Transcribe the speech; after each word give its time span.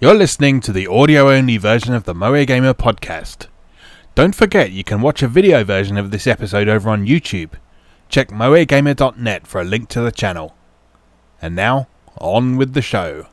You're 0.00 0.14
listening 0.14 0.60
to 0.60 0.72
the 0.72 0.86
audio 0.86 1.28
only 1.28 1.56
version 1.56 1.92
of 1.92 2.04
the 2.04 2.14
Moe 2.14 2.44
Gamer 2.44 2.72
podcast. 2.72 3.48
Don't 4.14 4.32
forget 4.32 4.70
you 4.70 4.84
can 4.84 5.00
watch 5.00 5.24
a 5.24 5.26
video 5.26 5.64
version 5.64 5.96
of 5.96 6.12
this 6.12 6.28
episode 6.28 6.68
over 6.68 6.88
on 6.88 7.04
YouTube. 7.04 7.54
Check 8.08 8.28
moegamer.net 8.28 9.48
for 9.48 9.60
a 9.60 9.64
link 9.64 9.88
to 9.88 10.00
the 10.00 10.12
channel. 10.12 10.54
And 11.42 11.56
now, 11.56 11.88
on 12.16 12.56
with 12.56 12.74
the 12.74 12.80
show. 12.80 13.26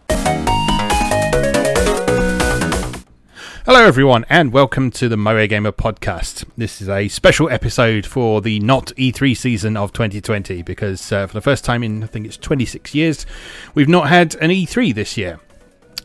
Hello, 3.67 3.85
everyone, 3.85 4.25
and 4.27 4.51
welcome 4.51 4.89
to 4.89 5.07
the 5.07 5.17
Moe 5.17 5.45
Gamer 5.45 5.71
podcast. 5.71 6.45
This 6.57 6.81
is 6.81 6.89
a 6.89 7.09
special 7.09 7.47
episode 7.47 8.07
for 8.07 8.41
the 8.41 8.59
not 8.59 8.87
E3 8.97 9.37
season 9.37 9.77
of 9.77 9.93
2020 9.93 10.63
because 10.63 11.11
uh, 11.11 11.27
for 11.27 11.33
the 11.35 11.41
first 11.41 11.63
time 11.63 11.83
in 11.83 12.03
I 12.03 12.07
think 12.07 12.25
it's 12.25 12.37
26 12.37 12.95
years, 12.95 13.27
we've 13.75 13.87
not 13.87 14.09
had 14.09 14.33
an 14.37 14.49
E3 14.49 14.95
this 14.95 15.15
year. 15.15 15.39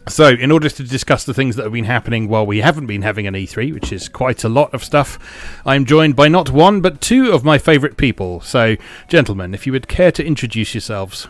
So, 0.09 0.29
in 0.29 0.51
order 0.51 0.69
to 0.69 0.83
discuss 0.83 1.25
the 1.25 1.35
things 1.35 1.57
that 1.57 1.63
have 1.63 1.73
been 1.73 1.85
happening 1.85 2.29
while 2.29 2.47
we 2.47 2.61
haven't 2.61 2.87
been 2.87 3.03
having 3.03 3.27
an 3.27 3.35
E3, 3.35 3.73
which 3.73 3.93
is 3.93 4.09
quite 4.09 4.45
a 4.45 4.49
lot 4.49 4.73
of 4.73 4.83
stuff, 4.83 5.19
I'm 5.67 5.85
joined 5.85 6.17
by 6.17 6.29
not 6.29 6.51
one 6.51 6.81
but 6.81 7.01
two 7.01 7.33
of 7.33 7.45
my 7.45 7.59
favourite 7.59 7.97
people. 7.97 8.41
So, 8.41 8.77
gentlemen, 9.09 9.55
if 9.55 9.67
you 9.67 9.73
would 9.73 9.89
care 9.89 10.11
to 10.13 10.25
introduce 10.25 10.75
yourselves. 10.75 11.29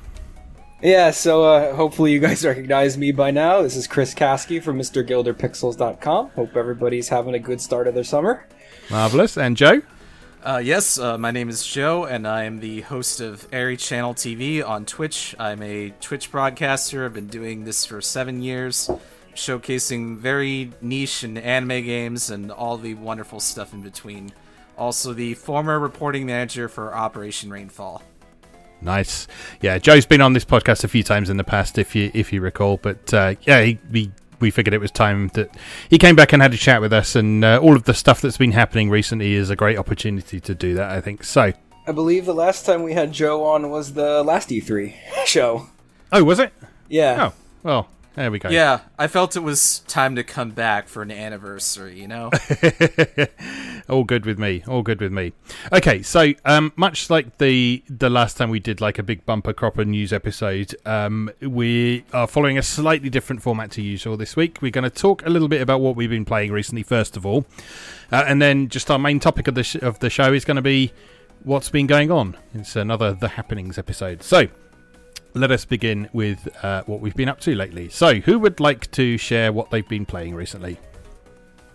Yeah, 0.83 1.11
so 1.11 1.45
uh, 1.45 1.75
hopefully 1.75 2.13
you 2.13 2.21
guys 2.21 2.45
recognize 2.45 2.97
me 2.97 3.13
by 3.13 3.31
now. 3.31 3.61
This 3.61 3.77
is 3.77 3.87
Chris 3.87 4.15
Caskie 4.15 4.61
from 4.61 4.79
MrGilderPixels.com. 4.79 6.31
Hope 6.31 6.57
everybody's 6.57 7.09
having 7.09 7.35
a 7.35 7.39
good 7.39 7.61
start 7.61 7.87
of 7.87 7.95
their 7.95 8.05
summer. 8.05 8.47
Marvellous. 8.91 9.37
And 9.37 9.57
Joe? 9.57 9.83
Uh, 10.43 10.57
yes, 10.57 10.99
uh, 10.99 11.19
my 11.19 11.31
name 11.31 11.51
is 11.51 11.67
Joe, 11.67 12.05
and 12.05 12.27
I 12.27 12.45
am 12.45 12.61
the 12.61 12.81
host 12.81 13.21
of 13.21 13.51
Erichannel 13.51 14.15
TV 14.15 14.67
on 14.67 14.87
Twitch. 14.87 15.35
I'm 15.39 15.63
a 15.63 15.91
Twitch 16.01 16.33
broadcaster. 16.33 17.05
I've 17.05 17.13
been 17.13 17.27
doing 17.27 17.65
this 17.65 17.85
for 17.85 18.01
seven 18.01 18.41
years, 18.41 18.91
showcasing 19.35 20.17
very 20.17 20.73
niche 20.81 21.25
and 21.25 21.37
anime 21.37 21.85
games 21.85 22.31
and 22.31 22.51
all 22.51 22.79
the 22.79 22.95
wonderful 22.95 23.39
stuff 23.39 23.75
in 23.75 23.83
between. 23.83 24.33
Also, 24.79 25.13
the 25.13 25.35
former 25.35 25.79
reporting 25.79 26.25
manager 26.25 26.71
for 26.71 26.95
Operation 26.95 27.51
Rainfall. 27.51 28.03
Nice. 28.81 29.29
Yeah, 29.61 29.77
Joe's 29.77 30.07
been 30.07 30.23
on 30.23 30.33
this 30.33 30.47
podcast 30.47 30.85
a 30.85 30.89
few 30.89 31.03
times 31.03 31.29
in 31.29 31.37
the 31.37 31.45
past, 31.45 31.77
if 31.77 31.95
you 31.95 32.11
if 32.15 32.33
you 32.33 32.41
recall. 32.41 32.79
But 32.79 33.13
uh, 33.13 33.35
yeah, 33.43 33.61
he, 33.63 33.79
he 33.93 34.11
we 34.41 34.51
figured 34.51 34.75
it 34.75 34.81
was 34.81 34.91
time 34.91 35.29
that 35.35 35.55
he 35.89 35.99
came 35.99 36.17
back 36.17 36.33
and 36.33 36.43
had 36.43 36.55
a 36.55 36.57
chat 36.57 36.81
with 36.81 36.93
us, 36.93 37.15
and 37.17 37.45
uh, 37.45 37.59
all 37.63 37.77
of 37.77 37.85
the 37.85 37.95
stuff 37.95 38.21
that's 38.21 38.37
been 38.37 38.53
happening 38.53 38.91
recently 38.91 39.35
is 39.35 39.51
a 39.51 39.57
great 39.57 39.79
opportunity 39.79 40.41
to 40.41 40.55
do 40.55 40.75
that. 40.75 40.91
I 40.91 41.01
think 41.01 41.25
so. 41.25 41.53
I 41.87 41.93
believe 41.93 42.27
the 42.27 42.35
last 42.35 42.67
time 42.67 42.83
we 42.83 42.93
had 42.93 43.13
Joe 43.13 43.45
on 43.45 43.71
was 43.71 43.95
the 43.95 44.23
last 44.23 44.51
E3 44.51 44.95
show. 45.27 45.67
Oh, 46.13 46.25
was 46.25 46.39
it? 46.39 46.53
Yeah. 46.89 47.31
Oh, 47.31 47.35
well, 47.63 47.89
there 48.15 48.31
we 48.31 48.39
go. 48.39 48.49
Yeah, 48.49 48.81
I 48.99 49.07
felt 49.07 49.37
it 49.37 49.41
was 49.41 49.81
time 49.81 50.17
to 50.17 50.25
come 50.25 50.51
back 50.51 50.89
for 50.89 51.03
an 51.03 51.11
anniversary, 51.11 52.01
you 52.01 52.09
know? 52.09 52.31
all 53.89 54.05
good 54.05 54.27
with 54.27 54.39
me. 54.39 54.65
All 54.67 54.83
good 54.83 55.01
with 55.01 55.13
me. 55.13 55.33
Okay, 55.73 56.03
so 56.03 56.33
um, 56.45 56.73
much 56.77 57.09
like 57.09 57.39
the 57.39 57.83
the 57.89 58.11
last 58.11 58.37
time 58.37 58.51
we 58.51 58.59
did 58.59 58.81
like 58.81 58.99
a 58.99 59.03
big 59.03 59.25
bumper 59.27 59.53
cropper 59.53 59.85
news 59.85 60.13
episode, 60.13 60.75
um, 60.85 61.31
we 61.41 62.05
are 62.13 62.27
following 62.27 62.59
a 62.59 62.63
slightly 62.63 63.11
different 63.11 63.43
format 63.43 63.71
to 63.73 63.83
usual 63.83 64.17
this 64.17 64.35
week. 64.35 64.61
We're 64.61 64.71
going 64.71 64.85
to 64.85 64.91
talk 64.91 65.25
a 65.25 65.31
little 65.31 65.49
bit 65.49 65.63
about 65.63 65.81
what 65.81 65.97
we've 65.97 66.11
been 66.11 66.25
playing 66.25 66.53
recently, 66.53 66.83
first 66.83 67.17
of 67.17 67.25
all, 67.25 67.47
uh, 68.11 68.25
and 68.27 68.43
then 68.43 68.69
just 68.69 68.91
our 68.91 68.99
main 68.99 69.21
topic 69.21 69.47
of 69.47 69.55
the 69.55 69.63
sh- 69.63 69.77
of 69.77 70.01
the 70.01 70.11
show 70.11 70.33
is 70.33 70.45
going 70.45 70.57
to 70.57 70.63
be 70.63 70.93
what's 71.45 71.71
been 71.71 71.87
going 71.87 72.11
on. 72.11 72.37
It's 72.55 72.77
another 72.77 73.13
the 73.13 73.29
happenings 73.29 73.79
episode. 73.79 74.23
So 74.23 74.49
let 75.35 75.51
us 75.51 75.65
begin 75.65 76.09
with 76.13 76.49
uh, 76.65 76.83
what 76.85 77.01
we've 77.01 77.15
been 77.15 77.29
up 77.29 77.41
to 77.41 77.55
lately. 77.55 77.89
So, 77.89 78.15
who 78.15 78.39
would 78.39 78.61
like 78.61 78.91
to 78.93 79.17
share 79.19 79.53
what 79.53 79.71
they've 79.71 79.87
been 79.89 80.07
playing 80.07 80.35
recently? 80.35 80.79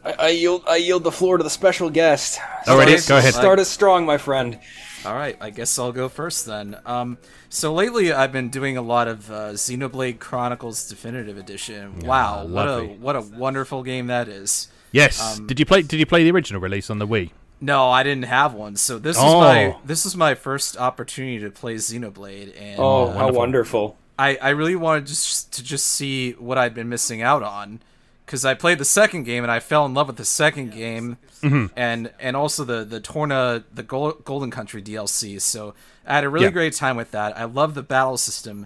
I, 0.04 0.14
I 0.14 0.28
yield 0.30 0.64
I 0.68 0.78
yield 0.78 1.04
the 1.04 1.12
floor 1.12 1.38
to 1.38 1.44
the 1.44 1.50
special 1.50 1.90
guest. 1.90 2.40
Alrighty, 2.66 3.00
Start- 3.00 3.08
go 3.08 3.18
ahead. 3.18 3.34
Start 3.34 3.60
us 3.60 3.70
strong, 3.70 4.06
my 4.06 4.18
friend. 4.18 4.60
All 5.06 5.14
right, 5.16 5.38
I 5.40 5.52
guess 5.52 5.78
I'll 5.78 5.92
go 5.92 6.10
first 6.10 6.46
then. 6.48 6.78
Um, 6.86 7.18
so 7.50 7.74
lately, 7.74 8.12
I've 8.12 8.32
been 8.32 8.50
doing 8.50 8.76
a 8.78 8.82
lot 8.82 9.08
of 9.08 9.30
uh, 9.30 9.52
Xenoblade 9.52 10.20
Chronicles 10.20 10.88
Definitive 10.90 11.38
Edition. 11.38 12.00
wow, 12.00 12.46
what 12.46 12.68
a 12.68 12.84
what 12.84 13.16
a 13.16 13.22
wonderful 13.22 13.84
game 13.84 14.08
that 14.08 14.28
is! 14.28 14.70
Yes. 14.92 15.38
Um, 15.38 15.48
did 15.48 15.60
you 15.60 15.66
play? 15.66 15.82
Did 15.82 16.00
you 16.00 16.06
play 16.06 16.24
the 16.24 16.32
original 16.32 16.62
release 16.62 16.90
on 16.90 17.00
the 17.00 17.08
Wii? 17.08 17.32
No, 17.62 17.90
I 17.90 18.04
didn't 18.04 18.26
have 18.26 18.54
one, 18.54 18.76
so 18.76 19.00
this 19.00 19.18
Oh. 19.20 19.28
is 19.28 19.34
my 19.34 19.76
this 19.86 20.06
is 20.06 20.16
my 20.16 20.36
first 20.36 20.78
opportunity 20.78 21.40
to 21.40 21.50
play 21.50 21.76
Xenoblade, 21.76 22.54
and 22.60 22.80
Oh, 22.80 23.08
uh, 23.08 23.14
how 23.18 23.32
wonderful. 23.32 23.98
I 24.20 24.38
I 24.42 24.50
really 24.50 24.76
wanted 24.76 25.08
just 25.08 25.54
to 25.54 25.64
just 25.64 25.88
see 25.88 26.32
what 26.34 26.58
I'd 26.58 26.74
been 26.74 26.90
missing 26.90 27.22
out 27.22 27.44
on. 27.44 27.80
Because 28.26 28.44
I 28.44 28.56
played 28.56 28.80
the 28.80 28.86
second 28.86 29.24
game 29.26 29.44
and 29.44 29.52
I 29.52 29.60
fell 29.60 29.86
in 29.86 29.94
love 29.94 30.08
with 30.08 30.16
the 30.18 30.26
second 30.26 30.72
game, 30.72 31.18
Mm-hmm. 31.44 31.68
and 31.78 32.12
and 32.20 32.36
also 32.36 32.64
the 32.64 32.84
the 32.84 33.00
Torna 33.00 33.64
the 33.72 33.84
Gol- 33.84 34.18
Golden 34.26 34.50
Country 34.50 34.82
DLC. 34.82 35.40
So 35.40 35.76
I 36.08 36.16
had 36.16 36.24
a 36.24 36.30
really 36.30 36.46
Yeah. 36.46 36.52
great 36.52 36.74
time 36.74 36.98
with 36.98 37.12
that. 37.12 37.38
I 37.38 37.44
love 37.46 37.76
the 37.76 37.84
battle 37.84 38.18
system. 38.18 38.66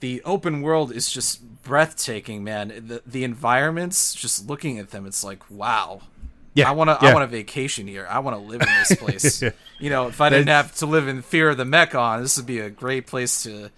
The 0.00 0.22
open 0.24 0.62
world 0.62 0.90
is 0.90 1.10
just 1.10 1.62
breathtaking, 1.62 2.42
man. 2.42 2.68
The 2.88 3.02
the 3.06 3.24
environments, 3.24 4.14
just 4.14 4.48
looking 4.48 4.78
at 4.78 4.90
them, 4.90 5.04
it's 5.06 5.22
like 5.22 5.42
wow. 5.50 6.00
Yeah, 6.54 6.68
I 6.68 6.72
want 6.72 6.88
to. 6.88 6.98
yeah. 7.04 7.10
I 7.10 7.14
want 7.14 7.24
a 7.24 7.28
vacation 7.28 7.86
here. 7.86 8.06
I 8.08 8.20
want 8.20 8.36
to 8.36 8.42
live 8.42 8.60
in 8.62 8.68
this 8.68 8.96
place. 8.98 9.42
you 9.78 9.90
know, 9.90 10.06
if 10.08 10.20
I 10.20 10.28
didn't 10.30 10.48
have 10.48 10.74
to 10.76 10.86
live 10.86 11.08
in 11.08 11.20
fear 11.22 11.50
of 11.50 11.56
the 11.56 11.64
Mechon, 11.64 12.22
this 12.22 12.36
would 12.36 12.46
be 12.46 12.60
a 12.60 12.70
great 12.70 13.06
place 13.06 13.42
to 13.42 13.70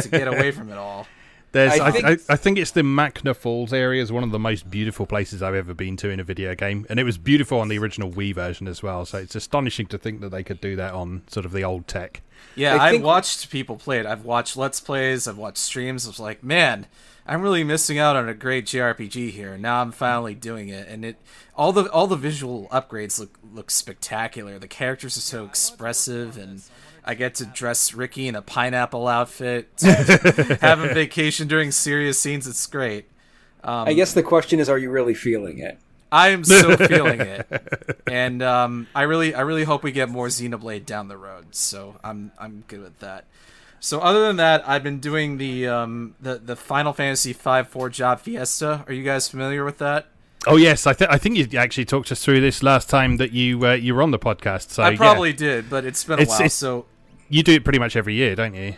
to 0.00 0.08
get 0.08 0.26
away 0.28 0.50
from 0.50 0.70
it 0.70 0.76
all. 0.78 1.06
There's, 1.52 1.72
I, 1.80 1.84
I 1.84 1.88
I, 1.88 1.90
think- 1.92 2.20
I, 2.30 2.36
think 2.36 2.58
it's 2.58 2.72
the 2.72 2.82
Machna 2.82 3.34
Falls 3.34 3.72
area 3.72 4.02
is 4.02 4.12
one 4.12 4.22
of 4.24 4.30
the 4.30 4.38
most 4.38 4.68
beautiful 4.70 5.06
places 5.06 5.42
I've 5.42 5.54
ever 5.54 5.72
been 5.72 5.96
to 5.98 6.10
in 6.10 6.20
a 6.20 6.24
video 6.24 6.54
game, 6.54 6.84
and 6.90 6.98
it 7.00 7.04
was 7.04 7.16
beautiful 7.16 7.60
on 7.60 7.68
the 7.68 7.78
original 7.78 8.10
Wii 8.10 8.34
version 8.34 8.68
as 8.68 8.82
well. 8.82 9.06
So 9.06 9.16
it's 9.18 9.34
astonishing 9.34 9.86
to 9.86 9.96
think 9.98 10.20
that 10.20 10.30
they 10.30 10.42
could 10.42 10.60
do 10.60 10.76
that 10.76 10.92
on 10.92 11.22
sort 11.28 11.46
of 11.46 11.52
the 11.52 11.64
old 11.64 11.86
tech. 11.86 12.20
Yeah, 12.56 12.74
I 12.74 12.86
I've 12.86 12.92
think- 12.92 13.04
watched 13.04 13.48
people 13.50 13.76
play 13.76 14.00
it. 14.00 14.04
I've 14.06 14.24
watched 14.24 14.56
Let's 14.56 14.80
Plays. 14.80 15.26
I've 15.28 15.38
watched 15.38 15.58
streams. 15.58 16.04
I 16.04 16.10
was 16.10 16.20
like, 16.20 16.42
man, 16.42 16.86
I'm 17.28 17.42
really 17.42 17.64
missing 17.64 17.98
out 17.98 18.16
on 18.16 18.28
a 18.28 18.34
great 18.34 18.66
JRPG 18.66 19.30
here. 19.30 19.58
Now 19.58 19.80
I'm 19.82 19.92
finally 19.92 20.34
doing 20.34 20.68
it, 20.68 20.86
and 20.88 21.04
it 21.04 21.16
all 21.56 21.72
the 21.72 21.90
all 21.90 22.06
the 22.06 22.16
visual 22.16 22.68
upgrades 22.70 23.18
look 23.18 23.38
look 23.52 23.70
spectacular. 23.70 24.58
The 24.58 24.68
characters 24.68 25.16
are 25.16 25.22
so 25.22 25.44
expressive, 25.44 26.38
and 26.38 26.62
I 27.04 27.14
get 27.14 27.34
to 27.36 27.46
dress 27.46 27.94
Riki 27.94 28.28
in 28.28 28.36
a 28.36 28.42
pineapple 28.42 29.08
outfit, 29.08 29.68
have 29.80 30.80
a 30.80 30.94
vacation 30.94 31.48
during 31.48 31.72
serious 31.72 32.18
scenes. 32.20 32.46
It's 32.46 32.66
great. 32.66 33.06
I 33.88 33.94
guess 33.94 34.12
the 34.12 34.22
question 34.22 34.60
is, 34.60 34.68
are 34.68 34.78
you 34.78 34.90
really 34.90 35.14
feeling 35.14 35.58
it? 35.58 35.78
I 36.12 36.28
am 36.28 36.44
so 36.44 36.76
feeling 36.88 37.20
it, 37.20 38.00
and 38.06 38.40
um, 38.42 38.86
I 38.94 39.02
really, 39.02 39.34
I 39.34 39.40
really 39.40 39.64
hope 39.64 39.82
we 39.82 39.90
get 39.90 40.08
more 40.08 40.28
Xenoblade 40.28 40.86
down 40.86 41.08
the 41.08 41.16
road. 41.16 41.54
So 41.54 41.96
I'm, 42.04 42.30
I'm 42.38 42.62
good 42.68 42.80
with 42.80 42.98
that. 43.00 43.24
So 43.80 44.00
other 44.00 44.26
than 44.26 44.36
that, 44.36 44.66
I've 44.68 44.82
been 44.82 44.98
doing 45.00 45.38
the, 45.38 45.68
um, 45.68 46.14
the, 46.20 46.36
the 46.38 46.56
Final 46.56 46.92
Fantasy 46.92 47.32
V 47.32 47.62
Four 47.64 47.88
Job 47.90 48.20
Fiesta. 48.20 48.84
Are 48.86 48.92
you 48.92 49.04
guys 49.04 49.28
familiar 49.28 49.64
with 49.64 49.78
that? 49.78 50.06
Oh 50.46 50.56
yes, 50.56 50.86
I, 50.86 50.92
th- 50.92 51.10
I 51.10 51.18
think 51.18 51.36
you 51.36 51.58
actually 51.58 51.84
talked 51.86 52.10
us 52.12 52.24
through 52.24 52.40
this 52.40 52.62
last 52.62 52.88
time 52.88 53.16
that 53.16 53.32
you 53.32 53.66
uh, 53.66 53.72
you 53.72 53.94
were 53.94 54.02
on 54.02 54.12
the 54.12 54.18
podcast. 54.18 54.70
So 54.70 54.82
I 54.82 54.90
yeah. 54.90 54.96
probably 54.96 55.32
did, 55.32 55.68
but 55.68 55.84
it's 55.84 56.04
been 56.04 56.18
a 56.18 56.22
It's- 56.22 56.28
while. 56.38 56.40
it's- 56.46 56.54
So 56.54 56.86
you 57.28 57.42
do 57.42 57.52
it 57.54 57.64
pretty 57.64 57.78
much 57.80 57.96
every 57.96 58.14
year, 58.14 58.34
don't 58.34 58.54
you? 58.54 58.74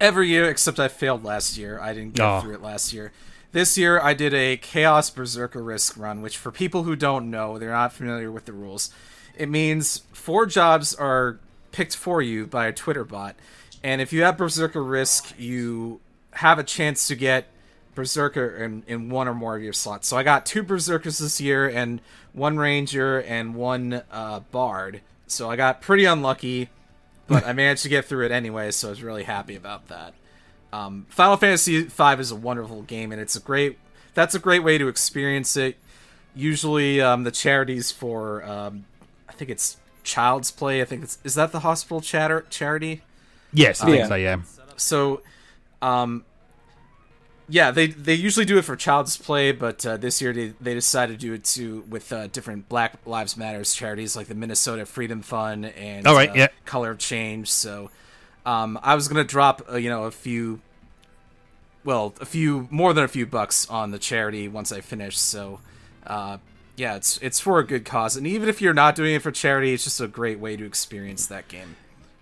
every 0.00 0.28
year 0.28 0.48
except 0.48 0.80
I 0.80 0.88
failed 0.88 1.24
last 1.24 1.58
year. 1.58 1.78
I 1.78 1.92
didn't 1.92 2.14
get 2.14 2.24
Oh. 2.26 2.40
through 2.40 2.54
it 2.54 2.62
last 2.62 2.92
year. 2.92 3.12
This 3.52 3.76
year 3.76 4.00
I 4.00 4.14
did 4.14 4.32
a 4.32 4.56
Chaos 4.56 5.10
Berserker 5.10 5.62
Risk 5.62 5.98
run, 5.98 6.22
which 6.22 6.38
for 6.38 6.50
people 6.50 6.84
who 6.84 6.96
don't 6.96 7.30
know, 7.30 7.58
they're 7.58 7.70
not 7.70 7.92
familiar 7.92 8.30
with 8.32 8.46
the 8.46 8.52
rules. 8.54 8.90
It 9.36 9.48
means 9.50 10.02
four 10.12 10.46
jobs 10.46 10.94
are 10.94 11.38
picked 11.72 11.94
for 11.96 12.22
you 12.22 12.46
by 12.46 12.66
a 12.66 12.72
Twitter 12.72 13.04
bot, 13.04 13.36
and 13.82 14.00
if 14.00 14.12
you 14.12 14.22
have 14.22 14.36
Berserker 14.36 14.82
Risk, 14.82 15.34
you 15.38 16.00
have 16.32 16.58
a 16.58 16.64
chance 16.64 17.08
to 17.08 17.14
get 17.14 17.46
Berserker 17.94 18.56
in, 18.56 18.82
in 18.86 19.10
one 19.10 19.28
or 19.28 19.34
more 19.34 19.56
of 19.56 19.62
your 19.62 19.72
slots. 19.72 20.08
So 20.08 20.16
I 20.16 20.22
got 20.22 20.46
two 20.46 20.62
Berserkers 20.62 21.18
this 21.18 21.40
year, 21.40 21.68
and 21.68 22.00
one 22.32 22.56
Ranger 22.56 23.20
and 23.20 23.54
one 23.54 24.02
uh, 24.10 24.40
Bard. 24.50 25.00
So 25.26 25.50
I 25.50 25.56
got 25.56 25.80
pretty 25.80 26.04
unlucky, 26.04 26.68
but 27.26 27.46
I 27.46 27.52
managed 27.52 27.82
to 27.84 27.88
get 27.88 28.04
through 28.04 28.26
it 28.26 28.32
anyway, 28.32 28.70
so 28.70 28.88
I 28.88 28.90
was 28.90 29.02
really 29.02 29.24
happy 29.24 29.56
about 29.56 29.88
that. 29.88 30.14
Um, 30.72 31.06
Final 31.08 31.36
Fantasy 31.36 31.82
V 31.82 32.04
is 32.18 32.30
a 32.30 32.36
wonderful 32.36 32.82
game, 32.82 33.12
and 33.12 33.20
it's 33.20 33.36
a 33.36 33.40
great. 33.40 33.78
That's 34.14 34.34
a 34.34 34.38
great 34.38 34.62
way 34.64 34.78
to 34.78 34.88
experience 34.88 35.56
it. 35.56 35.76
Usually, 36.34 37.00
um, 37.00 37.24
the 37.24 37.30
charities 37.30 37.90
for, 37.90 38.42
um, 38.44 38.84
I 39.28 39.32
think 39.32 39.50
it's 39.50 39.76
Child's 40.04 40.50
Play. 40.50 40.80
I 40.80 40.84
think 40.84 41.02
it's 41.02 41.18
is 41.24 41.34
that 41.34 41.52
the 41.52 41.60
hospital 41.60 42.00
chatter 42.00 42.46
charity. 42.50 43.02
Yes, 43.52 43.82
I 43.82 43.86
think 43.86 44.06
so. 44.06 44.14
Yeah. 44.14 44.40
So, 44.76 45.22
um, 45.82 46.24
yeah, 47.48 47.70
they 47.70 47.88
they 47.88 48.14
usually 48.14 48.46
do 48.46 48.58
it 48.58 48.62
for 48.62 48.76
Child's 48.76 49.16
Play, 49.16 49.52
but 49.52 49.84
uh, 49.84 49.96
this 49.96 50.22
year 50.22 50.32
they, 50.32 50.54
they 50.60 50.74
decided 50.74 51.18
to 51.18 51.26
do 51.26 51.32
it 51.32 51.44
too 51.44 51.84
with 51.88 52.12
uh, 52.12 52.28
different 52.28 52.68
Black 52.68 52.94
Lives 53.06 53.36
Matters 53.36 53.74
charities 53.74 54.14
like 54.14 54.28
the 54.28 54.34
Minnesota 54.34 54.86
Freedom 54.86 55.20
Fund 55.22 55.66
and 55.66 56.06
All 56.06 56.14
right, 56.14 56.30
uh, 56.30 56.34
yeah. 56.34 56.48
Color 56.64 56.92
of 56.92 56.98
Change. 56.98 57.50
So, 57.50 57.90
um, 58.46 58.78
I 58.82 58.94
was 58.94 59.08
gonna 59.08 59.24
drop 59.24 59.62
uh, 59.70 59.76
you 59.76 59.90
know 59.90 60.04
a 60.04 60.10
few 60.12 60.60
well, 61.84 62.14
a 62.20 62.26
few 62.26 62.68
more 62.70 62.92
than 62.92 63.04
a 63.04 63.08
few 63.08 63.26
bucks 63.26 63.68
on 63.68 63.90
the 63.90 63.98
charity 63.98 64.48
once 64.48 64.70
I 64.70 64.80
finish. 64.80 65.18
So, 65.18 65.60
uh, 66.06 66.38
yeah, 66.76 66.96
it's 66.96 67.18
it's 67.18 67.40
for 67.40 67.58
a 67.58 67.66
good 67.66 67.84
cause, 67.84 68.16
and 68.16 68.26
even 68.26 68.48
if 68.48 68.62
you're 68.62 68.74
not 68.74 68.94
doing 68.94 69.14
it 69.14 69.22
for 69.22 69.30
charity, 69.30 69.72
it's 69.72 69.84
just 69.84 70.00
a 70.00 70.08
great 70.08 70.38
way 70.38 70.56
to 70.56 70.64
experience 70.64 71.26
that 71.26 71.48
game. 71.48 71.76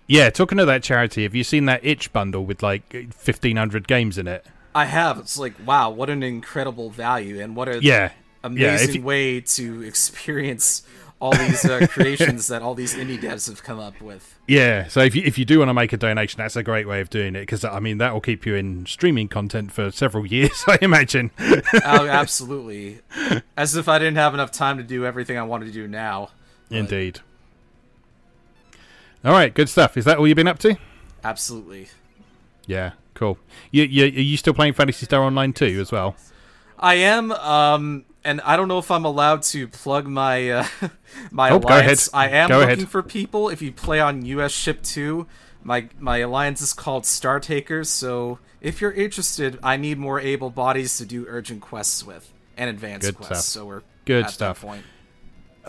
Yeah, 0.09 0.31
talking 0.31 0.59
of 0.59 0.65
that 0.65 0.81
charity, 0.81 1.21
have 1.21 1.35
you 1.35 1.43
seen 1.43 1.65
that 1.65 1.85
itch 1.85 2.11
bundle 2.11 2.43
with 2.43 2.63
like 2.63 3.13
fifteen 3.13 3.57
hundred 3.57 3.87
games 3.87 4.17
in 4.17 4.27
it? 4.27 4.43
I 4.73 4.85
have. 4.85 5.19
It's 5.19 5.37
like 5.37 5.53
wow, 5.63 5.91
what 5.91 6.09
an 6.09 6.23
incredible 6.23 6.89
value, 6.89 7.39
and 7.39 7.55
what 7.55 7.69
a 7.69 7.79
Yeah, 7.81 8.11
amazing 8.43 8.87
yeah, 8.89 8.93
you, 8.95 9.03
way 9.03 9.41
to 9.41 9.83
experience 9.83 10.81
all 11.21 11.31
these 11.33 11.63
uh, 11.63 11.85
creations 11.91 12.47
that 12.47 12.63
all 12.63 12.73
these 12.73 12.95
indie 12.95 13.19
devs 13.19 13.47
have 13.47 13.61
come 13.61 13.77
up 13.77 14.01
with. 14.01 14.35
Yeah, 14.47 14.87
so 14.87 15.01
if 15.01 15.15
you 15.15 15.21
if 15.23 15.37
you 15.37 15.45
do 15.45 15.59
want 15.59 15.69
to 15.69 15.75
make 15.75 15.93
a 15.93 15.97
donation, 15.97 16.39
that's 16.39 16.55
a 16.55 16.63
great 16.63 16.87
way 16.87 17.01
of 17.01 17.11
doing 17.11 17.35
it 17.35 17.41
because 17.41 17.63
I 17.63 17.79
mean 17.79 17.99
that 17.99 18.11
will 18.11 18.21
keep 18.21 18.47
you 18.47 18.55
in 18.55 18.87
streaming 18.87 19.27
content 19.27 19.71
for 19.71 19.91
several 19.91 20.25
years, 20.35 20.63
I 20.67 20.79
imagine. 20.81 21.29
oh, 21.39 21.59
absolutely. 22.07 23.01
As 23.55 23.75
if 23.75 23.87
I 23.87 23.99
didn't 23.99 24.17
have 24.17 24.33
enough 24.33 24.51
time 24.51 24.77
to 24.77 24.83
do 24.83 25.05
everything 25.05 25.37
I 25.37 25.43
wanted 25.43 25.65
to 25.65 25.71
do 25.71 25.87
now. 25.87 26.31
But... 26.69 26.77
Indeed. 26.77 27.19
All 29.23 29.33
right, 29.33 29.53
good 29.53 29.69
stuff. 29.69 29.97
Is 29.97 30.05
that 30.05 30.17
all 30.17 30.27
you've 30.27 30.37
been 30.37 30.47
up 30.47 30.59
to? 30.59 30.77
Absolutely. 31.23 31.89
Yeah, 32.65 32.91
cool. 33.13 33.37
You, 33.71 33.83
you 33.83 34.05
are 34.05 34.07
you 34.07 34.37
still 34.37 34.53
playing 34.53 34.73
Phantasy 34.73 35.05
Star 35.05 35.21
Online 35.21 35.51
2 35.51 35.79
as 35.81 35.91
well? 35.91 36.15
I 36.77 36.95
am. 36.95 37.31
Um, 37.33 38.05
and 38.23 38.41
I 38.41 38.55
don't 38.55 38.67
know 38.67 38.77
if 38.77 38.91
I'm 38.91 39.05
allowed 39.05 39.43
to 39.43 39.67
plug 39.67 40.07
my 40.07 40.49
uh, 40.49 40.67
my 41.31 41.49
oh, 41.49 41.57
alliance. 41.57 42.09
I 42.13 42.29
am 42.29 42.49
go 42.49 42.59
looking 42.59 42.73
ahead. 42.73 42.89
for 42.89 43.03
people. 43.03 43.49
If 43.49 43.61
you 43.61 43.71
play 43.71 43.99
on 43.99 44.25
US 44.25 44.51
Ship 44.51 44.81
Two, 44.81 45.27
my 45.63 45.89
my 45.99 46.19
alliance 46.19 46.61
is 46.61 46.73
called 46.73 47.05
Star 47.05 47.39
Takers. 47.39 47.89
So 47.89 48.39
if 48.61 48.81
you're 48.81 48.91
interested, 48.91 49.59
I 49.63 49.77
need 49.77 49.97
more 49.97 50.19
able 50.19 50.49
bodies 50.49 50.97
to 50.97 51.05
do 51.05 51.25
urgent 51.27 51.61
quests 51.61 52.03
with 52.05 52.31
and 52.57 52.69
advanced 52.69 53.07
Good 53.07 53.15
quests. 53.15 53.47
Stuff. 53.47 53.61
So 53.61 53.65
we're 53.65 53.81
Good 54.05 54.29
stuff. 54.29 54.61
point. 54.61 54.83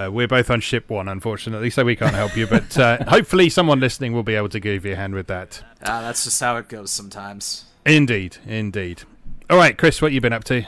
Uh, 0.01 0.11
we're 0.11 0.29
both 0.29 0.51
on 0.51 0.61
ship 0.61 0.89
one, 0.89 1.09
unfortunately, 1.09 1.69
so 1.69 1.85
we 1.85 1.95
can't 1.95 2.15
help 2.15 2.37
you. 2.37 2.47
But 2.47 2.79
uh, 2.79 3.05
hopefully, 3.09 3.51
someone 3.51 3.81
listening 3.81 4.13
will 4.13 4.23
be 4.23 4.35
able 4.35 4.49
to 4.49 4.61
give 4.61 4.87
you 4.87 4.93
a 4.93 4.97
hand 4.97 5.15
with 5.15 5.27
that. 5.27 5.63
Ah, 5.83 6.01
that's 6.01 6.25
just 6.25 6.41
how 6.41 6.57
it 6.57 6.69
goes 6.69 6.91
sometimes. 6.91 7.67
Indeed, 7.85 8.39
indeed. 8.47 9.03
All 9.51 9.57
right, 9.57 9.77
Chris, 9.77 10.01
what 10.01 10.13
you 10.13 10.21
been 10.21 10.33
up 10.33 10.45
to? 10.45 10.63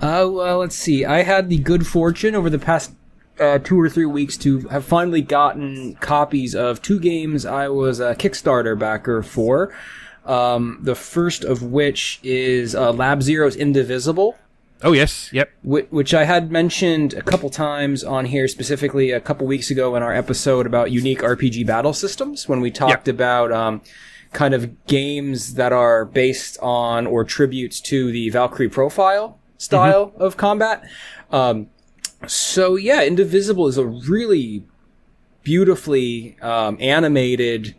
Uh, 0.00 0.28
well, 0.30 0.58
let's 0.58 0.74
see. 0.74 1.04
I 1.04 1.22
had 1.22 1.48
the 1.48 1.58
good 1.58 1.86
fortune 1.86 2.34
over 2.34 2.50
the 2.50 2.58
past 2.58 2.92
uh, 3.40 3.58
two 3.58 3.80
or 3.80 3.88
three 3.88 4.06
weeks 4.06 4.36
to 4.38 4.60
have 4.68 4.84
finally 4.84 5.22
gotten 5.22 5.94
copies 5.96 6.54
of 6.54 6.82
two 6.82 7.00
games 7.00 7.46
I 7.46 7.68
was 7.68 8.00
a 8.00 8.14
Kickstarter 8.14 8.78
backer 8.78 9.22
for. 9.22 9.74
Um, 10.24 10.80
the 10.82 10.94
first 10.94 11.44
of 11.44 11.62
which 11.62 12.18
is 12.22 12.74
uh, 12.74 12.92
Lab 12.92 13.22
Zero's 13.22 13.56
Indivisible. 13.56 14.36
Oh 14.82 14.92
yes, 14.92 15.30
yep. 15.32 15.50
Which 15.62 16.12
I 16.12 16.24
had 16.24 16.50
mentioned 16.50 17.14
a 17.14 17.22
couple 17.22 17.48
times 17.48 18.04
on 18.04 18.26
here, 18.26 18.46
specifically 18.46 19.10
a 19.10 19.20
couple 19.20 19.46
weeks 19.46 19.70
ago 19.70 19.96
in 19.96 20.02
our 20.02 20.12
episode 20.12 20.66
about 20.66 20.90
unique 20.92 21.20
RPG 21.20 21.66
battle 21.66 21.94
systems, 21.94 22.48
when 22.48 22.60
we 22.60 22.70
talked 22.70 23.06
yep. 23.06 23.14
about 23.14 23.52
um, 23.52 23.80
kind 24.32 24.52
of 24.52 24.86
games 24.86 25.54
that 25.54 25.72
are 25.72 26.04
based 26.04 26.58
on 26.60 27.06
or 27.06 27.24
tributes 27.24 27.80
to 27.80 28.12
the 28.12 28.28
Valkyrie 28.30 28.68
profile 28.68 29.38
style 29.56 30.08
mm-hmm. 30.08 30.22
of 30.22 30.36
combat. 30.36 30.84
Um, 31.30 31.68
so 32.26 32.76
yeah, 32.76 33.02
Indivisible 33.02 33.68
is 33.68 33.78
a 33.78 33.86
really 33.86 34.64
beautifully 35.42 36.36
um, 36.42 36.76
animated 36.80 37.74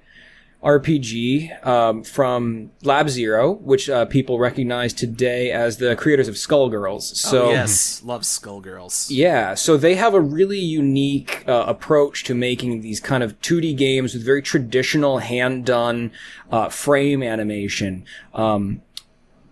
RPG 0.67 1.65
um, 1.65 2.03
from 2.03 2.71
Lab 2.83 3.07
Zero, 3.07 3.53
which 3.53 3.89
uh, 3.89 4.03
people 4.05 4.37
recognize 4.37 4.91
today 4.91 5.49
as 5.49 5.77
the 5.77 5.95
creators 5.95 6.27
of 6.27 6.35
Skullgirls. 6.35 6.93
Oh, 6.93 6.99
so 6.99 7.45
oh, 7.45 7.51
yes, 7.51 8.03
love 8.03 8.23
Skullgirls. 8.23 9.07
Yeah, 9.09 9.53
so 9.53 9.77
they 9.77 9.95
have 9.95 10.13
a 10.13 10.19
really 10.19 10.59
unique 10.59 11.45
uh, 11.47 11.63
approach 11.67 12.25
to 12.25 12.35
making 12.35 12.81
these 12.81 12.99
kind 12.99 13.23
of 13.23 13.39
2D 13.39 13.77
games 13.77 14.13
with 14.13 14.25
very 14.25 14.41
traditional 14.41 15.19
hand 15.19 15.65
done 15.65 16.11
uh, 16.51 16.67
frame 16.67 17.23
animation. 17.23 18.03
Um, 18.33 18.81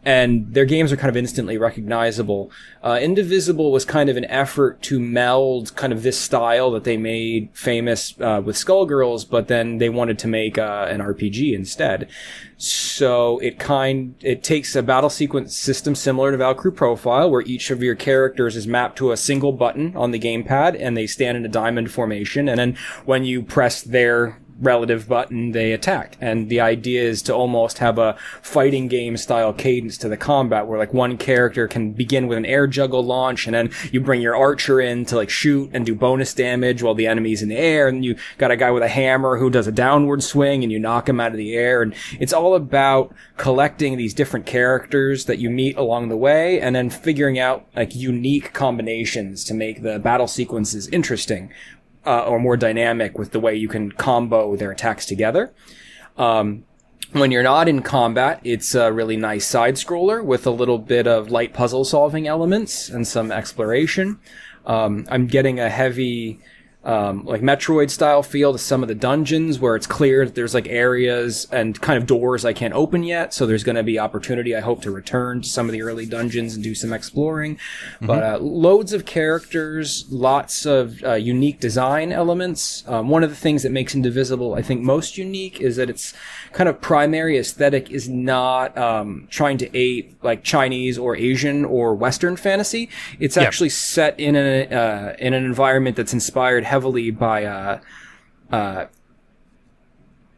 and 0.06 0.54
their 0.54 0.66
games 0.66 0.92
are 0.92 0.98
kind 0.98 1.10
of 1.10 1.18
instantly 1.18 1.58
recognizable. 1.58 2.52
Uh, 2.84 3.00
Indivisible 3.02 3.72
was 3.72 3.84
kind 3.84 4.08
of 4.08 4.16
an 4.16 4.26
effort 4.26 4.82
to 4.84 5.00
meld 5.00 5.76
kind 5.76 5.92
of 5.92 6.04
this 6.04 6.20
style 6.20 6.70
that 6.72 6.84
they 6.84 6.96
made 6.96 7.50
famous 7.54 8.14
uh, 8.22 8.40
with 8.46 8.56
Skullgirls, 8.56 9.28
but 9.28 9.48
then 9.48 9.80
they 9.80 9.90
wanted 9.90 10.20
to 10.20 10.28
make 10.28 10.60
uh, 10.60 10.86
an 10.90 11.02
RPG 11.02 11.56
instead. 11.56 12.08
So 12.58 13.40
it 13.40 13.58
kind 13.58 14.16
it 14.22 14.44
takes 14.44 14.76
a 14.76 14.84
battle 14.84 15.10
sequence 15.10 15.58
system 15.58 15.96
similar 15.96 16.32
to 16.32 16.38
Valkyrie 16.38 16.72
Profile, 16.72 17.30
where 17.32 17.42
each 17.42 17.72
of 17.72 17.82
your 17.82 17.96
characters 17.96 18.56
is 18.56 18.68
mapped 18.68 18.98
to 19.00 19.12
a 19.12 19.18
single 19.18 19.52
button 19.52 19.98
on 19.98 20.12
the 20.12 20.20
gamepad, 20.20 20.78
and 20.80 20.96
they 20.96 21.08
stand 21.08 21.36
in 21.36 21.46
a 21.46 21.50
diamond 21.50 21.92
formation. 21.92 22.48
And 22.48 22.60
then 22.60 22.78
when 23.06 23.26
you 23.26 23.42
press 23.42 23.82
their 23.82 24.40
relative 24.60 25.08
button, 25.08 25.52
they 25.52 25.72
attack. 25.74 26.18
And 26.22 26.50
the 26.50 26.62
idea 26.62 27.04
is 27.04 27.22
to 27.24 27.34
almost 27.34 27.80
have 27.80 27.98
a 27.98 28.18
fighting 28.42 28.88
game 28.88 29.18
style 29.18 29.54
cadence 29.54 29.98
to 30.00 30.10
the 30.10 30.18
combat 30.18 30.68
where 30.68 30.80
like 30.80 30.94
one 30.94 31.18
character 31.18 31.68
can 31.68 31.92
begin 31.92 32.28
with 32.28 32.38
an 32.38 32.46
air 32.46 32.68
juggle 32.68 33.04
launch 33.04 33.48
and 33.48 33.56
then 33.56 33.72
you 33.92 34.00
bring 34.00 34.22
your 34.22 34.36
archer 34.36 34.80
in 34.80 35.06
to 35.06 35.16
like 35.16 35.30
shoot 35.30 35.70
and 35.74 35.86
do 35.86 35.94
bonus 35.94 36.34
damage 36.34 36.82
while 36.82 36.94
the 36.94 37.08
enemy's 37.08 37.42
in 37.42 37.50
the 37.50 37.58
air. 37.58 37.88
And 37.88 38.06
you 38.06 38.16
got 38.38 38.52
a 38.52 38.56
guy 38.56 38.72
with 38.72 38.84
a 38.84 38.88
hammer 38.88 39.38
who 39.38 39.50
does 39.50 39.68
a 39.68 39.72
downward 39.72 40.24
swing 40.24 40.64
and 40.64 40.72
you 40.72 40.80
knock 40.80 41.10
him 41.10 41.20
out 41.20 41.32
of 41.32 41.38
the 41.38 41.56
air. 41.56 41.82
And 41.82 41.94
it's 42.20 42.34
all 42.34 42.56
about 42.56 43.14
collecting 43.38 43.98
these 43.98 44.14
different 44.14 44.46
characters 44.46 45.26
that 45.26 45.40
you 45.40 45.50
meet 45.50 45.78
along 45.78 46.10
the 46.10 46.18
way 46.18 46.60
and 46.62 46.76
then 46.76 46.90
figuring 46.90 47.40
out 47.40 47.66
like 47.76 47.96
unique 47.96 48.54
combinations 48.54 49.44
to 49.46 49.54
make 49.54 49.82
the 49.82 50.00
battle 50.00 50.28
sequences 50.28 50.88
interesting 50.88 51.52
uh, 52.06 52.26
or 52.26 52.40
more 52.40 52.58
dynamic 52.58 53.18
with 53.18 53.32
the 53.32 53.40
way 53.40 53.56
you 53.56 53.68
can 53.68 53.92
combo 53.92 54.56
their 54.56 54.72
attacks 54.72 55.06
together. 55.06 55.54
Um, 56.18 56.66
when 57.12 57.32
you're 57.32 57.44
not 57.44 57.70
in 57.70 57.82
combat, 57.82 58.42
it's 58.44 58.76
a 58.76 58.92
really 58.92 59.16
nice 59.16 59.46
side 59.46 59.76
scroller 59.76 60.24
with 60.24 60.46
a 60.46 60.52
little 60.52 60.80
bit 60.80 61.08
of 61.08 61.32
light 61.32 61.54
puzzle 61.54 61.86
solving 61.86 62.28
elements 62.28 62.90
and 62.90 63.08
some 63.08 63.32
exploration. 63.32 64.20
Um, 64.66 65.06
I'm 65.10 65.28
getting 65.28 65.60
a 65.60 65.70
heavy 65.70 66.40
um, 66.86 67.26
like 67.26 67.42
Metroid 67.42 67.90
style 67.90 68.22
feel 68.22 68.52
to 68.54 68.60
some 68.60 68.84
of 68.84 68.88
the 68.88 68.96
dungeons 68.96 69.60
where 69.60 69.76
it's 69.76 69.88
clear 69.88 70.24
that 70.24 70.36
there's 70.36 70.54
like 70.54 70.68
areas 70.68 71.48
and 71.52 71.80
kind 71.82 71.98
of 71.98 72.06
doors 72.06 72.46
I 72.46 72.54
can't 72.54 72.76
open 72.76 73.04
yet. 73.04 73.34
So 73.34 73.48
there's 73.48 73.64
going 73.64 73.76
to 73.76 73.84
be 73.84 73.98
opportunity. 73.98 74.56
I 74.56 74.62
hope 74.62 74.84
to 74.84 74.92
return 74.92 75.42
to 75.42 75.50
some 75.50 75.68
of 75.68 75.74
the 75.74 75.82
early 75.82 76.06
dungeons 76.06 76.54
and 76.54 76.64
do 76.64 76.76
some 76.76 76.94
exploring. 76.94 77.56
Mm-hmm. 77.56 78.06
But 78.06 78.24
uh, 78.24 78.38
loads 78.38 78.94
of 78.94 79.06
characters, 79.06 80.06
lots 80.12 80.66
of 80.68 81.04
uh, 81.04 81.14
unique 81.14 81.60
design 81.60 82.12
elements. 82.12 82.84
Um, 82.88 83.10
one 83.10 83.24
of 83.24 83.32
the 83.32 83.36
things 83.36 83.64
that 83.64 83.72
makes 83.72 83.96
Indivisible, 83.96 84.54
I 84.54 84.62
think, 84.62 84.82
most 84.82 85.18
unique 85.18 85.60
is 85.60 85.78
that 85.78 85.90
its 85.90 86.14
kind 86.52 86.70
of 86.70 86.80
primary 86.82 87.38
aesthetic 87.38 87.90
is 87.90 88.08
not 88.08 88.78
um, 88.78 89.28
trying 89.32 89.58
to 89.58 89.78
ape 89.78 90.16
like 90.24 90.44
Chinese 90.44 90.98
or 90.98 91.16
Asian 91.16 91.66
or 91.66 91.96
Western 91.96 92.36
fantasy. 92.36 92.90
It's 93.20 93.38
actually 93.38 93.70
set 93.70 94.20
in 94.20 94.36
a 94.36 94.66
uh, 94.66 95.16
in 95.18 95.34
an 95.34 95.44
environment 95.46 95.96
that's 95.96 96.14
inspired 96.14 96.64
heavily 96.76 97.10
by 97.10 97.46
uh, 97.46 97.80
uh, 98.52 98.86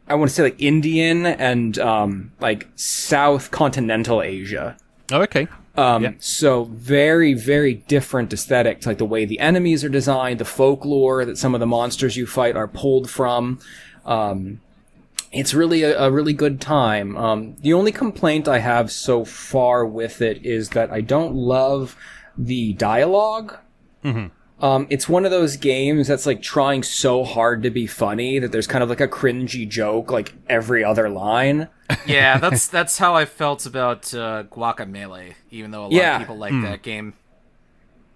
I 0.07 0.13
want 0.13 0.29
to 0.29 0.35
say 0.35 0.43
like 0.43 0.61
Indian 0.61 1.25
and 1.25 1.79
um, 1.79 2.31
like 2.39 2.67
South 2.75 3.49
continental 3.49 4.21
Asia. 4.21 4.77
Oh, 5.11 5.23
okay. 5.23 5.47
Um, 5.75 6.03
yeah. 6.03 6.11
So 6.19 6.65
very, 6.65 7.33
very 7.33 7.73
different 7.73 8.31
aesthetics, 8.31 8.85
like 8.85 8.99
the 8.99 9.05
way 9.05 9.25
the 9.25 9.39
enemies 9.39 9.83
are 9.83 9.89
designed, 9.89 10.39
the 10.39 10.45
folklore 10.45 11.25
that 11.25 11.39
some 11.39 11.55
of 11.55 11.59
the 11.59 11.65
monsters 11.65 12.15
you 12.15 12.27
fight 12.27 12.55
are 12.55 12.67
pulled 12.67 13.09
from. 13.09 13.59
Um, 14.05 14.61
it's 15.31 15.55
really 15.55 15.81
a, 15.81 15.99
a, 15.99 16.11
really 16.11 16.33
good 16.33 16.61
time. 16.61 17.17
Um, 17.17 17.55
the 17.61 17.73
only 17.73 17.91
complaint 17.91 18.47
I 18.47 18.59
have 18.59 18.91
so 18.91 19.25
far 19.25 19.85
with 19.85 20.21
it 20.21 20.45
is 20.45 20.69
that 20.69 20.91
I 20.91 21.01
don't 21.01 21.33
love 21.35 21.95
the 22.37 22.73
dialog 22.73 23.53
mm-hmm. 24.03 24.27
Um, 24.59 24.87
it's 24.89 25.07
one 25.07 25.23
of 25.23 25.31
those 25.31 25.55
games 25.55 26.07
that's 26.07 26.25
like 26.25 26.41
trying 26.41 26.81
so 26.81 27.23
hard 27.23 27.61
to 27.63 27.69
be 27.69 27.85
funny 27.85 28.39
that 28.39 28.51
there's 28.51 28.65
kind 28.65 28.83
of 28.83 28.89
like 28.89 29.01
a 29.01 29.07
cringy 29.07 29.67
joke 29.67 30.11
like 30.11 30.33
every 30.49 30.83
other 30.83 31.09
line. 31.09 31.69
Yeah, 32.05 32.37
that's 32.37 32.67
that's 32.67 32.97
how 32.97 33.15
I 33.15 33.23
felt 33.25 33.65
about 33.65 34.13
uh, 34.13 34.43
Guacamelee, 34.43 35.35
even 35.51 35.71
though 35.71 35.83
a 35.83 35.87
lot 35.87 35.91
yeah. 35.93 36.15
of 36.15 36.21
people 36.21 36.37
like 36.37 36.53
mm. 36.53 36.63
that 36.63 36.81
game. 36.81 37.13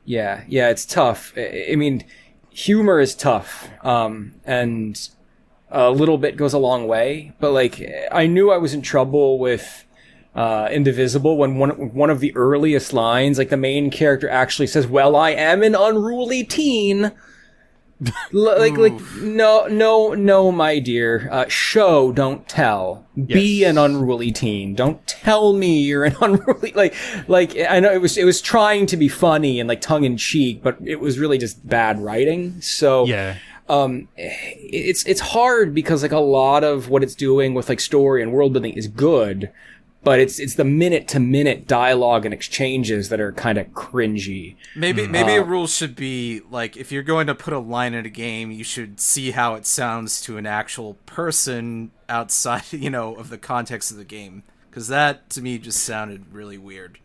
Yeah, 0.04 0.44
yeah, 0.48 0.70
it's 0.70 0.86
tough. 0.86 1.34
I, 1.38 1.68
I 1.72 1.76
mean, 1.76 2.04
humor 2.50 3.00
is 3.00 3.16
tough, 3.16 3.70
um, 3.82 4.34
and 4.46 5.10
a 5.70 5.90
little 5.90 6.18
bit 6.18 6.36
goes 6.36 6.54
a 6.54 6.58
long 6.58 6.88
way. 6.88 7.34
But 7.40 7.52
like, 7.52 7.82
I 8.12 8.28
knew 8.28 8.52
I 8.52 8.58
was 8.58 8.74
in 8.74 8.82
trouble 8.82 9.40
with 9.40 9.86
uh, 10.36 10.70
Indivisible 10.72 11.38
when 11.38 11.58
one 11.58 11.72
one 11.94 12.10
of 12.10 12.20
the 12.20 12.36
earliest 12.36 12.94
lines, 12.94 13.38
like 13.38 13.50
the 13.50 13.58
main 13.58 13.90
character 13.92 14.30
actually 14.30 14.68
says, 14.68 14.88
"Well, 14.88 15.16
I 15.16 15.32
am 15.32 15.62
an 15.64 15.76
unruly 15.76 16.44
teen." 16.44 17.12
Like 18.32 18.78
like 18.78 19.00
no 19.22 19.68
no 19.68 20.16
no 20.16 20.52
my 20.52 20.80
dear. 20.80 21.30
Uh, 21.32 21.46
show 21.48 22.12
don't 22.12 22.48
tell. 22.50 23.06
Be 23.28 23.64
an 23.64 23.78
unruly 23.78 24.32
teen. 24.32 24.74
Don't 24.74 25.06
tell 25.06 25.54
me 25.54 25.82
you're 25.84 26.06
an 26.06 26.16
unruly 26.22 26.72
like 26.74 26.96
like 27.28 27.56
i 27.70 27.80
know 27.80 27.92
it 27.94 28.02
was 28.02 28.18
it 28.18 28.24
was 28.24 28.42
trying 28.42 28.88
to 28.88 28.98
be 28.98 29.08
funny 29.08 29.60
and 29.60 29.70
like 29.70 29.82
tongue-in-cheek 29.82 30.64
but 30.64 30.78
it 30.84 31.00
was 31.00 31.20
really 31.20 31.38
just 31.38 31.68
bad 31.68 32.02
writing. 32.02 32.60
So 32.62 33.06
Yeah. 33.06 33.36
um 33.70 34.08
it's 34.18 35.06
it's 35.06 35.22
hard 35.22 35.76
because 35.76 36.02
like 36.02 36.12
a 36.12 36.18
lot 36.20 36.64
of 36.64 36.90
what 36.90 37.04
it's 37.04 37.14
doing 37.14 37.54
with 37.54 37.70
like 37.70 37.80
story 37.80 38.24
and 38.24 38.32
world 38.34 38.54
building 38.54 38.74
is 38.74 38.88
good 38.88 39.52
but 40.04 40.20
it's 40.20 40.40
it's 40.40 40.56
the 40.56 40.64
minute 40.64 41.08
to 41.10 41.20
minute 41.20 41.68
dialogue 41.68 42.26
and 42.26 42.34
exchanges 42.34 43.10
that 43.10 43.20
are 43.20 43.32
kind 43.32 43.58
of 43.58 43.68
cringy 43.68 44.56
Maybe 44.76 45.08
maybe 45.08 45.36
a 45.36 45.42
uh, 45.42 45.46
rule 45.46 45.68
should 45.68 45.96
be 45.96 46.42
like 46.50 46.78
if 46.78 46.92
you're 46.92 47.04
going 47.04 47.28
to 47.28 47.36
put 47.36 47.54
a 47.54 47.60
line 47.60 47.94
in 47.94 48.06
a 48.06 48.10
game, 48.10 48.52
you 48.52 48.64
should 48.64 49.00
see 49.00 49.32
how 49.32 49.56
it 49.56 49.66
sounds 49.66 50.22
to 50.22 50.38
an 50.38 50.46
actual 50.46 50.96
person 51.06 51.92
outside, 52.08 52.64
you 52.72 52.90
know, 52.90 53.16
of 53.16 53.30
the 53.30 53.38
context 53.38 53.92
of 53.92 53.98
the 53.98 54.06
game. 54.06 54.44
Because 54.70 54.88
that 54.88 55.30
to 55.32 55.42
me 55.42 55.58
just 55.58 55.84
sounded 55.84 56.32
really 56.32 56.58
weird. 56.58 57.00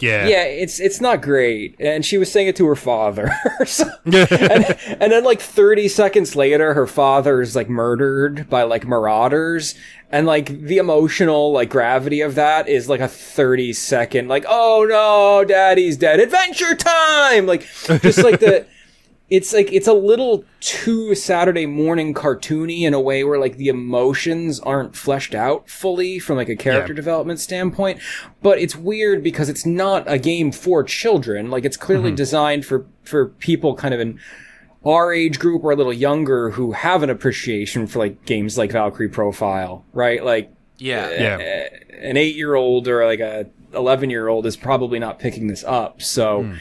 Yeah. 0.00 0.26
yeah 0.26 0.42
it's 0.44 0.80
it's 0.80 1.00
not 1.00 1.22
great. 1.22 1.76
And 1.78 2.04
she 2.04 2.18
was 2.18 2.30
saying 2.30 2.48
it 2.48 2.56
to 2.56 2.66
her 2.66 2.76
father. 2.76 3.30
So- 3.66 3.88
and, 4.04 4.14
and 5.00 5.12
then 5.12 5.24
like 5.24 5.40
30 5.40 5.88
seconds 5.88 6.34
later 6.36 6.74
her 6.74 6.86
father 6.86 7.40
is 7.40 7.54
like 7.56 7.68
murdered 7.68 8.48
by 8.50 8.64
like 8.64 8.86
marauders. 8.86 9.74
And 10.10 10.26
like 10.26 10.46
the 10.48 10.76
emotional 10.78 11.52
like 11.52 11.70
gravity 11.70 12.20
of 12.20 12.34
that 12.36 12.68
is 12.68 12.88
like 12.88 13.00
a 13.00 13.08
30 13.08 13.72
second 13.72 14.28
like 14.28 14.44
oh 14.48 14.86
no 14.88 15.44
daddy's 15.44 15.96
dead. 15.96 16.20
Adventure 16.20 16.74
time! 16.74 17.46
Like 17.46 17.62
just 18.02 18.18
like 18.22 18.40
the 18.40 18.66
it's 19.30 19.54
like 19.54 19.72
it's 19.72 19.88
a 19.88 19.94
little 19.94 20.44
too 20.60 21.14
Saturday 21.14 21.64
morning 21.64 22.12
cartoony 22.12 22.82
in 22.82 22.92
a 22.92 23.00
way 23.00 23.24
where 23.24 23.38
like 23.38 23.56
the 23.56 23.68
emotions 23.68 24.60
aren't 24.60 24.94
fleshed 24.94 25.34
out 25.34 25.68
fully 25.68 26.18
from 26.18 26.36
like 26.36 26.50
a 26.50 26.56
character 26.56 26.92
Yeah. 26.92 26.96
development 26.96 27.40
standpoint. 27.40 28.00
But 28.42 28.58
it's 28.58 28.76
weird 28.76 29.22
because 29.22 29.48
it's 29.48 29.64
not 29.64 30.04
a 30.06 30.18
game 30.18 30.52
for 30.52 30.82
children. 30.82 31.50
Like 31.50 31.64
it's 31.64 31.78
clearly 31.78 32.10
mm-hmm. 32.10 32.16
designed 32.16 32.66
for 32.66 32.86
for 33.02 33.28
people 33.28 33.74
kind 33.74 33.94
of 33.94 34.00
in 34.00 34.20
our 34.84 35.12
age 35.12 35.38
group 35.38 35.64
or 35.64 35.72
a 35.72 35.76
little 35.76 35.92
younger 35.92 36.50
who 36.50 36.72
have 36.72 37.02
an 37.02 37.08
appreciation 37.08 37.86
for 37.86 38.00
like 38.00 38.26
games 38.26 38.58
like 38.58 38.72
Valkyrie 38.72 39.08
Profile, 39.08 39.86
right? 39.94 40.22
Like 40.22 40.52
Yeah. 40.76 41.08
Eh, 41.10 41.22
yeah. 41.22 42.08
an 42.08 42.18
eight 42.18 42.36
year 42.36 42.54
old 42.54 42.88
or 42.88 43.06
like 43.06 43.20
a 43.20 43.46
11 43.74 44.10
year 44.10 44.28
old 44.28 44.44
is 44.44 44.56
probably 44.56 44.98
not 44.98 45.18
picking 45.18 45.46
this 45.46 45.64
up. 45.64 46.02
So 46.02 46.42
hmm. 46.42 46.54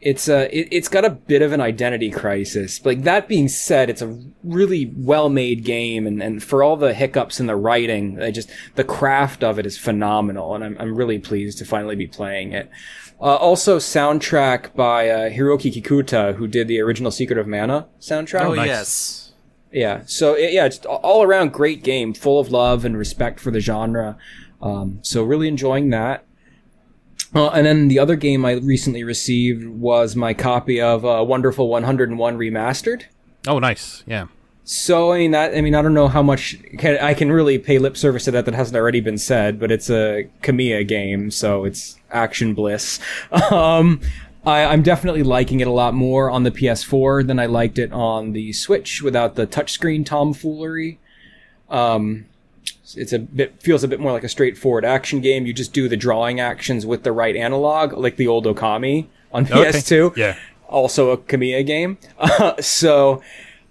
It's 0.00 0.28
a, 0.28 0.54
it, 0.56 0.68
it's 0.70 0.88
got 0.88 1.04
a 1.04 1.10
bit 1.10 1.40
of 1.40 1.52
an 1.52 1.60
identity 1.60 2.10
crisis. 2.10 2.84
Like 2.84 3.02
that 3.02 3.28
being 3.28 3.48
said, 3.48 3.88
it's 3.88 4.02
a 4.02 4.20
really 4.44 4.92
well 4.94 5.28
made 5.28 5.64
game. 5.64 6.06
And, 6.06 6.22
and 6.22 6.42
for 6.42 6.62
all 6.62 6.76
the 6.76 6.92
hiccups 6.92 7.40
in 7.40 7.46
the 7.46 7.56
writing, 7.56 8.20
I 8.22 8.30
just, 8.30 8.50
the 8.74 8.84
craft 8.84 9.42
of 9.42 9.58
it 9.58 9.64
is 9.64 9.78
phenomenal. 9.78 10.54
And 10.54 10.62
I'm, 10.62 10.76
I'm 10.78 10.94
really 10.94 11.18
pleased 11.18 11.58
to 11.58 11.64
finally 11.64 11.96
be 11.96 12.06
playing 12.06 12.52
it. 12.52 12.70
Uh, 13.18 13.36
also 13.36 13.78
soundtrack 13.78 14.74
by, 14.74 15.08
uh, 15.08 15.30
Hiroki 15.30 15.72
Kikuta, 15.72 16.34
who 16.34 16.46
did 16.46 16.68
the 16.68 16.80
original 16.80 17.10
Secret 17.10 17.38
of 17.38 17.46
Mana 17.46 17.88
soundtrack. 17.98 18.42
Oh 18.42 18.52
nice. 18.52 18.66
yes. 18.66 19.32
Yeah. 19.72 20.02
So 20.04 20.34
it, 20.34 20.52
yeah, 20.52 20.66
it's 20.66 20.84
all 20.84 21.22
around 21.22 21.54
great 21.54 21.82
game, 21.82 22.12
full 22.12 22.38
of 22.38 22.50
love 22.50 22.84
and 22.84 22.98
respect 22.98 23.40
for 23.40 23.50
the 23.50 23.60
genre. 23.60 24.18
Um, 24.60 24.98
so 25.02 25.22
really 25.22 25.48
enjoying 25.48 25.88
that. 25.90 26.25
Uh, 27.36 27.48
and 27.48 27.66
then 27.66 27.88
the 27.88 27.98
other 27.98 28.16
game 28.16 28.46
I 28.46 28.52
recently 28.52 29.04
received 29.04 29.66
was 29.66 30.16
my 30.16 30.32
copy 30.32 30.80
of 30.80 31.04
uh, 31.04 31.22
Wonderful 31.22 31.68
101 31.68 32.38
Remastered. 32.38 33.02
Oh, 33.46 33.58
nice. 33.58 34.02
Yeah. 34.06 34.28
So 34.64 35.12
I 35.12 35.18
mean 35.18 35.30
that 35.30 35.54
I 35.54 35.60
mean 35.60 35.76
I 35.76 35.82
don't 35.82 35.94
know 35.94 36.08
how 36.08 36.24
much 36.24 36.56
can, 36.78 36.98
I 36.98 37.14
can 37.14 37.30
really 37.30 37.56
pay 37.56 37.78
lip 37.78 37.96
service 37.96 38.24
to 38.24 38.32
that 38.32 38.46
that 38.46 38.54
hasn't 38.54 38.76
already 38.76 39.00
been 39.00 39.16
said, 39.16 39.60
but 39.60 39.70
it's 39.70 39.88
a 39.88 40.28
Kamiya 40.42 40.88
game, 40.88 41.30
so 41.30 41.64
it's 41.64 41.98
action 42.10 42.54
bliss. 42.54 42.98
Um, 43.52 44.00
I, 44.44 44.64
I'm 44.64 44.82
definitely 44.82 45.24
liking 45.24 45.60
it 45.60 45.66
a 45.66 45.72
lot 45.72 45.92
more 45.92 46.30
on 46.30 46.44
the 46.44 46.50
PS4 46.50 47.26
than 47.26 47.38
I 47.38 47.46
liked 47.46 47.78
it 47.78 47.92
on 47.92 48.32
the 48.32 48.52
Switch 48.52 49.02
without 49.02 49.34
the 49.34 49.46
touchscreen 49.46 50.06
tomfoolery. 50.06 51.00
Um, 51.68 52.26
it's 52.94 53.12
a 53.12 53.18
bit 53.18 53.60
feels 53.62 53.82
a 53.84 53.88
bit 53.88 54.00
more 54.00 54.12
like 54.12 54.24
a 54.24 54.28
straightforward 54.28 54.84
action 54.84 55.20
game. 55.20 55.46
You 55.46 55.52
just 55.52 55.72
do 55.72 55.88
the 55.88 55.96
drawing 55.96 56.40
actions 56.40 56.86
with 56.86 57.02
the 57.02 57.12
right 57.12 57.36
analog, 57.36 57.92
like 57.92 58.16
the 58.16 58.26
old 58.26 58.44
Okami 58.46 59.06
on 59.32 59.44
Okay. 59.44 59.70
PS2 59.70 60.16
Yeah. 60.16 60.36
also 60.68 61.10
a 61.10 61.18
Kamiya 61.18 61.66
game. 61.66 61.98
so, 62.60 63.22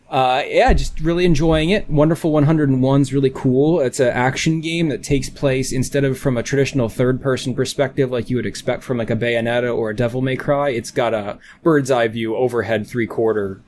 uh, 0.10 0.44
yeah, 0.48 0.72
just 0.74 1.00
really 1.00 1.26
enjoying 1.26 1.70
it. 1.72 1.90
Wonderful 1.90 2.32
101's 2.32 3.12
really 3.14 3.32
cool. 3.32 3.80
It's 3.82 4.00
an 4.00 4.10
action 4.10 4.62
game 4.62 4.90
that 4.90 5.02
takes 5.04 5.30
place 5.30 5.72
instead 5.72 6.04
of 6.04 6.18
from 6.20 6.38
a 6.38 6.44
traditional 6.44 6.90
third 6.90 7.22
person 7.22 7.56
perspective 7.56 8.12
like 8.12 8.30
you 8.30 8.36
would 8.36 8.46
expect 8.46 8.84
from 8.84 8.98
like 8.98 9.10
a 9.10 9.16
Bayonetta 9.16 9.76
or 9.76 9.90
a 9.90 9.96
Devil 9.96 10.22
May 10.22 10.36
Cry. 10.36 10.70
It's 10.70 10.92
got 10.92 11.14
a 11.14 11.40
bird's 11.64 11.90
eye 11.90 12.08
view 12.08 12.36
overhead 12.36 12.86
three 12.86 13.08
quarter 13.08 13.62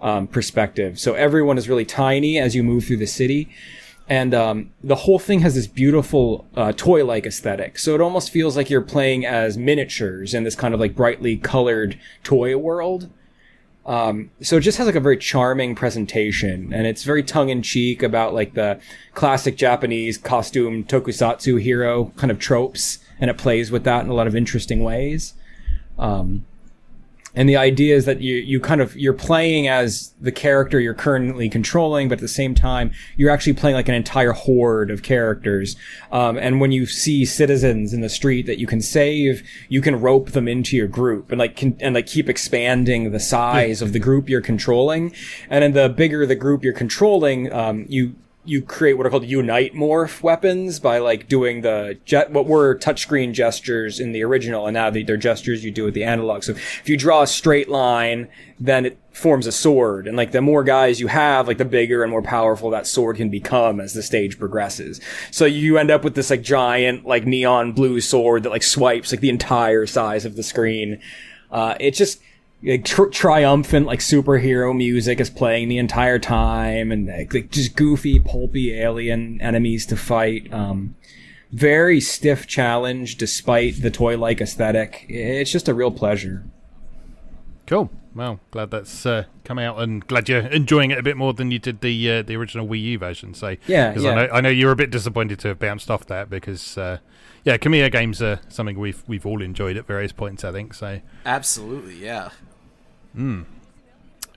um, 0.00 0.26
perspective. 0.26 0.98
So 0.98 1.14
everyone 1.14 1.58
is 1.58 1.68
really 1.68 1.84
tiny 1.84 2.38
as 2.38 2.54
you 2.54 2.62
move 2.62 2.84
through 2.86 2.98
the 2.98 3.06
city. 3.06 3.48
And 4.08 4.34
um, 4.34 4.70
the 4.82 4.96
whole 4.96 5.18
thing 5.18 5.40
has 5.40 5.54
this 5.54 5.66
beautiful 5.66 6.46
uh, 6.54 6.72
toy-like 6.72 7.24
aesthetic. 7.24 7.78
So 7.78 7.94
it 7.94 8.02
almost 8.02 8.30
feels 8.30 8.54
like 8.54 8.68
you're 8.68 8.82
playing 8.82 9.24
as 9.24 9.56
miniatures 9.56 10.34
in 10.34 10.44
this 10.44 10.54
kind 10.54 10.74
of 10.74 10.80
like 10.80 10.94
brightly 10.94 11.38
colored 11.38 11.98
toy 12.22 12.56
world. 12.56 13.08
Um, 13.86 14.30
so 14.40 14.56
it 14.56 14.60
just 14.60 14.78
has 14.78 14.86
like 14.86 14.94
a 14.94 15.00
very 15.00 15.18
charming 15.18 15.74
presentation, 15.74 16.72
and 16.72 16.86
it's 16.86 17.02
very 17.02 17.22
tongue-in-cheek 17.22 18.02
about 18.02 18.32
like 18.32 18.54
the 18.54 18.80
classic 19.12 19.56
Japanese 19.56 20.16
costume 20.16 20.84
tokusatsu 20.84 21.60
hero 21.60 22.12
kind 22.16 22.30
of 22.30 22.38
tropes, 22.38 22.98
and 23.20 23.30
it 23.30 23.36
plays 23.36 23.70
with 23.70 23.84
that 23.84 24.02
in 24.04 24.10
a 24.10 24.14
lot 24.14 24.26
of 24.26 24.34
interesting 24.34 24.82
ways. 24.82 25.34
Um, 25.98 26.46
and 27.34 27.48
the 27.48 27.56
idea 27.56 27.96
is 27.96 28.04
that 28.04 28.20
you 28.20 28.36
you 28.36 28.60
kind 28.60 28.80
of 28.80 28.96
you're 28.96 29.12
playing 29.12 29.68
as 29.68 30.14
the 30.20 30.32
character 30.32 30.80
you're 30.80 30.94
currently 30.94 31.48
controlling, 31.48 32.08
but 32.08 32.18
at 32.18 32.20
the 32.20 32.28
same 32.28 32.54
time 32.54 32.92
you're 33.16 33.30
actually 33.30 33.54
playing 33.54 33.74
like 33.74 33.88
an 33.88 33.94
entire 33.94 34.32
horde 34.32 34.90
of 34.90 35.02
characters. 35.02 35.76
Um, 36.12 36.36
and 36.38 36.60
when 36.60 36.72
you 36.72 36.86
see 36.86 37.24
citizens 37.24 37.92
in 37.92 38.00
the 38.00 38.08
street 38.08 38.46
that 38.46 38.58
you 38.58 38.66
can 38.66 38.80
save, 38.80 39.42
you 39.68 39.80
can 39.80 40.00
rope 40.00 40.30
them 40.30 40.48
into 40.48 40.76
your 40.76 40.88
group 40.88 41.30
and 41.30 41.38
like 41.38 41.56
can, 41.56 41.76
and 41.80 41.94
like 41.94 42.06
keep 42.06 42.28
expanding 42.28 43.10
the 43.10 43.20
size 43.20 43.82
of 43.82 43.92
the 43.92 43.98
group 43.98 44.28
you're 44.28 44.40
controlling. 44.40 45.14
And 45.50 45.62
then 45.62 45.72
the 45.72 45.88
bigger 45.88 46.26
the 46.26 46.34
group 46.34 46.62
you're 46.62 46.72
controlling, 46.72 47.52
um, 47.52 47.86
you 47.88 48.14
you 48.46 48.60
create 48.62 48.94
what 48.94 49.06
are 49.06 49.10
called 49.10 49.24
unite 49.24 49.74
morph 49.74 50.22
weapons 50.22 50.78
by 50.78 50.98
like 50.98 51.28
doing 51.28 51.62
the 51.62 51.98
jet 52.04 52.30
what 52.30 52.46
were 52.46 52.76
touchscreen 52.76 53.32
gestures 53.32 53.98
in 53.98 54.12
the 54.12 54.22
original 54.22 54.66
and 54.66 54.74
now 54.74 54.90
they- 54.90 55.02
they're 55.02 55.16
gestures 55.16 55.64
you 55.64 55.70
do 55.70 55.84
with 55.84 55.94
the 55.94 56.04
analog. 56.04 56.42
So 56.42 56.52
if 56.52 56.88
you 56.88 56.96
draw 56.96 57.22
a 57.22 57.26
straight 57.26 57.68
line 57.68 58.28
then 58.60 58.86
it 58.86 58.98
forms 59.10 59.46
a 59.46 59.52
sword. 59.52 60.06
And 60.06 60.16
like 60.16 60.30
the 60.32 60.40
more 60.40 60.62
guys 60.62 61.00
you 61.00 61.08
have 61.08 61.48
like 61.48 61.58
the 61.58 61.64
bigger 61.64 62.02
and 62.02 62.10
more 62.10 62.22
powerful 62.22 62.70
that 62.70 62.86
sword 62.86 63.16
can 63.16 63.28
become 63.28 63.80
as 63.80 63.94
the 63.94 64.02
stage 64.02 64.38
progresses. 64.38 65.00
So 65.30 65.44
you 65.44 65.76
end 65.78 65.90
up 65.90 66.04
with 66.04 66.14
this 66.14 66.30
like 66.30 66.42
giant 66.42 67.04
like 67.04 67.26
neon 67.26 67.72
blue 67.72 68.00
sword 68.00 68.44
that 68.44 68.50
like 68.50 68.62
swipes 68.62 69.10
like 69.12 69.20
the 69.20 69.30
entire 69.30 69.86
size 69.86 70.24
of 70.24 70.36
the 70.36 70.42
screen. 70.42 71.00
Uh, 71.50 71.74
it 71.80 71.92
just 71.94 72.20
like, 72.64 72.84
tr- 72.84 73.06
triumphant 73.06 73.86
like 73.86 74.00
superhero 74.00 74.74
music 74.76 75.20
is 75.20 75.30
playing 75.30 75.68
the 75.68 75.78
entire 75.78 76.18
time 76.18 76.90
and 76.90 77.06
like, 77.06 77.32
like, 77.34 77.50
just 77.50 77.76
goofy 77.76 78.18
pulpy 78.18 78.72
alien 78.80 79.40
enemies 79.40 79.86
to 79.86 79.96
fight 79.96 80.52
um 80.52 80.94
very 81.52 82.00
stiff 82.00 82.46
challenge 82.46 83.16
despite 83.16 83.80
the 83.82 83.90
toy 83.90 84.16
like 84.18 84.40
aesthetic 84.40 85.04
it's 85.08 85.50
just 85.52 85.68
a 85.68 85.74
real 85.74 85.90
pleasure 85.90 86.44
Cool. 87.66 87.90
Well, 88.14 88.40
glad 88.50 88.70
that's 88.70 89.06
uh, 89.06 89.24
come 89.42 89.58
out, 89.58 89.80
and 89.80 90.06
glad 90.06 90.28
you're 90.28 90.40
enjoying 90.40 90.90
it 90.90 90.98
a 90.98 91.02
bit 91.02 91.16
more 91.16 91.32
than 91.32 91.50
you 91.50 91.58
did 91.58 91.80
the 91.80 92.10
uh, 92.10 92.22
the 92.22 92.36
original 92.36 92.68
Wii 92.68 92.82
U 92.82 92.98
version. 92.98 93.32
So 93.34 93.56
Yeah, 93.66 93.92
'cause 93.94 94.04
yeah. 94.04 94.10
I 94.10 94.14
know 94.14 94.28
I 94.34 94.40
know 94.42 94.48
you're 94.50 94.70
a 94.70 94.76
bit 94.76 94.90
disappointed 94.90 95.38
to 95.40 95.48
have 95.48 95.58
bounced 95.58 95.90
off 95.90 96.06
that 96.06 96.28
because 96.30 96.76
uh, 96.76 96.98
yeah, 97.42 97.56
Kamiya 97.56 97.90
games 97.90 98.20
are 98.22 98.40
something 98.48 98.78
we've 98.78 99.02
we've 99.08 99.24
all 99.26 99.40
enjoyed 99.42 99.76
at 99.78 99.86
various 99.86 100.12
points. 100.12 100.44
I 100.44 100.52
think 100.52 100.74
so. 100.74 101.00
Absolutely, 101.24 101.96
yeah. 101.96 102.28
Hmm. 103.14 103.42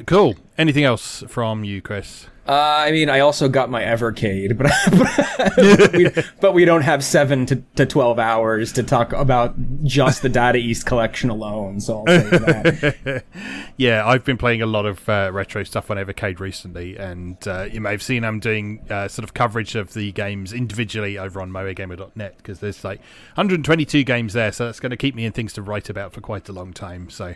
Cool. 0.06 0.36
Anything 0.58 0.84
else 0.84 1.24
from 1.28 1.64
you, 1.64 1.82
Chris? 1.82 2.28
Uh, 2.48 2.86
I 2.88 2.92
mean, 2.92 3.10
I 3.10 3.20
also 3.20 3.50
got 3.50 3.70
my 3.70 3.84
Evercade, 3.84 4.58
but 4.58 4.72
but, 5.58 5.94
we, 5.94 6.24
but 6.40 6.54
we 6.54 6.64
don't 6.64 6.82
have 6.82 7.04
seven 7.04 7.46
to, 7.48 7.58
to 7.76 7.86
twelve 7.86 8.20
hours 8.20 8.72
to 8.74 8.84
talk 8.84 9.12
about 9.12 9.56
just 9.84 10.22
the 10.22 10.30
Data 10.30 10.58
East 10.58 10.86
collection 10.86 11.30
alone. 11.30 11.82
So 11.82 12.00
I'll 12.00 12.06
say 12.06 12.30
that. 12.30 13.24
yeah, 13.78 14.08
I've 14.08 14.24
been 14.24 14.38
playing 14.38 14.62
a 14.62 14.66
lot 14.66 14.86
of 14.86 15.10
uh, 15.10 15.30
retro 15.34 15.66
stuff 15.66 15.92
on 15.92 15.98
Evercade 15.98 16.40
recently, 16.40 16.96
and 16.96 17.36
uh, 17.46 17.64
you 17.64 17.82
may 17.82 17.92
have 17.92 18.02
seen 18.02 18.24
I'm 18.24 18.40
doing 18.40 18.80
uh, 18.90 19.10
sort 19.10 19.26
of 19.26 19.34
coverage 19.34 19.76
of 19.76 19.94
the 19.94 20.14
games 20.14 20.54
individually 20.54 21.18
over 21.18 21.42
on 21.42 21.52
MoeGamer.net 21.52 22.38
because 22.38 22.60
there's 22.60 22.82
like 22.86 23.00
122 23.36 24.04
games 24.06 24.32
there, 24.32 24.54
so 24.54 24.66
that's 24.66 24.80
going 24.80 24.92
to 24.92 24.98
keep 24.98 25.16
me 25.16 25.26
in 25.26 25.34
things 25.34 25.52
to 25.54 25.62
write 25.62 25.90
about 25.90 26.14
for 26.14 26.22
quite 26.22 26.48
a 26.48 26.54
long 26.54 26.72
time. 26.72 27.10
So, 27.10 27.36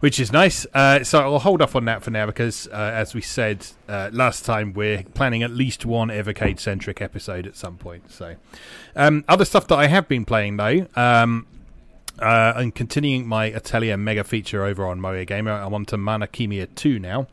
which 0.00 0.18
is 0.18 0.32
nice. 0.32 0.66
Uh, 0.74 1.04
so 1.04 1.20
I'll 1.20 1.38
hold 1.38 1.62
off 1.62 1.76
on 1.76 1.84
that 1.84 2.02
for 2.02 2.10
now 2.10 2.26
because, 2.26 2.66
uh, 2.72 2.90
as 2.94 3.14
we 3.14 3.20
said 3.20 3.64
last 3.88 4.47
time 4.48 4.72
we're 4.72 5.02
planning 5.14 5.42
at 5.42 5.50
least 5.50 5.84
one 5.84 6.08
Evercade 6.08 6.58
centric 6.58 7.02
episode 7.02 7.46
at 7.46 7.54
some 7.54 7.76
point. 7.76 8.10
So, 8.10 8.36
um, 8.96 9.24
other 9.28 9.44
stuff 9.44 9.68
that 9.68 9.76
I 9.76 9.86
have 9.88 10.08
been 10.08 10.24
playing 10.24 10.56
though, 10.56 10.86
um, 10.96 11.46
uh, 12.18 12.54
and 12.56 12.74
continuing 12.74 13.26
my 13.26 13.46
Atelier 13.46 13.96
mega 13.96 14.24
feature 14.24 14.64
over 14.64 14.86
on 14.86 15.00
Moe 15.00 15.24
Gamer, 15.24 15.52
I'm 15.52 15.74
on 15.74 15.84
to 15.86 15.98
Mana 15.98 16.26
Khemia 16.26 16.74
2 16.74 16.98
now. 16.98 17.26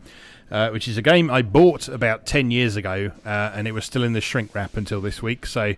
Uh, 0.51 0.69
which 0.69 0.88
is 0.88 0.95
a 0.95 1.01
game 1.01 1.31
I 1.31 1.41
bought 1.41 1.88
about 1.88 2.27
10 2.27 2.51
years 2.51 2.75
ago, 2.75 3.12
uh, 3.25 3.51
and 3.55 3.67
it 3.67 3.72
was 3.72 3.84
still 3.84 4.03
in 4.03 4.13
the 4.13 4.22
shrink 4.22 4.53
wrap 4.53 4.77
until 4.77 5.01
this 5.01 5.19
week. 5.19 5.48
So, 5.48 5.74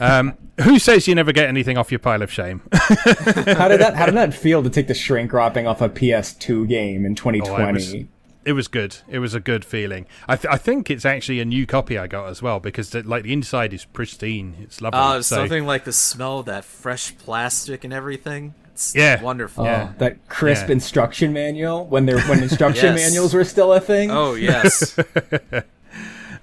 um, 0.00 0.34
who 0.62 0.80
says 0.80 1.06
you 1.06 1.14
never 1.14 1.30
get 1.30 1.46
anything 1.46 1.78
off 1.78 1.92
your 1.92 2.00
pile 2.00 2.20
of 2.20 2.30
shame? 2.30 2.60
how 2.72 3.68
did 3.68 3.80
that 3.80 3.92
How 3.94 4.06
did 4.06 4.16
that 4.16 4.34
feel 4.34 4.64
to 4.64 4.68
take 4.68 4.88
the 4.88 4.94
shrink 4.94 5.32
wrapping 5.32 5.68
off 5.68 5.80
a 5.80 5.88
PS2 5.88 6.68
game 6.68 7.06
in 7.06 7.14
2020? 7.14 8.08
Oh, 8.12 8.19
it 8.44 8.52
was 8.52 8.68
good. 8.68 8.96
It 9.08 9.18
was 9.18 9.34
a 9.34 9.40
good 9.40 9.64
feeling. 9.64 10.06
I, 10.26 10.36
th- 10.36 10.52
I 10.52 10.56
think 10.56 10.90
it's 10.90 11.04
actually 11.04 11.40
a 11.40 11.44
new 11.44 11.66
copy 11.66 11.98
I 11.98 12.06
got 12.06 12.28
as 12.28 12.42
well 12.42 12.60
because 12.60 12.90
the, 12.90 13.02
like 13.02 13.24
the 13.24 13.32
inside 13.32 13.72
is 13.72 13.84
pristine. 13.84 14.56
It's 14.60 14.80
lovely. 14.80 14.98
Oh, 14.98 15.02
uh, 15.02 15.22
so, 15.22 15.36
something 15.36 15.66
like 15.66 15.84
the 15.84 15.92
smell 15.92 16.40
of 16.40 16.46
that 16.46 16.64
fresh 16.64 17.16
plastic 17.18 17.84
and 17.84 17.92
everything. 17.92 18.54
It's 18.72 18.94
yeah, 18.94 19.22
wonderful. 19.22 19.64
Oh, 19.64 19.68
yeah. 19.68 19.92
that 19.98 20.28
crisp 20.28 20.68
yeah. 20.68 20.72
instruction 20.72 21.32
manual 21.32 21.84
when 21.86 22.06
there 22.06 22.20
when 22.22 22.42
instruction 22.42 22.96
yes. 22.96 23.06
manuals 23.08 23.34
were 23.34 23.44
still 23.44 23.72
a 23.72 23.80
thing. 23.80 24.10
Oh 24.10 24.34
yes. 24.34 24.98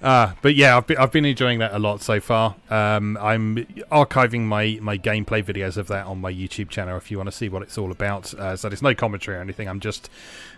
Uh, 0.00 0.32
but 0.42 0.54
yeah, 0.54 0.76
I've 0.76 0.86
been, 0.86 0.96
I've 0.96 1.10
been 1.10 1.24
enjoying 1.24 1.58
that 1.58 1.74
a 1.74 1.78
lot 1.78 2.02
so 2.02 2.20
far. 2.20 2.54
Um, 2.70 3.18
I'm 3.20 3.56
archiving 3.90 4.42
my, 4.42 4.78
my 4.80 4.96
gameplay 4.96 5.42
videos 5.42 5.76
of 5.76 5.88
that 5.88 6.06
on 6.06 6.20
my 6.20 6.32
YouTube 6.32 6.68
channel 6.68 6.96
if 6.96 7.10
you 7.10 7.16
want 7.16 7.28
to 7.28 7.36
see 7.36 7.48
what 7.48 7.62
it's 7.62 7.76
all 7.76 7.90
about. 7.90 8.32
Uh, 8.34 8.56
so 8.56 8.68
there's 8.68 8.82
no 8.82 8.94
commentary 8.94 9.36
or 9.36 9.40
anything. 9.40 9.68
I'm 9.68 9.80
just 9.80 10.08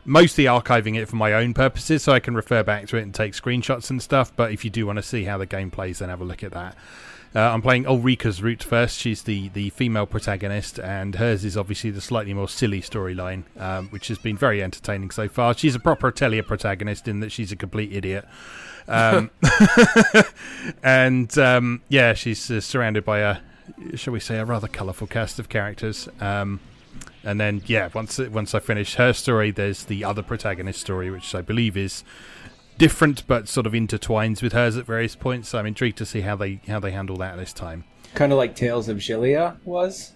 mostly 0.04 0.44
archiving 0.44 1.00
it 1.00 1.06
for 1.06 1.16
my 1.16 1.32
own 1.32 1.54
purposes 1.54 2.02
so 2.02 2.12
I 2.12 2.20
can 2.20 2.35
refer 2.35 2.62
back 2.62 2.87
to 2.88 2.97
it 2.99 3.02
and 3.02 3.14
take 3.14 3.32
screenshots 3.32 3.88
and 3.88 4.02
stuff. 4.02 4.35
But 4.37 4.52
if 4.52 4.64
you 4.64 4.70
do 4.70 4.87
want 4.87 4.99
to 4.99 5.02
see 5.02 5.25
how 5.25 5.38
the 5.38 5.47
game 5.47 5.70
plays, 5.70 6.00
then 6.00 6.11
have 6.11 6.20
a 6.20 6.25
look 6.25 6.42
at 6.42 6.52
that. 6.52 6.76
Uh, 7.35 7.38
I'm 7.40 7.62
playing 7.62 7.87
Ulrika's 7.87 8.42
route 8.42 8.62
first. 8.62 8.99
She's 8.99 9.23
the, 9.23 9.50
the 9.50 9.70
female 9.70 10.04
protagonist, 10.04 10.80
and 10.80 11.14
hers 11.14 11.44
is 11.44 11.56
obviously 11.56 11.90
the 11.90 12.00
slightly 12.00 12.35
more 12.35 12.49
silly 12.49 12.82
storyline, 12.82 13.44
um, 13.56 13.88
which 13.90 14.09
has 14.09 14.18
been 14.18 14.37
very 14.37 14.61
entertaining 14.62 15.12
so 15.12 15.28
far. 15.28 15.54
She's 15.54 15.76
a 15.76 15.78
proper 15.78 16.09
Atelier 16.09 16.42
protagonist 16.42 17.06
in 17.06 17.20
that 17.20 17.30
she's 17.30 17.52
a 17.52 17.56
complete 17.56 17.92
idiot. 17.92 18.26
Um, 18.90 19.30
and 20.82 21.37
um, 21.38 21.82
yeah, 21.88 22.12
she's 22.14 22.50
uh, 22.50 22.61
surrounded 22.61 23.04
by 23.04 23.20
a, 23.20 23.37
shall 23.94 24.12
we 24.12 24.20
say, 24.20 24.38
a 24.38 24.44
rather 24.44 24.68
colourful 24.68 25.06
cast 25.06 25.38
of 25.38 25.49
characters. 25.49 26.09
Um, 26.20 26.61
and 27.23 27.40
then 27.40 27.62
yeah, 27.66 27.88
once 27.94 28.18
once 28.18 28.54
I 28.54 28.61
finish 28.61 28.94
her 28.94 29.12
story, 29.12 29.50
there's 29.50 29.85
the 29.85 30.04
other 30.04 30.23
protagonist 30.23 30.80
story, 30.80 31.11
which 31.11 31.35
I 31.35 31.42
believe 31.42 31.76
is 31.76 32.02
different 32.78 33.26
but 33.26 33.47
sort 33.47 33.66
of 33.66 33.75
intertwines 33.75 34.42
with 34.42 34.54
hers 34.54 34.76
at 34.76 34.87
various 34.87 35.14
points. 35.14 35.50
So 35.50 35.59
I'm 35.59 35.66
intrigued 35.66 35.99
to 35.99 36.06
see 36.06 36.23
how 36.23 36.37
they 36.37 36.61
how 36.66 36.80
they 36.80 36.92
handle 36.92 37.16
that 37.18 37.37
this 37.37 37.52
time. 37.52 37.85
Kind 38.14 38.32
of 38.32 38.38
like 38.38 38.56
Tales 38.56 38.88
of 38.88 38.99
Xillia 38.99 39.56
was. 39.64 40.14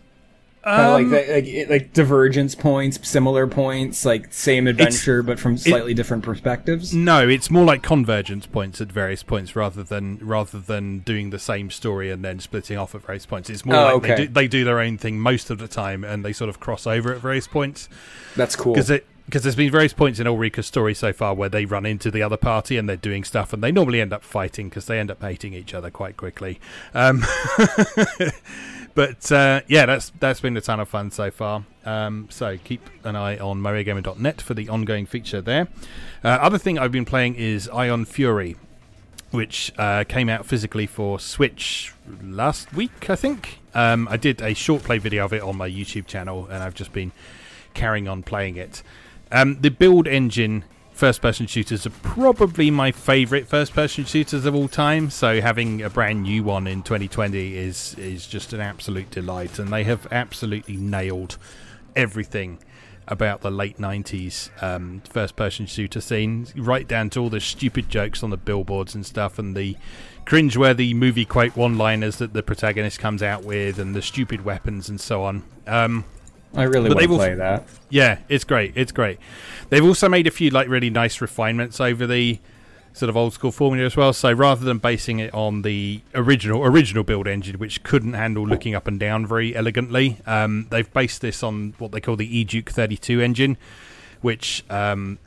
Um, 0.66 1.10
like, 1.10 1.28
like 1.28 1.68
like 1.68 1.92
divergence 1.92 2.54
points, 2.54 2.98
similar 3.06 3.46
points, 3.46 4.04
like 4.04 4.32
same 4.32 4.66
adventure 4.66 5.22
but 5.22 5.38
from 5.38 5.56
slightly 5.56 5.92
it, 5.92 5.96
different 5.96 6.22
perspectives. 6.22 6.94
No, 6.94 7.28
it's 7.28 7.50
more 7.50 7.64
like 7.64 7.82
convergence 7.82 8.46
points 8.46 8.80
at 8.80 8.90
various 8.90 9.22
points 9.22 9.54
rather 9.54 9.82
than 9.82 10.18
rather 10.22 10.58
than 10.58 11.00
doing 11.00 11.30
the 11.30 11.38
same 11.38 11.70
story 11.70 12.10
and 12.10 12.24
then 12.24 12.40
splitting 12.40 12.78
off 12.78 12.94
at 12.94 13.02
various 13.02 13.26
points. 13.26 13.50
It's 13.50 13.64
more 13.64 13.76
oh, 13.76 13.84
like 13.84 13.94
okay. 13.94 14.08
they, 14.08 14.26
do, 14.26 14.32
they 14.32 14.48
do 14.48 14.64
their 14.64 14.80
own 14.80 14.96
thing 14.96 15.18
most 15.18 15.50
of 15.50 15.58
the 15.58 15.68
time 15.68 16.04
and 16.04 16.24
they 16.24 16.32
sort 16.32 16.48
of 16.48 16.60
cross 16.60 16.86
over 16.86 17.12
at 17.12 17.20
various 17.20 17.46
points. 17.46 17.88
That's 18.36 18.56
cool 18.56 18.72
because 18.72 18.90
it 18.90 19.06
because 19.26 19.42
there's 19.42 19.56
been 19.56 19.70
various 19.70 19.92
points 19.92 20.20
in 20.20 20.26
Ulrika's 20.26 20.66
story 20.66 20.94
so 20.94 21.12
far 21.12 21.34
where 21.34 21.48
they 21.48 21.64
run 21.64 21.86
into 21.86 22.10
the 22.10 22.22
other 22.22 22.36
party 22.36 22.76
and 22.76 22.88
they're 22.88 22.96
doing 22.96 23.24
stuff, 23.24 23.52
and 23.52 23.62
they 23.62 23.72
normally 23.72 24.00
end 24.00 24.12
up 24.12 24.22
fighting 24.22 24.68
because 24.68 24.86
they 24.86 24.98
end 24.98 25.10
up 25.10 25.22
hating 25.22 25.54
each 25.54 25.72
other 25.72 25.90
quite 25.90 26.16
quickly. 26.16 26.60
Um, 26.92 27.24
but 28.94 29.30
uh, 29.32 29.62
yeah, 29.66 29.86
that's 29.86 30.12
that's 30.20 30.40
been 30.40 30.56
a 30.56 30.60
ton 30.60 30.80
of 30.80 30.88
fun 30.88 31.10
so 31.10 31.30
far. 31.30 31.64
Um, 31.84 32.28
so 32.30 32.56
keep 32.58 32.88
an 33.04 33.16
eye 33.16 33.38
on 33.38 33.60
MoeGamer.net 33.60 34.40
for 34.40 34.54
the 34.54 34.68
ongoing 34.68 35.06
feature 35.06 35.40
there. 35.40 35.68
Uh, 36.22 36.28
other 36.28 36.58
thing 36.58 36.78
I've 36.78 36.92
been 36.92 37.04
playing 37.04 37.34
is 37.34 37.68
Ion 37.68 38.04
Fury, 38.04 38.56
which 39.30 39.72
uh, 39.76 40.04
came 40.04 40.28
out 40.28 40.46
physically 40.46 40.86
for 40.86 41.18
Switch 41.18 41.92
last 42.22 42.72
week, 42.72 43.10
I 43.10 43.16
think. 43.16 43.58
Um, 43.74 44.06
I 44.08 44.16
did 44.16 44.40
a 44.40 44.54
short 44.54 44.84
play 44.84 44.98
video 44.98 45.24
of 45.24 45.32
it 45.32 45.42
on 45.42 45.56
my 45.56 45.68
YouTube 45.68 46.06
channel, 46.06 46.46
and 46.46 46.62
I've 46.62 46.74
just 46.74 46.92
been 46.92 47.12
carrying 47.74 48.06
on 48.08 48.22
playing 48.22 48.56
it. 48.56 48.82
Um, 49.32 49.60
the 49.60 49.70
build 49.70 50.06
engine 50.06 50.64
first 50.94 51.20
person 51.20 51.46
shooters 51.46 51.86
are 51.86 51.90
probably 51.90 52.70
my 52.70 52.92
favorite 52.92 53.48
first 53.48 53.74
person 53.74 54.04
shooters 54.04 54.46
of 54.46 54.54
all 54.54 54.68
time 54.68 55.10
so 55.10 55.40
having 55.40 55.82
a 55.82 55.90
brand 55.90 56.22
new 56.22 56.42
one 56.42 56.66
in 56.66 56.82
2020 56.82 57.56
is 57.56 57.94
is 57.98 58.26
just 58.26 58.52
an 58.52 58.60
absolute 58.60 59.10
delight 59.10 59.58
and 59.58 59.72
they 59.72 59.82
have 59.82 60.06
absolutely 60.12 60.76
nailed 60.76 61.36
everything 61.96 62.58
about 63.08 63.42
the 63.42 63.50
late 63.50 63.76
90s 63.76 64.50
um, 64.62 65.02
first 65.10 65.36
person 65.36 65.66
shooter 65.66 66.00
scene 66.00 66.46
right 66.56 66.88
down 66.88 67.10
to 67.10 67.20
all 67.20 67.28
the 67.28 67.40
stupid 67.40 67.90
jokes 67.90 68.22
on 68.22 68.30
the 68.30 68.36
billboards 68.36 68.94
and 68.94 69.04
stuff 69.04 69.38
and 69.38 69.56
the 69.56 69.76
cringe-worthy 70.24 70.94
movie 70.94 71.24
quote 71.24 71.54
one 71.56 71.76
liners 71.76 72.16
that 72.16 72.32
the 72.32 72.42
protagonist 72.42 72.98
comes 72.98 73.22
out 73.22 73.44
with 73.44 73.78
and 73.78 73.94
the 73.94 74.00
stupid 74.00 74.44
weapons 74.44 74.88
and 74.88 75.00
so 75.00 75.22
on. 75.22 75.42
Um, 75.66 76.04
I 76.56 76.64
really 76.64 76.88
want 76.88 77.00
to 77.00 77.08
play 77.08 77.34
that. 77.34 77.64
Yeah, 77.90 78.18
it's 78.28 78.44
great. 78.44 78.72
It's 78.76 78.92
great. 78.92 79.18
They've 79.70 79.84
also 79.84 80.08
made 80.08 80.26
a 80.26 80.30
few 80.30 80.50
like 80.50 80.68
really 80.68 80.90
nice 80.90 81.20
refinements 81.20 81.80
over 81.80 82.06
the 82.06 82.38
sort 82.92 83.10
of 83.10 83.16
old 83.16 83.32
school 83.32 83.50
formula 83.50 83.84
as 83.84 83.96
well. 83.96 84.12
So 84.12 84.32
rather 84.32 84.64
than 84.64 84.78
basing 84.78 85.18
it 85.18 85.34
on 85.34 85.62
the 85.62 86.00
original 86.14 86.64
original 86.64 87.02
build 87.02 87.26
engine, 87.26 87.58
which 87.58 87.82
couldn't 87.82 88.14
handle 88.14 88.46
looking 88.46 88.74
up 88.74 88.86
and 88.86 88.98
down 88.98 89.26
very 89.26 89.54
elegantly, 89.54 90.18
um, 90.26 90.68
they've 90.70 90.90
based 90.92 91.20
this 91.20 91.42
on 91.42 91.74
what 91.78 91.90
they 91.92 92.00
call 92.00 92.16
the 92.16 92.44
eDuke 92.44 92.68
32 92.68 93.20
engine, 93.20 93.56
which 94.20 94.64
um, 94.70 95.18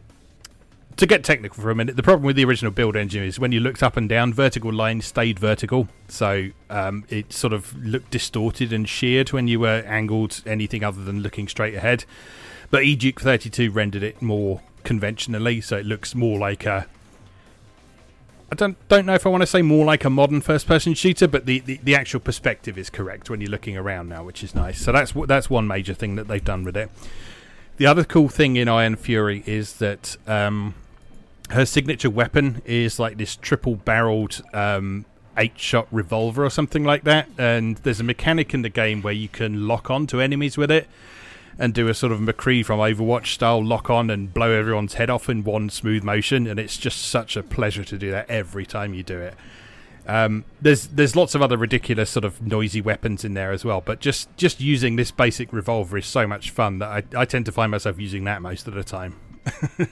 to 0.97 1.05
get 1.05 1.23
technical 1.23 1.61
for 1.61 1.69
a 1.69 1.75
minute, 1.75 1.95
the 1.95 2.03
problem 2.03 2.25
with 2.25 2.35
the 2.35 2.43
original 2.43 2.71
build 2.71 2.95
engine 2.95 3.23
is 3.23 3.39
when 3.39 3.51
you 3.51 3.59
looked 3.59 3.83
up 3.83 3.97
and 3.97 4.09
down, 4.09 4.33
vertical 4.33 4.73
lines 4.73 5.05
stayed 5.05 5.37
vertical, 5.37 5.87
so 6.07 6.49
um, 6.71 7.05
it 7.09 7.31
sort 7.31 7.53
of 7.53 7.75
looked 7.77 8.09
distorted 8.09 8.73
and 8.73 8.89
sheared 8.89 9.31
when 9.31 9.47
you 9.47 9.59
were 9.59 9.83
angled 9.85 10.41
anything 10.45 10.83
other 10.83 11.03
than 11.03 11.21
looking 11.21 11.47
straight 11.47 11.75
ahead. 11.75 12.03
But 12.71 12.83
eDuke 12.83 13.21
32 13.21 13.71
rendered 13.71 14.01
it 14.01 14.21
more 14.21 14.61
conventionally, 14.83 15.61
so 15.61 15.77
it 15.77 15.85
looks 15.85 16.15
more 16.15 16.39
like 16.39 16.65
a. 16.65 16.87
I 18.51 18.55
don't 18.55 18.77
don't 18.87 19.05
know 19.05 19.13
if 19.13 19.25
I 19.25 19.29
want 19.29 19.41
to 19.43 19.47
say 19.47 19.61
more 19.61 19.85
like 19.85 20.03
a 20.03 20.09
modern 20.09 20.41
first-person 20.41 20.95
shooter, 20.95 21.27
but 21.27 21.45
the, 21.45 21.59
the, 21.59 21.79
the 21.83 21.95
actual 21.95 22.21
perspective 22.21 22.77
is 22.77 22.89
correct 22.89 23.29
when 23.29 23.39
you're 23.39 23.51
looking 23.51 23.77
around 23.77 24.09
now, 24.09 24.23
which 24.23 24.43
is 24.43 24.55
nice. 24.55 24.81
So 24.81 24.91
that's 24.91 25.11
that's 25.11 25.49
one 25.49 25.67
major 25.67 25.93
thing 25.93 26.15
that 26.15 26.27
they've 26.27 26.43
done 26.43 26.63
with 26.63 26.75
it. 26.75 26.89
The 27.75 27.85
other 27.85 28.03
cool 28.03 28.29
thing 28.29 28.55
in 28.55 28.67
Ion 28.67 28.95
Fury 28.95 29.43
is 29.45 29.73
that 29.73 30.17
um, 30.25 30.73
her 31.49 31.65
signature 31.65 32.09
weapon 32.09 32.61
is 32.65 32.99
like 32.99 33.17
this 33.17 33.35
triple 33.35 33.75
barreled 33.75 34.41
um, 34.53 35.05
eight 35.37 35.57
shot 35.57 35.87
revolver 35.91 36.43
or 36.43 36.49
something 36.49 36.83
like 36.83 37.03
that. 37.05 37.29
And 37.37 37.77
there's 37.77 37.99
a 37.99 38.03
mechanic 38.03 38.53
in 38.53 38.63
the 38.63 38.69
game 38.69 39.01
where 39.01 39.13
you 39.13 39.27
can 39.27 39.67
lock 39.67 39.89
on 39.89 40.07
to 40.07 40.19
enemies 40.19 40.57
with 40.57 40.71
it 40.71 40.87
and 41.59 41.73
do 41.73 41.87
a 41.87 41.93
sort 41.93 42.11
of 42.11 42.19
McCree 42.19 42.65
from 42.65 42.79
Overwatch 42.79 43.27
style 43.27 43.63
lock 43.63 43.89
on 43.89 44.09
and 44.09 44.33
blow 44.33 44.51
everyone's 44.51 44.95
head 44.95 45.09
off 45.09 45.29
in 45.29 45.43
one 45.43 45.69
smooth 45.69 46.03
motion. 46.03 46.47
And 46.47 46.59
it's 46.59 46.77
just 46.77 47.01
such 47.01 47.37
a 47.37 47.43
pleasure 47.43 47.83
to 47.83 47.97
do 47.97 48.11
that 48.11 48.29
every 48.29 48.65
time 48.65 48.93
you 48.93 49.03
do 49.03 49.19
it. 49.19 49.35
Um, 50.05 50.45
there's 50.61 50.87
there's 50.87 51.17
lots 51.17 51.35
of 51.35 51.41
other 51.41 51.57
ridiculous 51.57 52.09
sort 52.09 52.23
of 52.23 52.41
noisy 52.41 52.79
weapons 52.79 53.25
in 53.25 53.33
there 53.33 53.51
as 53.51 53.65
well, 53.65 53.81
but 53.81 53.99
just 53.99 54.35
just 54.37 54.61
using 54.61 54.95
this 54.95 55.11
basic 55.11 55.51
revolver 55.51 55.97
is 55.97 56.05
so 56.05 56.25
much 56.25 56.49
fun 56.49 56.79
that 56.79 56.87
I, 56.87 57.21
I 57.21 57.25
tend 57.25 57.45
to 57.47 57.51
find 57.51 57.69
myself 57.71 57.99
using 57.99 58.23
that 58.23 58.41
most 58.41 58.69
of 58.69 58.73
the 58.73 58.85
time. 58.85 59.17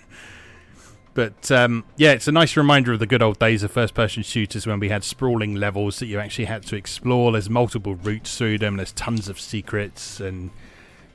But 1.16 1.50
um, 1.50 1.86
yeah, 1.96 2.12
it's 2.12 2.28
a 2.28 2.32
nice 2.32 2.58
reminder 2.58 2.92
of 2.94 3.00
the 3.00 3.08
good 3.08 3.24
old 3.24 3.40
days 3.40 3.64
of 3.64 3.72
first 3.72 3.94
person 3.94 4.22
shooters 4.22 4.68
when 4.68 4.80
we 4.80 4.90
had 4.90 5.04
sprawling 5.04 5.56
levels 5.56 6.00
that 6.00 6.08
you 6.08 6.20
actually 6.20 6.46
had 6.46 6.64
to 6.64 6.76
explore. 6.76 7.32
There's 7.32 7.50
multiple 7.50 7.96
routes 7.96 8.38
through 8.38 8.60
them, 8.60 8.76
there's 8.76 8.92
tons 8.92 9.30
of 9.30 9.40
secrets, 9.40 10.20
and 10.20 10.52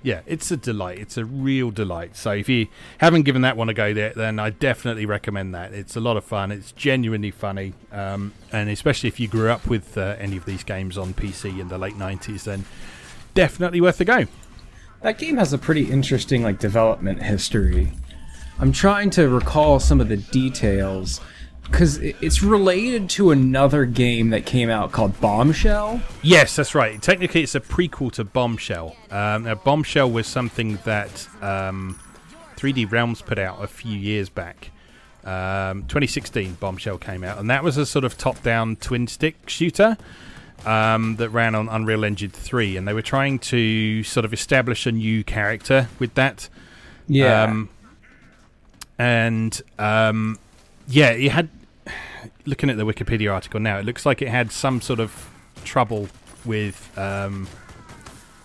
yeah, 0.02 0.22
it's 0.24 0.50
a 0.50 0.56
delight. 0.56 0.98
It's 0.98 1.18
a 1.18 1.26
real 1.26 1.70
delight. 1.70 2.16
So 2.16 2.32
if 2.32 2.48
you 2.48 2.68
haven't 2.96 3.22
given 3.22 3.42
that 3.42 3.58
one 3.58 3.68
a 3.68 3.74
go 3.74 3.86
yet, 3.86 4.14
then 4.14 4.38
I 4.38 4.48
definitely 4.48 5.04
recommend 5.04 5.54
that. 5.54 5.74
It's 5.74 5.96
a 5.96 6.00
lot 6.00 6.16
of 6.16 6.24
fun. 6.24 6.50
It's 6.50 6.72
genuinely 6.72 7.30
funny, 7.30 7.74
um, 7.92 8.32
and 8.50 8.70
especially 8.70 9.08
if 9.08 9.20
you 9.20 9.28
grew 9.28 9.50
up 9.50 9.66
with 9.66 9.98
uh, 9.98 10.16
any 10.18 10.38
of 10.38 10.46
these 10.46 10.64
games 10.64 10.96
on 10.96 11.12
PC 11.12 11.60
in 11.60 11.68
the 11.68 11.76
late 11.76 11.96
'90s, 11.96 12.44
then 12.44 12.64
definitely 13.34 13.82
worth 13.82 14.00
a 14.00 14.06
go. 14.06 14.24
That 15.02 15.18
game 15.18 15.36
has 15.36 15.52
a 15.52 15.58
pretty 15.58 15.90
interesting 15.90 16.42
like 16.42 16.58
development 16.58 17.22
history. 17.22 17.92
I'm 18.60 18.72
trying 18.72 19.08
to 19.10 19.26
recall 19.28 19.80
some 19.80 20.02
of 20.02 20.08
the 20.08 20.18
details 20.18 21.20
because 21.62 21.96
it's 21.96 22.42
related 22.42 23.08
to 23.10 23.30
another 23.30 23.86
game 23.86 24.30
that 24.30 24.44
came 24.44 24.68
out 24.68 24.92
called 24.92 25.18
Bombshell. 25.18 26.02
Yes, 26.20 26.56
that's 26.56 26.74
right. 26.74 27.00
Technically, 27.00 27.42
it's 27.42 27.54
a 27.54 27.60
prequel 27.60 28.12
to 28.12 28.24
Bombshell. 28.24 28.96
Um, 29.10 29.44
now, 29.44 29.54
Bombshell 29.54 30.10
was 30.10 30.26
something 30.26 30.78
that 30.84 31.26
um, 31.40 31.98
3D 32.56 32.90
Realms 32.90 33.22
put 33.22 33.38
out 33.38 33.64
a 33.64 33.66
few 33.66 33.96
years 33.96 34.28
back. 34.28 34.72
Um, 35.24 35.82
2016, 35.84 36.54
Bombshell 36.54 36.98
came 36.98 37.24
out, 37.24 37.38
and 37.38 37.48
that 37.48 37.64
was 37.64 37.78
a 37.78 37.86
sort 37.86 38.04
of 38.04 38.18
top-down 38.18 38.76
twin 38.76 39.06
stick 39.06 39.48
shooter 39.48 39.96
um, 40.66 41.16
that 41.16 41.30
ran 41.30 41.54
on 41.54 41.68
Unreal 41.68 42.04
Engine 42.04 42.30
3, 42.30 42.76
and 42.76 42.86
they 42.86 42.92
were 42.92 43.00
trying 43.00 43.38
to 43.38 44.02
sort 44.02 44.26
of 44.26 44.34
establish 44.34 44.86
a 44.86 44.92
new 44.92 45.24
character 45.24 45.88
with 45.98 46.12
that. 46.14 46.50
Yeah. 47.06 47.64
And 49.00 49.62
um, 49.78 50.38
yeah, 50.86 51.10
it 51.10 51.30
had. 51.32 51.48
Looking 52.46 52.68
at 52.70 52.76
the 52.76 52.84
Wikipedia 52.84 53.32
article 53.32 53.60
now, 53.60 53.78
it 53.78 53.84
looks 53.84 54.04
like 54.04 54.20
it 54.22 54.28
had 54.28 54.50
some 54.52 54.80
sort 54.80 55.00
of 55.00 55.30
trouble 55.64 56.08
with 56.44 56.90
um, 56.98 57.48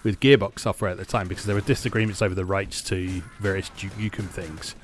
with 0.03 0.19
Gearbox 0.19 0.59
software 0.59 0.91
at 0.91 0.97
the 0.97 1.05
time 1.05 1.27
because 1.27 1.45
there 1.45 1.55
were 1.55 1.61
disagreements 1.61 2.21
over 2.21 2.35
the 2.35 2.45
rights 2.45 2.81
to 2.83 3.21
various 3.39 3.69
Duke 3.69 4.15
things. 4.15 4.75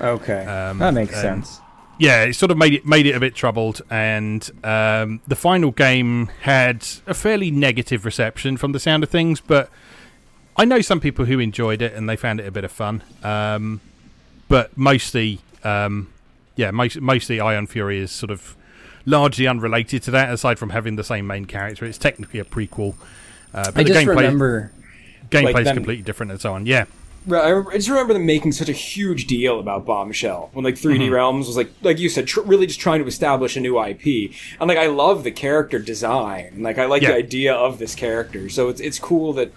Okay, 0.00 0.44
Um, 0.46 0.78
that 0.78 0.94
makes 0.94 1.14
sense. 1.14 1.60
Yeah, 1.98 2.24
it 2.24 2.34
sort 2.34 2.50
of 2.50 2.56
made 2.56 2.72
it 2.72 2.86
made 2.86 3.06
it 3.06 3.14
a 3.14 3.20
bit 3.20 3.34
troubled, 3.34 3.82
and 3.90 4.48
um, 4.64 5.20
the 5.28 5.36
final 5.36 5.70
game 5.70 6.26
had 6.40 6.86
a 7.06 7.14
fairly 7.14 7.50
negative 7.50 8.04
reception 8.04 8.56
from 8.56 8.72
the 8.72 8.80
sound 8.80 9.02
of 9.02 9.10
things. 9.10 9.40
But 9.40 9.68
I 10.56 10.64
know 10.64 10.80
some 10.80 11.00
people 11.00 11.26
who 11.26 11.38
enjoyed 11.38 11.82
it 11.82 11.94
and 11.94 12.08
they 12.08 12.16
found 12.16 12.40
it 12.40 12.46
a 12.46 12.50
bit 12.50 12.64
of 12.64 12.72
fun. 12.72 13.02
Um, 13.22 13.80
but 14.50 14.76
mostly, 14.76 15.38
um, 15.64 16.08
yeah, 16.56 16.70
most, 16.70 17.00
mostly 17.00 17.40
Ion 17.40 17.66
Fury 17.66 18.00
is 18.00 18.10
sort 18.10 18.30
of 18.30 18.54
largely 19.06 19.46
unrelated 19.46 20.02
to 20.02 20.10
that. 20.10 20.30
Aside 20.30 20.58
from 20.58 20.70
having 20.70 20.96
the 20.96 21.04
same 21.04 21.26
main 21.26 21.46
character, 21.46 21.86
it's 21.86 21.96
technically 21.96 22.40
a 22.40 22.44
prequel. 22.44 22.96
Uh, 23.54 23.64
but 23.72 23.78
I 23.78 23.82
the 23.82 23.88
just 23.94 24.06
gameplay 24.06 24.16
remember. 24.16 24.72
gameplay 25.30 25.62
is 25.66 25.72
completely 25.72 26.02
different 26.02 26.32
and 26.32 26.40
so 26.40 26.52
on. 26.52 26.66
Yeah, 26.66 26.84
Right, 27.26 27.44
I 27.44 27.48
remember- 27.50 27.72
I 27.72 27.76
just 27.76 27.88
remember 27.90 28.12
them 28.14 28.24
making 28.26 28.52
such 28.52 28.68
a 28.70 28.72
huge 28.72 29.26
deal 29.26 29.60
about 29.60 29.84
Bombshell 29.86 30.50
when 30.54 30.64
like 30.64 30.74
3D 30.76 31.00
Mm-hmm. 31.04 31.12
Realms 31.14 31.46
was 31.48 31.56
like 31.56 31.70
like 31.82 31.98
you 31.98 32.08
said 32.08 32.26
tr- 32.26 32.40
really 32.42 32.66
just 32.66 32.80
trying 32.80 33.00
to 33.02 33.06
establish 33.06 33.56
a 33.56 33.60
new 33.60 33.78
IP 33.82 34.32
and 34.58 34.68
like 34.68 34.78
I 34.78 34.86
love 34.86 35.22
the 35.24 35.30
character 35.30 35.78
design 35.78 36.62
like 36.62 36.78
I 36.78 36.86
like 36.86 37.02
Yeah. 37.02 37.08
the 37.10 37.16
idea 37.16 37.52
of 37.54 37.78
this 37.78 37.94
character 37.94 38.48
so 38.48 38.68
it's 38.70 38.80
it's 38.80 38.98
cool 38.98 39.32
that 39.34 39.52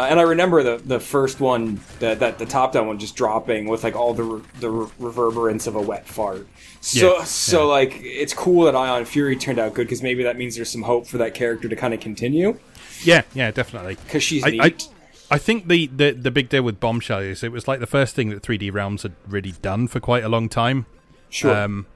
uh, 0.00 0.06
and 0.08 0.18
I 0.18 0.22
remember 0.22 0.62
the 0.62 0.76
the 0.78 1.00
first 1.00 1.40
one 1.40 1.80
that 1.98 2.20
that 2.20 2.38
the 2.38 2.46
top 2.46 2.72
down 2.72 2.86
one 2.86 2.98
just 2.98 3.16
dropping 3.16 3.68
with 3.68 3.84
like 3.84 3.96
all 3.96 4.14
the 4.14 4.24
re- 4.24 4.42
the 4.60 4.70
re- 4.70 4.90
reverberance 4.98 5.66
of 5.66 5.74
a 5.76 5.82
wet 5.82 6.06
fart 6.06 6.46
so 6.80 7.18
Yeah, 7.18 7.24
so 7.24 7.66
like 7.68 7.98
it's 8.00 8.32
cool 8.32 8.64
that 8.64 8.74
Ion 8.74 9.04
Fury 9.04 9.36
turned 9.36 9.58
out 9.58 9.74
good 9.74 9.86
because 9.86 10.02
maybe 10.02 10.22
that 10.22 10.36
means 10.36 10.56
there's 10.56 10.70
some 10.70 10.82
hope 10.82 11.06
for 11.06 11.18
that 11.18 11.34
character 11.34 11.68
to 11.68 11.76
kind 11.76 11.94
of 11.94 12.00
continue 12.00 12.58
yeah, 13.04 13.22
yeah, 13.34 13.50
definitely. 13.50 13.96
because 13.96 14.22
she's 14.22 14.44
I, 14.44 14.50
neat. 14.50 14.88
I, 15.30 15.34
I 15.34 15.38
think 15.38 15.68
the, 15.68 15.86
the, 15.86 16.12
the 16.12 16.30
big 16.30 16.48
deal 16.48 16.62
with 16.62 16.80
Bombshell 16.80 17.20
is 17.20 17.42
it 17.42 17.52
was 17.52 17.68
like 17.68 17.80
the 17.80 17.86
first 17.86 18.14
thing 18.14 18.30
that 18.30 18.42
3D 18.42 18.72
Realms 18.72 19.02
had 19.02 19.14
really 19.26 19.52
done 19.52 19.88
for 19.88 20.00
quite 20.00 20.24
a 20.24 20.28
long 20.28 20.48
time. 20.48 20.86
sure 21.28 21.54
Um, 21.54 21.86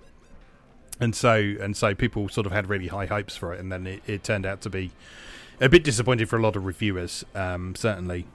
and 1.01 1.15
so 1.15 1.55
and 1.61 1.77
so 1.77 1.93
people 1.95 2.29
sort 2.29 2.47
of 2.47 2.53
had 2.53 2.69
really 2.69 2.87
high 2.87 3.07
hopes 3.07 3.37
for 3.37 3.53
it, 3.53 3.59
and 3.61 3.73
then 3.73 3.87
it, 3.87 4.03
it 4.07 4.23
turned 4.23 4.47
out 4.47 4.61
to 4.63 4.71
be 4.71 4.93
a 5.61 5.69
bit 5.69 5.85
disappointing 5.85 6.27
for 6.27 6.37
a 6.37 6.43
lot 6.43 6.57
of 6.57 6.65
reviewers, 6.65 7.25
um, 7.35 7.75
certainly. 7.75 8.27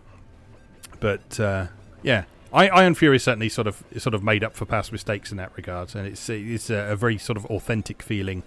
But 1.00 1.40
uh, 1.40 1.68
yeah, 2.04 2.26
I, 2.52 2.70
Ion 2.70 2.96
Fury 2.96 3.20
certainly 3.20 3.50
sort 3.50 3.68
of 3.68 3.84
sort 3.98 4.14
of 4.14 4.24
made 4.24 4.44
up 4.44 4.56
for 4.56 4.66
past 4.66 4.92
mistakes 4.92 5.32
in 5.32 5.38
that 5.38 5.52
regard, 5.56 5.96
and 5.96 6.08
it's 6.08 6.30
it's 6.30 6.70
a, 6.70 6.92
a 6.92 6.96
very 6.96 7.18
sort 7.18 7.38
of 7.38 7.46
authentic 7.48 8.02
feeling, 8.02 8.44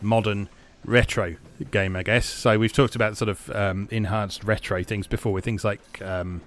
modern 0.00 0.48
retro 0.84 1.36
game, 1.70 1.96
I 1.96 2.02
guess. 2.02 2.26
So 2.26 2.58
we've 2.58 2.72
talked 2.72 2.94
about 2.94 3.16
sort 3.16 3.28
of 3.28 3.50
um, 3.50 3.88
enhanced 3.90 4.44
retro 4.44 4.82
things 4.82 5.06
before 5.06 5.32
with 5.32 5.44
things 5.44 5.64
like 5.64 6.00
um, 6.02 6.42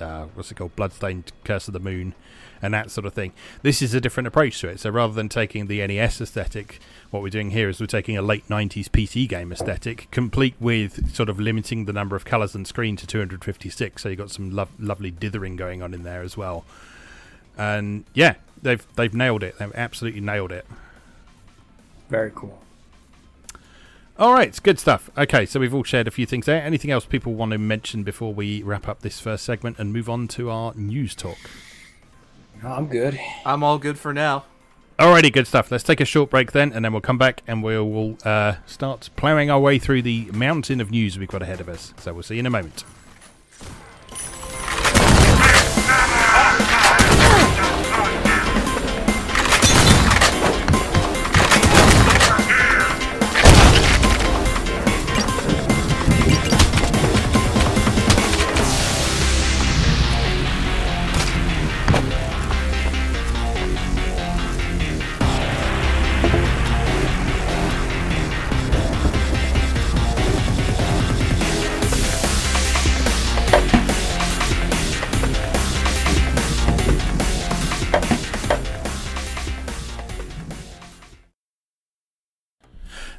uh, 0.00 0.24
what's 0.34 0.50
it 0.50 0.56
called, 0.56 0.74
Bloodstained 0.76 1.32
Curse 1.44 1.68
of 1.68 1.74
the 1.74 1.80
Moon, 1.80 2.14
and 2.62 2.72
that 2.72 2.90
sort 2.90 3.04
of 3.04 3.12
thing. 3.12 3.32
This 3.62 3.82
is 3.82 3.92
a 3.92 4.00
different 4.00 4.28
approach 4.28 4.60
to 4.60 4.68
it. 4.68 4.80
So 4.80 4.88
rather 4.90 5.12
than 5.12 5.28
taking 5.28 5.66
the 5.66 5.84
NES 5.86 6.20
aesthetic, 6.20 6.78
what 7.10 7.22
we're 7.22 7.28
doing 7.28 7.50
here 7.50 7.68
is 7.68 7.80
we're 7.80 7.86
taking 7.86 8.16
a 8.16 8.22
late 8.22 8.48
90s 8.48 8.88
PC 8.88 9.28
game 9.28 9.52
aesthetic, 9.52 10.08
complete 10.12 10.54
with 10.60 11.14
sort 11.14 11.28
of 11.28 11.40
limiting 11.40 11.84
the 11.84 11.92
number 11.92 12.14
of 12.16 12.24
colours 12.24 12.54
on 12.54 12.64
screen 12.64 12.96
to 12.96 13.06
256. 13.06 14.00
So 14.00 14.08
you've 14.08 14.18
got 14.18 14.30
some 14.30 14.50
lo- 14.54 14.68
lovely 14.78 15.10
dithering 15.10 15.56
going 15.56 15.82
on 15.82 15.92
in 15.92 16.04
there 16.04 16.22
as 16.22 16.36
well. 16.36 16.64
And 17.58 18.04
yeah, 18.14 18.36
they've 18.62 18.86
they've 18.94 19.12
nailed 19.12 19.42
it. 19.42 19.58
They've 19.58 19.74
absolutely 19.74 20.20
nailed 20.20 20.52
it. 20.52 20.64
very 22.08 22.30
cool 22.34 22.62
All 24.18 24.32
right, 24.32 24.58
good 24.62 24.78
stuff. 24.78 25.10
Okay, 25.18 25.44
so 25.46 25.60
we've 25.60 25.74
all 25.74 25.84
shared 25.84 26.06
a 26.08 26.10
few 26.10 26.26
things 26.26 26.46
there. 26.46 26.62
Anything 26.62 26.90
else 26.90 27.04
people 27.04 27.34
want 27.34 27.52
to 27.52 27.58
mention 27.58 28.04
before 28.04 28.32
we 28.32 28.62
wrap 28.62 28.88
up 28.88 29.00
this 29.00 29.20
first 29.20 29.44
segment 29.44 29.78
and 29.78 29.92
move 29.92 30.08
on 30.08 30.28
to 30.28 30.48
our 30.48 30.72
news 30.74 31.14
talk? 31.14 31.38
I'm 32.64 32.86
good 32.86 33.18
I'm 33.44 33.62
all 33.62 33.78
good 33.78 33.98
for 33.98 34.12
now. 34.12 34.44
Alrighty, 34.98 35.32
good 35.32 35.46
stuff. 35.48 35.70
Let's 35.72 35.82
take 35.82 36.00
a 36.00 36.04
short 36.04 36.30
break 36.30 36.52
then, 36.52 36.72
and 36.72 36.84
then 36.84 36.92
we'll 36.92 37.00
come 37.00 37.18
back 37.18 37.42
and 37.46 37.62
we'll, 37.62 37.88
we'll 37.88 38.18
uh, 38.24 38.56
start 38.66 39.10
ploughing 39.16 39.50
our 39.50 39.58
way 39.58 39.78
through 39.78 40.02
the 40.02 40.26
mountain 40.32 40.80
of 40.80 40.90
news 40.90 41.18
we've 41.18 41.28
got 41.28 41.42
ahead 41.42 41.60
of 41.60 41.68
us. 41.68 41.92
So 41.98 42.12
we'll 42.12 42.22
see 42.22 42.34
you 42.34 42.40
in 42.40 42.46
a 42.46 42.50
moment. 42.50 42.84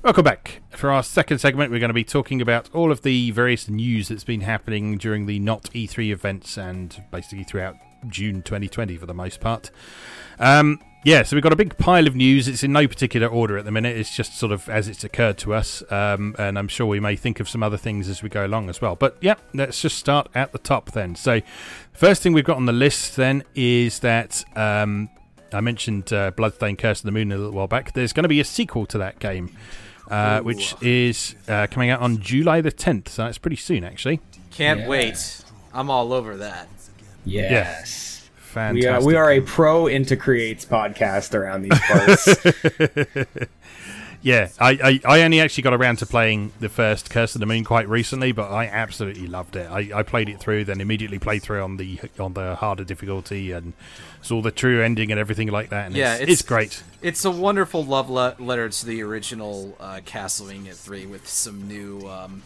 Welcome 0.04 0.26
back. 0.26 0.62
For 0.72 0.92
our 0.92 1.02
second 1.02 1.38
segment, 1.38 1.72
we're 1.72 1.80
going 1.80 1.88
to 1.88 1.94
be 1.94 2.04
talking 2.04 2.42
about 2.42 2.70
all 2.74 2.92
of 2.92 3.04
the 3.04 3.32
various 3.32 3.70
news 3.70 4.10
that's 4.10 4.26
been 4.26 4.42
happening 4.42 4.98
during 4.98 5.28
the 5.28 5.40
Not 5.40 5.70
E3 5.74 6.12
events 6.12 6.58
and 6.58 7.02
basically 7.10 7.46
throughout 7.46 7.78
June 8.10 8.42
2020 8.42 8.98
for 8.98 9.06
the 9.06 9.14
most 9.14 9.40
part. 9.40 9.72
Um, 10.40 10.82
yeah, 11.06 11.24
so 11.24 11.38
we've 11.38 11.44
got 11.44 11.54
a 11.54 11.56
big 11.56 11.78
pile 11.78 12.06
of 12.06 12.18
news. 12.18 12.50
It's 12.50 12.66
in 12.66 12.74
no 12.74 12.86
particular 12.86 13.28
order 13.28 13.58
at 13.58 13.64
the 13.64 13.72
minute. 13.72 13.96
It's 13.96 14.14
just 14.14 14.38
sort 14.38 14.52
of 14.52 14.68
as 14.68 14.90
it's 14.90 15.06
occurred 15.06 15.38
to 15.38 15.54
us, 15.54 15.90
um, 15.90 16.36
and 16.38 16.60
I'm 16.60 16.68
sure 16.68 16.86
we 16.86 17.00
may 17.00 17.16
think 17.16 17.40
of 17.40 17.48
some 17.48 17.64
other 17.64 17.78
things 17.78 18.10
as 18.10 18.22
we 18.22 18.28
go 18.28 18.46
along 18.46 18.70
as 18.70 18.82
well. 18.82 18.98
But 18.98 19.16
yeah, 19.22 19.36
let's 19.54 19.82
just 19.82 19.98
start 19.98 20.28
at 20.36 20.52
the 20.52 20.60
top 20.60 20.92
then. 20.92 21.16
So, 21.16 21.40
first 21.94 22.22
thing 22.22 22.34
we've 22.34 22.44
got 22.44 22.58
on 22.58 22.66
the 22.66 22.74
list 22.74 23.16
then 23.16 23.46
is 23.56 24.00
that 24.00 24.44
um, 24.58 25.10
I 25.54 25.62
mentioned 25.62 26.12
uh, 26.12 26.32
Bloodstained 26.32 26.80
Curse 26.80 27.00
of 27.00 27.06
the 27.06 27.12
Moon 27.12 27.32
a 27.32 27.38
little 27.38 27.54
while 27.54 27.68
back. 27.68 27.94
There's 27.94 28.14
going 28.14 28.24
to 28.24 28.30
be 28.30 28.40
a 28.40 28.46
sequel 28.46 28.86
to 28.88 28.98
that 28.98 29.20
game, 29.20 29.56
uh, 30.10 30.42
which 30.42 30.76
is 30.82 31.36
uh, 31.48 31.68
coming 31.72 31.90
out 31.90 32.02
on 32.02 32.20
July 32.20 32.62
the 32.62 32.72
10th. 32.72 33.10
So 33.10 33.24
that's 33.24 33.38
pretty 33.38 33.56
soon, 33.58 33.84
actually. 33.84 34.20
Can't 34.52 34.82
Yeah. 34.82 34.88
wait. 34.88 35.42
I'm 35.74 35.90
all 35.90 36.14
over 36.14 36.38
that. 36.38 36.68
yes 37.26 38.30
We 38.36 38.40
Fantastic. 38.54 38.92
are, 38.92 39.04
we 39.06 39.16
are 39.16 39.32
a 39.32 39.42
pro 39.42 39.86
Inti 39.86 40.20
Creates 40.20 40.66
podcast 40.66 41.34
around 41.34 41.64
these 41.64 41.80
parts. 41.80 43.48
Yeah, 44.24 44.48
I, 44.58 45.02
I, 45.06 45.18
I 45.20 45.22
only 45.24 45.42
actually 45.42 45.64
got 45.64 45.74
around 45.74 45.98
to 45.98 46.06
playing 46.06 46.54
the 46.62 46.70
first 46.70 47.10
Curse 47.10 47.36
of 47.36 47.42
the 47.42 47.46
Moon 47.46 47.66
quite 47.66 47.90
recently, 47.90 48.32
but 48.32 48.50
I 48.52 48.68
absolutely 48.68 49.28
loved 49.28 49.58
it. 49.58 49.70
I, 49.70 49.92
I 49.94 50.04
played 50.04 50.30
it 50.30 50.40
through, 50.40 50.64
then 50.64 50.80
immediately 50.80 51.20
played 51.20 51.44
through 51.44 51.62
on 51.62 51.76
the 51.76 52.00
on 52.18 52.34
the 52.34 52.56
harder 52.56 52.86
difficulty 52.86 53.52
and 53.52 53.74
saw 54.22 54.42
the 54.42 54.50
true 54.52 54.82
ending 54.82 55.12
and 55.12 55.20
everything 55.20 55.50
like 55.50 55.70
that. 55.72 55.88
And 55.88 55.96
Yeah, 55.96 56.14
it's, 56.14 56.22
it's- 56.22 56.40
it's 56.40 56.48
great. 56.48 56.82
It's 57.02 57.26
a 57.26 57.32
wonderful 57.32 57.84
love 57.84 58.10
le- 58.10 58.36
letter 58.40 58.70
to 58.70 58.86
the 58.86 59.04
original 59.04 59.76
uh, 59.78 60.00
Castlevania 60.06 60.74
3 60.74 61.06
with 61.06 61.28
some 61.28 61.68
new, 61.68 62.08
um, 62.08 62.44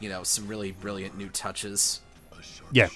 you 0.00 0.08
know, 0.08 0.22
some 0.22 0.48
really 0.48 0.72
brilliant 0.72 1.18
new 1.18 1.28
touches. 1.28 2.00
Yeah, 2.72 2.88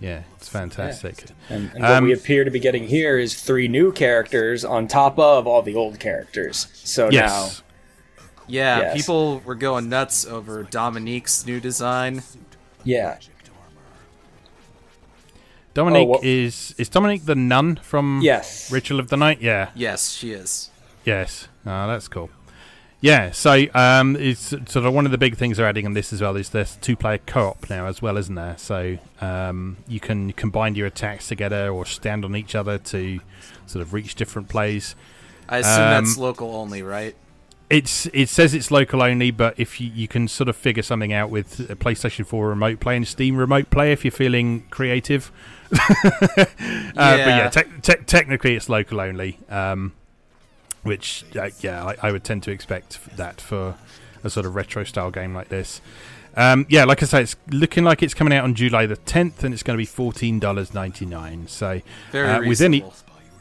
Yeah, 0.00 0.22
it's 0.36 0.48
fantastic. 0.48 1.24
And, 1.48 1.70
and 1.72 1.82
what 1.82 1.90
Um, 1.92 2.04
we 2.04 2.12
appear 2.12 2.44
to 2.44 2.50
be 2.50 2.58
getting 2.60 2.88
here 2.88 3.18
is 3.18 3.34
three 3.40 3.68
new 3.68 3.92
characters 3.92 4.64
on 4.64 4.86
top 4.88 5.18
of 5.18 5.46
all 5.46 5.62
the 5.62 5.74
old 5.74 5.98
characters. 6.00 6.66
So 6.74 7.08
Yes. 7.10 7.62
Yeah, 8.46 8.80
Yes. 8.80 8.96
people 8.96 9.40
were 9.44 9.54
going 9.54 9.88
nuts 9.88 10.26
over 10.26 10.62
Dominique's 10.64 11.46
new 11.46 11.60
design. 11.60 12.22
yeah, 12.84 13.16
Dominique 15.72 16.06
Oh, 16.06 16.10
what- 16.10 16.24
is 16.24 16.74
is 16.78 16.88
Dominique 16.88 17.24
the 17.24 17.34
nun 17.34 17.76
from 17.82 18.20
yes, 18.22 18.70
Ritual 18.70 19.00
of 19.00 19.08
the 19.08 19.16
Night? 19.16 19.40
Yeah. 19.40 19.70
Yes, 19.74 20.10
she 20.12 20.30
is. 20.32 20.70
Yes. 21.04 21.48
Oh, 21.66 21.88
that's 21.88 22.06
cool. 22.08 22.30
Yeah, 23.04 23.32
so 23.32 23.66
um, 23.74 24.16
it's 24.16 24.40
sort 24.48 24.76
of 24.76 24.94
one 24.94 25.04
of 25.04 25.12
the 25.12 25.18
big 25.18 25.36
things 25.36 25.58
they're 25.58 25.66
adding 25.66 25.84
on 25.84 25.92
this 25.92 26.10
as 26.10 26.22
well 26.22 26.36
is 26.36 26.48
there's 26.48 26.76
two-player 26.76 27.18
co-op 27.26 27.68
now 27.68 27.84
as 27.84 28.00
well, 28.00 28.16
isn't 28.16 28.34
there? 28.34 28.56
So 28.56 28.96
um, 29.20 29.76
you 29.86 30.00
can 30.00 30.32
combine 30.32 30.74
your 30.74 30.86
attacks 30.86 31.28
together 31.28 31.68
or 31.68 31.84
stand 31.84 32.24
on 32.24 32.34
each 32.34 32.54
other 32.54 32.78
to 32.78 33.20
sort 33.66 33.82
of 33.82 33.92
reach 33.92 34.14
different 34.14 34.48
plays. 34.48 34.96
I 35.50 35.58
assume 35.58 35.90
that's 35.90 36.16
Um, 36.16 36.22
local 36.22 36.56
only, 36.56 36.82
right? 36.82 37.14
It's 37.68 38.06
it 38.14 38.30
says 38.30 38.54
it's 38.54 38.70
local 38.70 39.02
only, 39.02 39.30
but 39.30 39.52
if 39.60 39.82
you, 39.82 39.90
you 39.94 40.08
can 40.08 40.26
sort 40.26 40.48
of 40.48 40.56
figure 40.56 40.82
something 40.82 41.12
out 41.12 41.28
with 41.28 41.60
a 41.68 41.76
PlayStation 41.76 42.26
4 42.26 42.48
remote 42.48 42.80
play 42.80 42.96
and 42.96 43.06
Steam 43.06 43.36
remote 43.36 43.68
play 43.68 43.92
if 43.92 44.02
you're 44.02 44.12
feeling 44.12 44.64
creative. 44.70 45.30
uh, 45.72 46.46
But 46.94 47.18
yeah, 47.28 47.50
te- 47.50 47.80
te- 47.82 48.02
technically 48.06 48.54
it's 48.54 48.70
local 48.70 48.98
only, 48.98 49.40
um, 49.50 49.92
which 50.84 51.24
uh, 51.36 51.50
yeah, 51.60 51.84
I, 51.84 51.96
I 52.08 52.12
would 52.12 52.22
tend 52.24 52.42
to 52.44 52.50
expect 52.52 53.16
that 53.16 53.40
for 53.40 53.74
a 54.22 54.30
sort 54.30 54.46
of 54.46 54.54
retro 54.54 54.84
style 54.84 55.10
game 55.10 55.34
like 55.34 55.48
this. 55.48 55.80
Um, 56.36 56.66
yeah, 56.68 56.84
like 56.84 57.02
I 57.02 57.06
say, 57.06 57.22
it's 57.22 57.36
looking 57.50 57.84
like 57.84 58.02
it's 58.02 58.14
coming 58.14 58.32
out 58.32 58.42
on 58.44 58.54
July 58.54 58.86
the 58.86 58.96
10th, 58.96 59.44
and 59.44 59.52
it's 59.54 59.62
going 59.62 59.76
to 59.76 59.80
be 59.80 59.86
fourteen 59.86 60.38
dollars 60.40 60.72
ninety 60.74 61.06
nine. 61.06 61.46
So 61.48 61.80
Very 62.12 62.28
uh, 62.28 62.40
with 62.48 62.60
any- 62.60 62.84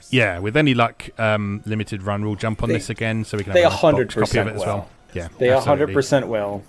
yeah, 0.10 0.38
with 0.39 0.56
any 0.56 0.73
luck, 0.75 1.10
um, 1.19 1.63
limited 1.65 2.03
run 2.03 2.23
we'll 2.23 2.36
jump 2.36 2.62
on 2.62 2.69
They- 2.69 2.75
this 2.75 2.89
again, 2.89 3.23
so 3.25 3.38
we 3.38 3.43
can 3.43 3.53
they 3.53 3.62
have 3.63 3.73
a 3.73 3.75
100% 3.77 4.10
copy 4.13 4.38
of 4.39 4.47
it 4.47 4.51
as 4.53 4.60
will. 4.60 4.65
well. 4.65 4.89
Yeah, 5.13 5.27
they 5.39 5.49
absolutely. 5.49 5.65
hundred 5.65 5.93
percent 5.93 6.27
will. 6.27 6.63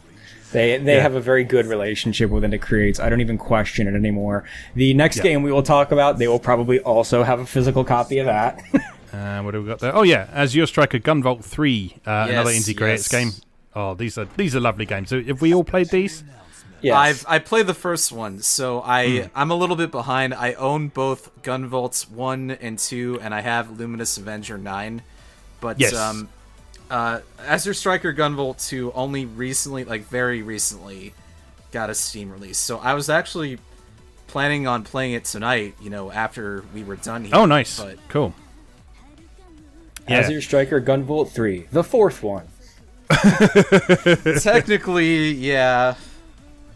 They 0.52 0.78
they 0.78 0.94
Yeah. 0.96 1.02
have 1.02 1.14
a 1.14 1.20
very 1.20 1.44
good 1.44 1.66
relationship 1.66 2.30
with 2.30 2.42
Inti 2.44 2.60
Creates. 2.60 3.00
I 3.00 3.08
don't 3.10 3.20
even 3.20 3.36
question 3.36 3.86
it 3.86 3.94
anymore. 3.94 4.44
The 4.74 4.94
next 4.94 5.16
Yeah. 5.18 5.24
game 5.24 5.42
we 5.42 5.50
will 5.52 5.62
talk 5.62 5.92
about, 5.92 6.18
they 6.18 6.28
will 6.28 6.38
probably 6.38 6.78
also 6.80 7.22
have 7.22 7.40
a 7.40 7.46
physical 7.46 7.84
copy 7.84 8.18
of 8.18 8.26
that. 8.26 8.62
Uh, 9.14 9.42
what 9.42 9.54
have 9.54 9.62
we 9.62 9.68
got 9.68 9.78
there? 9.78 9.94
Oh 9.94 10.02
yeah, 10.02 10.28
Azure 10.32 10.66
Striker, 10.66 10.98
Gunvolt 10.98 11.44
Three, 11.44 11.96
uh, 12.06 12.26
another 12.28 12.50
Inti 12.50 12.76
Creates 12.76 13.10
yes. 13.12 13.22
game. 13.22 13.30
Oh, 13.74 13.94
these 13.94 14.18
are 14.18 14.26
these 14.36 14.54
are 14.56 14.60
lovely 14.60 14.86
games. 14.86 15.08
So 15.10 15.22
have 15.22 15.40
we 15.40 15.54
all 15.54 15.64
played 15.64 15.88
these? 15.90 16.24
yes. 16.80 16.94
I've 16.96 17.24
I 17.28 17.38
played 17.38 17.66
the 17.66 17.74
first 17.74 18.12
one, 18.12 18.40
so 18.40 18.82
I 18.82 19.20
Hmm. 19.22 19.26
I'm 19.34 19.50
a 19.50 19.54
little 19.54 19.76
bit 19.76 19.90
behind. 19.90 20.34
I 20.34 20.54
own 20.54 20.88
both 20.88 21.30
Gunvolts 21.42 22.10
one 22.10 22.50
and 22.52 22.78
two, 22.78 23.18
and 23.22 23.34
I 23.34 23.40
have 23.40 23.78
Luminous 23.78 24.16
Avenger 24.16 24.58
nine. 24.58 25.02
But 25.60 25.80
Yes. 25.80 25.94
um, 25.94 26.28
uh, 26.90 27.20
Azure 27.46 27.74
Striker 27.74 28.12
Gunvolt 28.12 28.66
two 28.68 28.92
only 28.94 29.24
recently, 29.26 29.84
like 29.84 30.06
very 30.08 30.42
recently, 30.42 31.14
got 31.72 31.88
a 31.90 31.94
Steam 31.94 32.30
release. 32.30 32.58
So 32.58 32.78
I 32.78 32.94
was 32.94 33.08
actually 33.08 33.58
planning 34.26 34.66
on 34.66 34.82
playing 34.84 35.12
it 35.14 35.24
tonight. 35.24 35.74
You 35.80 35.90
know, 35.90 36.10
after 36.12 36.64
we 36.74 36.84
were 36.84 36.96
done 36.96 37.24
here. 37.24 37.34
Oh, 37.34 37.46
nice, 37.46 37.80
But 37.80 37.98
cool. 38.08 38.34
Yeah, 40.08 40.18
Azure 40.18 40.42
Striker 40.42 40.80
Gunvolt 40.80 41.30
three, 41.30 41.66
the 41.72 41.84
fourth 41.84 42.22
one. 42.22 42.46
technically, 44.40 45.32
yeah. 45.32 45.94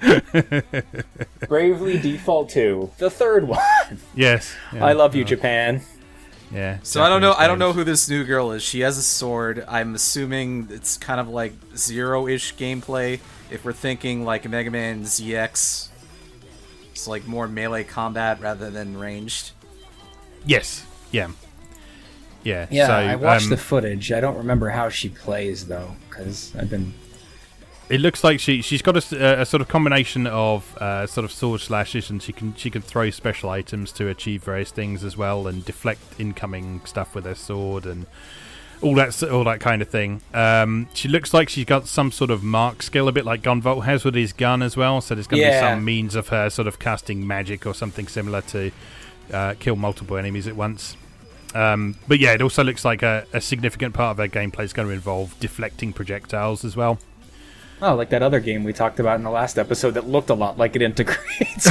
Bravely 1.48 1.98
Default 1.98 2.50
two, 2.50 2.90
the 2.98 3.10
third 3.10 3.48
one. 3.48 3.60
yes. 4.14 4.54
yeah, 4.72 4.84
I 4.84 4.92
love 4.92 5.14
you, 5.14 5.24
Japan. 5.24 5.82
Yeah. 6.52 6.78
So 6.82 7.02
I 7.02 7.08
don't 7.08 7.20
know. 7.20 7.32
Japanese 7.32 7.44
I 7.44 7.48
don't 7.48 7.58
know 7.58 7.72
who 7.72 7.84
this 7.84 8.08
new 8.08 8.24
girl 8.24 8.52
is. 8.52 8.62
She 8.62 8.80
has 8.80 8.96
a 8.96 9.02
sword. 9.02 9.64
I'm 9.68 9.94
assuming 9.94 10.68
it's 10.70 10.96
kind 10.96 11.20
of 11.20 11.28
like 11.28 11.52
zero-ish 11.76 12.54
gameplay. 12.56 13.20
If 13.50 13.64
we're 13.64 13.72
thinking 13.72 14.24
like 14.24 14.48
Mega 14.48 14.70
Man 14.70 15.02
ZX, 15.02 15.88
it's 16.90 17.08
like 17.08 17.26
more 17.26 17.48
melee 17.48 17.84
combat 17.84 18.40
rather 18.40 18.70
than 18.70 18.96
ranged. 18.96 19.52
Yes. 20.46 20.86
Yeah. 21.10 21.28
Yeah. 22.42 22.66
Yeah, 22.70 22.86
so, 22.86 22.92
I 22.94 23.16
watched 23.16 23.44
um, 23.44 23.50
the 23.50 23.56
footage. 23.56 24.12
I 24.12 24.20
don't 24.20 24.36
remember 24.36 24.70
how 24.70 24.88
she 24.88 25.08
plays 25.08 25.66
though, 25.66 25.96
because 26.08 26.54
I've 26.56 26.70
been. 26.70 26.94
It 27.90 28.00
looks 28.02 28.22
like 28.22 28.38
she 28.38 28.60
she's 28.60 28.82
got 28.82 28.96
a 28.96 29.46
sort 29.46 29.62
of 29.62 29.68
combination 29.68 30.26
of 30.26 30.76
uh, 30.76 31.06
sort 31.06 31.24
of 31.24 31.32
sword 31.32 31.60
slashes, 31.62 32.10
and 32.10 32.22
she 32.22 32.32
can 32.32 32.54
she 32.54 32.68
can 32.70 32.82
throw 32.82 33.08
special 33.10 33.48
items 33.48 33.92
to 33.92 34.08
achieve 34.08 34.44
various 34.44 34.70
things 34.70 35.04
as 35.04 35.16
well, 35.16 35.46
and 35.46 35.64
deflect 35.64 36.00
incoming 36.18 36.82
stuff 36.84 37.14
with 37.14 37.24
her 37.24 37.34
sword, 37.34 37.86
and 37.86 38.06
all 38.82 38.94
that 38.94 39.22
all 39.22 39.42
that 39.44 39.60
kind 39.60 39.80
of 39.80 39.88
thing. 39.88 40.20
Um, 40.34 40.88
she 40.92 41.08
looks 41.08 41.32
like 41.32 41.48
she's 41.48 41.64
got 41.64 41.86
some 41.86 42.12
sort 42.12 42.30
of 42.30 42.42
mark 42.42 42.82
skill, 42.82 43.08
a 43.08 43.12
bit 43.12 43.24
like 43.24 43.40
Gunvolt 43.42 43.84
has 43.84 44.04
with 44.04 44.14
his 44.14 44.34
gun 44.34 44.60
as 44.62 44.76
well. 44.76 45.00
So 45.00 45.14
there's 45.14 45.26
going 45.26 45.42
to 45.42 45.48
Yeah. 45.48 45.60
be 45.60 45.74
some 45.76 45.84
means 45.84 46.14
of 46.14 46.28
her 46.28 46.50
sort 46.50 46.68
of 46.68 46.78
casting 46.78 47.26
magic 47.26 47.64
or 47.66 47.74
something 47.74 48.06
similar 48.06 48.42
to 48.42 48.70
uh, 49.32 49.54
kill 49.58 49.76
multiple 49.76 50.18
enemies 50.18 50.46
at 50.46 50.56
once. 50.56 50.94
Um, 51.54 51.96
but 52.06 52.18
yeah, 52.18 52.32
it 52.34 52.42
also 52.42 52.62
looks 52.62 52.84
like 52.84 53.02
a, 53.02 53.26
a 53.32 53.40
significant 53.40 53.94
part 53.94 54.12
of 54.12 54.18
her 54.18 54.28
gameplay 54.28 54.64
is 54.64 54.72
going 54.72 54.88
to 54.88 54.94
involve 54.94 55.38
deflecting 55.40 55.92
projectiles 55.92 56.64
as 56.64 56.76
well. 56.76 56.98
Oh, 57.80 57.94
like 57.94 58.10
that 58.10 58.22
other 58.22 58.40
game 58.40 58.64
we 58.64 58.72
talked 58.72 58.98
about 59.00 59.16
in 59.16 59.22
the 59.24 59.30
last 59.30 59.56
episode 59.58 59.92
that 59.92 60.06
looked 60.06 60.30
a 60.30 60.34
lot 60.34 60.58
like 60.58 60.72
Inti 60.72 61.06
Creates. 61.06 61.66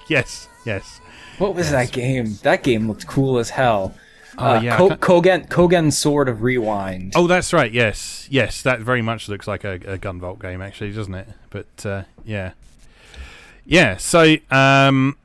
yes, 0.10 0.48
yes. 0.66 1.00
what 1.38 1.54
was 1.54 1.70
that 1.70 1.92
game? 1.92 2.34
That 2.42 2.62
game 2.62 2.86
looked 2.86 3.06
cool 3.06 3.38
as 3.38 3.50
hell. 3.50 3.94
Oh, 4.38 4.44
Uh, 4.56 4.60
yeah, 4.60 4.76
Ko- 4.76 4.90
Kogen 4.90 5.48
Kogen 5.48 5.90
Sword 5.90 6.28
of 6.28 6.42
Rewind. 6.42 7.14
Oh, 7.16 7.26
that's 7.26 7.54
right. 7.54 7.72
Yes, 7.72 8.28
yes. 8.30 8.60
That 8.62 8.80
very 8.80 9.00
much 9.00 9.30
looks 9.30 9.48
like 9.48 9.64
a, 9.64 9.74
a 9.76 9.96
Gunvolt 9.98 10.40
game, 10.42 10.60
actually, 10.60 10.92
doesn't 10.92 11.14
it? 11.14 11.28
But 11.48 11.86
uh, 11.86 12.02
yeah, 12.26 12.52
yeah. 13.64 13.96
So 13.96 14.36
um, 14.50 15.16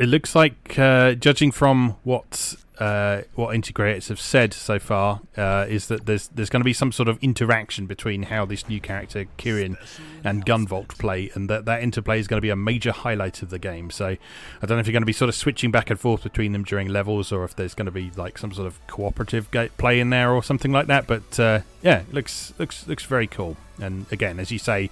it 0.00 0.06
looks 0.06 0.34
like, 0.34 0.78
uh, 0.78 1.12
judging 1.12 1.52
from 1.52 1.96
what 2.04 2.56
uh, 2.78 3.20
what 3.34 3.54
Inti 3.54 3.74
Creates 3.74 4.08
have 4.08 4.18
said 4.18 4.54
so 4.54 4.78
far, 4.78 5.20
uh, 5.36 5.66
is 5.68 5.88
that 5.88 6.06
there's 6.06 6.28
there's 6.28 6.48
going 6.48 6.62
to 6.62 6.64
be 6.64 6.72
some 6.72 6.90
sort 6.90 7.06
of 7.06 7.18
interaction 7.22 7.84
between 7.84 8.22
how 8.24 8.46
this 8.46 8.66
new 8.66 8.80
character 8.80 9.26
Kirin 9.36 9.76
and 10.24 10.46
Gunvolt 10.46 10.96
play, 10.96 11.30
and 11.34 11.50
that 11.50 11.66
that 11.66 11.82
interplay 11.82 12.18
is 12.18 12.26
going 12.26 12.38
to 12.38 12.42
be 12.42 12.48
a 12.48 12.56
major 12.56 12.92
highlight 12.92 13.42
of 13.42 13.50
the 13.50 13.58
game. 13.58 13.90
So 13.90 14.06
I 14.06 14.18
don't 14.62 14.70
know 14.70 14.78
if 14.78 14.86
you're 14.86 14.94
going 14.94 15.02
to 15.02 15.06
be 15.06 15.12
sort 15.12 15.28
of 15.28 15.34
switching 15.34 15.70
back 15.70 15.90
and 15.90 16.00
forth 16.00 16.22
between 16.22 16.52
them 16.52 16.64
during 16.64 16.88
levels, 16.88 17.30
or 17.30 17.44
if 17.44 17.54
there's 17.54 17.74
going 17.74 17.84
to 17.84 17.92
be 17.92 18.10
like 18.16 18.38
some 18.38 18.52
sort 18.54 18.66
of 18.66 18.86
cooperative 18.86 19.50
play 19.76 20.00
in 20.00 20.08
there 20.08 20.32
or 20.32 20.42
something 20.42 20.72
like 20.72 20.86
that. 20.86 21.06
But 21.06 21.38
uh, 21.38 21.60
yeah, 21.82 22.00
it 22.00 22.14
looks 22.14 22.54
looks 22.58 22.88
looks 22.88 23.04
very 23.04 23.26
cool. 23.26 23.58
And 23.78 24.06
again, 24.10 24.40
as 24.40 24.50
you 24.50 24.58
say, 24.58 24.88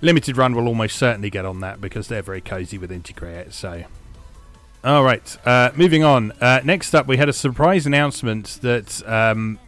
limited 0.00 0.36
run 0.36 0.54
will 0.54 0.68
almost 0.68 0.96
certainly 0.96 1.30
get 1.30 1.44
on 1.44 1.58
that 1.60 1.80
because 1.80 2.06
they're 2.06 2.22
very 2.22 2.40
cozy 2.40 2.78
with 2.78 2.92
integrate. 2.92 3.52
So. 3.52 3.82
All 4.84 5.02
right. 5.02 5.36
Uh, 5.46 5.70
moving 5.74 6.04
on. 6.04 6.32
Uh, 6.40 6.60
next 6.62 6.94
up, 6.94 7.06
we 7.06 7.16
had 7.16 7.28
a 7.30 7.32
surprise 7.32 7.86
announcement 7.86 8.58
that 8.60 9.02
um, 9.08 9.58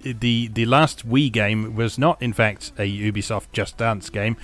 the 0.00 0.48
the 0.48 0.64
last 0.64 1.06
Wii 1.06 1.30
game 1.30 1.74
was 1.76 1.98
not, 1.98 2.20
in 2.22 2.32
fact, 2.32 2.72
a 2.78 2.90
Ubisoft 2.90 3.52
Just 3.52 3.76
Dance 3.76 4.08
game, 4.08 4.36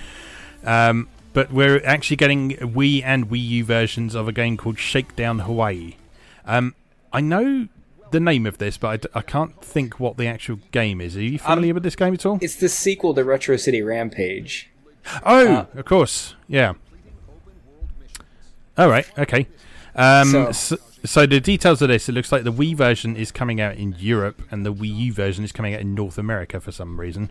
um, 0.64 1.08
but 1.32 1.50
we're 1.50 1.82
actually 1.82 2.16
getting 2.16 2.50
Wii 2.58 3.02
and 3.02 3.30
Wii 3.30 3.42
U 3.48 3.64
versions 3.64 4.14
of 4.14 4.28
a 4.28 4.32
game 4.32 4.58
called 4.58 4.78
Shakedown 4.78 5.40
Hawaii. 5.40 5.94
Um, 6.44 6.74
I 7.10 7.22
know 7.22 7.68
the 8.10 8.20
name 8.20 8.44
of 8.44 8.58
this, 8.58 8.76
but 8.76 8.88
I, 8.88 8.96
d- 8.98 9.08
I 9.14 9.20
can't 9.22 9.58
think 9.62 9.98
what 9.98 10.18
the 10.18 10.26
actual 10.26 10.60
game 10.72 11.00
is. 11.00 11.16
Are 11.16 11.22
you 11.22 11.38
familiar 11.38 11.72
with 11.72 11.82
this 11.82 11.96
game 11.96 12.12
at 12.12 12.26
all? 12.26 12.38
It's 12.42 12.56
the 12.56 12.68
sequel 12.68 13.14
to 13.14 13.24
Retro 13.24 13.56
City 13.56 13.80
Rampage. 13.80 14.68
Oh, 15.24 15.46
uh, 15.46 15.66
of 15.74 15.84
course. 15.86 16.34
Yeah. 16.48 16.74
All 18.76 18.88
right. 18.90 19.06
Okay. 19.18 19.46
Um, 19.98 20.28
So- 20.30 20.52
so, 20.52 20.76
so, 21.04 21.26
the 21.26 21.40
details 21.40 21.82
of 21.82 21.88
this, 21.88 22.08
it 22.08 22.12
looks 22.12 22.32
like 22.32 22.44
the 22.44 22.52
Wii 22.52 22.74
version 22.74 23.16
is 23.16 23.30
coming 23.30 23.60
out 23.60 23.76
in 23.76 23.94
Europe 23.98 24.42
and 24.50 24.64
the 24.64 24.72
Wii 24.72 24.96
U 24.96 25.12
version 25.12 25.44
is 25.44 25.52
coming 25.52 25.74
out 25.74 25.80
in 25.80 25.94
North 25.94 26.18
America 26.18 26.60
for 26.60 26.72
some 26.72 26.98
reason. 26.98 27.30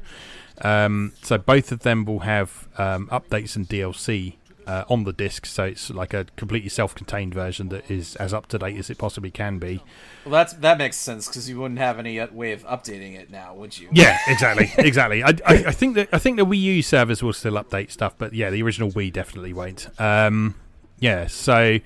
Um, 0.61 1.13
so 1.21 1.37
both 1.37 1.71
of 1.71 1.79
them 1.81 2.05
will 2.05 2.19
have 2.19 2.67
um, 2.77 3.07
updates 3.07 3.55
and 3.55 3.67
DLC 3.67 4.35
uh, 4.65 4.83
on 4.89 5.03
the 5.03 5.13
disc. 5.13 5.45
So 5.45 5.65
it's 5.65 5.89
like 5.89 6.13
a 6.13 6.25
completely 6.35 6.69
self-contained 6.69 7.33
version 7.33 7.69
that 7.69 7.89
is 7.91 8.15
as 8.17 8.33
up 8.33 8.47
to 8.47 8.57
date 8.57 8.77
as 8.77 8.89
it 8.89 8.97
possibly 8.97 9.31
can 9.31 9.59
be. 9.59 9.83
Well, 10.25 10.31
that's 10.33 10.53
that 10.53 10.77
makes 10.77 10.97
sense 10.97 11.27
because 11.27 11.49
you 11.49 11.59
wouldn't 11.59 11.79
have 11.79 11.99
any 11.99 12.19
uh, 12.19 12.27
way 12.31 12.51
of 12.53 12.63
updating 12.65 13.15
it 13.17 13.29
now, 13.29 13.53
would 13.53 13.77
you? 13.77 13.87
Yeah, 13.91 14.17
exactly, 14.27 14.71
exactly. 14.77 15.23
I, 15.23 15.29
I, 15.45 15.53
I 15.67 15.71
think 15.71 15.95
that 15.95 16.09
I 16.11 16.17
think 16.19 16.37
the 16.37 16.45
Wii 16.45 16.59
U 16.59 16.81
servers 16.81 17.21
will 17.23 17.33
still 17.33 17.53
update 17.53 17.91
stuff, 17.91 18.15
but 18.17 18.33
yeah, 18.33 18.49
the 18.49 18.61
original 18.63 18.89
Wii 18.91 19.11
definitely 19.13 19.53
won't. 19.53 19.87
Um, 19.99 20.55
yeah, 20.99 21.27
so 21.27 21.79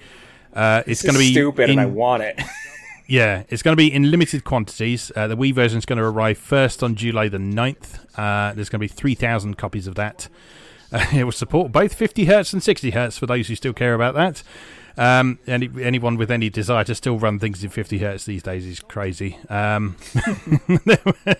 uh, 0.53 0.83
it's 0.85 1.01
going 1.01 1.13
to 1.13 1.19
be 1.19 1.31
stupid, 1.31 1.69
in, 1.69 1.71
and 1.71 1.81
I 1.81 1.85
want 1.85 2.23
it. 2.23 2.39
yeah, 3.07 3.43
it's 3.49 3.61
going 3.61 3.73
to 3.73 3.77
be 3.77 3.91
in 3.91 4.09
limited 4.11 4.43
quantities. 4.43 5.11
Uh, 5.15 5.27
the 5.27 5.37
Wii 5.37 5.53
version 5.53 5.77
is 5.77 5.85
going 5.85 5.97
to 5.97 6.05
arrive 6.05 6.37
first 6.37 6.83
on 6.83 6.95
July 6.95 7.27
the 7.27 7.37
9th. 7.37 7.99
Uh, 8.17 8.53
there's 8.53 8.69
going 8.69 8.79
to 8.79 8.83
be 8.83 8.87
three 8.87 9.15
thousand 9.15 9.57
copies 9.57 9.87
of 9.87 9.95
that. 9.95 10.27
it 11.13 11.23
will 11.23 11.31
support 11.31 11.71
both 11.71 11.93
50 11.93 12.25
hertz 12.25 12.51
and 12.51 12.61
60 12.61 12.91
hertz 12.91 13.17
for 13.17 13.25
those 13.25 13.47
who 13.47 13.55
still 13.55 13.73
care 13.73 13.93
about 13.93 14.13
that. 14.15 14.43
Um, 14.97 15.39
any, 15.47 15.69
anyone 15.81 16.17
with 16.17 16.31
any 16.31 16.49
desire 16.49 16.83
to 16.83 16.95
still 16.95 17.17
run 17.17 17.39
things 17.39 17.63
in 17.63 17.69
50 17.69 17.99
hertz 17.99 18.25
these 18.25 18.43
days 18.43 18.65
is 18.65 18.79
crazy. 18.79 19.37
Um, 19.49 19.95
but 20.85 21.37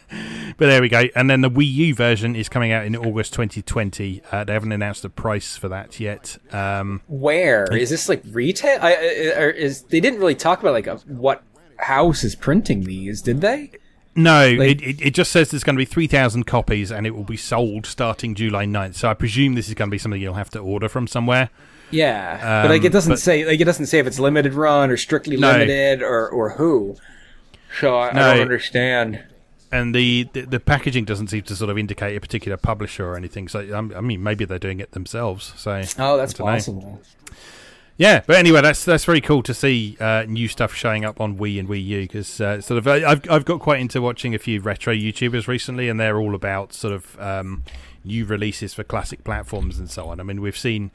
there 0.58 0.82
we 0.82 0.90
go. 0.90 1.04
And 1.16 1.30
then 1.30 1.42
the 1.42 1.50
Wii 1.50 1.72
U 1.74 1.96
version 1.96 2.36
is 2.36 2.50
coming 2.50 2.72
out 2.72 2.86
in 2.86 2.96
August 2.96 3.34
2020. 3.34 4.22
Uh, 4.32 4.44
they 4.44 4.54
haven't 4.54 4.72
announced 4.72 5.02
the 5.04 5.10
price 5.10 5.58
for 5.58 5.70
that 5.70 6.00
yet. 6.00 6.38
Um, 6.52 7.02
Where 7.08 7.66
is 7.76 7.90
this 7.90 8.10
like 8.10 8.24
retail? 8.32 8.80
I, 8.82 8.94
is 8.94 9.84
they 9.84 10.00
didn't 10.00 10.20
really 10.20 10.36
talk 10.36 10.60
about 10.60 10.74
like 10.74 10.88
a, 10.88 10.96
what 11.08 11.44
house 11.78 12.24
is 12.24 12.36
printing 12.36 12.84
these, 12.84 13.22
did 13.22 13.42
they? 13.42 13.72
no, 14.16 14.50
Like- 14.52 14.82
it, 14.82 14.82
it, 14.82 15.02
it 15.02 15.14
just 15.14 15.32
says 15.32 15.52
there's 15.52 15.64
going 15.64 15.76
to 15.76 15.82
be 15.82 15.86
3,000 15.86 16.46
copies 16.46 16.92
and 16.92 17.08
it 17.08 17.12
will 17.12 17.24
be 17.24 17.38
sold 17.38 17.86
starting 17.86 18.36
July 18.36 18.66
9th. 18.66 18.96
So 18.96 19.10
I 19.10 19.14
presume 19.14 19.56
this 19.56 19.68
is 19.70 19.74
going 19.74 19.90
to 19.90 19.92
be 19.92 19.98
something 19.98 20.22
you'll 20.22 20.34
have 20.34 20.50
to 20.52 20.60
order 20.60 20.90
from 20.90 21.08
somewhere. 21.08 21.50
Yeah, 21.92 22.62
but 22.64 22.70
like 22.72 22.84
it 22.84 22.88
Um, 22.88 22.92
doesn't 22.94 23.12
but- 23.14 23.20
say 23.20 23.46
like 23.46 23.60
it 23.60 23.66
doesn't 23.66 23.86
say 23.88 24.00
if 24.00 24.08
it's 24.08 24.20
limited 24.20 24.54
run 24.54 24.90
or 24.90 24.98
strictly 24.98 25.38
No. 25.38 25.52
limited 25.52 26.02
or 26.02 26.30
or 26.30 26.52
who. 26.52 26.96
So 27.80 27.96
I, 27.98 28.10
I 28.10 28.14
don't 28.34 28.42
understand. 28.42 29.24
and 29.72 29.96
the, 29.96 30.28
the 30.34 30.42
the 30.42 30.60
packaging 30.60 31.06
doesn't 31.06 31.28
seem 31.28 31.44
to 31.44 31.56
sort 31.56 31.70
of 31.70 31.78
indicate 31.78 32.16
a 32.18 32.20
particular 32.22 32.58
publisher 32.58 33.06
or 33.08 33.16
anything. 33.16 33.48
So 33.48 33.74
um, 33.78 33.94
I 33.96 34.02
mean, 34.02 34.22
maybe 34.24 34.44
they're 34.46 34.60
doing 34.60 34.80
it 34.80 34.92
themselves. 34.92 35.54
So 35.58 35.82
Oh, 36.00 36.18
that's 36.18 36.34
possible. 36.34 37.02
yeah, 37.98 38.22
but 38.26 38.36
anyway, 38.36 38.62
that's 38.62 38.84
that's 38.84 39.06
very 39.06 39.22
cool 39.22 39.44
to 39.44 39.54
see 39.54 39.96
uh, 40.00 40.24
new 40.28 40.48
stuff 40.48 40.74
showing 40.74 41.06
up 41.06 41.22
on 41.22 41.38
Wii 41.38 41.60
and 41.60 41.70
Wii 41.70 41.86
U 41.86 42.02
because 42.02 42.42
uh, 42.42 42.60
sort 42.62 42.78
of 42.80 42.88
I've 42.88 43.30
I've 43.30 43.46
got 43.46 43.60
quite 43.62 43.80
into 43.80 44.02
watching 44.02 44.34
a 44.36 44.40
few 44.40 44.60
retro 44.60 44.94
YouTubers 44.94 45.48
recently, 45.48 45.88
and 45.88 46.00
they're 46.00 46.18
all 46.18 46.36
about 46.36 46.74
sort 46.74 46.94
of 46.94 47.18
um, 47.22 47.64
new 48.04 48.26
releases 48.26 48.74
for 48.74 48.84
classic 48.84 49.24
platforms 49.24 49.78
and 49.80 49.90
so 49.90 50.08
on. 50.08 50.20
I 50.20 50.24
mean, 50.24 50.42
we've 50.42 50.58
seen. 50.58 50.92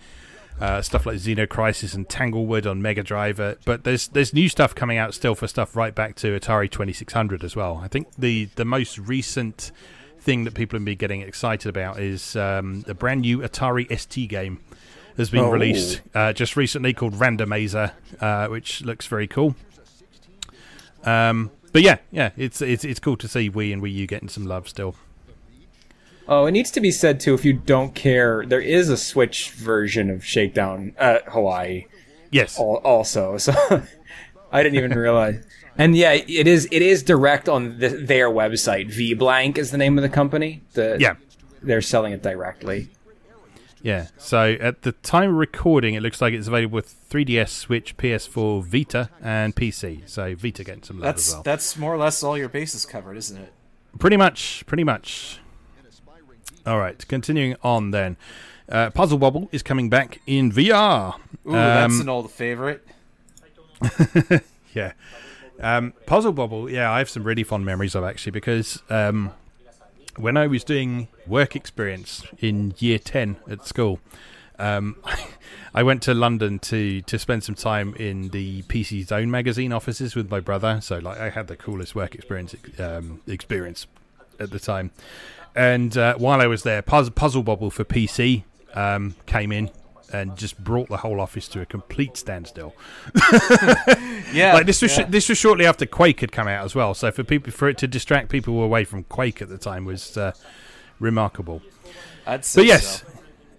Uh, 0.59 0.81
stuff 0.81 1.05
like 1.05 1.17
Xenocrisis 1.17 1.95
and 1.95 2.09
Tanglewood 2.09 2.67
on 2.67 2.81
Mega 2.81 3.03
Drive, 3.03 3.39
uh, 3.39 3.57
but 3.67 3.85
there's 3.85 4.09
there's 4.09 4.33
new 4.33 4.49
stuff 4.49 4.75
coming 4.75 4.97
out 4.97 5.13
still 5.13 5.35
for 5.35 5.47
stuff 5.47 5.77
right 5.77 5.95
back 5.95 6.15
to 6.17 6.29
Atari 6.39 6.71
2600 6.71 7.45
as 7.45 7.55
well. 7.55 7.79
I 7.85 7.89
think 7.89 8.09
the 8.17 8.47
the 8.57 8.65
most 8.65 8.97
recent 8.99 9.71
thing 10.19 10.45
that 10.45 10.55
people 10.55 10.79
have 10.79 10.85
been 10.87 10.97
getting 10.97 11.21
excited 11.21 11.69
about 11.69 12.01
is 12.01 12.37
um, 12.37 12.85
a 12.89 12.95
brand 12.95 13.21
new 13.21 13.41
Atari 13.41 13.87
ST 13.99 14.31
game 14.31 14.61
has 15.19 15.29
been 15.29 15.45
Oh. 15.45 15.51
released 15.51 16.01
uh, 16.15 16.33
just 16.33 16.57
recently 16.57 16.95
called 16.95 17.13
Randomizer, 17.13 17.93
uh, 18.21 18.47
which 18.49 18.81
looks 18.81 19.07
very 19.07 19.27
cool. 19.27 19.55
Um, 21.05 21.51
but 21.73 21.83
yeah, 21.83 21.99
yeah, 22.11 22.31
it's 22.39 22.63
it's 22.63 22.83
it's 22.85 22.99
cool 23.01 23.19
to 23.19 23.29
see 23.29 23.51
Wii 23.51 23.75
and 23.75 23.83
Wii 23.83 23.93
U 23.93 24.07
getting 24.07 24.31
some 24.31 24.47
love 24.47 24.69
still. 24.71 24.95
Oh, 26.29 26.47
it 26.47 26.51
needs 26.53 26.71
to 26.73 26.81
be 26.81 26.91
said 26.91 27.21
too. 27.21 27.35
If 27.35 27.45
you 27.45 27.53
don't 27.53 27.95
care, 27.95 28.45
there 28.47 28.61
is 28.61 28.89
a 28.89 28.97
Switch 28.97 29.51
version 29.53 30.11
of 30.11 30.25
Shakedown 30.25 30.95
uh, 30.99 31.19
Hawaii 31.29 31.87
Yes, 32.31 32.59
al- 32.59 32.77
also. 32.85 33.37
So 33.47 33.53
I 34.53 34.63
didn't 34.63 34.77
even 34.79 34.99
realize. 34.99 35.45
And 35.79 35.95
yeah, 35.97 36.13
it 36.13 36.47
is 36.49 36.67
it 36.73 36.83
is 36.83 37.03
direct 37.03 37.49
on 37.49 37.79
the, 37.79 37.89
their 37.89 38.29
website. 38.31 38.89
VBlank 38.93 39.59
is 39.59 39.71
the 39.71 39.79
name 39.79 39.99
of 39.99 40.03
the 40.03 40.09
company. 40.09 40.63
The, 40.73 40.97
yeah, 40.99 41.15
they're 41.63 41.83
selling 41.83 42.13
it 42.13 42.23
directly. 42.23 42.89
yeah. 43.83 44.07
So 44.19 44.57
at 44.61 44.83
the 44.83 44.93
time 44.93 45.31
of 45.31 45.37
recording, 45.37 45.95
it 45.95 46.03
looks 46.03 46.21
like 46.21 46.33
it's 46.35 46.49
available 46.49 46.75
with 46.77 46.95
3DS, 47.11 47.51
Switch, 47.51 47.97
PS4, 47.97 48.65
Vita, 48.65 49.11
and 49.23 49.55
PC. 49.55 50.09
So 50.09 50.35
Vita 50.35 50.65
getting 50.65 50.83
some 50.83 50.99
love 50.99 51.05
That's 51.05 51.29
as 51.29 51.35
well. 51.35 51.43
that's 51.43 51.77
more 51.77 51.95
or 51.95 51.99
less 51.99 52.23
all 52.23 52.39
your 52.39 52.49
bases 52.49 52.87
covered, 52.87 53.17
isn't 53.17 53.37
it? 53.37 53.53
Pretty 53.99 54.17
much, 54.17 54.65
pretty 54.67 54.85
much. 54.85 55.41
All 56.67 56.79
right, 56.79 57.07
continuing 57.09 57.57
on 57.63 57.91
then. 57.93 58.17
Uh, 58.69 58.91
Puzzle 58.91 59.19
Bobble 59.19 59.49
is 59.53 59.63
coming 59.63 59.89
back 59.89 60.21
in 60.27 60.51
VR. 60.51 61.15
Ooh, 61.47 61.53
that's 61.53 61.95
Um, 61.95 62.01
an 62.01 62.09
old 62.09 62.31
favorite. 62.31 62.87
Yeah. 64.75 64.93
Um, 65.59 65.95
Puzzle 66.05 66.33
Bobble, 66.35 66.69
yeah, 66.71 66.91
I 66.93 66.99
have 66.99 67.09
some 67.09 67.25
really 67.25 67.43
fond 67.43 67.65
memories 67.65 67.95
of 67.95 68.05
actually 68.05 68.33
because 68.33 68.83
um, 68.91 69.33
when 70.17 70.37
I 70.37 70.47
was 70.47 70.65
doing 70.65 71.09
work 71.27 71.57
experience 71.57 72.23
in 72.41 72.75
year 72.79 72.99
10 72.99 73.37
at 73.49 73.67
school, 73.67 73.99
um, 74.59 74.97
I 75.75 75.83
went 75.83 76.03
to 76.03 76.13
London 76.13 76.59
to, 76.59 77.01
to 77.03 77.19
spend 77.19 77.43
some 77.43 77.55
time 77.55 77.95
in 77.95 78.29
the 78.31 78.65
PC 78.65 79.07
Zone 79.07 79.31
magazine 79.31 79.73
offices 79.73 80.15
with 80.15 80.31
my 80.31 80.41
brother. 80.41 80.81
So, 80.83 80.99
like, 80.99 81.19
I 81.19 81.31
had 81.31 81.47
the 81.47 81.57
coolest 81.57 81.95
work 81.95 82.15
experience 82.15 82.55
um, 82.79 83.23
experience 83.27 83.87
at 84.39 84.51
the 84.51 84.59
time. 84.59 84.91
And 85.57 85.97
uh, 85.97 86.15
while 86.19 86.41
I 86.41 86.47
was 86.47 86.63
there, 86.65 86.83
Puzzle, 86.83 87.13
Puzzle 87.13 87.43
Bobble 87.43 87.71
for 87.71 87.83
PC 87.85 88.45
um, 88.75 89.15
came 89.27 89.51
in 89.53 89.71
and 90.13 90.37
just 90.37 90.63
brought 90.63 90.89
the 90.89 90.99
whole 90.99 91.21
office 91.21 91.49
to 91.49 91.61
a 91.61 91.67
complete 91.67 92.17
standstill 92.17 92.73
Yeah, 94.33 94.53
like 94.55 94.65
this 94.67 94.81
was 94.83 94.97
yeah. 94.97 95.05
sh- 95.05 95.11
this 95.11 95.29
was 95.29 95.37
shortly 95.39 95.67
after 95.67 95.85
Quake 95.87 96.21
had 96.21 96.31
come 96.31 96.47
out 96.47 96.65
as 96.65 96.75
well. 96.75 96.95
So 96.95 97.11
for 97.11 97.25
people 97.25 97.53
for 97.53 97.69
it 97.69 97.79
to 97.79 97.89
distract 97.89 98.29
people 98.29 98.63
away 98.63 98.85
from 98.85 99.05
Quake 99.05 99.43
at 99.43 99.49
the 99.49 99.59
time 99.59 99.85
was 99.85 100.17
uh, 100.17 100.33
remarkable. 101.01 101.63
I'd 102.27 102.45
say 102.45 102.61
But 102.61 102.67
yes, 102.67 103.01
so. 103.03 103.07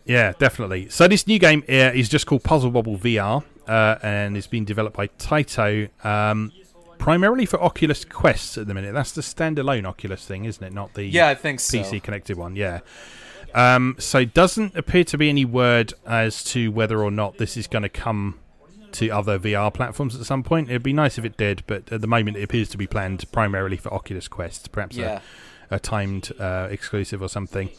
yeah, 0.06 0.34
definitely. 0.40 0.90
So 0.90 1.08
this 1.08 1.28
new 1.28 1.40
game 1.40 1.64
uh, 1.68 1.92
is 1.94 2.10
just 2.10 2.26
called 2.26 2.44
Puzzle 2.44 2.72
Bobble 2.72 2.98
VR, 2.98 3.44
uh, 3.68 3.96
and 4.02 4.38
it's 4.38 4.48
been 4.48 4.66
developed 4.66 4.96
by 4.96 5.08
Taito. 5.08 5.90
Um, 6.06 6.52
Primarily 6.98 7.46
for 7.46 7.62
Oculus 7.62 8.04
Quests 8.06 8.58
at 8.58 8.68
the 8.68 8.74
minute. 8.74 8.94
That's 8.94 9.12
the 9.12 9.22
standalone 9.22 9.86
Oculus 9.86 10.26
thing, 10.26 10.46
isn't 10.46 10.64
it? 10.64 10.74
Not 10.74 10.94
the 10.94 11.04
Yeah, 11.06 11.28
I 11.30 11.36
think 11.36 11.60
so. 11.60 11.78
PC 11.78 12.02
connected 12.04 12.38
one. 12.38 12.56
Yeah. 12.56 12.80
Um, 13.54 13.96
so 13.98 14.26
doesn't 14.26 14.76
appear 14.76 15.04
to 15.06 15.18
be 15.18 15.30
any 15.30 15.46
word 15.46 15.94
as 16.06 16.44
to 16.46 16.70
whether 16.72 17.02
or 17.02 17.12
not 17.12 17.38
this 17.38 17.56
is 17.58 17.66
going 17.68 17.84
to 17.84 17.90
come 17.90 18.40
to 18.94 19.10
other 19.10 19.40
VR 19.40 19.74
platforms 19.74 20.16
at 20.20 20.26
some 20.26 20.44
point. 20.44 20.70
It'd 20.70 20.84
be 20.84 20.94
nice 20.94 21.18
if 21.18 21.26
it 21.26 21.38
did, 21.38 21.64
but 21.68 21.92
at 21.92 22.02
the 22.02 22.08
moment 22.08 22.38
it 22.38 22.44
appears 22.44 22.70
to 22.70 22.78
be 22.78 22.88
planned 22.88 23.30
primarily 23.32 23.78
for 23.78 23.94
Oculus 23.94 24.28
Quest, 24.28 24.72
perhaps 24.72 24.96
Yeah. 24.98 25.22
a, 25.72 25.76
a 25.76 25.80
timed 25.80 26.32
uh, 26.40 26.68
exclusive 26.72 27.22
or 27.22 27.30
something. 27.30 27.70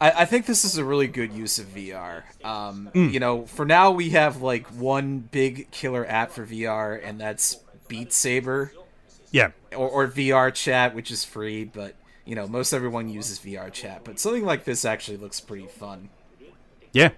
I, 0.00 0.10
I 0.10 0.24
think 0.26 0.46
this 0.46 0.64
is 0.64 0.76
a 0.78 0.84
really 0.84 1.06
good 1.06 1.32
use 1.32 1.58
of 1.58 1.66
VR. 1.66 2.22
Um, 2.44 2.90
Mm. 2.94 3.12
You 3.12 3.20
know, 3.20 3.46
for 3.46 3.64
now 3.64 3.90
we 3.90 4.10
have 4.10 4.42
like 4.42 4.66
one 4.68 5.18
big 5.20 5.70
killer 5.70 6.06
app 6.06 6.30
for 6.32 6.44
VR, 6.46 7.00
and 7.02 7.20
that's 7.20 7.58
Beat 7.88 8.12
Saber 8.12 8.72
Yeah, 9.30 9.50
or, 9.72 9.88
or 9.88 10.08
VR 10.08 10.52
Chat, 10.52 10.94
which 10.94 11.10
is 11.10 11.24
free. 11.24 11.64
But 11.64 11.94
you 12.24 12.34
know, 12.34 12.46
most 12.46 12.72
everyone 12.72 13.08
uses 13.08 13.38
VR 13.38 13.72
Chat. 13.72 14.02
But 14.04 14.18
something 14.18 14.44
like 14.44 14.64
this 14.64 14.84
actually 14.84 15.16
looks 15.16 15.40
pretty 15.40 15.66
fun. 15.66 16.10
yeah, 16.92 17.10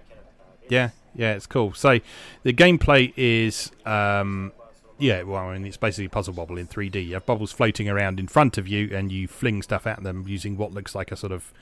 yeah, 0.69 0.89
yeah. 1.15 1.33
It's 1.33 1.45
cool. 1.45 1.73
So 1.73 1.99
the 2.43 2.53
gameplay 2.53 3.13
is. 3.15 3.71
Um, 3.85 4.53
yeah, 5.01 5.23
well, 5.23 5.47
I 5.47 5.53
mean, 5.53 5.65
it's 5.65 5.77
basically 5.77 6.09
puzzle 6.09 6.33
bobble 6.33 6.57
in 6.57 6.67
3D. 6.67 7.07
You 7.07 7.13
have 7.13 7.25
bubbles 7.25 7.53
floating 7.53 7.87
around 7.87 8.19
in 8.19 8.27
front 8.27 8.57
of 8.57 8.67
you, 8.67 8.89
and 8.93 9.09
you 9.11 9.29
fling 9.29 9.61
stuff 9.61 9.87
at 9.87 10.03
them 10.03 10.25
using 10.27 10.57
what 10.57 10.73
looks 10.73 10.93
like 10.93 11.09
a 11.09 11.15
sort 11.15 11.31
of 11.31 11.53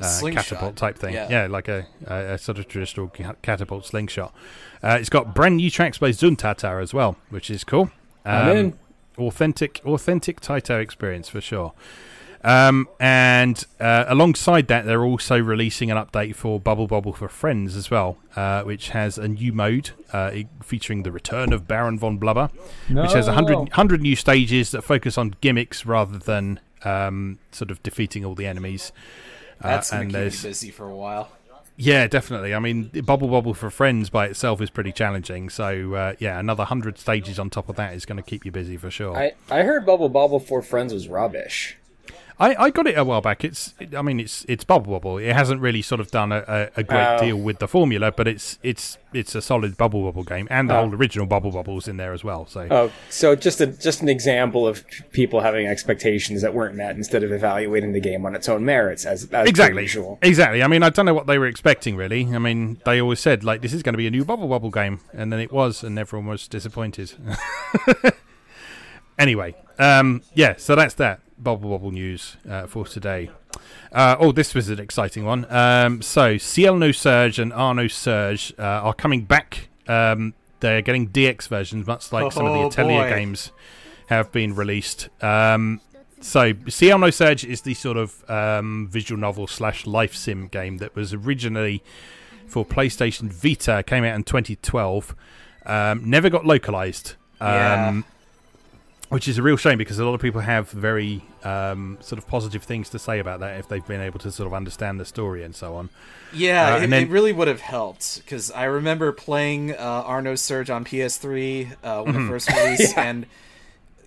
uh, 0.00 0.20
catapult 0.32 0.76
type 0.76 0.98
thing. 0.98 1.14
Yeah. 1.14 1.28
Yeah, 1.30 1.46
like 1.46 1.68
a, 1.68 1.86
a, 2.06 2.34
a 2.34 2.38
sort 2.38 2.58
of 2.58 2.68
traditional 2.68 3.08
catapult 3.42 3.86
slingshot. 3.86 4.34
Uh, 4.82 4.98
it's 5.00 5.08
got 5.08 5.34
brand 5.34 5.58
new 5.58 5.70
tracks 5.70 5.98
by 5.98 6.10
Zuntata 6.10 6.82
as 6.82 6.92
well, 6.92 7.16
which 7.28 7.50
is 7.50 7.64
cool. 7.64 7.90
I'm 8.24 8.48
Um, 8.50 8.56
in. 8.56 8.78
Authentic, 9.18 9.80
authentic 9.84 10.40
Taito 10.40 10.80
experience 10.80 11.28
for 11.28 11.40
sure. 11.40 11.72
Um, 12.42 12.88
and 12.98 13.62
uh, 13.78 14.06
alongside 14.08 14.68
that, 14.68 14.86
they're 14.86 15.04
also 15.04 15.38
releasing 15.38 15.90
an 15.90 15.98
update 15.98 16.34
for 16.36 16.58
Bubble 16.58 16.86
Bobble 16.86 17.12
for 17.12 17.28
Friends 17.28 17.76
as 17.76 17.90
well, 17.90 18.16
uh, 18.34 18.62
which 18.62 18.90
has 18.90 19.18
a 19.18 19.28
new 19.28 19.52
mode 19.52 19.90
uh, 20.14 20.30
featuring 20.62 21.02
the 21.02 21.12
return 21.12 21.52
of 21.52 21.68
Baron 21.68 21.98
von 21.98 22.18
Blubba, 22.18 22.50
which 22.88 23.12
has 23.12 23.26
100, 23.26 23.56
100 23.58 24.00
new 24.00 24.16
stages 24.16 24.70
that 24.70 24.82
focus 24.82 25.18
on 25.18 25.34
gimmicks 25.42 25.84
rather 25.84 26.16
than 26.18 26.60
um, 26.82 27.38
sort 27.52 27.70
of 27.70 27.82
defeating 27.82 28.24
all 28.24 28.34
the 28.34 28.46
enemies. 28.46 28.90
Uh, 29.60 29.68
That's 29.68 29.90
gonna 29.90 30.02
and 30.04 30.10
keep 30.10 30.14
me 30.16 30.20
there's 30.22 30.42
busy 30.42 30.70
for 30.70 30.86
a 30.88 30.96
while. 30.96 31.30
Yeah, 31.80 32.06
definitely. 32.06 32.54
I 32.54 32.58
mean, 32.58 32.90
Bubble 33.04 33.28
Bobble 33.28 33.54
for 33.54 33.70
Friends 33.70 34.10
by 34.10 34.26
itself 34.26 34.60
is 34.60 34.70
pretty 34.70 34.92
challenging. 34.92 35.48
So 35.48 35.94
uh, 35.94 36.14
yeah, 36.18 36.38
another 36.38 36.64
hundred 36.64 36.98
stages 36.98 37.38
on 37.38 37.50
top 37.50 37.68
of 37.68 37.76
that 37.76 37.94
is 37.94 38.04
going 38.04 38.16
to 38.16 38.22
keep 38.22 38.44
you 38.44 38.52
busy 38.52 38.76
for 38.76 38.90
sure. 38.90 39.16
I, 39.16 39.32
I 39.50 39.62
heard 39.62 39.86
Bubble 39.86 40.08
Bobble 40.08 40.40
for 40.40 40.62
Friends 40.62 40.92
was 40.92 41.08
rubbish. 41.08 41.76
I, 42.40 42.54
I 42.64 42.70
got 42.70 42.86
it 42.86 42.96
a 42.96 43.04
while 43.04 43.20
back. 43.20 43.44
It's, 43.44 43.74
I 43.94 44.00
mean, 44.00 44.18
it's 44.18 44.46
it's 44.48 44.64
Bubble 44.64 44.92
bubble. 44.92 45.18
It 45.18 45.32
hasn't 45.34 45.60
really 45.60 45.82
sort 45.82 46.00
of 46.00 46.10
done 46.10 46.32
a, 46.32 46.42
a, 46.48 46.80
a 46.80 46.82
great 46.82 47.16
Oh. 47.16 47.18
deal 47.22 47.36
with 47.36 47.58
the 47.58 47.68
formula, 47.68 48.10
but 48.12 48.26
it's 48.26 48.58
it's 48.62 48.96
it's 49.12 49.34
a 49.34 49.42
solid 49.42 49.76
Bubble 49.76 50.04
bubble 50.04 50.24
game, 50.24 50.48
and 50.50 50.70
the 50.70 50.74
Oh. 50.74 50.80
whole 50.86 50.94
original 50.94 51.26
Bubble 51.26 51.50
Bobble's 51.52 51.86
in 51.86 51.98
there 51.98 52.12
as 52.14 52.24
well. 52.24 52.46
So 52.46 52.66
Oh, 52.70 52.90
so 53.10 53.36
just 53.36 53.60
a 53.60 53.66
just 53.66 54.00
an 54.00 54.08
example 54.08 54.66
of 54.66 54.84
people 55.12 55.40
having 55.42 55.66
expectations 55.66 56.40
that 56.42 56.54
weren't 56.54 56.74
met 56.76 56.96
instead 56.96 57.22
of 57.22 57.30
evaluating 57.30 57.92
the 57.92 58.00
game 58.00 58.24
on 58.24 58.34
its 58.34 58.48
own 58.48 58.64
merits, 58.64 59.04
as, 59.04 59.24
as 59.32 59.46
exactly, 59.48 59.82
usual. 59.82 60.18
exactly. 60.22 60.62
I 60.62 60.66
mean, 60.66 60.82
I 60.82 60.88
don't 60.88 61.04
know 61.06 61.14
what 61.14 61.26
they 61.26 61.38
were 61.38 61.46
expecting 61.46 61.94
really. 61.94 62.26
I 62.34 62.38
mean, 62.38 62.80
they 62.86 63.00
always 63.02 63.20
said 63.20 63.44
like 63.44 63.60
this 63.60 63.74
is 63.74 63.82
going 63.82 63.92
to 63.92 63.98
be 63.98 64.06
a 64.06 64.10
new 64.10 64.24
Bubble 64.24 64.48
bubble 64.48 64.70
game, 64.70 65.00
and 65.12 65.30
then 65.30 65.40
it 65.40 65.52
was, 65.52 65.82
and 65.84 65.98
everyone 65.98 66.26
was 66.28 66.48
disappointed. 66.48 67.12
anyway, 69.20 69.54
um, 69.78 70.22
yeah. 70.34 70.54
So 70.58 70.74
that's 70.74 70.94
that 70.94 71.20
Bubble 71.38 71.70
bubble 71.70 71.90
news 71.92 72.36
uh, 72.48 72.66
for 72.66 72.84
today. 72.84 73.30
Uh, 73.92 74.16
oh, 74.20 74.30
this 74.32 74.54
was 74.54 74.68
an 74.68 74.78
exciting 74.78 75.24
one. 75.24 75.46
Um, 75.50 76.02
so, 76.02 76.36
Ciel 76.38 76.74
nosurge 76.74 77.38
and 77.38 77.52
Ar 77.52 77.74
nosurge 77.74 78.52
uh, 78.58 78.62
are 78.62 78.92
coming 78.94 79.24
back. 79.24 79.68
Um, 79.88 80.34
they're 80.60 80.82
getting 80.82 81.08
DX 81.08 81.48
versions, 81.48 81.86
much 81.86 82.12
like 82.12 82.30
some 82.32 82.44
of 82.46 82.52
the 82.52 82.58
Oh, 82.60 82.66
Atelier 82.66 83.04
boy. 83.04 83.08
games 83.08 83.52
have 84.08 84.30
been 84.32 84.54
released. 84.54 85.08
Um, 85.22 85.80
so, 86.20 86.52
Ciel 86.68 86.98
nosurge 86.98 87.42
is 87.44 87.62
the 87.62 87.72
sort 87.74 87.96
of 87.96 88.28
um, 88.30 88.86
visual 88.90 89.18
novel 89.18 89.46
slash 89.46 89.86
life 89.86 90.14
sim 90.14 90.46
game 90.48 90.76
that 90.78 90.94
was 90.94 91.14
originally 91.14 91.82
for 92.46 92.64
PlayStation 92.66 93.32
Vita, 93.32 93.82
came 93.84 94.04
out 94.04 94.14
in 94.14 94.24
2012. 94.24 95.14
Um, 95.64 96.08
never 96.08 96.28
got 96.28 96.44
localized. 96.44 97.14
Um, 97.40 97.48
Yeah. 97.48 98.02
Which 99.10 99.26
is 99.26 99.38
a 99.38 99.42
real 99.42 99.56
shame 99.56 99.76
because 99.76 99.98
a 99.98 100.04
lot 100.04 100.14
of 100.14 100.20
people 100.22 100.40
have 100.40 100.70
very 100.70 101.20
um, 101.42 101.98
sort 102.00 102.18
of 102.18 102.28
positive 102.28 102.62
things 102.62 102.88
to 102.90 102.98
say 102.98 103.18
about 103.18 103.40
that 103.40 103.58
if 103.58 103.68
they've 103.68 103.84
been 103.86 104.00
able 104.00 104.20
to 104.20 104.30
sort 104.30 104.46
of 104.46 104.54
understand 104.54 105.00
the 105.00 105.04
story 105.04 105.42
and 105.42 105.52
so 105.54 105.74
on. 105.74 105.90
Yeah, 106.32 106.74
Uh, 106.74 106.76
it, 106.76 106.82
and 106.84 106.92
then- 106.92 107.02
it 107.02 107.08
really 107.10 107.32
would 107.32 107.48
have 107.48 107.60
helped 107.60 108.22
because 108.24 108.52
I 108.52 108.64
remember 108.64 109.10
playing 109.10 109.72
uh, 109.72 109.76
Ar 110.06 110.22
nosurge 110.22 110.72
on 110.72 110.84
PS3 110.84 111.72
uh, 111.82 112.02
when 112.02 112.14
Mm-hmm. 112.14 112.24
it 112.26 112.28
first 112.28 112.52
released, 112.52 112.96
and 113.08 113.26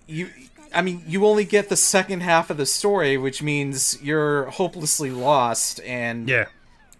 you, 0.06 0.30
I 0.74 0.80
mean, 0.80 1.02
you 1.06 1.26
only 1.26 1.44
get 1.44 1.68
the 1.68 1.76
second 1.76 2.22
half 2.22 2.48
of 2.48 2.56
the 2.56 2.64
story, 2.66 3.18
which 3.18 3.42
means 3.42 3.98
you're 4.02 4.46
hopelessly 4.46 5.10
lost. 5.10 5.80
And 5.84 6.30
Yeah. 6.30 6.46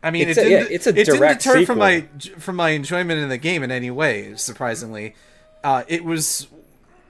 I 0.03 0.11
mean, 0.11 0.29
It's 0.29 0.39
it 0.39 0.47
a- 0.47 0.51
yeah, 0.51 0.59
didn't, 0.59 0.73
it's 0.75 0.87
a 0.87 0.91
it 0.91 0.93
didn't 0.97 1.17
direct 1.17 1.43
deter 1.45 1.65
from 1.65 1.79
my 1.79 2.05
from 2.39 2.57
my 2.57 2.69
enjoyment 2.71 3.19
in 3.19 3.31
the 3.31 3.39
game 3.39 3.63
in 3.63 3.71
any 3.71 3.91
way. 3.91 4.35
Surprisingly, 4.37 5.15
uh, 5.65 5.85
it 5.89 6.05
was 6.05 6.49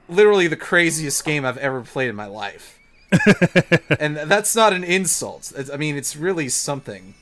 literally 0.09 0.47
the 0.49 0.57
craziest 0.57 1.25
game 1.25 1.45
I've 1.45 1.59
ever 1.59 1.83
played 1.83 2.09
in 2.09 2.17
my 2.17 2.27
life. 2.27 2.79
and 4.01 4.17
that's 4.17 4.57
not 4.57 4.73
an 4.73 4.85
insult. 4.85 5.53
It's, 5.57 5.71
I 5.71 5.77
mean, 5.77 5.97
it's 5.97 6.17
really 6.17 6.49
something. 6.49 7.15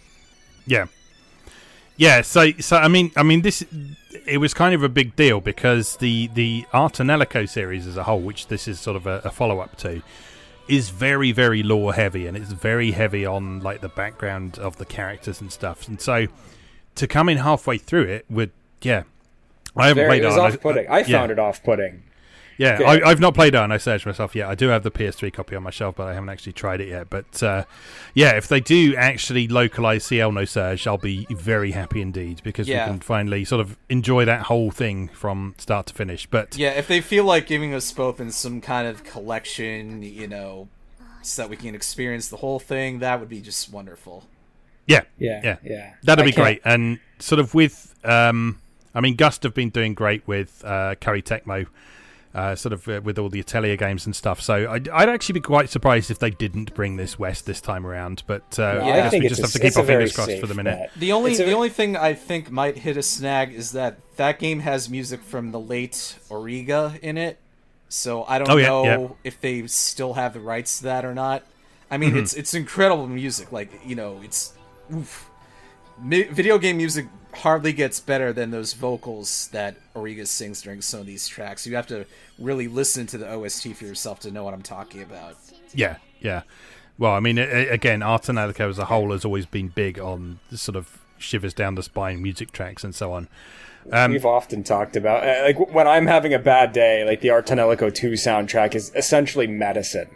Yeah. 0.66 0.86
Yeah, 1.96 2.22
so 2.22 2.52
so 2.52 2.78
I 2.78 2.88
mean 2.88 3.12
I 3.16 3.22
mean 3.22 3.42
this 3.42 3.62
it 4.26 4.38
was 4.38 4.54
kind 4.54 4.74
of 4.74 4.82
a 4.82 4.88
big 4.88 5.14
deal 5.14 5.40
because 5.40 5.96
the 5.98 6.30
the 6.34 6.64
Ar 6.72 6.88
tonelico 6.88 7.44
series 7.46 7.86
as 7.86 7.96
a 7.96 8.04
whole, 8.04 8.20
which 8.20 8.46
this 8.48 8.66
is 8.66 8.80
sort 8.80 8.96
of 8.96 9.06
a, 9.06 9.20
a 9.24 9.30
follow 9.30 9.60
up 9.60 9.76
to, 9.78 10.02
is 10.68 10.88
very 10.88 11.32
very 11.32 11.62
lore 11.62 11.92
heavy 11.92 12.26
and 12.26 12.36
it's 12.36 12.52
very 12.52 12.92
heavy 12.92 13.26
on 13.26 13.60
like 13.60 13.82
the 13.82 13.90
background 13.90 14.58
of 14.58 14.78
the 14.78 14.86
characters 14.86 15.40
and 15.40 15.52
stuff. 15.52 15.86
And 15.86 16.00
so 16.00 16.26
to 16.94 17.06
come 17.06 17.28
in 17.28 17.38
halfway 17.38 17.76
through 17.78 18.04
it 18.04 18.24
would 18.30 18.52
yeah. 18.80 19.02
I 19.76 19.88
haven't 19.88 20.02
Very, 20.02 20.08
played 20.08 20.22
it 20.24 20.26
was 20.26 20.36
off-putting. 20.36 20.88
I 20.88 20.98
yeah. 20.98 21.18
found 21.18 21.32
it 21.32 21.38
off-putting. 21.38 22.02
Yeah, 22.62 22.78
Good. 22.78 22.86
I, 23.04 23.10
I've 23.10 23.20
not 23.20 23.34
played 23.34 23.54
Ar 23.54 23.66
nosurge 23.68 24.06
myself 24.06 24.34
yet. 24.34 24.48
I 24.48 24.54
do 24.54 24.68
have 24.68 24.82
the 24.82 24.90
PS3 24.90 25.32
copy 25.32 25.56
on 25.56 25.62
my 25.62 25.70
shelf, 25.70 25.96
but 25.96 26.06
I 26.08 26.14
haven't 26.14 26.28
actually 26.28 26.52
tried 26.52 26.80
it 26.80 26.88
yet. 26.88 27.10
But 27.10 27.42
uh, 27.42 27.64
yeah, 28.14 28.36
if 28.36 28.46
they 28.48 28.60
do 28.60 28.94
actually 28.96 29.48
localize 29.48 30.04
Ciel 30.04 30.30
nosurge, 30.30 30.86
I'll 30.86 30.98
be 30.98 31.26
very 31.30 31.72
happy 31.72 32.00
indeed 32.00 32.40
because 32.44 32.68
Yeah. 32.68 32.84
we 32.86 32.92
can 32.92 33.00
finally 33.00 33.44
sort 33.44 33.60
of 33.60 33.76
enjoy 33.88 34.24
that 34.26 34.42
whole 34.42 34.70
thing 34.70 35.08
from 35.08 35.54
start 35.58 35.86
to 35.86 35.94
finish. 35.94 36.26
But 36.26 36.56
Yeah, 36.56 36.70
if 36.70 36.86
they 36.88 37.00
feel 37.00 37.24
like 37.24 37.46
giving 37.46 37.74
us 37.74 37.90
both 37.92 38.20
in 38.20 38.30
some 38.30 38.60
kind 38.60 38.86
of 38.86 39.02
collection, 39.02 40.02
you 40.02 40.28
know, 40.28 40.68
so 41.22 41.42
that 41.42 41.48
we 41.50 41.56
can 41.56 41.74
experience 41.74 42.28
the 42.28 42.36
whole 42.38 42.58
thing, 42.58 42.98
that 43.00 43.20
would 43.20 43.28
be 43.28 43.40
just 43.40 43.72
wonderful. 43.72 44.24
yeah, 44.86 45.02
Yeah, 45.18 45.40
Yeah. 45.44 45.56
yeah. 45.64 45.94
that'd 46.02 46.22
I 46.22 46.26
be 46.26 46.32
can't- 46.32 46.44
great. 46.44 46.60
And 46.64 46.98
sort 47.18 47.38
of 47.38 47.54
with, 47.54 47.94
um, 48.04 48.58
I 48.94 49.00
mean, 49.00 49.14
Gust 49.16 49.42
have 49.44 49.54
been 49.54 49.70
doing 49.70 49.94
great 49.94 50.26
with 50.26 50.62
uh, 50.64 50.96
Koei 51.00 51.22
Tecmo. 51.22 51.66
Uh, 52.34 52.54
sort 52.56 52.72
of 52.72 52.88
uh, 52.88 52.98
with 53.04 53.18
all 53.18 53.28
the 53.28 53.40
Atelier 53.40 53.76
games 53.76 54.06
and 54.06 54.16
stuff, 54.16 54.40
so 54.40 54.70
I'd, 54.70 54.88
I'd 54.88 55.10
actually 55.10 55.34
be 55.34 55.40
quite 55.40 55.68
surprised 55.68 56.10
if 56.10 56.18
they 56.18 56.30
didn't 56.30 56.74
bring 56.74 56.96
this 56.96 57.18
west 57.18 57.44
this 57.44 57.60
time 57.60 57.86
around. 57.86 58.22
But 58.26 58.58
uh, 58.58 58.72
No, 58.72 58.80
I 58.80 58.86
Yeah. 58.88 58.96
guess 59.10 59.12
we 59.12 59.28
just 59.28 59.40
a- 59.40 59.42
have 59.42 59.52
to 59.52 59.58
keep 59.58 59.76
our 59.76 59.84
fingers 59.84 60.14
crossed 60.14 60.38
for 60.40 60.46
the 60.46 60.54
minute. 60.54 60.78
bet. 60.78 60.90
The 60.96 61.12
only 61.12 61.32
It's 61.32 61.40
a- 61.40 61.44
the 61.44 61.52
only 61.52 61.68
thing 61.68 61.94
I 61.94 62.14
think 62.14 62.50
might 62.50 62.78
hit 62.78 62.96
a 62.96 63.02
snag 63.02 63.52
is 63.52 63.72
that 63.72 63.98
that 64.16 64.38
game 64.38 64.60
has 64.60 64.88
music 64.88 65.20
from 65.22 65.50
the 65.52 65.60
late 65.60 66.16
Origa 66.30 66.98
in 67.00 67.18
it. 67.18 67.36
So 67.90 68.24
I 68.26 68.38
don't 68.38 68.48
Oh, 68.50 68.56
yeah, 68.56 68.66
know 68.68 68.84
yeah. 68.86 69.08
if 69.24 69.38
they 69.38 69.66
still 69.66 70.14
have 70.14 70.32
the 70.32 70.40
rights 70.40 70.78
to 70.78 70.84
that 70.84 71.04
or 71.04 71.14
not. 71.14 71.42
I 71.90 71.96
Mm-hmm. 71.96 72.00
mean, 72.00 72.16
it's 72.22 72.32
it's 72.32 72.54
incredible 72.54 73.06
music. 73.08 73.52
Like 73.52 73.70
you 73.84 73.94
know, 73.94 74.20
it's 74.24 74.54
oof. 74.90 75.28
Mi- 76.02 76.22
video 76.22 76.56
game 76.56 76.78
music 76.78 77.08
hardly 77.34 77.72
gets 77.72 78.00
better 78.00 78.32
than 78.32 78.50
those 78.50 78.72
vocals 78.74 79.48
that 79.52 79.76
Origa 79.94 80.26
sings 80.26 80.62
during 80.62 80.82
some 80.82 81.00
of 81.00 81.06
these 81.06 81.26
tracks. 81.28 81.66
You 81.66 81.74
have 81.76 81.86
to 81.88 82.04
really 82.38 82.68
listen 82.68 83.06
to 83.08 83.18
the 83.18 83.30
OST 83.32 83.74
for 83.74 83.84
yourself 83.84 84.20
to 84.20 84.30
know 84.30 84.44
what 84.44 84.54
I'm 84.54 84.62
talking 84.62 85.02
about. 85.02 85.36
Yeah, 85.74 85.96
yeah. 86.20 86.42
Well, 86.98 87.12
I 87.12 87.20
mean, 87.20 87.38
a- 87.38 87.42
a- 87.42 87.68
again, 87.70 88.02
Art 88.02 88.28
as 88.28 88.78
a 88.78 88.84
whole 88.86 89.12
has 89.12 89.24
always 89.24 89.46
been 89.46 89.68
big 89.68 89.98
on 89.98 90.38
the 90.50 90.58
sort 90.58 90.76
of 90.76 90.98
shivers 91.18 91.54
down 91.54 91.74
the 91.74 91.82
spine 91.82 92.22
music 92.22 92.52
tracks 92.52 92.84
and 92.84 92.94
so 92.94 93.12
on. 93.12 93.28
Um, 93.90 94.12
We've 94.12 94.26
often 94.26 94.62
talked 94.62 94.94
about 94.94 95.26
uh, 95.26 95.42
like 95.42 95.58
when 95.72 95.88
I'm 95.88 96.06
having 96.06 96.32
a 96.34 96.38
bad 96.38 96.72
day, 96.72 97.04
like 97.04 97.20
the 97.20 97.30
Ar 97.30 97.42
tonelico 97.42 97.92
2 97.92 98.12
soundtrack 98.12 98.74
is 98.76 98.92
essentially 98.94 99.46
medicine. 99.48 100.08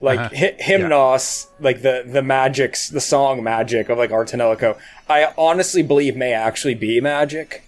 Like 0.00 0.18
Uh-huh. 0.20 0.28
hi- 0.36 0.56
Hymnos, 0.60 1.46
like 1.58 1.82
the 1.82 2.02
the 2.06 2.22
magics, 2.22 2.88
the 2.90 3.00
song 3.00 3.42
magic 3.42 3.88
of 3.88 3.96
like 3.98 4.10
Ar 4.12 4.24
tonelico, 4.24 4.76
I 5.08 5.32
honestly 5.38 5.82
believe 5.82 6.16
may 6.16 6.32
actually 6.32 6.74
be 6.74 7.00
magic. 7.00 7.62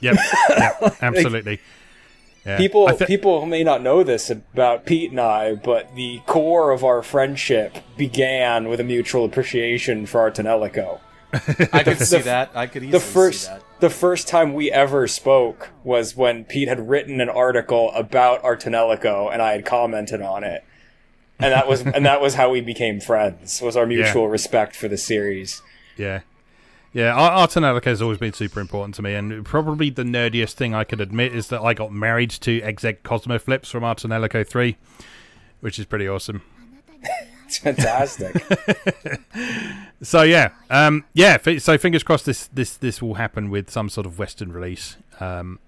Yep, 0.00 0.16
yep, 0.50 0.96
absolutely. 1.02 1.60
Yeah. 2.44 2.56
People 2.58 2.88
I 2.88 2.92
thi- 2.92 3.06
people 3.06 3.44
may 3.46 3.62
not 3.64 3.82
know 3.82 4.02
this 4.02 4.30
about 4.30 4.84
Pete 4.86 5.10
and 5.10 5.20
I, 5.20 5.54
but 5.54 5.94
the 5.94 6.20
core 6.26 6.70
of 6.70 6.84
our 6.84 7.02
friendship 7.02 7.76
began 7.96 8.68
with 8.68 8.80
a 8.80 8.84
mutual 8.84 9.24
appreciation 9.24 10.06
for 10.06 10.20
Ar 10.20 10.30
tonelico. 10.30 11.00
I 11.72 11.82
could 11.84 11.98
see 12.00 12.18
that. 12.22 12.50
I 12.54 12.66
could 12.66 12.82
easily 12.82 12.92
the 12.98 13.00
first 13.04 13.42
see 13.42 13.48
that. 13.52 13.62
the 13.80 13.90
first 13.90 14.26
time 14.26 14.52
we 14.52 14.70
ever 14.72 15.06
spoke 15.06 15.68
was 15.84 16.16
when 16.16 16.44
Pete 16.44 16.68
had 16.68 16.88
written 16.88 17.20
an 17.20 17.28
article 17.28 17.90
about 17.94 18.42
Ar 18.44 18.56
tonelico 18.56 19.32
and 19.32 19.40
I 19.40 19.52
had 19.52 19.64
commented 19.64 20.20
on 20.22 20.42
it. 20.44 20.64
And 21.40 21.52
that 21.52 21.66
was 21.68 21.82
and 21.82 22.04
that 22.06 22.20
was 22.20 22.34
how 22.34 22.50
we 22.50 22.60
became 22.60 23.00
friends. 23.00 23.60
Was 23.62 23.76
our 23.76 23.86
mutual 23.86 24.28
respect 24.28 24.76
for 24.76 24.88
the 24.88 24.98
series. 24.98 25.62
Yeah. 25.96 26.20
Yeah, 26.92 27.14
Ar- 27.14 27.30
Art 27.30 27.56
and 27.56 27.84
has 27.84 28.02
always 28.02 28.18
been 28.18 28.32
super 28.32 28.58
important 28.58 28.96
to 28.96 29.02
me, 29.02 29.14
and 29.14 29.44
probably 29.46 29.90
the 29.90 30.02
nerdiest 30.02 30.54
thing 30.54 30.74
I 30.74 30.82
could 30.82 31.00
admit 31.00 31.32
is 31.32 31.46
that 31.48 31.60
I 31.60 31.72
got 31.72 31.92
married 31.92 32.30
to 32.30 32.60
Exec 32.62 33.04
Cosmo 33.04 33.38
Flips 33.38 33.70
from 33.70 33.84
Ar 33.84 33.94
tonelico 33.94 34.42
3, 34.42 34.76
which 35.60 35.78
is 35.78 35.86
pretty 35.86 36.08
awesome. 36.08 36.42
It's 37.46 37.58
fantastic. 37.58 38.44
So 40.02 40.22
yeah, 40.22 40.52
um, 40.70 41.04
yeah. 41.12 41.36
F- 41.44 41.60
so 41.60 41.76
fingers 41.76 42.02
crossed 42.02 42.24
this 42.24 42.46
this 42.46 42.74
this 42.76 43.02
will 43.02 43.14
happen 43.14 43.50
with 43.50 43.68
some 43.68 43.90
sort 43.90 44.06
of 44.06 44.18
Western 44.18 44.50
release. 44.50 44.96
Um, 45.20 45.58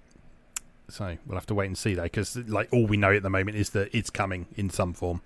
so 0.93 1.17
we'll 1.25 1.37
have 1.37 1.45
to 1.47 1.55
wait 1.55 1.65
and 1.67 1.77
see 1.77 1.95
though, 1.95 2.03
because 2.03 2.35
like 2.37 2.69
all 2.71 2.85
we 2.85 2.97
know 2.97 3.11
at 3.11 3.23
the 3.23 3.29
moment 3.29 3.57
is 3.57 3.71
that 3.71 3.89
it's 3.95 4.09
coming 4.09 4.45
in 4.55 4.69
some 4.69 4.93
form. 4.93 5.21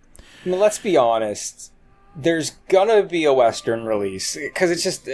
I 0.45 0.49
mean, 0.49 0.59
let's 0.59 0.80
be 0.80 0.95
honest. 0.95 1.72
There's 2.15 2.51
gonna 2.70 3.03
be 3.03 3.26
a 3.26 3.34
Western 3.34 3.86
release 3.86 4.36
because 4.36 4.72
it's 4.72 4.82
just 4.84 5.07
uh, 5.07 5.11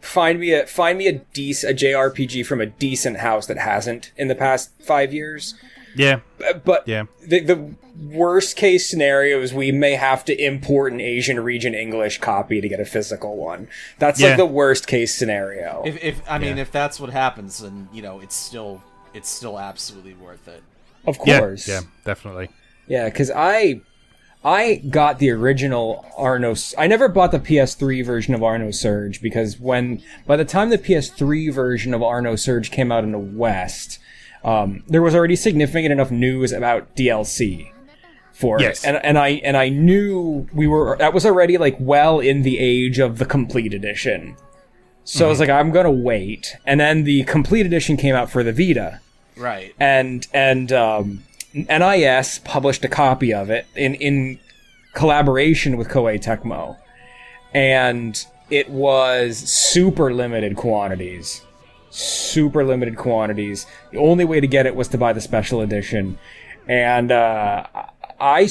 find 0.00 0.38
me 0.40 0.52
a 0.52 0.66
find 0.66 0.98
me 0.98 1.06
a 1.06 1.14
dec- 1.20 1.64
a 1.68 1.72
JRPG 1.72 2.44
from 2.44 2.60
a 2.60 2.66
decent 2.66 3.18
house 3.18 3.46
that 3.46 3.58
hasn't 3.58 4.12
in 4.16 4.28
the 4.28 4.34
past 4.34 4.70
five 4.82 5.12
years. 5.14 5.54
Yeah, 5.96 6.20
Uh, 6.44 6.54
But 6.54 6.88
yeah, 6.88 7.04
the, 7.24 7.38
the 7.40 7.74
worst 7.96 8.56
case 8.56 8.90
scenario 8.90 9.40
is 9.40 9.54
we 9.54 9.70
may 9.70 9.92
have 9.94 10.24
to 10.24 10.36
import 10.36 10.92
an 10.92 11.00
Asian 11.00 11.38
region 11.38 11.72
English 11.72 12.18
copy 12.18 12.60
to 12.60 12.68
get 12.68 12.80
a 12.80 12.84
physical 12.84 13.36
one. 13.36 13.68
That's 14.00 14.20
Yeah. 14.20 14.30
like 14.30 14.38
the 14.38 14.44
worst 14.46 14.88
case 14.88 15.14
scenario. 15.14 15.82
If, 15.86 16.02
if 16.02 16.20
I 16.28 16.38
mean, 16.38 16.58
if 16.58 16.72
that's 16.72 16.98
what 16.98 17.10
happens, 17.10 17.60
then 17.60 17.88
you 17.92 18.02
know, 18.02 18.18
it's 18.20 18.34
still 18.34 18.82
it's 19.14 19.28
still 19.30 19.58
absolutely 19.58 20.14
worth 20.14 20.46
it. 20.48 20.62
of 21.06 21.18
yeah, 21.24 21.38
course. 21.40 21.66
yeah, 21.68 21.80
definitely. 22.04 22.48
Yeah, 22.86 23.04
because 23.08 23.30
I 23.30 23.80
I 24.44 24.76
got 24.90 25.18
the 25.20 25.30
original 25.30 26.04
Arno. 26.18 26.54
I 26.76 26.86
never 26.86 27.08
bought 27.08 27.32
the 27.32 27.38
PS3 27.38 28.04
version 28.04 28.34
of 28.34 28.42
Ar 28.42 28.58
nosurge 28.58 29.22
because 29.22 29.58
when 29.58 30.02
by 30.26 30.36
the 30.36 30.44
time 30.44 30.68
the 30.70 30.78
PS3 30.78 31.52
version 31.52 31.94
of 31.94 32.02
Ar 32.02 32.20
nosurge 32.20 32.70
came 32.70 32.92
out 32.92 33.04
in 33.04 33.12
the 33.12 33.18
West, 33.18 33.98
um, 34.44 34.82
there 34.86 35.00
was 35.00 35.14
already 35.14 35.36
significant 35.36 35.92
enough 35.92 36.10
news 36.10 36.52
about 36.52 36.94
DLC 36.94 37.70
for 38.32 38.60
Yes. 38.60 38.84
it, 38.84 38.88
and 38.88 38.96
and 39.04 39.18
I 39.18 39.28
and 39.44 39.56
I 39.56 39.68
knew 39.70 40.46
we 40.52 40.66
were 40.66 40.96
that 40.98 41.14
was 41.14 41.24
already 41.24 41.56
like 41.56 41.76
well 41.80 42.20
in 42.20 42.42
the 42.42 42.58
age 42.58 42.98
of 42.98 43.18
the 43.18 43.24
complete 43.24 43.72
edition. 43.72 44.36
So 45.04 45.26
I 45.26 45.28
was 45.28 45.38
like, 45.38 45.50
I'm 45.50 45.70
gonna 45.70 45.90
wait, 45.90 46.56
and 46.66 46.80
then 46.80 47.04
the 47.04 47.24
complete 47.24 47.66
edition 47.66 47.96
came 47.96 48.14
out 48.14 48.30
for 48.30 48.42
the 48.42 48.52
Vita. 48.52 49.00
Right. 49.36 49.74
and 49.80 50.26
and 50.32 50.72
um, 50.72 51.24
NIS 51.52 52.40
published 52.44 52.84
a 52.84 52.88
copy 52.88 53.34
of 53.34 53.50
it 53.50 53.66
in 53.74 53.94
in 53.94 54.38
collaboration 54.94 55.76
with 55.76 55.88
Koei 55.88 56.22
Tecmo, 56.22 56.76
and 57.52 58.24
it 58.50 58.70
was 58.70 59.36
super 59.38 60.12
limited 60.14 60.56
quantities, 60.56 61.42
super 61.90 62.64
limited 62.64 62.96
quantities. 62.96 63.66
The 63.90 63.98
only 63.98 64.24
way 64.24 64.40
to 64.40 64.46
get 64.46 64.66
it 64.66 64.74
was 64.76 64.88
to 64.88 64.98
buy 64.98 65.12
the 65.12 65.20
special 65.20 65.60
edition, 65.60 66.18
and 66.68 67.10
uh, 67.12 67.66
I, 68.20 68.42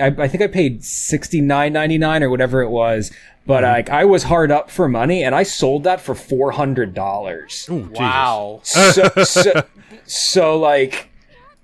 I- 0.00 0.28
think 0.28 0.42
I 0.42 0.46
paid 0.46 0.84
sixty 0.84 1.40
nine 1.40 1.72
ninety 1.72 1.98
nine 1.98 2.22
or 2.22 2.30
whatever 2.30 2.62
it 2.62 2.70
was, 2.70 3.10
but 3.46 3.62
like 3.62 3.90
I 3.90 4.04
was 4.04 4.24
hard 4.24 4.50
up 4.50 4.70
for 4.70 4.88
money 4.88 5.22
and 5.22 5.34
I 5.34 5.42
sold 5.42 5.84
that 5.84 6.00
for 6.00 6.14
four 6.14 6.52
hundred 6.52 6.94
dollars. 6.94 7.66
Wow. 7.70 8.60
So, 8.64 9.08
so, 9.24 9.66
so 10.04 10.58
like, 10.58 11.10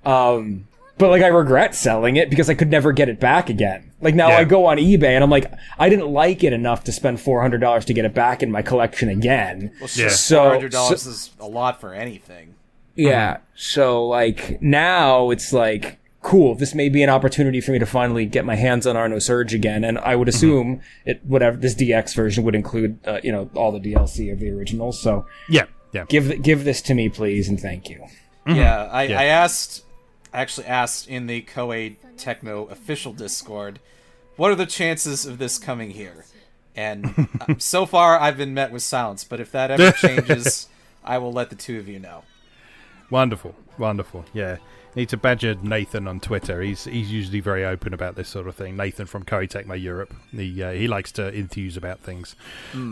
um, 0.05 0.67
but 0.99 1.11
like 1.11 1.23
I 1.23 1.29
regret 1.29 1.75
selling 1.75 2.17
it 2.17 2.31
because 2.31 2.49
I 2.49 2.55
could 2.55 2.71
never 2.71 2.93
get 2.93 3.09
it 3.09 3.21
back 3.21 3.49
again. 3.51 3.91
Like 4.01 4.15
now 4.15 4.29
Yeah. 4.29 4.39
I 4.39 4.45
go 4.45 4.67
on 4.67 4.77
eBay 4.79 5.09
and 5.15 5.25
I'm 5.25 5.31
like, 5.31 5.51
I 5.79 5.89
didn't 5.89 6.09
like 6.09 6.45
it 6.45 6.53
enough 6.53 6.85
to 6.85 6.93
spend 6.93 7.21
four 7.21 7.41
hundred 7.43 7.61
dollars 7.61 7.85
to 7.87 7.95
get 7.95 8.05
it 8.05 8.15
back 8.15 8.43
in 8.43 8.51
my 8.51 8.63
collection 8.63 9.09
again. 9.09 9.73
Well, 9.81 9.91
Yeah. 9.95 10.09
So- 10.09 10.43
Four 10.45 10.51
hundred 10.53 10.73
dollars 10.73 11.03
so- 11.03 11.11
is 11.11 11.31
a 11.41 11.47
lot 11.47 11.81
for 11.81 11.93
anything. 11.95 12.55
Yeah. 12.95 13.39
So 13.55 14.07
like 14.07 14.61
now 14.63 15.31
it's 15.31 15.53
like 15.53 15.99
cool. 16.27 16.57
This 16.57 16.74
may 16.74 16.89
be 16.89 17.05
an 17.05 17.09
opportunity 17.09 17.61
for 17.61 17.70
me 17.70 17.79
to 17.79 17.87
finally 17.87 18.27
get 18.27 18.45
my 18.45 18.57
hands 18.57 18.85
on 18.85 18.97
Ar 18.97 19.09
nosurge 19.09 19.55
again, 19.55 19.85
and 19.85 19.97
I 19.99 20.16
would 20.16 20.29
assume 20.29 20.81
it 21.05 21.24
whatever 21.24 21.57
this 21.57 21.72
DX 21.77 22.16
version 22.16 22.43
would 22.43 22.57
include, 22.57 22.99
uh, 23.07 23.20
you 23.22 23.31
know, 23.31 23.49
all 23.55 23.70
the 23.70 23.79
DLC 23.79 24.33
of 24.33 24.41
the 24.41 24.51
original. 24.51 24.91
So 24.91 25.24
Yeah, 25.49 25.66
yeah. 25.93 26.05
give 26.09 26.43
give 26.43 26.64
this 26.64 26.83
to 26.83 26.95
me, 26.95 27.09
please, 27.09 27.49
and 27.49 27.61
thank 27.61 27.89
you. 27.89 28.05
Yeah, 28.45 28.89
I, 28.91 29.05
Yeah. 29.05 29.20
I 29.20 29.24
asked, 29.27 29.85
I 30.35 30.41
actually 30.41 30.66
asked 30.66 31.09
in 31.09 31.29
the 31.29 31.43
Koei 31.43 31.95
Tecmo 32.16 32.68
official 32.72 33.12
Discord, 33.12 33.79
what 34.35 34.51
are 34.51 34.57
the 34.57 34.66
chances 34.66 35.27
of 35.27 35.39
this 35.39 35.59
coming 35.59 35.91
here? 35.91 36.24
And 36.74 37.29
uh, 37.41 37.55
so 37.59 37.87
far, 37.87 38.18
I've 38.18 38.37
been 38.37 38.53
met 38.53 38.72
with 38.72 38.83
silence. 38.83 39.22
But 39.22 39.39
if 39.39 39.53
that 39.53 39.70
ever 39.70 39.93
changes, 39.97 40.68
I 41.05 41.18
will 41.18 41.33
let 41.33 41.51
the 41.51 41.57
two 41.57 41.79
of 41.79 41.89
you 41.89 42.01
know. 42.01 42.24
Wonderful, 43.11 43.55
wonderful. 43.79 44.24
Yeah, 44.35 44.57
need 44.97 45.09
to 45.11 45.17
badger 45.17 45.55
Nathan 45.63 46.09
on 46.09 46.19
Twitter. 46.21 46.61
He's 46.63 46.85
he's 46.85 47.13
usually 47.13 47.41
very 47.41 47.65
open 47.65 47.93
about 47.95 48.17
this 48.17 48.29
sort 48.29 48.49
of 48.49 48.57
thing. 48.57 48.77
Nathan 48.77 49.07
from 49.07 49.25
Koei 49.25 49.49
Tech 49.49 49.67
Tecmo 49.67 49.81
Europe. 49.81 50.13
He 50.33 50.63
uh, 50.63 50.73
he 50.73 50.89
likes 50.89 51.13
to 51.13 51.33
enthuse 51.33 51.77
about 51.77 52.01
things. 52.01 52.35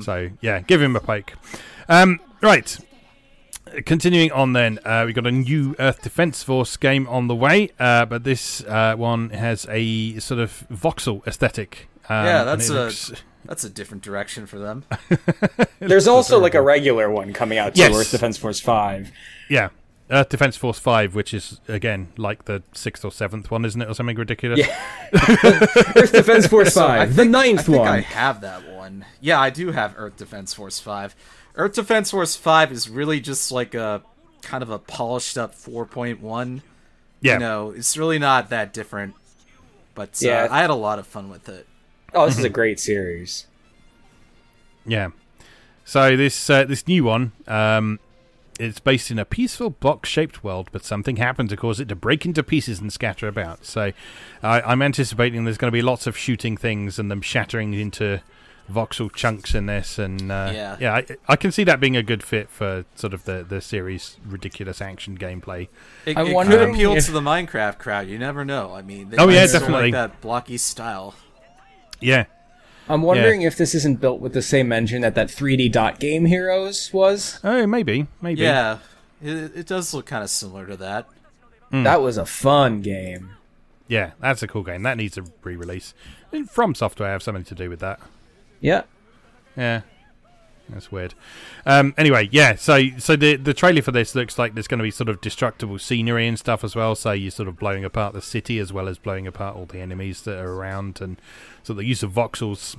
So 0.03 0.31
yeah, 0.41 0.61
give 0.61 0.81
him 0.83 0.95
a 0.95 1.01
poke. 1.01 1.33
Um, 1.89 2.21
right. 2.41 2.79
Continuing 3.87 4.31
on, 4.31 4.53
then 4.53 4.79
uh, 4.85 5.03
we've 5.07 5.15
got 5.15 5.27
a 5.27 5.33
new 5.33 5.75
Earth 5.79 6.03
Defense 6.03 6.43
Force 6.43 6.77
game 6.77 7.09
on 7.09 7.29
the 7.29 7.35
way, 7.35 7.71
uh, 7.81 8.05
but 8.05 8.23
this 8.23 8.63
uh, 8.65 8.95
one 8.95 9.31
has 9.31 9.67
a 9.71 10.19
sort 10.21 10.39
of 10.39 10.65
voxel 10.71 11.27
aesthetic. 11.27 11.89
Um, 12.11 12.27
Yeah, 12.27 12.45
that's 12.45 12.69
a 12.69 12.75
looks- 12.75 13.13
that's 13.47 13.65
a 13.65 13.71
different 13.71 14.03
direction 14.03 14.47
for 14.47 14.59
them. 14.59 14.85
There's 15.79 16.07
also 16.07 16.39
like 16.39 16.55
a 16.55 16.63
regular 16.63 17.11
one 17.11 17.33
coming 17.33 17.57
out 17.59 17.75
too, 17.75 17.81
Yes. 17.83 17.95
Earth 17.97 18.11
Defense 18.11 18.37
Force 18.37 18.61
Five. 18.61 19.11
yeah. 19.49 19.71
Earth 20.11 20.29
Defense 20.29 20.57
Force 20.57 20.79
Five, 20.79 21.15
which 21.15 21.33
is 21.33 21.61
again 21.67 22.13
like 22.17 22.45
the 22.45 22.63
sixth 22.73 23.05
or 23.05 23.11
seventh 23.13 23.51
one, 23.51 23.65
isn't 23.65 23.81
it, 23.81 23.89
or 23.89 23.95
something 23.95 24.17
ridiculous? 24.17 24.59
Yeah. 24.61 24.79
Earth 25.13 26.13
Defense 26.13 26.47
Force 26.47 26.75
So 26.75 26.87
I 26.87 26.99
Five, 27.07 27.17
the 27.17 27.25
ninth 27.25 27.61
I 27.61 27.63
think 27.63 27.79
one. 27.79 27.89
I 27.89 28.01
have 28.01 28.41
that 28.43 28.69
one. 28.71 29.05
Yeah, 29.21 29.41
I 29.41 29.51
do 29.51 29.73
have 29.73 29.95
Earth 29.97 30.17
Defense 30.17 30.53
Force 30.53 30.79
5. 30.81 31.17
Earth 31.57 31.75
Defense 31.75 32.11
Force 32.11 32.37
5 32.37 32.73
is 32.73 32.91
really 32.91 33.21
just 33.21 33.51
like 33.51 33.75
a 33.75 34.03
kind 34.43 34.63
of 34.63 34.69
a 34.71 34.79
polished 34.79 35.39
up 35.39 35.55
4.1. 35.55 36.61
yeah. 37.23 37.33
You 37.35 37.39
know, 37.39 37.71
it's 37.71 37.97
really 37.97 38.19
not 38.19 38.51
that 38.51 38.73
different. 38.75 39.15
But 39.95 40.11
uh, 40.23 40.27
Yeah. 40.29 40.49
I 40.51 40.61
had 40.61 40.71
a 40.71 40.75
lot 40.75 40.99
of 40.99 41.07
fun 41.07 41.31
with 41.31 41.49
it. 41.49 41.67
Oh, 42.13 42.27
this 42.27 42.39
is 42.39 42.45
a 42.45 42.49
great 42.51 42.79
series. 42.79 43.47
Yeah. 44.85 45.11
So 45.85 46.17
this 46.17 46.49
uh, 46.51 46.65
this 46.65 46.87
new 46.87 47.05
one, 47.05 47.33
um, 47.47 47.99
it's 48.61 48.79
based 48.81 49.11
in 49.11 49.19
a 49.19 49.25
peaceful 49.25 49.71
block-shaped 49.71 50.45
world, 50.45 50.69
but 50.73 50.85
something 50.85 51.17
happened 51.17 51.49
to 51.51 51.57
cause 51.57 51.81
it 51.81 51.89
to 51.89 51.97
break 51.97 52.25
into 52.25 52.43
pieces 52.43 52.81
and 52.81 52.93
scatter 52.93 53.27
about. 53.29 53.65
So 53.65 53.93
I, 54.43 54.61
I'm 54.63 54.81
anticipating 54.83 55.45
there's 55.45 55.59
going 55.59 55.71
to 55.71 55.77
be 55.77 55.83
lots 55.83 56.07
of 56.07 56.17
shooting 56.17 56.57
things 56.57 56.99
and 56.99 57.11
them 57.11 57.21
shattering 57.21 57.75
into 57.75 58.21
voxel 58.73 59.13
chunks 59.13 59.55
in 59.55 59.67
this, 59.67 59.99
and 59.99 60.33
uh, 60.33 60.51
Yeah. 60.55 60.77
yeah, 60.81 60.95
I, 60.95 61.07
I 61.29 61.37
can 61.37 61.53
see 61.53 61.65
that 61.65 61.81
being 61.81 61.97
a 61.99 62.03
good 62.03 62.23
fit 62.23 62.49
for 62.49 62.87
sort 62.95 63.13
of 63.13 63.25
the 63.25 63.45
the 63.47 63.61
series' 63.61 64.17
ridiculous 64.27 64.81
action 64.81 65.19
gameplay. 65.19 65.69
It, 66.07 66.17
I'm 66.17 66.23
it 66.25 66.29
could 66.29 66.35
wondering 66.35 66.75
appeal 66.75 66.95
if- 66.95 67.05
to 67.05 67.13
the 67.13 67.21
Minecraft 67.21 67.79
crowd. 67.79 68.09
You 68.09 68.19
never 68.19 68.43
know. 68.43 68.73
I 68.73 68.81
mean, 68.81 69.11
they 69.11 69.19
Oh, 69.19 69.27
might 69.27 69.35
yeah, 69.35 69.47
still 69.47 69.61
definitely. 69.61 69.93
like 69.93 70.13
that 70.13 70.21
blocky 70.23 70.57
style. 70.57 71.15
Yeah. 72.01 72.25
I'm 72.89 73.03
wondering 73.03 73.43
if 73.43 73.57
this 73.57 73.75
isn't 73.75 74.01
built 74.01 74.21
with 74.21 74.35
the 74.35 74.43
same 74.43 74.73
engine 74.73 75.03
that 75.03 75.15
that 75.15 75.29
3D 75.29 75.73
Dot 75.73 75.99
Game 75.99 76.27
Heroes 76.27 76.93
was. 76.93 77.41
Oh, 77.43 77.67
maybe, 77.67 78.07
maybe. 78.21 78.43
Yeah, 78.43 78.79
it, 79.23 79.57
it 79.57 79.67
does 79.67 79.95
look 79.95 80.07
kind 80.07 80.23
of 80.23 80.31
similar 80.31 80.67
to 80.67 80.77
that. 80.77 81.09
Mm. 81.73 81.85
That 81.85 82.03
was 82.03 82.17
a 82.17 82.27
fun 82.27 82.83
game. 82.83 83.31
Yeah, 83.89 84.13
that's 84.21 84.43
a 84.43 84.49
cool 84.49 84.63
game. 84.63 84.83
That 84.83 84.97
needs 84.97 85.19
a 85.19 85.25
re-release. 85.43 85.95
From 86.51 86.75
Software 86.75 87.11
have 87.11 87.23
something 87.23 87.45
to 87.45 87.55
do 87.55 87.71
with 87.71 87.81
that. 87.81 88.01
Yeah. 88.61 88.83
Yeah, 89.57 89.83
that's 90.69 90.91
weird. 90.91 91.15
Um, 91.67 91.93
anyway, 91.99 92.29
yeah. 92.33 92.55
So, 92.55 92.81
so 92.99 93.17
the 93.17 93.37
the 93.37 93.53
trailer 93.55 93.83
for 93.83 93.93
this 93.93 94.15
looks 94.15 94.39
like 94.39 94.55
there's 94.55 94.67
going 94.69 94.79
to 94.79 94.83
be 94.85 94.91
sort 94.91 95.09
of 95.09 95.21
destructible 95.21 95.79
scenery 95.79 96.27
and 96.27 96.39
stuff 96.39 96.65
as 96.65 96.75
well. 96.75 96.95
So 96.95 97.13
you're 97.13 97.31
sort 97.31 97.49
of 97.49 97.59
blowing 97.59 97.85
apart 97.85 98.15
the 98.15 98.23
city 98.23 98.59
as 98.59 98.73
well 98.73 98.89
as 98.89 98.97
blowing 98.99 99.27
apart 99.27 99.57
all 99.57 99.67
the 99.67 99.81
enemies 99.81 100.23
that 100.23 100.39
are 100.39 100.53
around, 100.53 101.01
and 101.01 101.21
so 101.63 101.75
the 101.75 101.85
use 101.85 102.03
of 102.03 102.13
voxels 102.13 102.77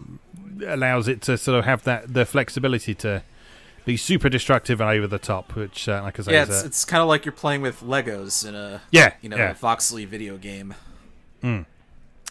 allows 0.65 1.07
it 1.07 1.21
to 1.23 1.37
sort 1.37 1.59
of 1.59 1.65
have 1.65 1.83
that 1.83 2.13
the 2.13 2.25
flexibility 2.25 2.95
to 2.95 3.21
be 3.85 3.95
super 3.97 4.29
destructive 4.29 4.81
and 4.81 4.89
over 4.89 5.05
the 5.05 5.19
top. 5.19 5.55
Which, 5.55 5.87
uh, 5.87 6.01
like 6.03 6.19
I 6.19 6.23
say, 6.23 6.31
Yeah, 6.33 6.43
it's, 6.43 6.63
a- 6.63 6.65
it's 6.65 6.85
kind 6.85 7.01
of 7.03 7.07
like 7.07 7.23
you're 7.25 7.31
playing 7.33 7.61
with 7.61 7.81
Legos 7.81 8.47
in 8.47 8.55
a 8.55 8.81
yeah, 8.91 9.13
you 9.21 9.29
know 9.29 9.37
yeah, 9.37 9.51
a 9.51 9.55
Voxley 9.55 10.05
video 10.05 10.37
game. 10.37 10.73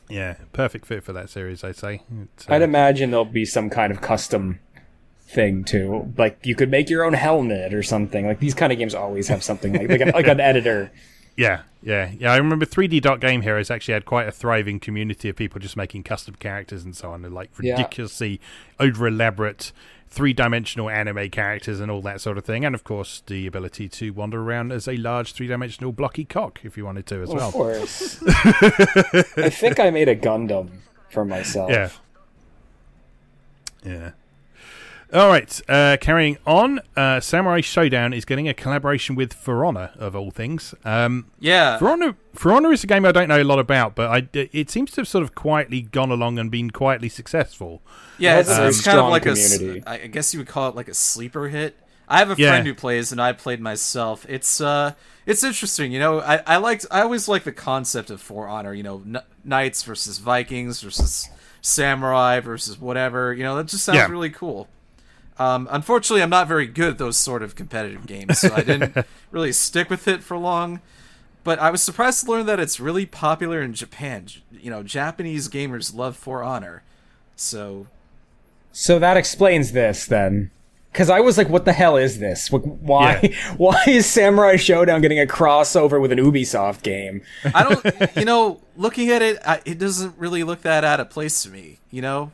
yeah, 0.08 0.34
perfect 0.52 0.86
fit 0.86 1.02
for 1.04 1.12
that 1.12 1.30
series. 1.30 1.62
I'd 1.64 1.76
say. 1.76 2.02
Uh, 2.12 2.24
I'd 2.54 2.62
imagine 2.62 3.10
there'll 3.10 3.24
be 3.24 3.44
some 3.44 3.70
kind 3.70 3.92
of 3.92 4.00
custom 4.00 4.58
thing 5.26 5.64
too. 5.64 6.12
Like 6.16 6.38
you 6.44 6.54
could 6.54 6.70
make 6.70 6.88
your 6.90 7.04
own 7.04 7.14
helmet 7.14 7.72
or 7.74 7.82
something. 7.82 8.26
Like 8.26 8.40
these 8.40 8.54
kind 8.54 8.72
of 8.72 8.78
games 8.78 8.94
always 8.94 9.28
have 9.28 9.42
something 9.42 9.72
like 9.72 9.88
like, 9.88 10.00
an, 10.00 10.08
like 10.10 10.26
an 10.28 10.40
editor. 10.40 10.90
Yeah, 11.36 11.62
yeah, 11.82 12.12
yeah. 12.16 12.32
I 12.32 12.36
remember 12.36 12.64
3D 12.64 13.02
Dot 13.02 13.18
Game 13.18 13.42
Heroes 13.42 13.68
actually 13.68 13.94
had 13.94 14.04
quite 14.04 14.28
a 14.28 14.30
thriving 14.30 14.78
community 14.78 15.28
of 15.28 15.34
people 15.34 15.58
just 15.58 15.76
making 15.76 16.04
custom 16.04 16.36
characters 16.36 16.84
and 16.84 16.96
so 16.96 17.10
on, 17.10 17.24
and 17.24 17.34
like 17.34 17.50
Yeah. 17.60 17.72
ridiculously 17.72 18.40
over 18.78 19.08
elaborate 19.08 19.72
three 20.08 20.32
dimensional 20.32 20.88
anime 20.88 21.28
characters 21.30 21.80
and 21.80 21.90
all 21.90 22.00
that 22.02 22.20
sort 22.20 22.38
of 22.38 22.44
thing. 22.44 22.64
And 22.64 22.72
of 22.72 22.84
course, 22.84 23.20
the 23.26 23.48
ability 23.48 23.88
to 23.88 24.10
wander 24.12 24.40
around 24.42 24.70
as 24.70 24.86
a 24.86 24.96
large 24.96 25.32
three 25.32 25.48
dimensional 25.48 25.90
blocky 25.90 26.24
cock 26.24 26.60
if 26.62 26.76
you 26.76 26.84
wanted 26.84 27.06
to 27.06 27.22
as 27.22 27.30
well. 27.30 27.48
Of 27.48 27.54
course. 27.54 28.22
I 28.28 29.50
think 29.50 29.80
I 29.80 29.90
made 29.90 30.08
a 30.08 30.14
Gundam 30.14 30.70
for 31.10 31.24
myself. 31.24 31.68
Yeah. 31.68 31.90
Yeah. 33.84 34.10
All 35.14 35.28
right, 35.28 35.60
uh, 35.68 35.96
carrying 36.00 36.38
on. 36.44 36.80
Uh, 36.96 37.20
Samurai 37.20 37.60
Shodown 37.60 38.12
is 38.16 38.24
getting 38.24 38.48
a 38.48 38.54
collaboration 38.54 39.14
with 39.14 39.32
For 39.32 39.64
Honor, 39.64 39.92
of 39.96 40.16
all 40.16 40.32
things. 40.32 40.74
Um, 40.84 41.30
Yeah, 41.38 41.78
For 41.78 41.88
Honor, 41.88 42.16
For 42.34 42.52
Honor 42.52 42.72
is 42.72 42.82
a 42.82 42.88
game 42.88 43.04
I 43.04 43.12
don't 43.12 43.28
know 43.28 43.40
a 43.40 43.44
lot 43.44 43.60
about, 43.60 43.94
but 43.94 44.10
I, 44.10 44.28
it 44.32 44.70
seems 44.70 44.90
to 44.92 45.02
have 45.02 45.08
sort 45.08 45.22
of 45.22 45.36
quietly 45.36 45.82
gone 45.82 46.10
along 46.10 46.40
and 46.40 46.50
been 46.50 46.70
quietly 46.70 47.08
successful. 47.08 47.80
yeah, 48.18 48.40
it's, 48.40 48.48
has 48.48 48.58
a 48.58 48.60
very 48.62 48.68
it's 48.70 48.82
kind 48.84 48.98
of 48.98 49.08
like 49.08 49.24
a. 49.26 49.30
s- 49.30 49.56
community. 49.56 49.86
I 49.86 49.98
guess 50.08 50.34
you 50.34 50.40
would 50.40 50.48
call 50.48 50.68
it 50.68 50.74
like 50.74 50.88
a 50.88 50.94
sleeper 50.94 51.46
hit. 51.48 51.76
I 52.08 52.18
have 52.18 52.30
a 52.30 52.34
Yeah. 52.36 52.48
friend 52.50 52.66
who 52.66 52.74
plays, 52.74 53.12
and 53.12 53.22
I 53.22 53.32
played 53.34 53.60
myself. 53.60 54.26
It's 54.28 54.60
uh, 54.60 54.94
it's 55.26 55.44
interesting. 55.44 55.92
You 55.92 56.00
know, 56.00 56.20
I 56.22 56.42
I 56.44 56.56
liked. 56.56 56.86
I 56.90 57.02
always 57.02 57.28
like 57.28 57.44
the 57.44 57.52
concept 57.52 58.10
of 58.10 58.20
For 58.20 58.48
Honor. 58.48 58.74
You 58.74 58.82
know, 58.82 58.98
kn- 58.98 59.22
knights 59.44 59.84
versus 59.84 60.18
Vikings 60.18 60.80
versus 60.82 61.28
samurai 61.62 62.40
versus 62.40 62.80
whatever. 62.80 63.32
You 63.32 63.44
know, 63.44 63.54
that 63.56 63.68
just 63.68 63.84
sounds 63.84 63.96
Yeah. 63.98 64.08
really 64.08 64.30
cool. 64.30 64.68
Um, 65.38 65.68
unfortunately, 65.70 66.22
I'm 66.22 66.30
not 66.30 66.46
very 66.46 66.66
good 66.66 66.90
at 66.90 66.98
those 66.98 67.16
sort 67.16 67.42
of 67.42 67.56
competitive 67.56 68.06
games, 68.06 68.38
so 68.38 68.54
I 68.54 68.62
didn't 68.62 69.04
really 69.32 69.52
stick 69.52 69.90
with 69.90 70.06
it 70.06 70.22
for 70.22 70.36
long. 70.36 70.80
But 71.42 71.58
I 71.58 71.70
was 71.70 71.82
surprised 71.82 72.24
to 72.24 72.30
learn 72.30 72.46
that 72.46 72.58
it's 72.60 72.80
really 72.80 73.04
popular 73.04 73.60
in 73.60 73.74
Japan. 73.74 74.26
You 74.50 74.70
know, 74.70 74.82
Japanese 74.82 75.48
gamers 75.48 75.94
love 75.94 76.16
For 76.16 76.42
Honor. 76.42 76.82
So 77.36 77.86
So 78.72 78.98
that 78.98 79.16
explains 79.16 79.72
this 79.72 80.06
then. 80.06 80.50
Cause 80.94 81.10
I 81.10 81.18
was 81.18 81.36
like, 81.36 81.48
what 81.48 81.64
the 81.64 81.72
hell 81.72 81.96
is 81.96 82.20
this? 82.20 82.52
Like, 82.52 82.62
Why, 82.62 83.34
why 83.56 83.82
is 83.88 84.06
Samurai 84.06 84.54
Shodown 84.54 85.02
getting 85.02 85.18
a 85.18 85.26
crossover 85.26 86.00
with 86.00 86.12
an 86.12 86.20
Ubisoft 86.20 86.82
game? 86.82 87.20
I 87.52 87.64
don't, 87.64 88.16
you 88.16 88.24
know, 88.24 88.60
looking 88.76 89.10
at 89.10 89.20
it, 89.20 89.38
I, 89.44 89.60
it 89.64 89.78
doesn't 89.80 90.16
really 90.16 90.44
look 90.44 90.62
that 90.62 90.84
out 90.84 91.00
of 91.00 91.10
place 91.10 91.42
to 91.42 91.50
me. 91.50 91.78
You 91.90 92.00
know, 92.02 92.32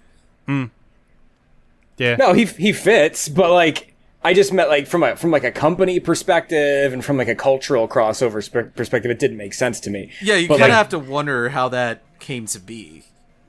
Yeah. 2.01 2.17
No, 2.17 2.33
he 2.33 2.47
he 2.47 2.73
fits, 2.73 3.29
but 3.29 3.53
like 3.53 3.95
I 4.25 4.33
just 4.35 4.53
meant 4.55 4.71
like 4.71 4.87
from 4.87 5.03
a 5.03 5.17
from 5.17 5.31
like 5.31 5.45
a 5.45 5.53
company 5.53 6.01
perspective 6.01 6.93
and 6.95 7.05
from 7.05 7.19
like 7.19 7.29
a 7.29 7.35
cultural 7.35 7.87
crossover 7.87 8.43
sp- 8.43 8.75
perspective, 8.75 9.11
it 9.11 9.19
didn't 9.19 9.37
make 9.37 9.53
sense 9.53 9.79
to 9.81 9.91
me. 9.91 10.11
yeah, 10.23 10.35
you 10.37 10.49
kind 10.49 10.63
of 10.63 10.69
like- 10.69 10.73
have 10.73 10.89
to 10.91 10.99
wonder 10.99 11.51
how 11.51 11.69
that 11.69 12.03
came 12.19 12.47
to 12.47 12.59
be, 12.59 13.05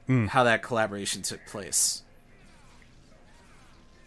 hmm. 0.06 0.26
how 0.28 0.44
that 0.44 0.62
collaboration 0.62 1.22
took 1.22 1.46
place. 1.46 2.04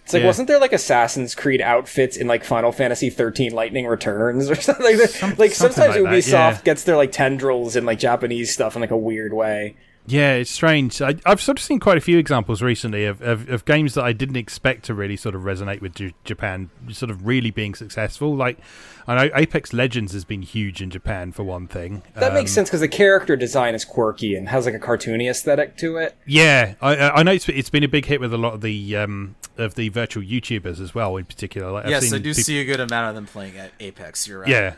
It's 0.05 0.13
like, 0.13 0.21
Yeah. 0.21 0.27
wasn't 0.27 0.49
there 0.49 0.59
like 0.61 0.75
Assassin's 0.75 1.35
Creed 1.35 1.63
outfits 1.63 2.19
in 2.19 2.27
like 2.27 2.45
Final 2.45 2.73
Fantasy 2.73 3.09
13 3.09 3.53
Lightning 3.55 3.87
Returns 3.87 4.51
or 4.51 4.55
something 4.61 4.85
like 4.85 4.97
that? 4.99 5.39
like 5.39 5.53
something 5.53 5.77
sometimes 5.77 5.79
like 5.97 6.05
that, 6.05 6.13
Ubisoft 6.13 6.31
yeah. 6.57 6.61
gets 6.65 6.85
their 6.85 6.97
like 6.97 7.11
tendrils 7.13 7.77
in 7.77 7.87
like 7.87 7.99
Japanese 7.99 8.53
stuff 8.53 8.75
in 8.77 8.83
like 8.83 8.91
a 8.91 8.97
weird 8.99 9.33
way. 9.33 9.77
Yeah, 10.07 10.35
it's 10.35 10.51
strange. 10.51 11.01
I, 11.01 11.15
I've 11.25 11.41
sort 11.41 11.59
of 11.59 11.65
seen 11.65 11.81
quite 11.81 11.97
a 11.97 12.01
few 12.03 12.19
examples 12.19 12.61
recently 12.61 13.07
of, 13.07 13.23
of, 13.23 13.49
of 13.49 13.65
games 13.65 13.95
that 13.95 14.05
I 14.05 14.13
didn't 14.13 14.37
expect 14.37 14.85
to 14.85 14.95
really 14.95 15.17
sort 15.17 15.35
of 15.35 15.43
resonate 15.43 15.81
with 15.81 15.95
J- 15.95 16.13
Japan, 16.25 16.69
sort 16.93 17.11
of 17.11 17.27
really 17.27 17.51
being 17.51 17.75
successful. 17.75 18.37
Like, 18.37 18.59
I 19.07 19.15
know 19.15 19.31
Apex 19.35 19.73
Legends 19.73 20.13
has 20.13 20.27
been 20.27 20.43
huge 20.43 20.83
in 20.83 20.91
Japan 20.91 21.33
for 21.33 21.43
one 21.43 21.67
thing. 21.67 22.03
That 22.17 22.35
makes 22.35 22.51
Um, 22.51 22.55
sense 22.57 22.69
because 22.69 22.81
the 22.81 22.89
character 22.89 23.35
design 23.35 23.75
is 23.75 23.85
quirky 23.87 24.35
and 24.35 24.51
has 24.51 24.67
like 24.67 24.75
a 24.75 24.79
cartoony 24.79 25.29
aesthetic 25.31 25.79
to 25.79 25.97
it. 25.97 26.15
Yeah, 26.27 26.75
I, 26.83 26.97
I 26.97 27.21
I 27.21 27.23
know 27.23 27.33
it's, 27.33 27.49
it's 27.49 27.71
been 27.71 27.85
a 27.85 27.89
big 27.89 28.05
hit 28.05 28.21
with 28.21 28.35
a 28.35 28.39
lot 28.39 28.53
of 28.53 28.61
the 28.61 28.97
um, 28.97 29.37
of 29.57 29.75
the 29.75 29.89
virtual 29.89 30.23
YouTubers 30.23 30.81
as 30.81 30.95
well, 30.95 31.17
in 31.17 31.25
particular. 31.25 31.71
Like, 31.73 31.85
I've 31.87 31.91
yes, 31.91 32.03
seen 32.05 32.15
I 32.15 32.19
do 32.19 32.35
peop- 32.35 32.45
see 32.45 32.61
a 32.61 32.65
good 32.67 32.81
amount 32.81 33.09
of 33.09 33.15
them 33.15 33.25
playing 33.27 33.57
at 33.57 33.73
Apex. 33.81 34.29
You're 34.29 34.41
right. 34.41 34.49
Yeah, 34.49 34.75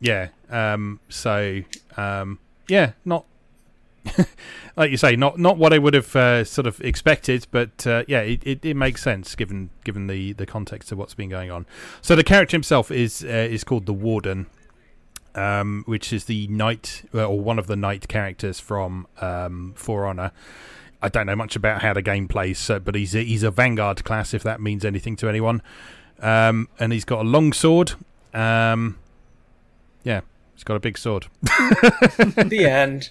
yeah. 0.00 0.28
Um, 0.50 1.00
so 1.08 1.60
um, 1.96 2.38
yeah, 2.68 2.92
not 3.06 3.24
like 4.76 4.90
you 4.90 4.96
say, 4.96 5.16
not 5.16 5.38
not 5.38 5.58
what 5.58 5.72
I 5.72 5.78
would 5.78 5.94
have 5.94 6.14
uh, 6.16 6.44
sort 6.44 6.66
of 6.66 6.80
expected, 6.80 7.46
but 7.50 7.86
uh, 7.86 8.04
yeah, 8.08 8.20
it, 8.20 8.42
it, 8.46 8.64
it 8.64 8.74
makes 8.74 9.02
sense 9.02 9.34
given 9.34 9.70
given 9.84 10.06
the, 10.06 10.32
the 10.32 10.46
context 10.46 10.92
of 10.92 10.98
what's 10.98 11.14
been 11.14 11.28
going 11.28 11.50
on. 11.50 11.66
So 12.02 12.16
the 12.16 12.24
character 12.24 12.56
himself 12.56 12.90
is 12.90 13.22
uh, 13.24 13.28
is 13.28 13.64
called 13.64 13.86
the 13.86 13.92
Warden, 13.92 14.46
um, 15.34 15.84
which 15.86 16.12
is 16.12 16.24
the 16.24 16.46
knight 16.48 17.02
uh, 17.14 17.26
or 17.26 17.40
one 17.40 17.58
of 17.58 17.66
the 17.66 17.76
knight 17.76 18.08
characters 18.08 18.60
from 18.60 19.06
um, 19.20 19.74
For 19.76 20.06
Honor. 20.06 20.32
I 21.02 21.08
don't 21.08 21.26
know 21.26 21.36
much 21.36 21.56
about 21.56 21.82
how 21.82 21.94
the 21.94 22.02
game 22.02 22.28
plays, 22.28 22.58
so, 22.58 22.78
but 22.78 22.94
he's 22.94 23.14
a, 23.14 23.24
he's 23.24 23.42
a 23.42 23.50
Vanguard 23.50 24.04
class 24.04 24.34
if 24.34 24.42
that 24.42 24.60
means 24.60 24.84
anything 24.84 25.16
to 25.16 25.28
anyone. 25.28 25.62
Um, 26.20 26.68
and 26.78 26.92
he's 26.92 27.06
got 27.06 27.20
a 27.20 27.28
long 27.28 27.54
sword. 27.54 27.92
Um, 28.34 28.98
yeah, 30.04 30.20
he's 30.54 30.64
got 30.64 30.74
a 30.74 30.80
big 30.80 30.98
sword. 30.98 31.26
the 31.42 32.66
end. 32.68 33.10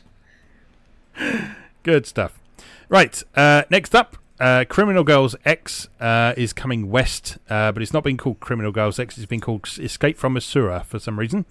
Good 1.84 2.06
stuff. 2.06 2.40
Right, 2.88 3.22
uh, 3.36 3.64
next 3.70 3.94
up, 3.96 4.18
uh, 4.40 4.66
Criminal 4.68 5.04
Girls 5.04 5.36
X 5.46 5.88
uh, 6.00 6.34
is 6.38 6.54
coming 6.54 6.90
west, 6.90 7.38
uh, 7.50 7.72
but 7.72 7.84
it's 7.84 7.94
not 7.94 8.04
been 8.04 8.18
called 8.18 8.40
Criminal 8.40 8.72
Girls 8.72 9.00
X. 9.00 9.18
It's 9.18 9.28
been 9.28 9.42
called 9.42 9.68
Escape 9.80 10.18
from 10.18 10.36
Asura 10.38 10.84
for 10.86 10.98
some 10.98 11.20
reason. 11.20 11.46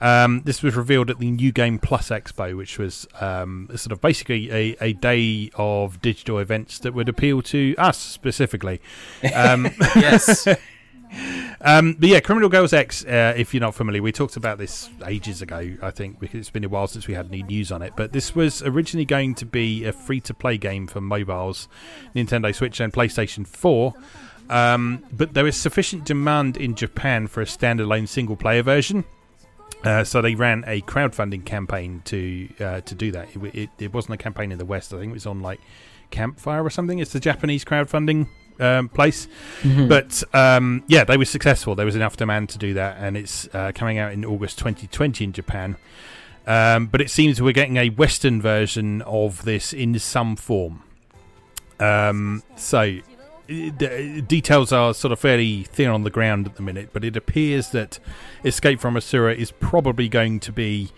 Um, 0.00 0.42
this 0.44 0.62
was 0.62 0.76
revealed 0.76 1.10
at 1.10 1.18
the 1.18 1.30
New 1.30 1.50
Game 1.50 1.80
Plus 1.80 2.10
Expo, 2.10 2.56
which 2.56 2.78
was 2.78 3.08
um, 3.20 3.68
sort 3.74 3.90
of 3.90 4.00
basically 4.00 4.50
a, 4.52 4.76
a 4.80 4.92
day 4.92 5.50
of 5.56 6.00
digital 6.00 6.38
events 6.38 6.78
that 6.80 6.94
would 6.94 7.08
appeal 7.08 7.42
to 7.42 7.74
us 7.76 7.98
specifically. 7.98 8.80
Um, 9.34 9.70
Yes. 9.96 10.46
um, 11.60 11.96
but 11.98 12.08
yeah, 12.08 12.20
Criminal 12.20 12.48
Girls 12.48 12.72
X, 12.72 13.04
uh, 13.04 13.34
if 13.36 13.52
you're 13.52 13.60
not 13.60 13.74
familiar, 13.74 14.02
we 14.02 14.12
talked 14.12 14.36
about 14.36 14.58
this 14.58 14.88
ages 15.06 15.42
ago, 15.42 15.76
I 15.82 15.90
think, 15.90 16.20
because 16.20 16.40
it's 16.40 16.50
been 16.50 16.64
a 16.64 16.68
while 16.68 16.86
since 16.86 17.06
we 17.06 17.14
had 17.14 17.26
any 17.26 17.42
news 17.42 17.72
on 17.72 17.82
it. 17.82 17.94
But 17.96 18.12
this 18.12 18.34
was 18.34 18.62
originally 18.62 19.04
going 19.04 19.34
to 19.36 19.46
be 19.46 19.84
a 19.84 19.92
free 19.92 20.20
to 20.22 20.34
play 20.34 20.58
game 20.58 20.86
for 20.86 21.00
mobiles, 21.00 21.68
Nintendo 22.14 22.54
Switch, 22.54 22.80
and 22.80 22.92
PlayStation 22.92 23.46
4. 23.46 23.94
Um, 24.50 25.04
but 25.12 25.34
there 25.34 25.44
was 25.44 25.56
sufficient 25.56 26.04
demand 26.04 26.56
in 26.56 26.74
Japan 26.74 27.26
for 27.26 27.42
a 27.42 27.46
standalone 27.46 28.08
single 28.08 28.36
player 28.36 28.62
version. 28.62 29.04
Uh, 29.84 30.02
so 30.02 30.20
they 30.20 30.34
ran 30.34 30.64
a 30.66 30.80
crowdfunding 30.82 31.44
campaign 31.44 32.02
to 32.04 32.48
uh, 32.58 32.80
to 32.80 32.94
do 32.94 33.12
that. 33.12 33.28
It, 33.36 33.54
it, 33.54 33.70
it 33.78 33.94
wasn't 33.94 34.14
a 34.14 34.16
campaign 34.16 34.50
in 34.50 34.58
the 34.58 34.64
West. 34.64 34.92
I 34.92 34.98
think 34.98 35.10
it 35.10 35.14
was 35.14 35.26
on 35.26 35.40
like 35.40 35.60
Campfire 36.10 36.64
or 36.64 36.70
something. 36.70 36.98
It's 36.98 37.12
the 37.12 37.20
Japanese 37.20 37.64
crowdfunding 37.64 38.28
um, 38.58 38.88
place. 38.88 39.28
But 39.88 40.22
um, 40.34 40.84
yeah, 40.86 41.04
they 41.04 41.16
were 41.16 41.24
successful. 41.24 41.74
There 41.74 41.86
was 41.86 41.96
enough 41.96 42.16
demand 42.16 42.48
to 42.50 42.58
do 42.58 42.74
that, 42.74 42.96
and 42.98 43.16
it's 43.16 43.48
uh, 43.54 43.72
coming 43.74 43.98
out 43.98 44.12
in 44.12 44.24
August 44.24 44.58
2020 44.58 45.24
in 45.24 45.32
Japan. 45.32 45.76
Um, 46.46 46.86
but 46.86 47.00
it 47.00 47.10
seems 47.10 47.42
we're 47.42 47.52
getting 47.52 47.76
a 47.76 47.90
Western 47.90 48.40
version 48.40 49.02
of 49.02 49.44
this 49.44 49.72
in 49.72 49.98
some 49.98 50.34
form. 50.34 50.82
Um, 51.78 52.42
so 52.56 52.98
the 53.46 54.24
details 54.26 54.72
are 54.72 54.92
sort 54.92 55.12
of 55.12 55.18
fairly 55.18 55.64
thin 55.64 55.88
on 55.88 56.04
the 56.04 56.10
ground 56.10 56.46
at 56.46 56.56
the 56.56 56.62
minute, 56.62 56.90
but 56.92 57.04
it 57.04 57.16
appears 57.16 57.70
that 57.70 57.98
Escape 58.44 58.80
from 58.80 58.96
Asura 58.96 59.34
is 59.34 59.52
probably 59.52 60.08
going 60.08 60.40
to 60.40 60.52
be 60.52 60.90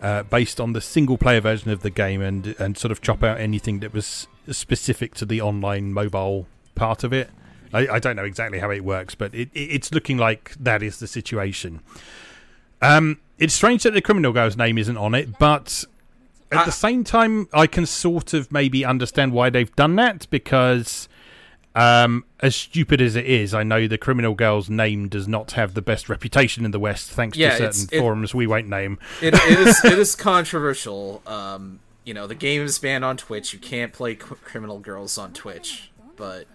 uh, 0.00 0.24
based 0.24 0.60
on 0.60 0.72
the 0.72 0.80
single 0.80 1.16
player 1.16 1.40
version 1.40 1.70
of 1.70 1.82
the 1.82 1.90
game 1.90 2.20
and 2.20 2.56
and 2.58 2.76
sort 2.76 2.90
of 2.90 3.00
chop 3.00 3.22
out 3.22 3.38
anything 3.38 3.78
that 3.80 3.94
was 3.94 4.26
specific 4.50 5.14
to 5.14 5.24
the 5.24 5.40
online 5.40 5.92
mobile 5.92 6.48
part 6.74 7.04
of 7.04 7.12
it. 7.12 7.30
I, 7.72 7.88
I 7.88 7.98
don't 7.98 8.16
know 8.16 8.24
exactly 8.24 8.58
how 8.58 8.70
it 8.70 8.84
works, 8.84 9.14
but 9.14 9.34
it, 9.34 9.48
it, 9.54 9.60
it's 9.60 9.92
looking 9.92 10.18
like 10.18 10.54
that 10.60 10.82
is 10.82 10.98
the 10.98 11.06
situation. 11.06 11.80
Um, 12.80 13.20
it's 13.38 13.54
strange 13.54 13.82
that 13.84 13.94
the 13.94 14.02
criminal 14.02 14.32
girl's 14.32 14.56
name 14.56 14.76
isn't 14.78 14.96
on 14.96 15.14
it, 15.14 15.38
but 15.38 15.84
at 16.50 16.58
I- 16.58 16.64
the 16.66 16.72
same 16.72 17.04
time, 17.04 17.48
I 17.52 17.66
can 17.66 17.86
sort 17.86 18.34
of 18.34 18.50
maybe 18.52 18.84
understand 18.84 19.32
why 19.32 19.50
they've 19.50 19.74
done 19.76 19.96
that 19.96 20.26
because, 20.30 21.08
um, 21.74 22.24
as 22.40 22.54
stupid 22.54 23.00
as 23.00 23.16
it 23.16 23.24
is, 23.24 23.54
I 23.54 23.62
know 23.62 23.86
the 23.88 23.96
criminal 23.98 24.34
girl's 24.34 24.68
name 24.68 25.08
does 25.08 25.26
not 25.26 25.52
have 25.52 25.74
the 25.74 25.80
best 25.82 26.08
reputation 26.08 26.64
in 26.64 26.72
the 26.72 26.78
West, 26.80 27.10
thanks 27.10 27.38
Yeah, 27.38 27.56
to 27.56 27.72
certain 27.72 27.88
it- 27.96 27.98
forums 28.00 28.34
we 28.34 28.46
won't 28.46 28.68
name. 28.68 28.98
it, 29.22 29.32
it 29.34 29.58
is 29.58 29.82
it 29.84 29.98
is 29.98 30.14
controversial. 30.14 31.22
Um, 31.26 31.80
you 32.04 32.12
know, 32.12 32.26
the 32.26 32.34
game 32.34 32.62
is 32.62 32.78
banned 32.78 33.04
on 33.04 33.16
Twitch. 33.16 33.52
You 33.54 33.60
can't 33.60 33.92
play 33.92 34.14
c- 34.14 34.20
Criminal 34.44 34.80
Girls 34.80 35.16
on 35.16 35.32
Twitch, 35.32 35.90
but 36.16 36.46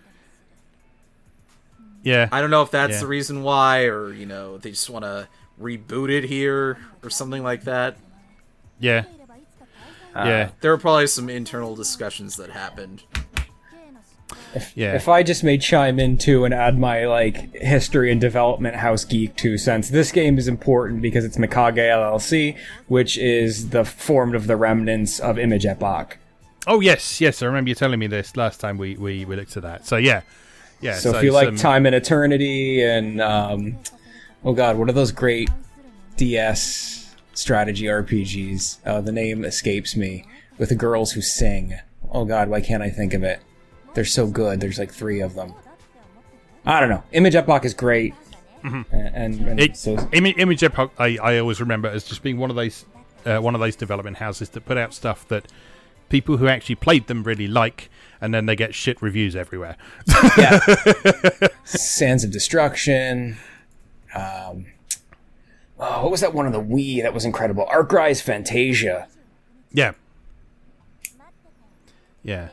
Yeah, 2.04 2.30
I 2.32 2.42
don't 2.42 2.52
know 2.52 2.62
if 2.62 2.72
that's 2.72 2.94
Yeah. 2.94 3.00
the 3.02 3.08
reason 3.08 3.44
why, 3.44 3.84
or 3.86 4.14
you 4.14 4.26
know, 4.26 4.58
they 4.58 4.72
just 4.72 4.90
want 4.90 5.04
to 5.06 5.28
reboot 5.62 6.10
it 6.10 6.24
here 6.26 6.78
or 7.04 7.10
something 7.10 7.44
like 7.44 7.64
that. 7.64 7.98
yeah, 8.80 9.04
uh, 10.16 10.24
yeah, 10.26 10.50
There 10.62 10.72
were 10.72 10.78
probably 10.78 11.08
some 11.08 11.30
internal 11.30 11.76
discussions 11.76 12.36
that 12.38 12.52
happened. 12.52 13.04
yeah. 14.76 14.96
If 14.96 15.08
I 15.08 15.24
just 15.24 15.44
may 15.44 15.58
chime 15.58 16.00
in 16.00 16.18
too 16.18 16.46
and 16.46 16.54
add 16.54 16.78
my 16.78 17.06
like 17.06 17.54
history 17.56 18.12
and 18.12 18.20
development 18.20 18.76
house 18.76 19.04
geek 19.04 19.36
two 19.36 19.58
cents, 19.58 19.90
this 19.90 20.12
game 20.12 20.38
is 20.38 20.48
important 20.48 21.02
because 21.02 21.26
it's 21.26 21.38
Mikage 21.38 21.78
LLC, 21.78 22.58
which 22.88 23.18
is 23.18 23.70
the 23.70 23.84
formed 23.86 24.36
of 24.36 24.48
the 24.48 24.56
remnants 24.56 25.20
of 25.20 25.38
Image 25.38 25.66
Epoch. 25.66 26.18
Oh 26.66 26.80
yes, 26.80 27.22
yes. 27.22 27.42
I 27.42 27.46
remember 27.46 27.70
you 27.70 27.76
telling 27.76 28.00
me 28.00 28.08
this 28.08 28.36
last 28.36 28.60
time 28.60 28.78
we 28.78 28.96
we, 28.96 29.26
we 29.26 29.36
looked 29.36 29.56
at 29.58 29.64
that. 29.64 29.86
So 29.88 29.98
yeah, 29.98 30.22
yeah. 30.82 30.96
So, 30.96 31.16
if 31.16 31.24
you 31.24 31.32
like 31.32 31.48
some- 31.48 31.56
Time 31.58 31.86
and 31.86 31.96
Eternity 31.96 32.84
and 32.84 33.22
um, 33.22 33.78
oh 34.44 34.54
god, 34.54 34.78
what 34.78 34.90
are 34.90 34.94
those 34.94 35.12
great 35.12 35.50
DS 36.18 37.16
strategy 37.34 37.86
RPGs? 37.86 38.80
Uh, 38.86 39.02
the 39.02 39.12
name 39.12 39.46
escapes 39.46 39.96
me. 39.96 40.26
With 40.58 40.70
the 40.70 40.76
girls 40.76 41.12
who 41.12 41.22
sing. 41.22 41.76
Oh 42.12 42.26
god, 42.26 42.50
why 42.50 42.62
can't 42.62 42.82
I 42.82 42.90
think 42.90 43.14
of 43.14 43.24
it? 43.24 43.40
They're 43.94 44.06
so 44.06 44.26
good. 44.26 44.60
There's 44.60 44.80
like 44.80 44.92
three 44.92 45.20
of 45.22 45.36
them. 45.36 45.54
I 46.66 46.80
don't 46.80 46.90
know. 46.90 47.04
Image 47.12 47.36
Epoch 47.36 47.64
is 47.64 47.74
great. 47.76 48.16
And, 48.64 48.86
and, 48.92 49.36
and 49.48 49.60
It, 49.60 49.78
so 49.78 50.10
Image, 50.12 50.36
Image 50.38 50.64
Epoch, 50.64 50.92
I, 50.98 51.18
I 51.22 51.38
always 51.38 51.62
remember 51.62 51.88
as 51.90 52.04
just 52.04 52.24
being 52.24 52.38
one 52.38 52.50
of 52.50 52.56
those 52.56 52.86
uh, 53.26 53.38
one 53.40 53.54
of 53.54 53.62
those 53.62 53.76
development 53.76 54.18
houses 54.18 54.50
that 54.50 54.66
put 54.66 54.78
out 54.78 54.94
stuff 54.96 55.28
that 55.28 55.46
people 56.10 56.38
who 56.38 56.48
actually 56.48 56.76
played 56.76 57.08
them 57.08 57.24
really 57.24 57.48
like, 57.48 57.90
and 58.22 58.34
then 58.34 58.46
they 58.46 58.56
get 58.56 58.74
shit 58.74 59.02
reviews 59.02 59.36
everywhere. 59.36 59.78
yeah. 60.38 60.60
Sands 61.64 62.24
of 62.24 62.32
Destruction. 62.32 63.38
Um, 64.16 64.68
oh, 65.80 66.04
what 66.04 66.12
was 66.12 66.22
that 66.22 66.34
one 66.34 66.46
on 66.46 66.52
the 66.52 66.62
Wii 66.62 67.02
that 67.04 67.14
was 67.14 67.26
incredible? 67.26 67.66
Arcrise 67.72 68.22
Fantasia. 68.22 69.08
Yeah. 69.72 69.94
Yeah. 72.24 72.50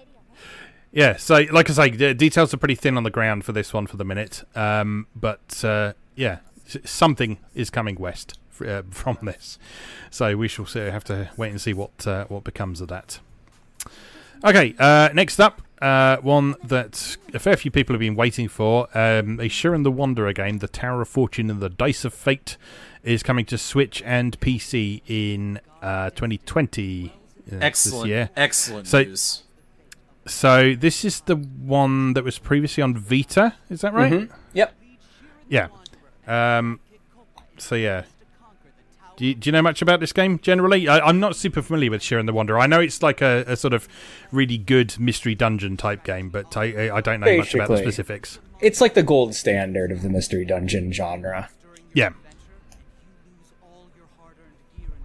Yeah, 0.93 1.17
so 1.17 1.45
like 1.51 1.69
I 1.69 1.73
say, 1.73 1.91
the 1.91 2.15
details 2.15 2.55
are 2.55 2.57
pretty 2.57 2.77
thin 2.77 2.97
on 2.97 3.03
the 3.03 3.11
ground 3.11 3.45
for 3.45 3.51
this 3.51 3.73
one 3.75 3.89
for 3.89 3.97
the 3.97 4.05
minute. 4.05 4.45
Um, 4.55 5.09
but 5.17 5.65
uh, 5.65 5.95
yeah, 6.15 6.39
something 6.85 7.39
is 7.53 7.69
coming 7.69 7.97
west 7.97 8.39
f- 8.53 8.67
uh, 8.67 8.83
from 8.91 9.19
this, 9.23 9.59
so 10.11 10.37
we 10.37 10.47
shall 10.47 10.67
see, 10.67 10.79
have 10.79 11.03
to 11.05 11.31
wait 11.37 11.51
and 11.51 11.61
see 11.61 11.75
what 11.75 12.07
uh, 12.07 12.27
what 12.27 12.45
becomes 12.45 12.81
of 12.81 12.87
that. 12.89 13.19
Okay, 14.43 14.75
uh, 14.79 15.09
next 15.15 15.41
up, 15.41 15.63
uh, 15.81 16.17
one 16.19 16.55
that 16.65 17.17
a 17.33 17.39
fair 17.39 17.57
few 17.57 17.71
people 17.71 17.95
have 17.95 18.01
been 18.01 18.15
waiting 18.15 18.49
for, 18.49 18.89
um, 18.97 19.39
a 19.41 19.49
Shiren 19.49 19.85
the 19.85 19.91
Wanderer 19.91 20.33
game, 20.33 20.59
The 20.59 20.69
Tower 20.69 21.03
of 21.03 21.09
Fortune 21.09 21.51
and 21.51 21.61
the 21.61 21.69
Dice 21.71 22.05
of 22.05 22.13
Fate, 22.15 22.57
is 23.03 23.23
coming 23.23 23.45
to 23.47 23.59
Switch 23.59 24.03
and 24.05 24.39
PC 24.41 25.03
in 25.07 25.61
uh, 25.83 26.11
2020. 26.11 27.07
uh, 27.07 27.51
this 27.51 27.63
Excellent, 27.63 28.09
year. 28.09 28.31
excellent 28.37 28.87
So- 28.89 29.03
news. 29.03 29.43
So 30.27 30.75
this 30.75 31.05
is 31.05 31.21
the 31.21 31.37
one 31.37 32.15
that 32.15 32.25
was 32.25 32.39
previously 32.39 32.83
on 32.83 32.97
Vita, 32.97 33.53
is 33.69 33.83
that 33.83 33.93
right? 33.93 34.11
Mhm. 34.11 34.31
Yep. 34.55 34.75
Yeah. 35.51 35.69
Um. 36.27 36.81
So 37.59 37.75
yeah. 37.75 38.05
Do 39.17 39.27
you, 39.27 39.35
do 39.35 39.49
you 39.49 39.53
know 39.53 39.63
much 39.63 39.81
about 39.81 40.01
this 40.01 40.13
game 40.13 40.39
generally? 40.41 40.89
I, 40.89 40.99
I'm 40.99 41.21
not 41.21 41.37
super 41.37 41.63
familiar 41.63 41.91
with 41.91 42.03
Shiren 42.03 42.27
the 42.27 42.33
Wanderer. 42.33 42.59
I 42.59 42.67
know 42.67 42.81
it's 42.81 43.03
like 43.03 43.23
a, 43.23 43.45
a 43.47 43.57
sort 43.57 43.73
of 43.73 43.87
really 44.33 44.59
good 44.59 44.99
mystery 44.99 45.35
dungeon 45.35 45.77
type 45.77 46.05
game, 46.05 46.31
but 46.31 46.57
I, 46.57 46.97
I 46.97 47.01
don't 47.01 47.21
know 47.21 47.37
much 47.37 47.55
about 47.55 47.69
the 47.69 47.77
specifics. 47.77 48.41
It's 48.61 48.81
like 48.81 48.95
the 48.95 49.03
gold 49.03 49.35
standard 49.35 49.93
of 49.93 50.03
the 50.03 50.09
mystery 50.09 50.45
dungeon 50.45 50.93
genre. 50.93 51.49
Yeah, 51.93 52.11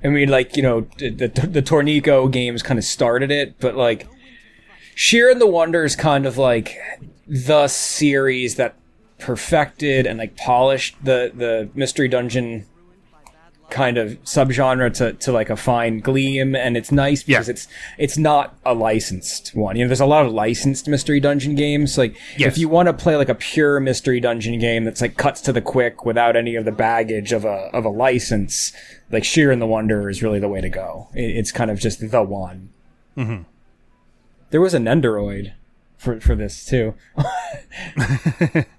I 0.04 0.08
mean, 0.08 0.30
like 0.30 0.56
you 0.56 0.64
know, 0.64 0.82
the 0.98 1.10
the, 1.10 1.28
the 1.28 1.62
Torneko 1.62 2.32
games 2.32 2.64
kind 2.64 2.78
of 2.78 2.86
started 2.86 3.32
it, 3.32 3.60
but 3.60 3.76
like 3.76 4.08
Shiren 4.96 5.40
the 5.40 5.48
Wanderer 5.48 5.84
is 5.84 5.96
kind 5.96 6.26
of 6.26 6.38
like 6.38 6.78
the 7.28 7.68
series 7.68 8.56
that 8.56 8.76
perfected 9.18 10.08
and 10.08 10.18
like 10.18 10.38
polished 10.38 10.96
the 11.04 11.32
the 11.36 11.70
mystery 11.74 12.08
dungeon 12.08 12.66
kind 13.70 13.98
of 13.98 14.12
subgenre 14.24 14.94
to, 14.94 15.14
to 15.14 15.32
like 15.32 15.50
a 15.50 15.56
fine 15.56 16.00
gleam 16.00 16.56
and 16.56 16.76
it's 16.76 16.92
nice 16.92 17.24
because 17.24 17.48
Yeah. 17.48 17.52
it's 17.54 17.68
it's 17.98 18.18
not 18.18 18.58
a 18.66 18.74
licensed 18.74 19.56
one 19.56 19.76
you 19.76 19.84
know 19.84 19.88
there's 19.90 20.00
a 20.00 20.06
lot 20.06 20.26
of 20.26 20.32
licensed 20.32 20.88
mystery 20.88 21.20
dungeon 21.20 21.56
games 21.56 21.98
like 21.98 22.16
Yes. 22.38 22.54
if 22.54 22.58
you 22.58 22.70
want 22.70 22.88
to 22.88 22.94
play 22.94 23.16
like 23.16 23.30
a 23.30 23.36
pure 23.36 23.80
mystery 23.80 24.20
dungeon 24.20 24.60
game 24.60 24.86
that's 24.86 25.02
like 25.02 25.18
cuts 25.18 25.42
to 25.42 25.54
the 25.54 25.62
quick 25.62 26.06
without 26.06 26.36
any 26.36 26.56
of 26.56 26.66
the 26.66 26.72
baggage 26.72 27.32
of 27.32 27.46
a 27.46 27.70
of 27.74 27.86
a 27.86 27.90
license 27.90 28.74
like 29.12 29.24
Shiren 29.24 29.60
the 29.60 29.68
Wanderer 29.68 30.10
is 30.10 30.22
really 30.24 30.40
the 30.40 30.50
way 30.50 30.62
to 30.62 30.70
go 30.70 31.10
it, 31.14 31.38
it's 31.38 31.52
kind 31.52 31.70
of 31.72 31.80
just 31.80 32.12
the 32.12 32.24
one 32.24 32.70
mm-hmm. 33.18 33.44
there 34.50 34.62
was 34.62 34.74
a 34.74 34.80
nendoroid 34.80 35.54
for 35.98 36.20
for 36.20 36.36
this 36.36 36.66
too 36.66 36.96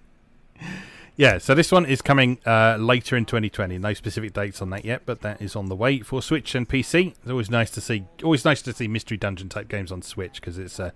yeah. 1.21 1.37
So 1.37 1.55
this 1.55 1.71
one 1.71 1.85
is 1.85 2.01
coming 2.01 2.39
uh, 2.47 2.79
later 2.81 3.14
in 3.14 3.27
2020. 3.27 3.77
No 3.77 3.93
specific 3.93 4.33
dates 4.33 4.62
on 4.62 4.71
that 4.71 4.87
yet, 4.87 5.03
but 5.05 5.21
that 5.21 5.43
is 5.43 5.55
on 5.55 5.66
the 5.66 5.77
way 5.77 6.01
for 6.01 6.23
Switch 6.23 6.55
and 6.55 6.66
PC. 6.66 7.09
It's 7.09 7.31
always 7.31 7.51
nice 7.51 7.71
to 7.73 7.83
see, 7.83 8.07
always 8.25 8.47
nice 8.47 8.62
to 8.62 8.73
see 8.73 8.89
mystery 8.89 9.18
dungeon 9.18 9.51
type 9.51 9.68
games 9.68 9.93
on 9.93 10.01
Switch 10.01 10.41
because 10.41 10.57
it's 10.57 10.79
a, 10.79 10.95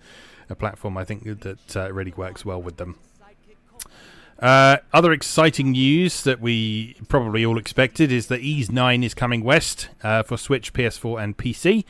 a 0.49 0.55
platform 0.55 0.97
I 0.97 1.05
think 1.05 1.25
that 1.25 1.77
uh, 1.77 1.93
really 1.93 2.15
works 2.17 2.43
well 2.43 2.63
with 2.63 2.79
them. 2.79 2.99
Uh, 4.39 4.79
other 4.95 5.13
exciting 5.13 5.73
news 5.73 6.23
that 6.23 6.41
we 6.41 6.97
probably 7.09 7.45
all 7.45 7.59
expected 7.59 8.11
is 8.11 8.29
that 8.29 8.41
Ys 8.41 8.73
9 8.73 9.05
is 9.05 9.13
coming 9.13 9.45
west 9.45 9.91
uh, 10.03 10.23
for 10.23 10.39
Switch, 10.39 10.73
PS4, 10.73 11.23
and 11.23 11.37
PC. 11.37 11.85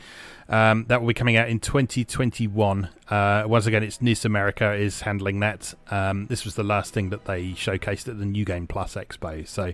Um, 0.47 0.85
that 0.89 1.01
will 1.01 1.07
be 1.07 1.13
coming 1.13 1.37
out 1.37 1.49
in 1.49 1.59
2021. 1.59 2.89
Uh, 3.09 3.43
once 3.47 3.65
again, 3.65 3.83
it's 3.83 4.01
NIS 4.01 4.25
America 4.25 4.73
is 4.73 5.01
handling 5.01 5.39
that. 5.39 5.73
Um, 5.89 6.27
this 6.27 6.45
was 6.45 6.55
the 6.55 6.63
last 6.63 6.93
thing 6.93 7.09
that 7.09 7.25
they 7.25 7.49
showcased 7.51 8.07
at 8.07 8.19
the 8.19 8.25
New 8.25 8.45
Game 8.45 8.67
Plus 8.67 8.95
Expo. 8.95 9.47
So, 9.47 9.73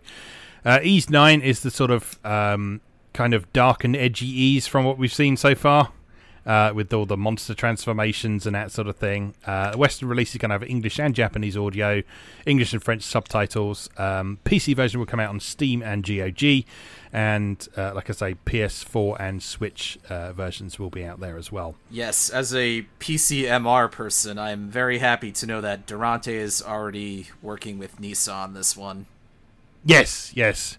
uh, 0.63 0.79
Ys 0.81 1.09
9 1.09 1.41
is 1.41 1.61
the 1.61 1.71
sort 1.71 1.91
of 1.91 2.17
um, 2.25 2.81
kind 3.13 3.33
of 3.33 3.51
dark 3.51 3.83
and 3.83 3.95
edgy 3.95 4.27
Ys 4.27 4.67
from 4.67 4.85
what 4.85 4.97
we've 4.97 5.13
seen 5.13 5.35
so 5.35 5.55
far 5.55 5.91
uh, 6.45 6.71
with 6.73 6.91
all 6.93 7.05
the 7.05 7.17
monster 7.17 7.53
transformations 7.53 8.45
and 8.45 8.55
that 8.55 8.71
sort 8.71 8.87
of 8.87 8.95
thing. 8.95 9.33
Uh, 9.45 9.73
Western 9.75 10.09
release 10.09 10.31
is 10.31 10.37
going 10.37 10.49
to 10.49 10.53
have 10.53 10.63
English 10.63 10.99
and 10.99 11.13
Japanese 11.13 11.55
audio, 11.55 12.01
English 12.45 12.73
and 12.73 12.83
French 12.83 13.03
subtitles. 13.03 13.89
Um, 13.97 14.39
PC 14.45 14.75
version 14.75 14.99
will 14.99 15.07
come 15.07 15.19
out 15.19 15.29
on 15.29 15.39
Steam 15.39 15.81
and 15.81 16.03
GOG, 16.03 16.63
and 17.13 17.67
uh, 17.77 17.93
like 17.93 18.09
I 18.09 18.13
say, 18.13 18.35
PS4 18.45 19.19
and 19.19 19.43
Switch 19.43 19.99
uh, 20.09 20.33
versions 20.33 20.79
will 20.79 20.89
be 20.89 21.05
out 21.05 21.19
there 21.19 21.37
as 21.37 21.51
well. 21.51 21.75
Yes, 21.89 22.29
as 22.29 22.55
a 22.55 22.85
PCMR 22.99 23.91
person, 23.91 24.39
I'm 24.39 24.69
very 24.69 24.97
happy 24.97 25.31
to 25.33 25.45
know 25.45 25.61
that 25.61 25.85
Durante 25.85 26.33
is 26.33 26.61
already 26.61 27.27
working 27.41 27.77
with 27.77 27.99
Nisa 27.99 28.31
on 28.31 28.53
this 28.53 28.75
one. 28.75 29.05
Yes, 29.85 30.31
yes, 30.35 30.77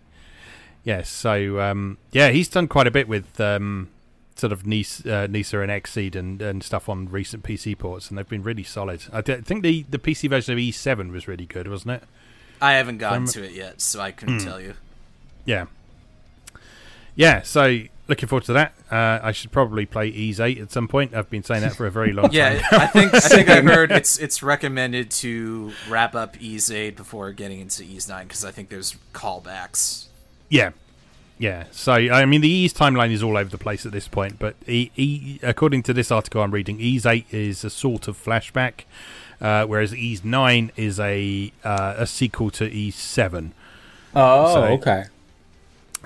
yes. 0.85 1.09
So 1.09 1.61
um, 1.61 1.99
yeah, 2.13 2.31
he's 2.31 2.49
done 2.49 2.67
quite 2.67 2.87
a 2.87 2.93
bit 2.93 3.07
with. 3.07 3.41
Um, 3.41 3.89
Sort 4.35 4.53
of 4.53 4.67
Nisa, 4.67 5.25
uh, 5.25 5.27
Nisa 5.27 5.61
and 5.61 5.71
Xseed 5.71 6.17
and, 6.17 6.41
and 6.41 6.63
stuff 6.63 6.89
on 6.89 7.09
recent 7.11 7.43
PC 7.45 7.77
ports, 7.79 8.09
and 8.09 8.17
they've 8.17 8.29
been 8.29 8.43
really 8.43 8.63
solid. 8.63 9.05
I 9.13 9.21
th- 9.21 9.45
think 9.45 9.63
the, 9.63 9.85
the 9.91 9.99
PC 9.99 10.31
version 10.31 10.53
of 10.55 10.59
Ys 10.59 10.77
7 10.77 11.13
was 11.13 11.29
really 11.29 11.45
good, 11.47 11.69
wasn't 11.69 12.03
it? 12.03 12.05
I 12.61 12.73
haven't 12.73 12.99
gotten 12.99 13.27
to 13.27 13.45
it 13.45 13.53
yet, 13.53 13.81
so 13.81 14.01
I 14.01 14.11
couldn't 14.11 14.39
Hmm. 14.41 14.47
tell 14.47 14.61
you. 14.61 14.75
Yeah. 15.45 15.67
Yeah, 17.15 17.43
so 17.43 17.81
looking 18.09 18.29
forward 18.29 18.45
to 18.45 18.55
that. 18.55 18.73
Uh, 18.91 19.21
I 19.23 19.33
should 19.33 19.53
probably 19.53 19.85
play 19.85 20.09
Ys 20.09 20.41
8 20.41 20.59
at 20.59 20.73
some 20.73 20.89
point. 20.89 21.15
I've 21.15 21.29
been 21.29 21.43
saying 21.43 21.61
that 21.61 21.77
for 21.77 21.87
a 21.87 21.91
very 21.91 22.13
long 22.13 22.31
Yeah, 22.33 22.59
time. 22.61 22.63
Yeah, 22.73 22.79
I 22.79 22.87
think 22.87 23.15
I 23.15 23.21
think 23.21 23.49
I 23.51 23.61
heard 23.63 23.93
it's 23.93 24.19
it's 24.19 24.43
recommended 24.43 25.11
to 25.11 25.73
wrap 25.91 26.15
up 26.15 26.41
Ys 26.41 26.71
8 26.71 26.97
before 26.97 27.33
getting 27.33 27.61
into 27.61 27.85
Ys 27.85 28.09
9 28.09 28.27
because 28.27 28.45
I 28.47 28.51
think 28.51 28.71
there's 28.71 28.97
callbacks. 29.13 30.07
yeah. 30.49 30.71
Yeah. 31.43 31.65
So, 31.73 31.95
I 31.95 32.25
mean, 32.25 32.41
the 32.41 32.49
E's 32.49 32.73
timeline 32.73 33.11
is 33.11 33.21
all 33.21 33.37
over 33.37 33.51
the 33.51 33.59
place 33.59 33.85
at 33.85 33.91
this 33.91 34.07
point, 34.07 34.39
but 34.39 34.55
e, 34.69 34.91
e, 34.95 35.41
according 35.43 35.83
to 35.83 35.93
this 35.93 36.13
article 36.13 36.41
I'm 36.41 36.53
reading, 36.53 36.79
Ys 36.79 37.05
8 37.05 37.27
is 37.33 37.65
a 37.65 37.71
sort 37.71 38.07
of 38.07 38.17
flashback, 38.17 38.83
uh, 39.41 39.67
whereas 39.67 39.93
Ys 39.93 40.25
9 40.25 40.71
is 40.77 41.01
a, 41.01 41.53
uh, 41.65 41.95
a 41.97 42.07
sequel 42.07 42.51
to 42.53 42.65
Ys 42.73 42.95
7. 42.95 43.55
oh 44.15 44.55
So- 44.55 44.63
okay 44.75 45.05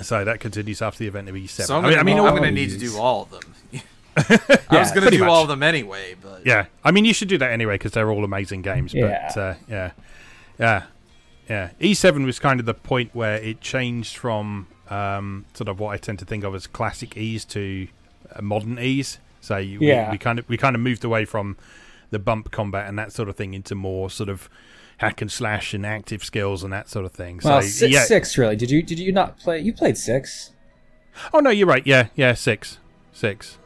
So 0.00 0.24
that 0.24 0.40
continues 0.40 0.80
after 0.80 1.00
the 1.00 1.08
event 1.08 1.28
of 1.28 1.36
E 1.36 1.46
seven. 1.46 1.66
So 1.66 1.76
I'm 1.76 1.82
gonna, 1.82 2.02
mean, 2.02 2.16
I 2.16 2.20
mean, 2.20 2.26
I'm 2.26 2.34
gonna 2.36 2.50
need 2.50 2.70
to 2.70 2.78
do 2.78 2.96
all 2.96 3.24
of 3.24 3.30
them. 3.30 3.54
I 4.70 4.78
was 4.78 4.90
gonna 4.90 5.10
do 5.10 5.18
much. 5.18 5.28
all 5.28 5.42
of 5.42 5.48
them 5.48 5.62
anyway, 5.62 6.14
but 6.22 6.46
Yeah, 6.46 6.64
I 6.82 6.92
mean, 6.92 7.04
you 7.04 7.12
should 7.12 7.28
do 7.28 7.36
that 7.36 7.50
anyway 7.50 7.74
because 7.74 7.92
they're 7.92 8.10
all 8.10 8.24
amazing 8.24 8.62
games. 8.62 8.94
But 8.94 9.00
Yeah. 9.00 9.32
uh, 9.36 9.54
yeah, 9.68 9.90
yeah, 10.58 10.82
yeah. 11.46 11.70
Ys 11.78 11.98
7 11.98 12.24
was 12.24 12.38
kind 12.38 12.58
of 12.58 12.64
the 12.64 12.72
point 12.72 13.10
where 13.14 13.36
it 13.36 13.60
changed 13.60 14.16
from 14.16 14.68
um, 14.90 15.44
sort 15.54 15.68
of 15.68 15.78
what 15.80 15.90
I 15.90 15.96
tend 15.96 16.18
to 16.20 16.24
think 16.24 16.44
of 16.44 16.54
as 16.54 16.66
classic 16.66 17.16
Ys 17.16 17.44
to 17.46 17.88
uh, 18.34 18.42
modern 18.42 18.78
Ys. 18.78 19.18
So 19.40 19.56
you, 19.58 19.78
Yeah. 19.80 20.08
we, 20.10 20.12
we 20.12 20.18
kind 20.18 20.38
of 20.38 20.48
we 20.48 20.56
kind 20.56 20.74
of 20.74 20.82
moved 20.82 21.04
away 21.04 21.24
from 21.24 21.56
the 22.10 22.18
bump 22.18 22.50
combat 22.50 22.88
and 22.88 22.98
that 22.98 23.12
sort 23.12 23.28
of 23.28 23.36
thing 23.36 23.54
into 23.54 23.74
more 23.74 24.10
sort 24.10 24.28
of 24.28 24.48
hack 24.98 25.20
and 25.20 25.30
slash 25.30 25.74
and 25.74 25.84
active 25.84 26.24
skills 26.24 26.64
and 26.64 26.72
that 26.72 26.88
sort 26.88 27.04
of 27.04 27.12
thing. 27.12 27.40
So 27.40 27.50
well 27.50 27.62
six, 27.62 27.92
yeah. 27.92 28.04
six 28.04 28.38
really 28.38 28.56
did 28.56 28.70
you 28.70 28.82
did 28.82 28.98
you 28.98 29.12
not 29.12 29.38
play 29.38 29.60
you 29.60 29.72
played 29.72 29.96
six. 29.98 30.52
Oh 31.32 31.40
no, 31.40 31.50
you're 31.50 31.66
right. 31.66 31.86
Yeah, 31.86 32.08
yeah. 32.14 32.34
Six, 32.34 32.78
six. 33.12 33.58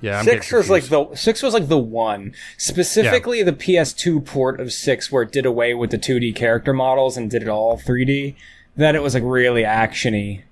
Yeah, 0.00 0.18
I'm 0.18 0.24
six 0.24 0.50
was 0.50 0.68
like 0.68 0.84
the 0.84 1.14
six 1.14 1.42
was 1.42 1.54
like 1.54 1.68
the 1.68 1.78
one 1.78 2.34
specifically 2.58 3.42
the 3.44 3.52
PS2 3.52 4.24
port 4.24 4.58
of 4.60 4.72
six 4.72 5.12
where 5.12 5.22
it 5.22 5.30
did 5.30 5.46
away 5.46 5.74
with 5.74 5.90
the 5.92 5.98
2D 5.98 6.34
character 6.34 6.72
models 6.72 7.16
and 7.16 7.30
did 7.30 7.42
it 7.42 7.48
all 7.48 7.78
3D. 7.78 8.34
Then 8.74 8.96
it 8.96 9.02
was 9.02 9.14
like 9.14 9.22
really 9.24 9.62
actiony, 9.62 10.42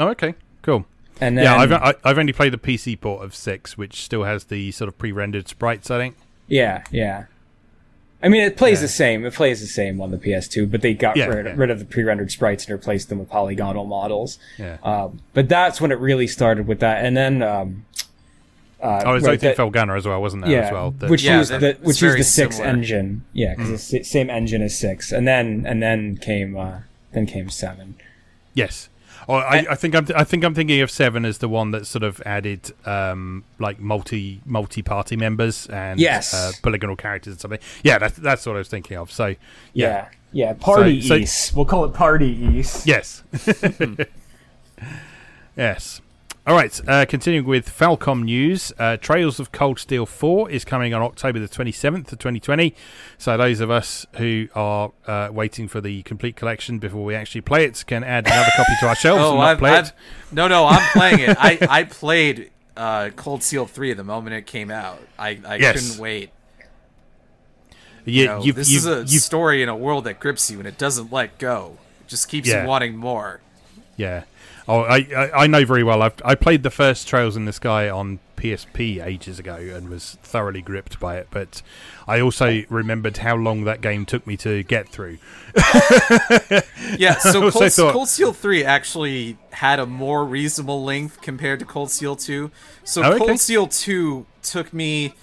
Oh, 0.00 0.08
okay, 0.08 0.34
cool. 0.62 0.86
and 1.20 1.36
then 1.38 1.44
yeah, 1.44 1.56
I've 1.56 1.72
I, 1.72 1.94
I've 2.04 2.18
only 2.18 2.32
played 2.32 2.52
the 2.52 2.58
PC 2.58 3.00
port 3.00 3.22
of 3.24 3.34
six, 3.34 3.76
which 3.78 4.02
still 4.02 4.24
has 4.24 4.44
the 4.44 4.70
sort 4.72 4.88
of 4.88 4.96
pre-rendered 4.98 5.46
sprites. 5.48 5.90
I 5.90 5.98
think. 5.98 6.16
yeah 6.48 6.82
yeah. 6.90 7.24
I 8.22 8.28
mean, 8.28 8.42
it 8.42 8.56
plays 8.58 8.78
Yeah. 8.78 8.82
the 8.82 8.88
same. 8.88 9.24
It 9.24 9.32
plays 9.32 9.60
the 9.62 9.66
same 9.66 9.98
on 10.02 10.10
the 10.10 10.18
PS2, 10.18 10.70
but 10.70 10.82
they 10.82 10.92
got 10.92 11.16
Yeah, 11.16 11.24
rid, 11.26 11.46
yeah. 11.46 11.54
rid 11.56 11.70
of 11.70 11.78
the 11.78 11.86
pre-rendered 11.86 12.30
sprites 12.30 12.64
and 12.66 12.72
replaced 12.74 13.08
them 13.08 13.18
with 13.18 13.30
polygonal 13.30 13.86
models. 13.86 14.38
Yeah. 14.58 14.76
Um, 14.82 15.20
but 15.32 15.48
that's 15.48 15.80
when 15.80 15.90
it 15.90 15.98
really 15.98 16.26
started 16.26 16.66
with 16.66 16.80
that, 16.80 17.02
and 17.02 17.16
then 17.16 17.42
um, 17.42 17.86
uh, 18.82 19.02
oh, 19.06 19.14
it's 19.14 19.24
right, 19.26 19.32
Oath 19.34 19.40
that- 19.40 19.56
Felghana 19.56 19.96
as 19.96 20.06
well, 20.06 20.20
wasn't 20.20 20.42
there? 20.44 20.52
yeah, 20.52 20.66
As 20.66 20.72
well. 20.72 20.90
The- 20.90 21.08
which 21.08 21.22
Yeah, 21.22 21.38
used 21.38 21.50
the 21.50 21.78
which 21.80 22.02
used 22.02 22.18
the 22.18 22.24
six 22.24 22.56
similar. 22.56 22.70
engine. 22.74 23.24
Yeah, 23.32 23.54
because 23.54 23.70
it's 23.70 23.88
the 23.90 24.02
same 24.02 24.28
engine 24.28 24.60
as 24.60 24.76
six, 24.78 25.12
and 25.12 25.26
then 25.26 25.64
and 25.66 25.82
then 25.82 26.18
came 26.18 26.58
uh, 26.58 26.80
then 27.12 27.24
came 27.24 27.48
seven. 27.48 27.94
yes. 28.52 28.89
Oh, 29.30 29.36
I, 29.36 29.64
I 29.70 29.74
think 29.76 29.94
I'm 29.94 30.06
I 30.16 30.24
think 30.24 30.44
I'm 30.44 30.54
thinking 30.54 30.80
of 30.80 30.90
seven 30.90 31.24
as 31.24 31.38
the 31.38 31.48
one 31.48 31.70
that 31.70 31.86
sort 31.86 32.02
of 32.02 32.20
added 32.26 32.72
um, 32.84 33.44
like 33.58 33.78
multi 33.78 34.40
multi 34.44 34.82
party 34.82 35.16
members 35.16 35.66
and 35.68 36.00
Yes. 36.00 36.34
uh, 36.34 36.50
polygonal 36.62 36.96
characters 36.96 37.34
and 37.34 37.40
something. 37.40 37.60
Yeah, 37.84 37.98
that's 37.98 38.16
that's 38.18 38.44
what 38.46 38.56
I 38.56 38.58
was 38.58 38.68
thinking 38.68 38.96
of. 38.96 39.12
So 39.12 39.34
Yeah, 39.72 40.08
yeah, 40.32 40.54
Party 40.54 41.00
So- 41.00 41.08
so- 41.08 41.14
East. 41.16 41.54
We'll 41.54 41.64
call 41.64 41.84
it 41.84 41.94
Party 41.94 42.28
East. 42.28 42.86
yes, 42.86 43.22
yes. 45.56 46.00
All 46.50 46.56
right, 46.56 46.80
uh, 46.88 47.06
continuing 47.08 47.46
with 47.46 47.70
Falcom 47.70 48.24
news, 48.24 48.72
uh, 48.76 48.96
Trails 48.96 49.38
of 49.38 49.52
Cold 49.52 49.78
Steel 49.78 50.04
4 50.04 50.50
is 50.50 50.64
coming 50.64 50.92
on 50.92 51.00
October 51.00 51.38
the 51.38 51.46
27th 51.46 52.10
of 52.10 52.18
2020. 52.18 52.74
So 53.18 53.36
those 53.36 53.60
of 53.60 53.70
us 53.70 54.04
who 54.16 54.48
are 54.56 54.90
uh, 55.06 55.28
waiting 55.30 55.68
for 55.68 55.80
the 55.80 56.02
complete 56.02 56.34
collection 56.34 56.80
before 56.80 57.04
we 57.04 57.14
actually 57.14 57.42
play 57.42 57.66
it 57.66 57.84
can 57.86 58.02
add 58.02 58.26
another 58.26 58.50
copy 58.56 58.72
to 58.80 58.88
our 58.88 58.96
shelves 58.96 59.22
oh, 59.22 59.30
and 59.30 59.38
not 59.38 59.46
I've, 59.50 59.58
play 59.58 59.70
I've 59.70 59.86
it. 59.86 59.92
no, 60.32 60.48
no, 60.48 60.66
I'm 60.66 60.90
playing 60.90 61.20
it. 61.20 61.36
I 61.38 61.58
I 61.70 61.84
played 61.84 62.50
uh, 62.76 63.10
Cold 63.14 63.44
Steel 63.44 63.66
three 63.66 63.92
the 63.92 64.02
moment 64.02 64.34
it 64.34 64.46
came 64.46 64.72
out. 64.72 64.98
I 65.16 65.38
I 65.46 65.54
Yes. 65.54 65.80
couldn't 65.80 66.02
wait. 66.02 66.30
You, 68.04 68.22
You 68.22 68.26
know, 68.26 68.42
you've, 68.42 68.56
this 68.56 68.68
you've, 68.72 68.78
is 68.80 68.86
a 68.88 68.98
you've- 69.02 69.18
story 69.18 69.62
in 69.62 69.68
a 69.68 69.76
world 69.76 70.02
that 70.02 70.18
grips 70.18 70.50
you 70.50 70.58
and 70.58 70.66
it 70.66 70.78
doesn't 70.78 71.12
let 71.12 71.38
go. 71.38 71.78
It 72.00 72.08
just 72.08 72.28
keeps 72.28 72.48
Yeah. 72.48 72.62
you 72.62 72.68
wanting 72.68 72.96
more. 72.96 73.40
Yeah. 73.96 74.24
Oh, 74.68 74.80
I, 74.82 75.06
I 75.16 75.30
I 75.42 75.46
know 75.46 75.64
very 75.64 75.82
well. 75.82 76.02
I've 76.02 76.14
I 76.24 76.34
played 76.34 76.62
the 76.62 76.70
first 76.70 77.08
Trails 77.08 77.36
in 77.36 77.44
the 77.44 77.52
Sky 77.52 77.88
on 77.88 78.20
PSP 78.36 79.04
ages 79.04 79.38
ago 79.38 79.54
and 79.56 79.88
was 79.88 80.16
thoroughly 80.22 80.62
gripped 80.62 80.98
by 81.00 81.16
it. 81.16 81.28
But 81.30 81.62
I 82.06 82.20
also 82.20 82.62
remembered 82.70 83.18
how 83.18 83.36
long 83.36 83.64
that 83.64 83.80
game 83.80 84.06
took 84.06 84.26
me 84.26 84.36
to 84.38 84.62
get 84.62 84.88
through. 84.88 85.18
Yeah, 86.98 87.14
so 87.18 87.50
Cold, 87.50 87.72
thought- 87.72 87.92
Cold 87.92 88.08
Steel 88.08 88.32
3 88.32 88.64
actually 88.64 89.36
had 89.52 89.78
a 89.78 89.86
more 89.86 90.24
reasonable 90.24 90.82
length 90.84 91.20
compared 91.20 91.60
to 91.60 91.64
Cold 91.64 91.90
Steel 91.90 92.16
2. 92.16 92.50
So 92.84 93.02
Oh, 93.02 93.10
okay. 93.12 93.18
Cold 93.26 93.40
Steel 93.40 93.66
2 93.68 94.26
took 94.42 94.72
me 94.72 95.14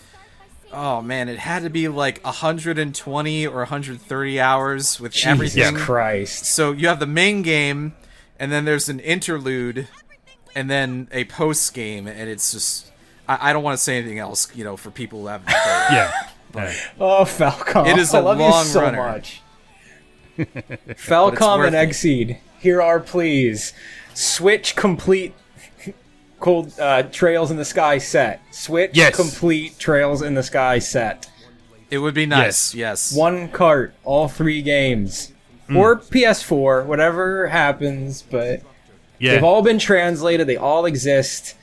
oh 0.73 1.01
man, 1.01 1.29
it 1.29 1.39
had 1.39 1.63
to 1.63 1.69
be 1.69 1.87
like 1.87 2.23
120 2.23 3.47
or 3.47 3.57
130 3.57 4.39
hours 4.39 4.99
with 4.99 5.11
Jesus 5.13 5.27
everything. 5.27 5.75
Christ. 5.75 6.45
So 6.45 6.71
you 6.71 6.87
have 6.87 6.99
the 6.99 7.05
main 7.07 7.41
game 7.41 7.93
and 8.39 8.51
then 8.51 8.65
there's 8.65 8.89
an 8.89 8.99
interlude 8.99 9.87
and 10.55 10.69
then 10.69 11.07
a 11.11 11.25
post 11.25 11.73
game 11.73 12.07
and 12.07 12.29
it's 12.29 12.51
just 12.51 12.91
I, 13.27 13.49
I 13.49 13.53
don't 13.53 13.63
want 13.63 13.77
to 13.77 13.83
say 13.83 13.97
anything 13.97 14.19
else, 14.19 14.53
you 14.55 14.63
know, 14.63 14.77
for 14.77 14.91
people 14.91 15.21
who 15.21 15.27
haven't 15.27 15.47
played. 15.47 15.57
Yeah. 15.91 16.11
yeah. 16.55 16.73
Oh, 16.99 17.23
Falcom. 17.25 17.87
It 17.87 17.97
is 17.97 18.13
I 18.13 18.19
a 18.19 18.21
love 18.21 18.37
long 18.39 18.65
you 18.65 18.71
so 18.71 18.81
runner. 18.81 18.97
much. 18.97 19.41
Falcom 20.37 21.65
and 21.65 21.75
it. 21.75 21.89
Xseed, 21.89 22.37
here 22.59 22.81
are 22.81 22.99
please. 22.99 23.73
Switch 24.13 24.75
complete 24.75 25.33
cold 26.39 26.73
uh, 26.79 27.03
Trails 27.03 27.51
in 27.51 27.57
the 27.57 27.65
Sky 27.65 27.97
set. 27.97 28.41
Switch 28.51 28.91
Yes. 28.93 29.15
complete 29.15 29.77
Trails 29.79 30.21
in 30.21 30.33
the 30.35 30.43
Sky 30.43 30.79
set. 30.79 31.29
It 31.89 31.99
would 31.99 32.13
be 32.13 32.25
nice. 32.25 32.73
Yes. 32.75 33.15
One 33.15 33.49
cart, 33.49 33.93
all 34.03 34.27
three 34.27 34.61
games. 34.61 35.31
Hmm. 35.67 35.77
Or 35.77 35.97
PS4, 35.97 36.85
whatever 36.85 37.47
happens, 37.47 38.21
but 38.21 38.61
Yeah. 39.19 39.33
they've 39.33 39.43
all 39.43 39.61
been 39.61 39.79
translated, 39.79 40.47
they 40.47 40.57
all 40.57 40.85
exist. 40.85 41.55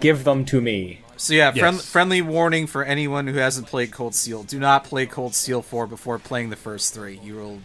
Give 0.00 0.24
them 0.24 0.44
to 0.46 0.60
me. 0.60 1.00
So 1.16 1.34
yeah, 1.34 1.52
friend, 1.52 1.78
friendly 1.80 2.22
warning 2.22 2.66
for 2.66 2.82
anyone 2.82 3.26
who 3.26 3.34
hasn't 3.38 3.66
played 3.66 3.90
Cold 3.92 4.14
Steel: 4.14 4.42
Do 4.42 4.58
not 4.58 4.84
play 4.84 5.04
Cold 5.04 5.34
Steel 5.34 5.60
4 5.60 5.86
before 5.86 6.18
playing 6.18 6.48
the 6.48 6.56
first 6.56 6.94
three. 6.94 7.20
You 7.22 7.34
will 7.36 7.58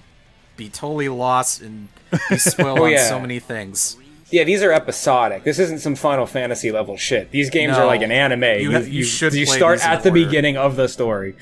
be 0.58 0.68
totally 0.68 1.08
lost 1.08 1.62
and 1.62 1.88
be 2.30 2.38
spoiled 2.38 2.80
Oh, 2.82 2.86
on 2.86 2.98
so 2.98 3.20
many 3.20 3.40
things. 3.40 3.96
Yeah, 4.32 4.44
these 4.44 4.62
are 4.64 4.74
episodic. 4.74 5.44
This 5.46 5.60
isn't 5.60 5.80
some 5.80 5.96
Final 5.96 6.26
Fantasy 6.26 6.72
level 6.72 6.98
shit. 6.98 7.32
These 7.32 7.50
games 7.50 7.74
No. 7.78 7.84
are 7.84 7.86
like 7.86 8.02
an 8.02 8.12
anime. 8.12 8.60
You 8.60 8.72
ha- 8.74 8.80
you 8.80 9.04
should 9.06 9.34
you 9.34 9.46
play 9.46 9.56
start 9.58 9.86
at 9.86 10.04
the 10.04 10.10
order. 10.10 10.26
beginning 10.26 10.58
of 10.58 10.76
the 10.76 10.90
story. 10.90 11.36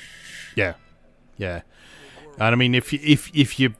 Yeah, 0.56 0.74
yeah. 1.38 1.62
And 2.36 2.44
I 2.44 2.56
mean, 2.56 2.76
if 2.76 2.94
you, 2.94 3.00
if 3.02 3.32
if 3.34 3.60
you 3.60 3.74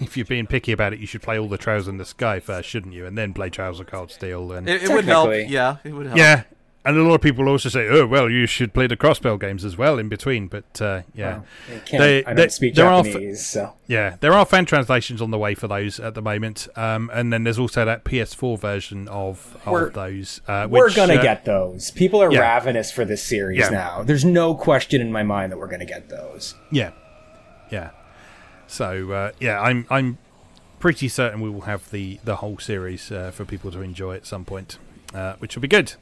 if 0.00 0.16
you're 0.16 0.26
being 0.26 0.46
picky 0.46 0.72
about 0.72 0.92
it, 0.92 0.98
you 0.98 1.06
should 1.06 1.22
play 1.22 1.38
all 1.38 1.48
the 1.48 1.58
Trails 1.58 1.88
in 1.88 1.96
the 1.98 2.04
Sky 2.04 2.40
first, 2.40 2.68
shouldn't 2.68 2.94
you? 2.94 3.06
And 3.06 3.16
then 3.16 3.32
play 3.32 3.50
Trails 3.50 3.80
of 3.80 3.86
Cold 3.86 4.10
Steel. 4.10 4.52
And 4.52 4.68
It, 4.68 4.82
it 4.84 4.90
would 4.90 5.04
help. 5.04 5.30
Yeah, 5.48 5.76
it 5.84 5.92
would 5.92 6.06
help. 6.06 6.18
yeah, 6.18 6.44
and 6.84 6.96
a 6.96 7.02
lot 7.02 7.16
of 7.16 7.20
people 7.20 7.48
also 7.48 7.68
say, 7.68 7.86
"Oh, 7.88 8.06
well, 8.06 8.30
you 8.30 8.46
should 8.46 8.72
play 8.72 8.86
the 8.86 8.96
Crossbell 8.96 9.38
games 9.38 9.64
as 9.64 9.76
well 9.76 9.98
in 9.98 10.08
between." 10.08 10.46
But 10.46 10.80
uh, 10.80 11.02
yeah, 11.14 11.40
I 11.68 11.78
can't. 11.80 12.00
They- 12.00 12.20
I 12.24 12.28
don't 12.28 12.36
they- 12.36 12.48
speak 12.48 12.74
there 12.76 12.86
are 12.86 13.02
Japanese, 13.02 13.44
so 13.46 13.74
yeah, 13.88 14.16
there 14.20 14.32
are 14.32 14.46
fan 14.46 14.64
translations 14.64 15.20
on 15.20 15.30
the 15.30 15.38
way 15.38 15.54
for 15.54 15.68
those 15.68 15.98
at 16.00 16.14
the 16.14 16.22
moment. 16.22 16.68
Um, 16.76 17.10
and 17.12 17.30
then 17.32 17.44
there's 17.44 17.58
also 17.58 17.84
that 17.84 18.04
PS4 18.04 18.58
version 18.58 19.08
of, 19.08 19.56
We're- 19.66 19.88
of 19.88 19.94
those. 19.94 20.40
Uh, 20.48 20.66
we're 20.70 20.94
gonna 20.94 21.14
uh, 21.16 21.22
get 21.22 21.44
those. 21.44 21.90
People 21.90 22.22
are 22.22 22.32
yeah. 22.32 22.40
ravenous 22.40 22.90
for 22.92 23.04
this 23.04 23.22
series 23.22 23.58
Yeah. 23.58 23.68
now. 23.70 24.02
There's 24.02 24.24
no 24.24 24.54
question 24.54 25.00
in 25.02 25.12
my 25.12 25.24
mind 25.24 25.52
that 25.52 25.58
we're 25.58 25.66
gonna 25.68 25.84
get 25.84 26.08
those. 26.08 26.54
Yeah, 26.70 26.92
yeah. 27.70 27.90
So 28.68 29.10
uh, 29.12 29.32
yeah, 29.40 29.60
I'm 29.60 29.86
I'm 29.90 30.18
pretty 30.78 31.08
certain 31.08 31.40
we 31.40 31.50
will 31.50 31.62
have 31.62 31.90
the 31.90 32.20
the 32.24 32.36
whole 32.36 32.58
series 32.58 33.10
uh, 33.10 33.32
for 33.32 33.44
people 33.44 33.70
to 33.72 33.80
enjoy 33.80 34.14
at 34.14 34.26
some 34.26 34.44
point, 34.44 34.78
uh, 35.14 35.34
which 35.40 35.56
will 35.56 35.62
be 35.62 35.68
good. 35.68 35.94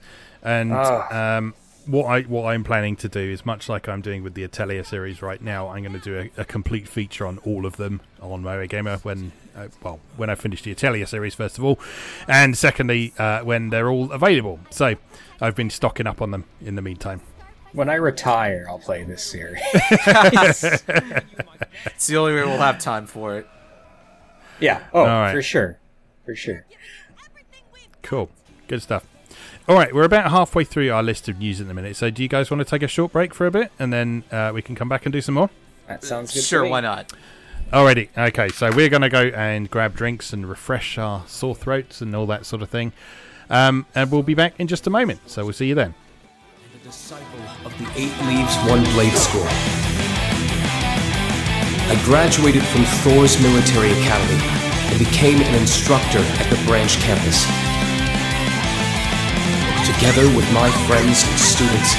And 0.42 0.72
Ah. 0.72 1.36
um, 1.38 1.54
what 1.86 2.04
I 2.06 2.22
what 2.22 2.44
I'm 2.52 2.64
planning 2.64 2.96
to 2.96 3.08
do 3.08 3.20
is 3.20 3.46
much 3.46 3.68
like 3.68 3.88
I'm 3.88 4.00
doing 4.02 4.22
with 4.24 4.34
the 4.34 4.42
Atelier 4.42 4.82
series 4.84 5.22
right 5.22 5.40
now. 5.40 5.68
I'm 5.68 5.82
going 5.82 5.98
to 5.98 6.00
do 6.00 6.30
a, 6.36 6.40
a 6.42 6.44
complete 6.44 6.88
feature 6.88 7.26
on 7.26 7.38
all 7.38 7.64
of 7.64 7.76
them 7.76 8.00
on 8.20 8.42
MoeGamer 8.42 9.02
when. 9.04 9.32
Uh, 9.56 9.68
well, 9.82 10.00
when 10.18 10.28
I 10.28 10.34
finish 10.34 10.60
the 10.60 10.72
Atelier 10.72 11.06
series, 11.06 11.34
first 11.34 11.56
of 11.56 11.64
all, 11.64 11.80
and 12.28 12.58
secondly, 12.58 13.14
uh, 13.18 13.40
when 13.40 13.70
they're 13.70 13.88
all 13.88 14.12
available. 14.12 14.60
So, 14.68 14.96
I've 15.40 15.54
been 15.54 15.70
stocking 15.70 16.06
up 16.06 16.20
on 16.20 16.30
them 16.30 16.44
in 16.60 16.74
the 16.74 16.82
meantime. 16.82 17.22
When 17.76 17.88
I 17.90 17.94
retire, 17.96 18.66
I'll 18.68 18.78
play 18.78 19.04
this 19.04 19.22
series. 19.22 19.60
It's 21.94 22.06
the 22.06 22.16
only 22.16 22.34
way 22.34 22.42
we'll 22.42 22.56
have 22.58 22.78
time 22.78 23.06
for 23.06 23.36
it. 23.36 23.46
yeah. 24.60 24.84
Oh, 24.94 25.00
All 25.00 25.06
right. 25.06 25.32
for 25.32 25.42
sure, 25.42 25.78
for 26.24 26.34
sure. 26.34 26.64
Cool. 28.02 28.30
Good 28.66 28.82
stuff. 28.82 29.06
All 29.68 29.74
right, 29.76 29.94
we're 29.94 30.04
about 30.04 30.30
halfway 30.30 30.64
through 30.64 30.90
our 30.90 31.02
list 31.02 31.28
of 31.28 31.38
news 31.38 31.60
in 31.60 31.68
the 31.68 31.74
minute. 31.74 31.96
So, 31.96 32.08
do 32.10 32.22
you 32.22 32.28
guys 32.28 32.50
want 32.50 32.60
to 32.60 32.64
take 32.64 32.82
a 32.82 32.88
short 32.88 33.12
break 33.12 33.34
for 33.34 33.46
a 33.46 33.50
bit, 33.50 33.70
and 33.78 33.92
then 33.92 34.24
uh, 34.32 34.52
we 34.54 34.62
can 34.62 34.74
come 34.74 34.88
back 34.88 35.04
and 35.06 35.12
do 35.12 35.20
some 35.20 35.34
more? 35.34 35.50
That 35.86 36.02
sounds 36.02 36.32
good. 36.32 36.40
to 36.40 36.46
Sure, 36.46 36.62
me. 36.64 36.70
why 36.70 36.80
not? 36.80 37.12
Alrighty. 37.72 38.08
Okay, 38.16 38.48
so 38.48 38.70
we're 38.72 38.88
going 38.88 39.02
to 39.02 39.08
go 39.10 39.24
and 39.26 39.68
grab 39.70 39.94
drinks 39.94 40.32
and 40.32 40.48
refresh 40.48 40.96
our 40.98 41.24
sore 41.26 41.54
throats 41.54 42.00
and 42.00 42.14
all 42.16 42.26
that 42.26 42.46
sort 42.46 42.62
of 42.62 42.70
thing, 42.70 42.92
um, 43.50 43.84
and 43.94 44.10
we'll 44.10 44.22
be 44.22 44.34
back 44.34 44.54
in 44.58 44.66
just 44.66 44.86
a 44.86 44.90
moment. 44.90 45.20
So 45.26 45.44
we'll 45.44 45.52
see 45.52 45.66
you 45.68 45.74
then. 45.74 45.94
Disciple 46.86 47.42
of 47.66 47.76
the 47.82 47.88
Eight 47.98 48.14
Leaves 48.30 48.54
One 48.70 48.84
Blade 48.94 49.18
School. 49.18 49.42
I 51.90 52.00
graduated 52.04 52.62
from 52.62 52.84
Thor's 53.02 53.42
Military 53.42 53.90
Academy 53.90 54.38
and 54.94 54.96
became 54.96 55.42
an 55.42 55.54
instructor 55.58 56.22
at 56.22 56.46
the 56.46 56.62
branch 56.62 57.02
campus. 57.02 57.42
Together 59.82 60.30
with 60.38 60.46
my 60.54 60.70
friends 60.86 61.26
and 61.26 61.38
students, 61.42 61.90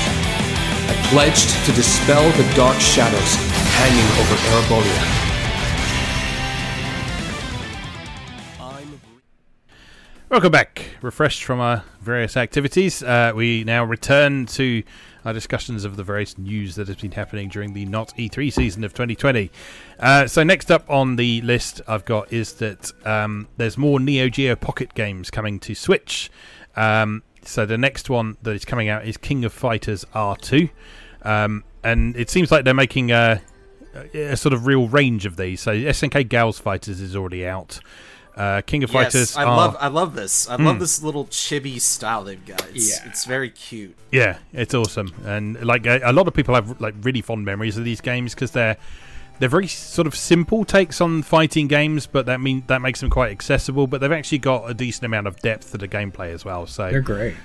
I 0.87 0.95
pledged 1.11 1.51
to 1.65 1.73
dispel 1.73 2.23
the 2.39 2.47
dark 2.55 2.79
shadows 2.79 3.35
hanging 3.75 4.07
over 4.23 4.39
Erebonia. 4.55 5.26
Welcome 10.29 10.51
back. 10.51 10.97
Refreshed 11.01 11.45
from 11.45 11.61
our 11.61 11.85
various 12.01 12.35
activities, 12.35 13.01
uh, 13.01 13.31
we 13.33 13.63
now 13.63 13.85
return 13.85 14.45
to 14.47 14.83
our 15.23 15.31
discussions 15.31 15.85
of 15.85 15.95
the 15.95 16.03
various 16.03 16.37
news 16.37 16.75
that 16.75 16.89
has 16.89 16.97
been 16.97 17.13
happening 17.13 17.47
during 17.47 17.71
the 17.71 17.85
Not 17.85 18.13
E3 18.17 18.51
season 18.51 18.83
of 18.83 18.91
2020. 18.91 19.49
Uh, 19.97 20.27
so 20.27 20.43
next 20.43 20.69
up 20.69 20.83
on 20.89 21.15
the 21.15 21.39
list 21.43 21.79
I've 21.87 22.03
got 22.03 22.33
is 22.33 22.55
that 22.55 22.91
um, 23.07 23.47
there's 23.55 23.77
more 23.77 24.01
Neo 24.01 24.27
Geo 24.27 24.57
Pocket 24.57 24.93
games 24.95 25.31
coming 25.31 25.61
to 25.61 25.73
Switch. 25.73 26.29
Um, 26.75 27.23
so 27.43 27.65
the 27.65 27.77
next 27.77 28.09
one 28.09 28.35
that 28.41 28.51
is 28.51 28.65
coming 28.65 28.89
out 28.89 29.05
is 29.05 29.15
King 29.15 29.45
of 29.45 29.53
Fighters 29.53 30.03
R2, 30.13 30.69
um, 31.21 31.63
and 31.85 32.17
it 32.17 32.29
seems 32.29 32.51
like 32.51 32.65
they're 32.65 32.73
making 32.73 33.11
a, 33.11 33.41
a 34.13 34.35
sort 34.35 34.51
of 34.51 34.67
real 34.67 34.89
range 34.89 35.25
of 35.25 35.37
these. 35.37 35.61
So 35.61 35.71
SNK 35.71 36.27
Gals 36.27 36.59
Fighters 36.59 36.99
is 36.99 37.15
already 37.15 37.47
out. 37.47 37.79
Uh, 38.37 38.61
King 38.61 38.83
of 38.83 38.91
Fighters. 38.91 39.15
Yes, 39.31 39.35
I 39.37 39.43
are- 39.45 39.57
love 39.57 39.77
I 39.79 39.87
love 39.87 40.13
this. 40.13 40.47
I 40.47 40.55
love 40.57 40.79
this 40.79 41.01
little 41.01 41.25
chibi 41.25 41.81
style 41.81 42.23
they've 42.23 42.45
got. 42.45 42.63
It's, 42.69 42.89
Yeah. 43.03 43.09
it's 43.09 43.25
very 43.25 43.49
cute. 43.49 43.95
Yeah, 44.11 44.37
it's 44.53 44.73
awesome, 44.75 45.11
and 45.25 45.59
like 45.65 45.85
a, 45.87 45.99
a 46.03 46.13
lot 46.13 46.27
of 46.27 46.33
people 46.35 46.53
have 46.53 46.79
like 46.79 46.93
really 47.01 47.21
fond 47.21 47.45
memories 47.45 47.77
of 47.77 47.83
these 47.83 47.99
games 47.99 48.35
because 48.35 48.51
they're 48.51 48.77
they're 49.39 49.49
very 49.49 49.67
sort 49.67 50.07
of 50.07 50.15
simple 50.15 50.65
takes 50.65 51.01
on 51.01 51.21
fighting 51.23 51.67
games, 51.67 52.05
but 52.07 52.25
that 52.27 52.39
mean 52.39 52.63
that 52.67 52.81
makes 52.81 52.99
them 53.01 53.09
quite 53.09 53.31
accessible. 53.31 53.87
But 53.87 54.01
they've 54.01 54.11
actually 54.11 54.39
got 54.39 54.69
a 54.69 54.73
decent 54.73 55.05
amount 55.05 55.25
of 55.27 55.39
depth 55.41 55.71
to 55.71 55.77
the 55.79 55.87
gameplay 55.87 56.31
as 56.33 56.45
well. 56.45 56.67
So 56.67 56.89
They're 56.91 57.01
great. 57.01 57.35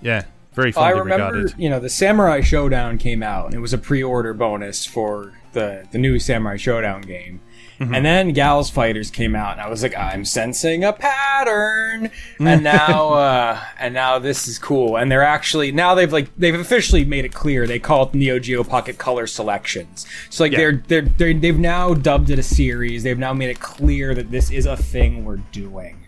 yeah, 0.00 0.24
very 0.54 0.68
I 0.70 0.72
fondly 0.72 1.00
remember, 1.00 1.24
regarded. 1.38 1.54
you 1.58 1.68
know, 1.70 1.80
the 1.80 1.88
Samurai 1.90 2.40
Shodown 2.40 2.98
came 3.00 3.22
out, 3.22 3.46
and 3.46 3.54
it 3.54 3.60
was 3.60 3.72
a 3.72 3.78
pre-order 3.78 4.34
bonus 4.34 4.84
for 4.86 5.32
the 5.52 5.86
the 5.92 5.98
new 5.98 6.18
Samurai 6.18 6.56
Shodown 6.56 7.06
game. 7.06 7.40
Mm-hmm. 7.80 7.94
And 7.94 8.06
then 8.06 8.32
Gals 8.32 8.70
Fighters 8.70 9.10
came 9.10 9.34
out, 9.34 9.52
and 9.52 9.60
I 9.60 9.68
was 9.68 9.82
like, 9.82 9.96
I'm 9.96 10.24
sensing 10.24 10.84
a 10.84 10.92
pattern. 10.92 12.10
And 12.38 12.62
now, 12.78 13.14
uh, 13.14 13.60
and 13.78 13.92
now 13.92 14.20
this 14.20 14.46
is 14.46 14.56
cool. 14.58 14.96
And 14.96 15.10
they're 15.10 15.22
actually 15.24 15.72
now 15.72 15.94
they've 15.96 16.12
like 16.12 16.28
they've 16.36 16.54
officially 16.54 17.04
made 17.04 17.24
it 17.24 17.32
clear 17.32 17.66
they 17.66 17.80
call 17.80 18.04
it 18.06 18.14
Neo 18.14 18.38
Geo 18.38 18.62
Pocket 18.62 18.98
Color 18.98 19.26
Selections. 19.26 20.06
So 20.30 20.44
like 20.44 20.52
Yeah. 20.52 20.58
they're, 20.58 20.82
they're 20.86 21.02
they're 21.02 21.34
they've 21.34 21.58
now 21.58 21.94
dubbed 21.94 22.30
it 22.30 22.38
a 22.38 22.42
series. 22.42 23.02
They've 23.02 23.18
now 23.18 23.32
made 23.32 23.50
it 23.50 23.58
clear 23.60 24.14
that 24.14 24.30
this 24.30 24.50
is 24.50 24.66
a 24.66 24.76
thing 24.76 25.24
we're 25.24 25.36
doing. 25.38 26.01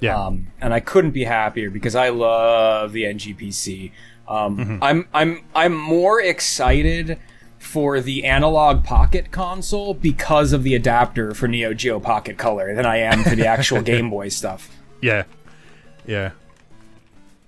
Yeah, 0.00 0.18
Um, 0.26 0.48
and 0.60 0.74
I 0.74 0.80
couldn't 0.80 1.12
be 1.12 1.24
happier 1.24 1.70
because 1.70 1.94
I 1.94 2.08
love 2.10 2.92
the 2.92 3.04
NGPC. 3.04 3.92
Um, 4.28 4.56
Mm-hmm. 4.58 4.78
I'm 4.82 5.08
I'm 5.14 5.44
I'm 5.54 5.74
more 5.76 6.20
excited 6.20 7.18
for 7.58 8.00
the 8.00 8.24
analog 8.24 8.84
pocket 8.84 9.30
console 9.30 9.94
because 9.94 10.52
of 10.52 10.62
the 10.62 10.74
adapter 10.74 11.32
for 11.34 11.48
Neo 11.48 11.72
Geo 11.74 11.98
Pocket 12.00 12.36
Color 12.36 12.74
than 12.74 12.84
I 12.86 12.98
am 12.98 13.22
for 13.24 13.34
the 13.36 13.46
actual 13.46 13.80
Game 13.92 14.10
Boy 14.10 14.28
stuff. 14.28 14.70
yeah, 15.00 15.24
yeah. 16.06 16.32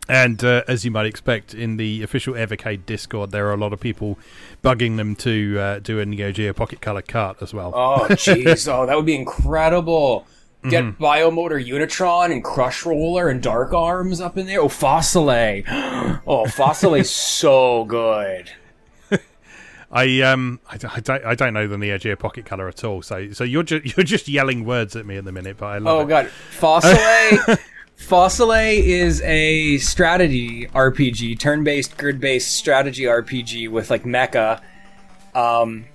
And 0.09 0.43
uh, 0.45 0.63
as 0.69 0.85
you 0.85 0.93
might 0.93 1.07
expect, 1.07 1.53
in 1.53 1.79
the 1.79 2.03
official 2.05 2.35
Evercade 2.35 2.87
Discord, 2.87 3.33
there 3.33 3.49
are 3.49 3.53
a 3.53 3.57
lot 3.57 3.73
of 3.73 3.81
people 3.81 4.19
bugging 4.63 4.97
them 4.99 5.17
to 5.17 5.59
uh, 5.59 5.79
do 5.81 5.99
a 5.99 6.07
Neo 6.07 6.31
Geo 6.31 6.53
Pocket 6.53 6.81
Color 6.81 7.03
cart 7.03 7.39
as 7.41 7.53
well. 7.53 7.73
Oh 7.75 8.07
jeez, 8.11 8.73
oh 8.73 8.87
that 8.87 8.97
would 8.97 9.07
be 9.07 9.17
incredible. 9.17 10.27
Get 10.71 10.99
Biomotor 10.99 11.65
Unitron 11.65 12.33
and 12.33 12.43
Crush 12.43 12.85
Roller 12.87 13.29
and 13.29 13.43
Dark 13.43 13.73
Arms 13.73 14.21
up 14.21 14.37
in 14.37 14.47
there. 14.47 14.61
Oh, 14.61 14.69
Faselei. 14.69 15.65
oh, 16.27 16.45
Faselei's 16.45 17.11
so 17.41 17.85
good. 17.85 18.51
I 19.91 20.21
um 20.23 20.59
I, 20.69 20.77
don't- 20.79 20.97
I 20.97 21.01
don't 21.01 21.25
I 21.25 21.35
don't 21.37 21.55
know 21.55 21.69
the 21.69 21.79
Neo 21.79 21.97
Geo 21.97 22.17
Pocket 22.17 22.45
Color 22.45 22.67
at 22.69 22.83
all. 22.85 23.03
So 23.03 23.31
so 23.33 23.45
you're 23.45 23.63
just 23.63 23.85
you're 23.97 24.05
just 24.05 24.27
yelling 24.29 24.65
words 24.65 24.97
at 24.97 25.07
me 25.07 25.17
at 25.17 25.25
the 25.25 25.33
minute, 25.33 25.57
but 25.59 25.67
I 25.67 25.79
love 25.79 25.97
Oh 25.97 26.01
it. 26.01 26.09
god, 26.09 26.31
Faselei. 26.59 27.59
Faselei 27.99 28.79
is 28.83 29.23
a 29.23 29.79
strategy 29.79 30.67
RPG, 30.67 31.39
turn-based, 31.39 31.97
grid-based 31.97 32.55
strategy 32.55 33.05
RPG 33.05 33.71
with 33.71 33.89
like 33.91 34.03
mecha, 34.05 34.61
um, 35.35 35.87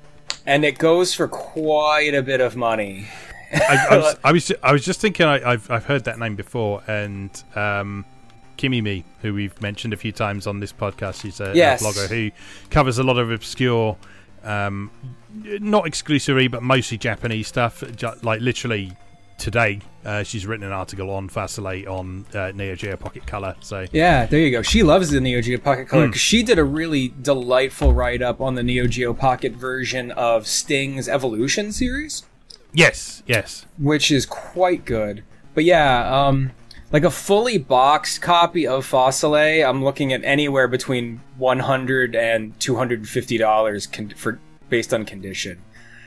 and 0.48 0.66
it 0.66 0.80
goes 0.80 1.14
for 1.14 1.28
quite 1.28 2.16
a 2.16 2.24
bit 2.24 2.42
of 2.42 2.56
money. 2.56 3.08
I, 3.54 3.88
I, 3.92 3.98
was, 3.98 4.18
I 4.24 4.32
was 4.32 4.52
I 4.64 4.72
was 4.72 4.86
just 4.86 5.02
thinking 5.02 5.26
I, 5.26 5.52
I've 5.52 5.70
I've 5.70 5.86
heard 5.86 6.06
that 6.06 6.20
name 6.20 6.36
before, 6.36 6.84
and 6.88 7.32
um, 7.56 8.06
Kimimi, 8.58 9.04
who 9.22 9.34
we've 9.34 9.60
mentioned 9.62 9.94
a 9.94 9.98
few 9.98 10.12
times 10.12 10.48
on 10.48 10.60
this 10.60 10.74
podcast, 10.74 11.22
she's 11.22 11.40
a, 11.40 11.52
a 11.52 11.78
blogger 11.78 12.08
who 12.08 12.32
covers 12.70 12.98
a 12.98 13.04
lot 13.04 13.18
of 13.18 13.32
obscure, 13.32 13.98
um, 14.44 14.92
not 15.34 15.88
exclusively 15.88 16.48
but 16.48 16.64
mostly 16.64 16.98
Japanese 16.98 17.48
stuff. 17.48 17.84
Like 18.24 18.42
literally 18.42 18.94
today, 19.42 19.82
uh, 20.06 20.22
she's 20.24 20.46
written 20.46 20.66
an 20.66 20.72
article 20.72 21.10
on 21.10 21.28
Faselei 21.28 21.88
on 21.88 22.26
uh, 22.36 22.52
Neo 22.54 22.76
Geo 22.76 22.96
Pocket 22.96 23.26
Color. 23.26 23.56
So 23.62 23.86
Yeah, 23.92 24.28
there 24.28 24.40
you 24.40 24.52
go. 24.52 24.62
She 24.62 24.84
loves 24.84 25.10
the 25.10 25.20
Neo 25.20 25.42
Geo 25.42 25.58
Pocket 25.58 25.88
Color 25.88 26.08
because 26.08 26.22
she 26.22 26.44
did 26.44 26.60
a 26.60 26.64
really 26.64 27.14
delightful 27.22 27.94
write-up 27.94 28.40
on 28.40 28.56
the 28.56 28.64
Neo 28.64 28.86
Geo 28.86 29.14
Pocket 29.14 29.54
version 29.54 30.12
of 30.12 30.48
Sting's 30.48 31.10
Evolution 31.10 31.72
series. 31.72 32.24
Yes, 32.74 33.24
yes, 33.28 33.66
which 33.78 34.12
is 34.12 34.26
quite 34.26 34.86
good. 34.86 35.24
But 35.54 35.66
yeah, 35.66 36.28
um, 36.28 36.52
like 36.92 37.04
a 37.04 37.12
fully 37.12 37.58
boxed 37.58 38.22
copy 38.22 38.66
of 38.66 38.90
Faselei, 38.90 39.68
I'm 39.68 39.84
looking 39.84 40.14
at 40.14 40.24
anywhere 40.24 40.68
between 40.68 41.22
100 41.38 42.16
and 42.16 42.58
250 42.60 43.38
dollars 43.38 43.88
con- 43.88 44.14
for 44.16 44.40
based 44.70 44.94
on 44.94 45.06
condition. 45.06 45.60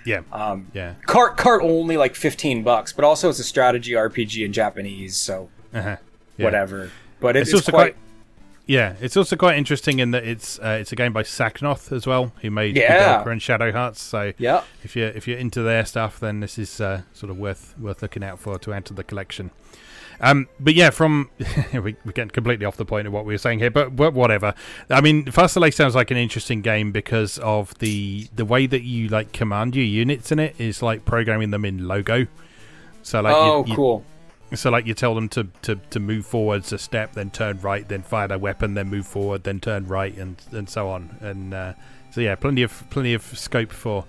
yeah, 0.06 0.20
Um, 0.32 0.68
yeah. 0.72 0.94
cart 1.06 1.36
cart 1.36 1.62
only 1.62 1.96
like 1.98 2.14
15 2.14 2.62
bucks, 2.62 2.92
but 2.92 3.04
also 3.04 3.28
it's 3.28 3.38
a 3.38 3.44
strategy 3.44 3.92
RPG 3.92 4.44
in 4.44 4.52
Japanese, 4.52 5.16
so 5.16 5.50
Uh-huh. 5.74 5.96
Yeah. 6.38 6.44
whatever. 6.44 6.90
But 7.20 7.36
it, 7.36 7.40
It's 7.42 7.52
it's, 7.54 7.68
quite, 7.68 7.94
quite 7.94 7.96
Yeah, 8.66 8.94
it's 9.00 9.16
also 9.16 9.36
quite 9.36 9.58
interesting 9.58 9.98
in 9.98 10.12
that 10.12 10.24
it's 10.24 10.58
uh, 10.58 10.78
it's 10.80 10.90
a 10.90 10.96
game 10.96 11.12
by 11.12 11.22
Sacnoth 11.22 11.92
as 11.92 12.06
well, 12.06 12.32
who 12.40 12.50
made 12.50 12.76
Yeah. 12.76 13.22
Koudelka 13.22 13.32
and 13.32 13.42
Shadow 13.42 13.72
Hearts. 13.72 14.00
So 14.02 14.32
yeah. 14.38 14.62
if 14.82 14.96
you're 14.96 15.08
if 15.10 15.28
you're 15.28 15.38
into 15.38 15.62
their 15.62 15.84
stuff, 15.84 16.18
then 16.18 16.40
this 16.40 16.58
is 16.58 16.80
uh, 16.80 17.02
sort 17.12 17.30
of 17.30 17.38
worth 17.38 17.74
worth 17.78 18.00
looking 18.00 18.24
out 18.24 18.38
for 18.38 18.58
to 18.58 18.72
add 18.72 18.86
to 18.86 18.94
the 18.94 19.04
collection. 19.04 19.50
Um, 20.20 20.48
but 20.60 20.74
yeah, 20.74 20.90
from 20.90 21.28
we, 21.72 21.96
we're 22.04 22.12
getting 22.12 22.30
completely 22.30 22.64
off 22.64 22.76
the 22.76 22.84
point 22.84 23.06
of 23.06 23.12
what 23.12 23.24
we 23.26 23.34
were 23.34 23.38
saying 23.38 23.58
here, 23.58 23.70
but, 23.70 23.96
but 23.96 24.14
whatever. 24.14 24.54
I 24.88 25.00
mean, 25.00 25.24
Faselei 25.26 25.74
sounds 25.74 25.94
like 25.94 26.10
an 26.10 26.16
interesting 26.16 26.62
game 26.62 26.92
because 26.92 27.38
of 27.38 27.76
the 27.80 28.28
the 28.34 28.44
way 28.44 28.66
that 28.66 28.82
you 28.82 29.08
like 29.08 29.32
command 29.32 29.74
your 29.76 29.84
units 29.84 30.32
in 30.32 30.38
it 30.38 30.54
is 30.58 30.82
like 30.82 31.04
programming 31.04 31.50
them 31.50 31.64
in 31.64 31.86
logo. 31.86 32.26
So 33.02 33.20
like, 33.20 33.32
you- 33.32 33.38
oh, 33.40 33.64
you, 33.66 33.74
cool. 33.74 34.04
So 34.54 34.70
like 34.70 34.86
you 34.86 34.94
tell 34.94 35.14
them 35.14 35.28
to, 35.30 35.48
to, 35.62 35.76
to 35.90 36.00
move 36.00 36.26
forwards 36.26 36.72
a 36.72 36.78
step, 36.78 37.12
then 37.14 37.30
turn 37.30 37.60
right, 37.60 37.86
then 37.88 38.02
fire 38.02 38.28
their 38.28 38.38
weapon, 38.38 38.74
then 38.74 38.88
move 38.88 39.06
forward, 39.06 39.44
then 39.44 39.60
turn 39.60 39.86
right, 39.86 40.16
and 40.16 40.36
and 40.52 40.68
so 40.68 40.88
on. 40.88 41.16
And 41.20 41.54
uh, 41.54 41.74
so 42.10 42.20
yeah, 42.20 42.34
plenty 42.34 42.62
of 42.62 42.84
plenty 42.90 43.14
of 43.14 43.22
scope 43.22 43.72
for 43.72 44.04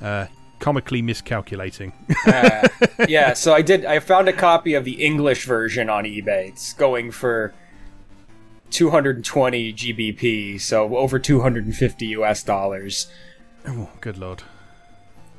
uh, 0.00 0.26
comically 0.58 1.02
miscalculating. 1.02 1.92
Uh, 2.26 2.68
yeah, 3.08 3.32
so 3.32 3.54
I 3.54 3.62
did. 3.62 3.86
I 3.86 3.98
found 3.98 4.28
a 4.28 4.32
copy 4.32 4.74
of 4.74 4.84
the 4.84 5.02
English 5.02 5.46
version 5.46 5.88
on 5.88 6.04
eBay. 6.04 6.48
It's 6.48 6.74
going 6.74 7.10
for 7.10 7.54
220 8.70 9.72
GBP, 9.72 10.60
so 10.60 10.96
over 10.96 11.18
250 11.18 12.06
US 12.08 12.42
dollars. 12.42 13.10
oh, 13.66 13.88
good 14.02 14.18
lord! 14.18 14.42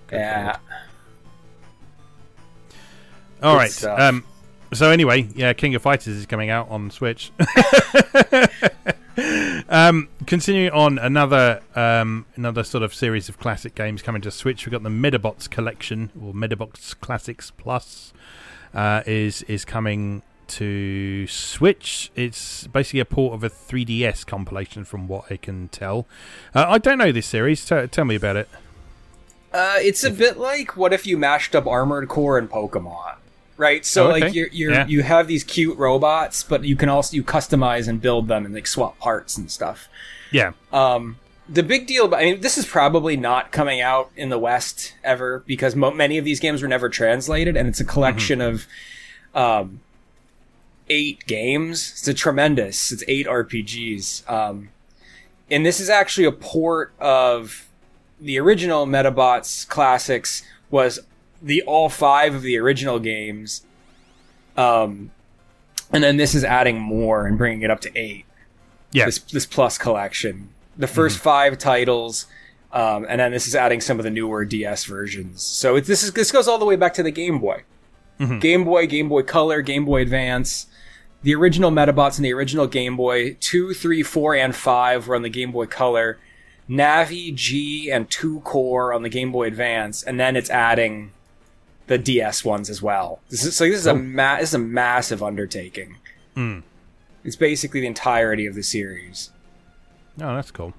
Good 0.08 0.18
yeah, 0.18 0.46
lord. 0.46 0.58
All 3.44 3.54
Good 3.54 3.84
right. 3.84 4.00
Um, 4.00 4.24
so 4.74 4.90
anyway, 4.90 5.28
yeah, 5.36 5.54
King 5.54 5.76
of 5.76 5.82
Fighters 5.82 6.16
is 6.16 6.26
coming 6.26 6.50
out 6.50 6.70
on 6.70 6.92
Switch. 6.92 7.32
um, 9.70 10.10
continuing 10.26 10.72
on 10.72 10.98
another 10.98 11.62
um, 11.76 12.26
another 12.36 12.64
sort 12.64 12.84
of 12.84 12.94
series 12.94 13.30
of 13.30 13.40
classic 13.40 13.76
games 13.76 14.02
coming 14.02 14.22
to 14.22 14.32
Switch. 14.32 14.66
We've 14.66 14.72
got 14.72 14.84
the 14.84 14.90
Medabots 14.90 15.50
collection 15.50 16.12
or 16.20 16.34
Medabots 16.34 17.00
Classics 17.00 17.52
Plus 17.52 18.14
uh, 18.74 19.04
is 19.06 19.44
is 19.44 19.66
coming 19.66 20.22
to 20.48 21.28
Switch. 21.28 22.12
It's 22.16 22.68
basically 22.68 23.00
a 23.00 23.06
port 23.06 23.34
of 23.34 23.44
a 23.44 23.50
3DS 23.50 24.26
compilation, 24.26 24.84
from 24.84 25.08
what 25.08 25.32
I 25.32 25.38
can 25.38 25.70
tell. 25.70 26.08
Uh, 26.54 26.66
I 26.68 26.78
don't 26.78 26.98
know 26.98 27.12
this 27.12 27.28
series. 27.28 27.64
T- 27.66 27.88
tell 27.88 28.06
me 28.06 28.16
about 28.16 28.36
it. 28.36 28.50
uh, 29.54 29.76
it's 29.78 30.04
a 30.04 30.12
bit 30.12 30.38
like 30.38 30.76
what 30.76 30.94
if 30.94 31.06
you 31.06 31.18
mashed 31.18 31.56
up 31.56 31.68
Armored 31.68 32.10
Core 32.10 32.38
and 32.38 32.50
Pokemon, 32.50 33.16
right? 33.62 33.86
So 33.86 34.08
Oh, 34.08 34.12
okay. 34.12 34.22
like 34.26 34.34
you're, 34.34 34.48
you're 34.52 34.72
Yeah. 34.74 34.88
you 34.88 35.04
have 35.04 35.28
these 35.28 35.44
cute 35.44 35.78
robots, 35.78 36.44
but 36.44 36.66
you 36.66 36.76
can 36.76 36.90
also 36.90 37.16
you 37.16 37.24
customize 37.24 37.88
and 37.88 38.02
build 38.02 38.28
them 38.28 38.44
and 38.46 38.54
like 38.54 38.66
swap 38.68 38.98
parts 39.00 39.38
and 39.38 39.50
stuff. 39.52 39.88
Yeah. 40.32 40.54
Um, 40.74 41.18
the 41.48 41.62
big 41.64 41.86
deal, 41.86 42.06
about, 42.06 42.22
I 42.22 42.24
mean, 42.24 42.42
this 42.42 42.58
is 42.58 42.66
probably 42.66 43.18
not 43.18 43.52
coming 43.52 43.82
out 43.82 44.10
in 44.16 44.30
the 44.30 44.40
West 44.40 44.94
ever 45.04 45.44
because 45.46 45.76
mo- 45.76 45.92
many 45.92 46.18
of 46.18 46.26
these 46.26 46.40
games 46.40 46.62
were 46.62 46.68
never 46.68 46.90
translated, 46.90 47.56
and 47.58 47.68
it's 47.68 47.80
a 47.82 47.86
collection 47.86 48.40
of 48.42 48.66
um, 49.36 49.82
eight 50.90 51.26
games. 51.28 51.92
It's 51.92 52.08
a 52.08 52.14
tremendous. 52.14 52.92
It's 52.92 53.04
eight 53.08 53.28
RPGs, 53.28 54.30
um, 54.32 54.70
and 55.50 55.66
this 55.66 55.80
is 55.80 55.90
actually 55.90 56.26
a 56.26 56.32
port 56.32 56.94
of 57.00 57.68
the 58.20 58.40
original 58.40 58.86
Medabots 58.88 59.68
classics. 59.68 60.44
Was 60.70 61.00
the 61.42 61.62
all 61.64 61.90
five 61.90 62.36
of 62.36 62.42
the 62.42 62.58
original 62.58 63.00
games, 63.00 63.66
um, 64.58 65.12
and 65.92 66.04
then 66.04 66.18
this 66.18 66.36
is 66.36 66.44
adding 66.44 66.80
more 66.80 67.26
and 67.26 67.38
bringing 67.38 67.62
it 67.64 67.70
up 67.72 67.82
to 67.82 67.92
eight 67.98 68.26
Yeah. 68.92 69.06
this 69.06 69.20
this 69.20 69.46
plus 69.46 69.78
collection. 69.78 70.50
The 70.78 70.88
1st 70.88 71.18
five 71.18 71.58
titles, 71.58 72.26
um, 72.72 73.06
and 73.10 73.20
then 73.20 73.32
this 73.32 73.46
is 73.46 73.56
adding 73.56 73.82
some 73.82 74.00
of 74.00 74.04
the 74.04 74.10
newer 74.10 74.46
DS 74.46 74.86
versions. 74.86 75.42
So 75.44 75.76
it, 75.76 75.86
this 75.86 76.02
is 76.02 76.14
this 76.14 76.32
goes 76.32 76.48
all 76.48 76.58
the 76.58 76.66
way 76.66 76.76
back 76.78 76.94
to 76.96 77.04
the 77.04 77.12
Game 77.12 77.40
Boy, 77.40 77.64
Game 78.40 78.64
Boy, 78.64 78.88
Game 78.88 79.10
Boy 79.10 79.24
Color, 79.24 79.62
Game 79.62 79.86
Boy 79.86 80.02
Advance. 80.02 80.68
The 81.24 81.36
original 81.36 81.70
Medabots 81.72 82.18
and 82.18 82.26
the 82.26 82.34
original 82.34 82.66
Game 82.68 82.96
Boy 82.98 83.36
two, 83.40 83.74
three, 83.74 84.02
four, 84.02 84.34
and 84.34 84.56
five 84.56 85.08
were 85.08 85.16
on 85.16 85.22
the 85.24 85.30
Game 85.30 85.52
Boy 85.52 85.66
Color. 85.68 86.18
Navi, 86.70 87.36
G, 87.36 87.92
and 87.92 88.10
two 88.10 88.40
core 88.42 88.94
on 88.94 89.04
the 89.04 89.10
Game 89.10 89.32
Boy 89.32 89.48
Advance, 89.48 90.02
and 90.04 90.20
then 90.20 90.36
it's 90.38 90.50
adding 90.50 91.12
the 91.92 91.98
DS 91.98 92.46
ones 92.46 92.70
as 92.70 92.82
well. 92.82 93.20
This 93.30 93.44
is, 93.44 93.54
so 93.54 93.66
this 93.66 93.76
is 93.80 93.86
a 93.86 93.94
ma- 93.94 94.38
this 94.40 94.50
is 94.50 94.54
a 94.56 94.60
massive 94.60 95.22
undertaking. 95.22 95.98
It's 97.26 97.36
basically 97.36 97.82
the 97.82 97.88
entirety 97.88 98.46
of 98.46 98.56
the 98.56 98.64
series. 98.64 99.30
Oh, 100.22 100.34
that's 100.36 100.52
cool. 100.52 100.74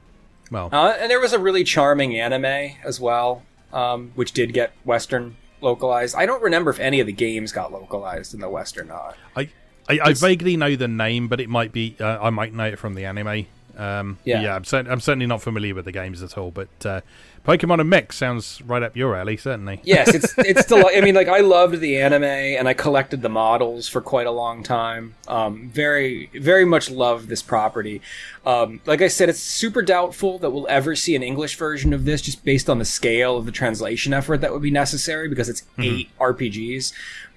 Well, 0.51 0.71
Uh, 0.73 0.95
and 0.99 1.11
there 1.11 1.21
was 1.21 1.35
a 1.35 1.39
really 1.39 1.65
charming 1.65 2.19
anime 2.19 2.77
as 2.83 2.99
well, 2.99 3.43
um, 3.75 4.13
which 4.15 4.33
did 4.33 4.55
get 4.55 4.73
Western 4.85 5.37
localized. 5.61 6.17
I 6.17 6.25
don't 6.25 6.43
remember 6.43 6.71
if 6.71 6.81
any 6.81 6.99
of 7.01 7.07
the 7.07 7.13
games 7.13 7.53
got 7.53 7.71
localized 7.73 8.33
in 8.35 8.41
the 8.41 8.49
West 8.49 8.77
or 8.79 8.85
not. 8.85 9.17
I, 9.37 9.51
I, 9.89 10.01
I 10.03 10.13
vaguely 10.15 10.57
know 10.57 10.75
the 10.77 10.89
name, 10.89 11.29
but 11.29 11.41
it 11.41 11.49
might 11.51 11.73
be 11.73 11.95
uh, 12.01 12.19
I 12.21 12.31
might 12.31 12.55
know 12.55 12.65
it 12.65 12.79
from 12.79 12.95
the 12.95 13.05
anime. 13.05 13.47
Um, 13.77 14.19
Yeah. 14.25 14.43
yeah, 14.43 14.55
I'm, 14.57 14.65
cer- 14.65 14.87
I'm 14.89 15.01
certainly 15.01 15.27
not 15.27 15.43
familiar 15.43 15.75
with 15.75 15.85
the 15.85 15.93
games 15.93 16.23
at 16.23 16.37
all. 16.37 16.51
But 16.51 16.69
uh, 16.85 17.01
Pokemon 17.47 17.81
and 17.81 17.91
Mix 17.91 18.17
sounds 18.17 18.63
right 18.63 18.83
up 18.83 18.97
your 18.97 19.17
alley, 19.17 19.37
certainly. 19.37 19.81
Yes, 19.85 20.15
it's 20.15 20.35
it's 20.39 20.63
still. 20.63 20.89
I 20.95 21.01
mean, 21.01 21.15
like 21.15 21.29
I 21.29 21.41
loved 21.41 21.81
the 21.81 21.99
anime 21.99 22.23
and 22.23 22.69
I 22.69 22.75
collected 22.75 23.23
the 23.23 23.29
models 23.29 23.89
for 23.89 24.01
quite 24.01 24.27
a 24.27 24.31
long 24.31 24.63
time. 24.63 25.15
Um, 25.27 25.69
very 25.71 26.31
very 26.35 26.65
much 26.65 26.91
loved 26.91 27.29
this 27.29 27.43
property. 27.43 28.01
Um, 28.47 28.81
like 28.87 29.03
I 29.03 29.09
said, 29.09 29.29
it's 29.29 29.41
super 29.41 29.83
doubtful 29.83 30.39
that 30.39 30.51
we'll 30.51 30.69
ever 30.69 30.95
see 30.95 31.17
an 31.17 31.23
English 31.23 31.57
version 31.57 31.93
of 31.93 32.05
this, 32.05 32.23
just 32.23 32.45
based 32.45 32.69
on 32.71 32.79
the 32.79 32.85
scale 32.85 33.37
of 33.37 33.47
the 33.47 33.53
translation 33.53 34.13
effort 34.13 34.41
that 34.43 34.53
would 34.53 34.63
be 34.63 34.71
necessary 34.71 35.29
because 35.29 35.49
it's 35.49 35.63
eight 35.79 36.11
RPGs. 36.21 36.93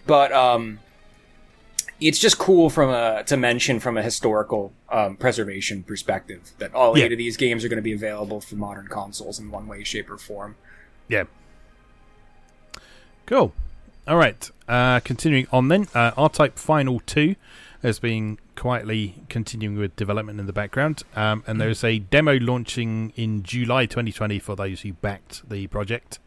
But 0.07 0.31
um, 0.31 0.79
it's 2.01 2.19
just 2.19 2.37
cool 2.37 2.69
from 2.69 2.89
a 2.89 3.23
to 3.25 3.37
mention 3.37 3.79
from 3.79 3.97
a 3.97 4.01
historical 4.03 4.73
um, 4.91 5.15
preservation 5.15 5.83
perspective 5.83 6.51
that 6.59 6.73
all 6.73 6.97
Yeah. 6.97 7.05
eight 7.05 7.11
of 7.13 7.17
these 7.17 7.37
games 7.37 7.63
are 7.63 7.69
going 7.69 7.77
to 7.77 7.81
be 7.83 7.93
available 7.93 8.41
for 8.41 8.55
modern 8.55 8.87
consoles 8.87 9.39
in 9.39 9.49
one 9.51 9.67
way, 9.67 9.83
shape, 9.83 10.09
or 10.09 10.17
form. 10.17 10.55
Yeah. 11.07 11.23
Cool. 13.25 13.53
All 14.07 14.17
right. 14.17 14.49
Uh, 14.67 14.99
continuing 14.99 15.47
on 15.51 15.67
then, 15.69 15.87
uh, 15.95 16.11
R-Type 16.15 16.57
Final 16.59 16.99
2 17.05 17.35
has 17.81 17.99
been 17.99 18.37
quietly 18.55 19.23
continuing 19.29 19.77
with 19.77 19.95
development 19.95 20.39
in 20.39 20.45
the 20.45 20.53
background. 20.53 21.03
Um, 21.15 21.43
and 21.47 21.59
there's 21.59 21.83
a 21.83 21.99
demo 21.99 22.37
launching 22.39 23.13
in 23.15 23.43
July 23.43 23.85
2020 23.85 24.39
for 24.39 24.55
those 24.55 24.81
who 24.81 24.93
backed 24.93 25.47
the 25.49 25.67
project. 25.67 26.19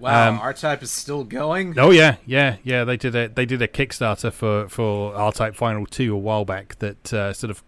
Wow, 0.00 0.30
Um, 0.30 0.38
R 0.40 0.52
Type 0.54 0.82
is 0.82 0.90
still 0.90 1.24
going. 1.24 1.78
Oh 1.78 1.90
yeah, 1.90 2.16
yeah, 2.26 2.56
yeah. 2.64 2.84
They 2.84 2.96
did 2.96 3.14
a 3.14 3.28
they 3.28 3.44
did 3.46 3.60
a 3.62 3.68
Kickstarter 3.68 4.32
for 4.32 4.68
for 4.68 5.14
R 5.14 5.32
Type 5.32 5.54
Final 5.54 5.86
Two 5.86 6.14
a 6.14 6.18
while 6.18 6.44
back 6.44 6.78
that 6.78 7.12
uh, 7.12 7.32
sort 7.32 7.50
of 7.50 7.62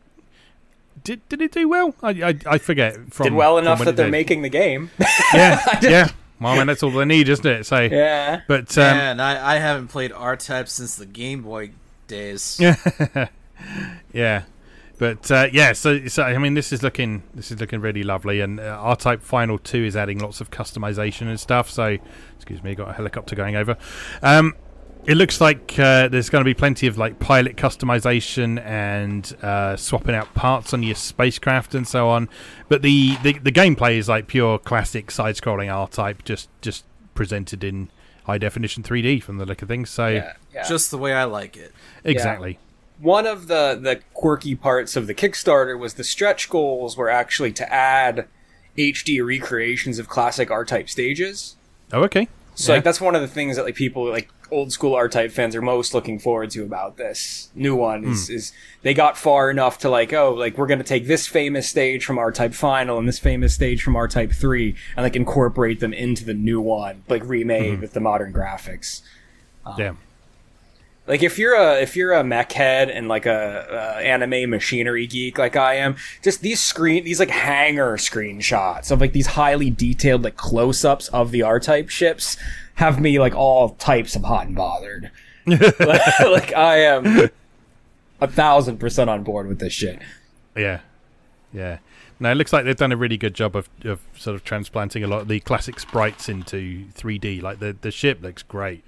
did 1.05 1.27
did 1.29 1.41
it 1.43 1.53
do 1.53 1.69
well? 1.69 1.95
I 2.03 2.11
I, 2.11 2.39
I 2.47 2.59
forget. 2.59 2.95
From, 3.13 3.25
Did 3.25 3.33
well 3.35 3.59
enough 3.59 3.81
when 3.81 3.87
that 3.87 3.97
they're 3.97 4.07
did. 4.07 4.13
making 4.13 4.43
the 4.43 4.49
game. 4.49 4.91
Yeah, 5.35 5.61
yeah. 5.83 6.09
Well, 6.41 6.53
I 6.55 6.59
mean 6.59 6.67
that's 6.67 6.83
all 6.83 6.91
they 6.91 7.05
need, 7.05 7.29
isn't 7.29 7.47
it? 7.47 7.67
So, 7.67 7.81
yeah. 7.81 8.41
but 8.49 8.77
um, 8.77 8.97
Man, 8.97 9.21
I, 9.21 9.55
I 9.55 9.59
haven't 9.59 9.89
played 9.89 10.11
R 10.13 10.37
Type 10.37 10.69
since 10.69 10.97
the 10.97 11.07
Game 11.07 11.43
Boy 11.43 11.71
days. 12.09 12.59
yeah, 14.13 14.43
but 15.03 15.29
uh, 15.33 15.49
yeah. 15.53 15.73
So, 15.73 16.07
so 16.07 16.23
I 16.23 16.39
mean, 16.39 16.55
this 16.55 16.73
is 16.73 16.85
looking 16.85 17.25
this 17.35 17.51
is 17.51 17.59
looking 17.59 17.81
really 17.81 18.05
lovely, 18.05 18.41
and 18.41 18.61
uh, 18.61 18.79
R 18.81 18.95
Type 18.95 19.21
Final 19.21 19.59
Two 19.59 19.85
is 19.85 19.97
adding 19.97 20.21
lots 20.21 20.41
of 20.41 20.53
customization 20.53 21.23
and 21.23 21.41
stuff. 21.41 21.69
So, 21.69 21.99
excuse 22.37 22.63
me, 22.63 22.77
got 22.77 22.91
a 22.91 22.93
helicopter 22.93 23.35
going 23.35 23.57
over. 23.57 23.77
Um, 24.23 24.55
it 25.05 25.17
looks 25.17 25.41
like 25.41 25.77
uh, 25.77 26.07
there's 26.07 26.31
going 26.31 26.43
to 26.43 26.49
be 26.49 26.55
plenty 26.55 26.87
of 26.87 26.99
like 26.99 27.19
pilot 27.19 27.57
customization 27.57 28.65
and 28.65 29.37
uh, 29.43 29.75
swapping 29.77 30.15
out 30.15 30.33
parts 30.35 30.73
on 30.73 30.85
your 30.85 30.95
spacecraft 30.95 31.75
and 31.75 31.89
so 31.89 32.09
on. 32.09 32.29
But 32.69 32.83
the, 32.83 33.17
the, 33.25 33.33
the 33.41 33.51
gameplay 33.51 33.97
is 33.97 34.09
like 34.09 34.29
pure 34.29 34.61
classic 34.61 35.11
side-scrolling 35.11 35.75
R 35.75 35.89
type, 35.89 36.23
just 36.23 36.49
just 36.61 36.85
presented 37.15 37.65
in 37.65 37.91
high 38.27 38.39
definition 38.39 38.85
3D 38.85 39.21
from 39.21 39.39
the 39.39 39.47
look 39.47 39.63
of 39.63 39.67
things. 39.67 39.91
So 39.91 40.07
Yeah. 40.07 40.35
yeah. 40.55 40.69
Just 40.69 40.93
the 40.93 40.99
way 40.99 41.13
I 41.13 41.25
like 41.25 41.57
it. 41.57 41.73
exactly, 42.05 42.61
one 43.03 43.27
of 43.27 43.49
the 43.49 43.79
the 43.81 44.01
quirky 44.15 44.55
parts 44.55 44.97
of 44.97 45.07
the 45.07 45.15
Kickstarter 45.15 45.79
was 45.79 45.95
the 45.95 46.05
stretch 46.05 46.49
goals 46.49 46.97
were 46.97 47.11
actually 47.11 47.53
to 47.53 47.73
add 47.73 48.27
HD 48.79 49.25
recreations 49.25 49.99
of 49.99 50.09
classic 50.09 50.51
R 50.51 50.65
type 50.65 50.89
stages. 50.89 51.57
oh 51.93 52.03
okay, 52.05 52.29
So 52.55 52.73
Yeah. 52.73 52.77
like 52.79 52.85
that's 52.85 53.01
one 53.01 53.15
of 53.15 53.21
the 53.21 53.29
things 53.29 53.57
that 53.57 53.65
like 53.65 53.75
people 53.75 54.09
like 54.09 54.29
old 54.51 54.71
school 54.71 54.95
R 54.95 55.09
type 55.09 55.33
fans 55.33 55.57
are 55.57 55.63
most 55.63 55.95
looking 55.95 56.19
forward 56.19 56.51
to 56.51 56.63
about 56.63 56.99
this 56.99 57.49
new 57.55 57.75
one 57.75 58.05
is, 58.05 58.29
Hmm. 58.29 58.35
is 58.35 58.53
they 58.83 58.93
got 58.93 59.17
far 59.17 59.51
enough 59.51 59.79
to 59.79 59.89
like 59.89 60.13
oh 60.13 60.33
like 60.35 60.57
we're 60.59 60.67
gonna 60.67 60.85
take 60.85 61.07
this 61.07 61.27
famous 61.27 61.67
stage 61.69 62.05
from 62.05 62.19
R 62.19 62.31
type 62.31 62.53
final 62.55 62.99
and 62.99 63.09
this 63.09 63.19
famous 63.19 63.55
stage 63.55 63.83
from 63.83 63.97
R 63.97 64.07
type 64.09 64.33
three 64.33 64.75
and 64.97 65.05
like 65.05 65.17
incorporate 65.17 65.81
them 65.81 65.93
into 65.95 66.25
the 66.25 66.35
new 66.35 66.61
one 66.61 67.03
like 67.09 67.23
remade 67.25 67.77
Hmm. 67.77 67.81
with 67.81 67.95
the 67.95 68.01
modern 68.01 68.33
graphics. 68.33 69.01
yeah, 69.79 69.95
Like 71.07 71.23
if 71.23 71.37
you're 71.37 71.55
a 71.55 71.81
if 71.81 71.97
you're 71.97 72.13
a 72.13 72.23
mech 72.23 72.53
head 72.53 72.89
and 72.89 73.09
like 73.09 73.27
a, 73.27 73.97
uh 73.97 74.01
anime 74.01 74.51
machinery 74.51 75.07
geek 75.07 75.37
like 75.37 75.57
I 75.57 75.75
am, 75.75 75.97
just 76.23 76.43
these 76.43 76.61
screen 76.61 77.05
these 77.05 77.19
like 77.19 77.31
hanger 77.31 77.97
screenshots 77.97 78.91
of 78.91 79.01
like 79.01 79.13
these 79.13 79.27
highly 79.29 79.69
detailed 79.69 80.23
like 80.23 80.37
close 80.37 80.85
ups 80.85 81.09
of 81.09 81.33
the 81.33 81.43
R 81.43 81.59
type 81.59 81.89
ships 81.89 82.37
have 82.75 83.01
me 83.01 83.19
like 83.19 83.35
all 83.35 83.71
types 83.71 84.15
of 84.15 84.23
hot 84.23 84.47
and 84.47 84.57
bothered. 84.57 85.11
like, 85.47 86.21
like 86.21 86.55
I 86.55 86.79
am 86.79 87.31
a 88.21 88.29
thousand 88.29 88.79
percent 88.79 89.11
on 89.11 89.25
board 89.25 89.49
with 89.49 89.59
this 89.59 89.73
shit. 89.73 89.99
yeah, 90.57 90.81
yeah. 91.53 91.79
Now 92.21 92.31
it 92.31 92.37
looks 92.37 92.53
like 92.53 92.65
they've 92.65 92.77
done 92.77 92.93
a 92.93 92.97
really 92.97 93.17
good 93.17 93.35
job 93.35 93.57
of, 93.57 93.69
of 93.83 94.01
sort 94.17 94.37
of 94.37 94.45
transplanting 94.45 95.03
a 95.03 95.09
lot 95.09 95.23
of 95.23 95.29
the 95.29 95.41
classic 95.41 95.81
sprites 95.81 96.29
into 96.29 96.85
3D. 96.95 97.43
Like 97.43 97.59
the 97.59 97.77
the 97.81 97.91
ship 97.91 98.23
looks 98.23 98.45
great. 98.45 98.85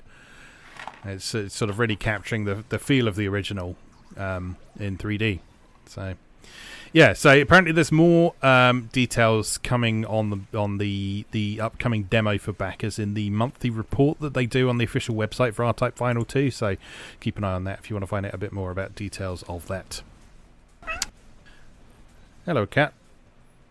It's, 1.05 1.35
it's 1.35 1.55
sort 1.55 1.71
of 1.71 1.79
really 1.79 1.97
capturing 1.97 2.45
the 2.45 2.65
the 2.69 2.79
feel 2.79 3.09
of 3.09 3.17
the 3.17 3.29
original 3.29 3.77
um, 4.17 4.57
in 4.79 4.97
3D. 4.97 5.41
So 5.87 6.15
yeah, 6.95 7.13
so 7.13 7.37
apparently 7.37 7.73
there's 7.73 7.91
more 7.91 8.35
um, 8.41 8.89
details 8.93 9.59
coming 9.59 10.07
on 10.07 10.31
the 10.31 10.59
on 10.59 10.79
the 10.79 11.27
the 11.33 11.61
upcoming 11.61 12.05
demo 12.05 12.39
for 12.39 12.53
backers 12.53 13.01
in 13.01 13.15
the 13.15 13.31
monthly 13.31 13.69
report 13.69 14.21
that 14.21 14.33
they 14.33 14.47
do 14.47 14.69
on 14.69 14.79
the 14.79 14.85
official 14.85 15.17
website 15.17 15.55
for 15.55 15.65
R 15.65 15.75
Type 15.75 15.97
Final 15.97 16.25
2. 16.25 16.53
So 16.53 16.77
keep 17.19 17.37
an 17.37 17.43
eye 17.43 17.55
on 17.55 17.65
that 17.65 17.81
if 17.81 17.91
you 17.91 17.97
want 17.97 18.05
to 18.05 18.07
find 18.07 18.25
out 18.25 18.33
a 18.33 18.39
bit 18.39 18.53
more 18.53 18.71
about 18.71 18.95
details 18.95 19.43
of 19.49 19.67
that. 19.67 20.03
Hello, 22.47 22.65
cat. 22.65 22.93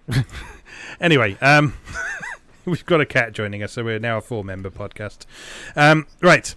anyway, 1.00 1.38
um, 1.40 1.76
we've 2.66 2.86
got 2.86 3.00
a 3.00 3.06
cat 3.06 3.32
joining 3.32 3.64
us, 3.64 3.72
so 3.72 3.84
we're 3.86 4.00
now 4.00 4.18
a 4.18 4.22
four-member 4.22 4.72
podcast. 4.72 5.26
Um, 5.76 6.08
right, 6.22 6.56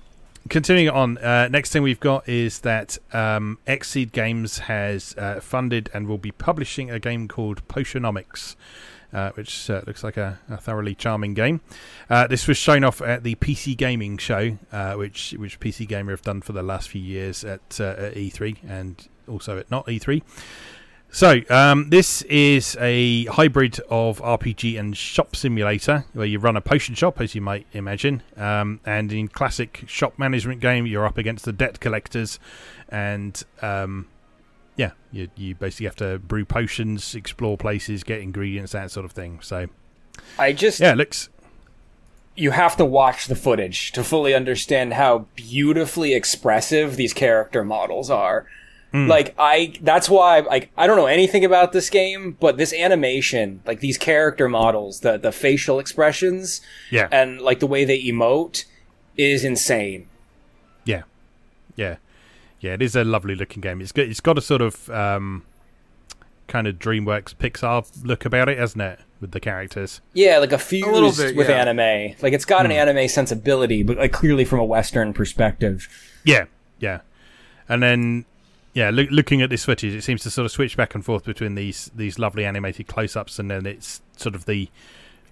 continuing 0.48 0.88
on. 0.88 1.18
Uh, 1.18 1.48
next 1.48 1.72
thing 1.72 1.82
we've 1.82 2.00
got 2.00 2.28
is 2.28 2.60
that 2.60 2.98
um, 3.12 3.58
Xseed 3.66 4.12
Games 4.12 4.58
has 4.60 5.14
uh, 5.16 5.40
funded 5.40 5.90
and 5.94 6.06
will 6.06 6.18
be 6.18 6.32
publishing 6.32 6.90
a 6.90 6.98
game 6.98 7.28
called 7.28 7.66
Potionomics. 7.68 8.56
Uh, 9.12 9.30
which 9.30 9.70
uh, 9.70 9.80
looks 9.86 10.02
like 10.02 10.16
a, 10.16 10.38
a 10.50 10.56
thoroughly 10.56 10.94
charming 10.94 11.32
game. 11.32 11.60
Uh, 12.10 12.26
this 12.26 12.48
was 12.48 12.58
shown 12.58 12.82
off 12.82 13.00
at 13.00 13.22
the 13.22 13.36
PC 13.36 13.76
Gaming 13.76 14.18
Show, 14.18 14.58
uh, 14.72 14.94
which 14.94 15.32
which 15.38 15.60
PC 15.60 15.86
Gamer 15.86 16.10
have 16.10 16.22
done 16.22 16.42
for 16.42 16.52
the 16.52 16.62
last 16.62 16.88
few 16.88 17.00
years 17.00 17.44
at, 17.44 17.80
uh, 17.80 17.94
at 17.96 18.14
E3 18.14 18.56
and 18.68 19.08
also 19.28 19.58
at 19.58 19.70
not 19.70 19.86
E3. 19.86 20.22
So, 21.16 21.40
um, 21.48 21.88
this 21.88 22.20
is 22.24 22.76
a 22.78 23.24
hybrid 23.24 23.80
of 23.88 24.20
RPG 24.20 24.78
and 24.78 24.94
shop 24.94 25.34
simulator 25.34 26.04
where 26.12 26.26
you 26.26 26.38
run 26.38 26.58
a 26.58 26.60
potion 26.60 26.94
shop, 26.94 27.22
as 27.22 27.34
you 27.34 27.40
might 27.40 27.66
imagine. 27.72 28.22
Um, 28.36 28.80
and 28.84 29.10
in 29.10 29.28
classic 29.28 29.84
shop 29.86 30.18
management 30.18 30.60
game, 30.60 30.84
you're 30.84 31.06
up 31.06 31.16
against 31.16 31.46
the 31.46 31.54
debt 31.54 31.80
collectors, 31.80 32.38
and 32.90 33.42
um, 33.62 34.08
yeah, 34.76 34.90
you, 35.10 35.30
you 35.36 35.54
basically 35.54 35.86
have 35.86 35.96
to 35.96 36.18
brew 36.18 36.44
potions, 36.44 37.14
explore 37.14 37.56
places, 37.56 38.04
get 38.04 38.20
ingredients, 38.20 38.72
that 38.72 38.90
sort 38.90 39.06
of 39.06 39.12
thing. 39.12 39.40
So, 39.40 39.68
I 40.38 40.52
just 40.52 40.80
yeah, 40.80 40.92
it 40.92 40.98
looks 40.98 41.30
you 42.34 42.50
have 42.50 42.76
to 42.76 42.84
watch 42.84 43.26
the 43.26 43.36
footage 43.36 43.90
to 43.92 44.04
fully 44.04 44.34
understand 44.34 44.92
how 44.92 45.28
beautifully 45.34 46.12
expressive 46.12 46.96
these 46.96 47.14
character 47.14 47.64
models 47.64 48.10
are. 48.10 48.46
Like 48.92 49.34
I 49.38 49.74
that's 49.82 50.08
why 50.08 50.40
like 50.40 50.70
I 50.76 50.86
don't 50.86 50.96
know 50.96 51.06
anything 51.06 51.44
about 51.44 51.72
this 51.72 51.90
game, 51.90 52.36
but 52.40 52.56
this 52.56 52.72
animation, 52.72 53.60
like 53.66 53.80
these 53.80 53.98
character 53.98 54.48
models, 54.48 55.00
the 55.00 55.18
the 55.18 55.32
facial 55.32 55.78
expressions 55.78 56.62
yeah, 56.90 57.08
and 57.12 57.40
like 57.40 57.60
the 57.60 57.66
way 57.66 57.84
they 57.84 58.02
emote 58.02 58.64
is 59.18 59.44
insane. 59.44 60.08
yeah, 60.86 61.02
yeah, 61.74 61.96
yeah. 62.60 62.72
It 62.72 62.80
is 62.80 62.96
a 62.96 63.04
lovely 63.04 63.34
looking 63.34 63.60
game. 63.60 63.82
It's 63.82 63.92
got 63.92 64.06
it's 64.06 64.20
got 64.20 64.38
a 64.38 64.40
sort 64.40 64.62
of 64.62 64.88
um, 64.88 65.42
kind 66.46 66.66
of 66.66 66.76
DreamWorks 66.78 67.34
Pixar 67.34 67.86
look 68.02 68.24
about 68.24 68.48
it, 68.48 68.58
hasn't 68.58 68.82
it? 68.82 69.00
With 69.20 69.32
the 69.32 69.40
characters. 69.40 70.00
Yeah, 70.14 70.38
like 70.38 70.52
a 70.52 70.58
fused 70.58 70.88
little 70.88 71.12
bit, 71.12 71.36
with 71.36 71.48
yeah. 71.50 71.56
anime. 71.56 72.14
Like 72.22 72.32
it's 72.32 72.44
got 72.46 72.64
an 72.64 72.72
anime 72.72 73.08
sensibility, 73.08 73.82
but 73.82 73.98
like 73.98 74.12
clearly 74.12 74.46
from 74.46 74.60
a 74.60 74.64
western 74.64 75.12
perspective. 75.12 75.88
Yeah, 76.24 76.46
yeah, 76.78 77.00
and 77.68 77.82
then 77.82 78.24
yeah, 78.76 78.90
loo- 78.90 79.08
looking 79.10 79.40
at 79.40 79.48
this 79.48 79.64
footage, 79.64 79.94
it 79.94 80.02
seems 80.02 80.22
to 80.24 80.30
sort 80.30 80.44
of 80.44 80.52
switch 80.52 80.76
back 80.76 80.94
and 80.94 81.02
forth 81.04 81.24
between 81.24 81.54
these 81.54 81.90
these 81.96 82.18
lovely 82.18 82.44
animated 82.44 82.86
close-ups, 82.86 83.38
and 83.38 83.50
then 83.50 83.64
it's 83.64 84.02
sort 84.16 84.34
of 84.34 84.44
the 84.44 84.68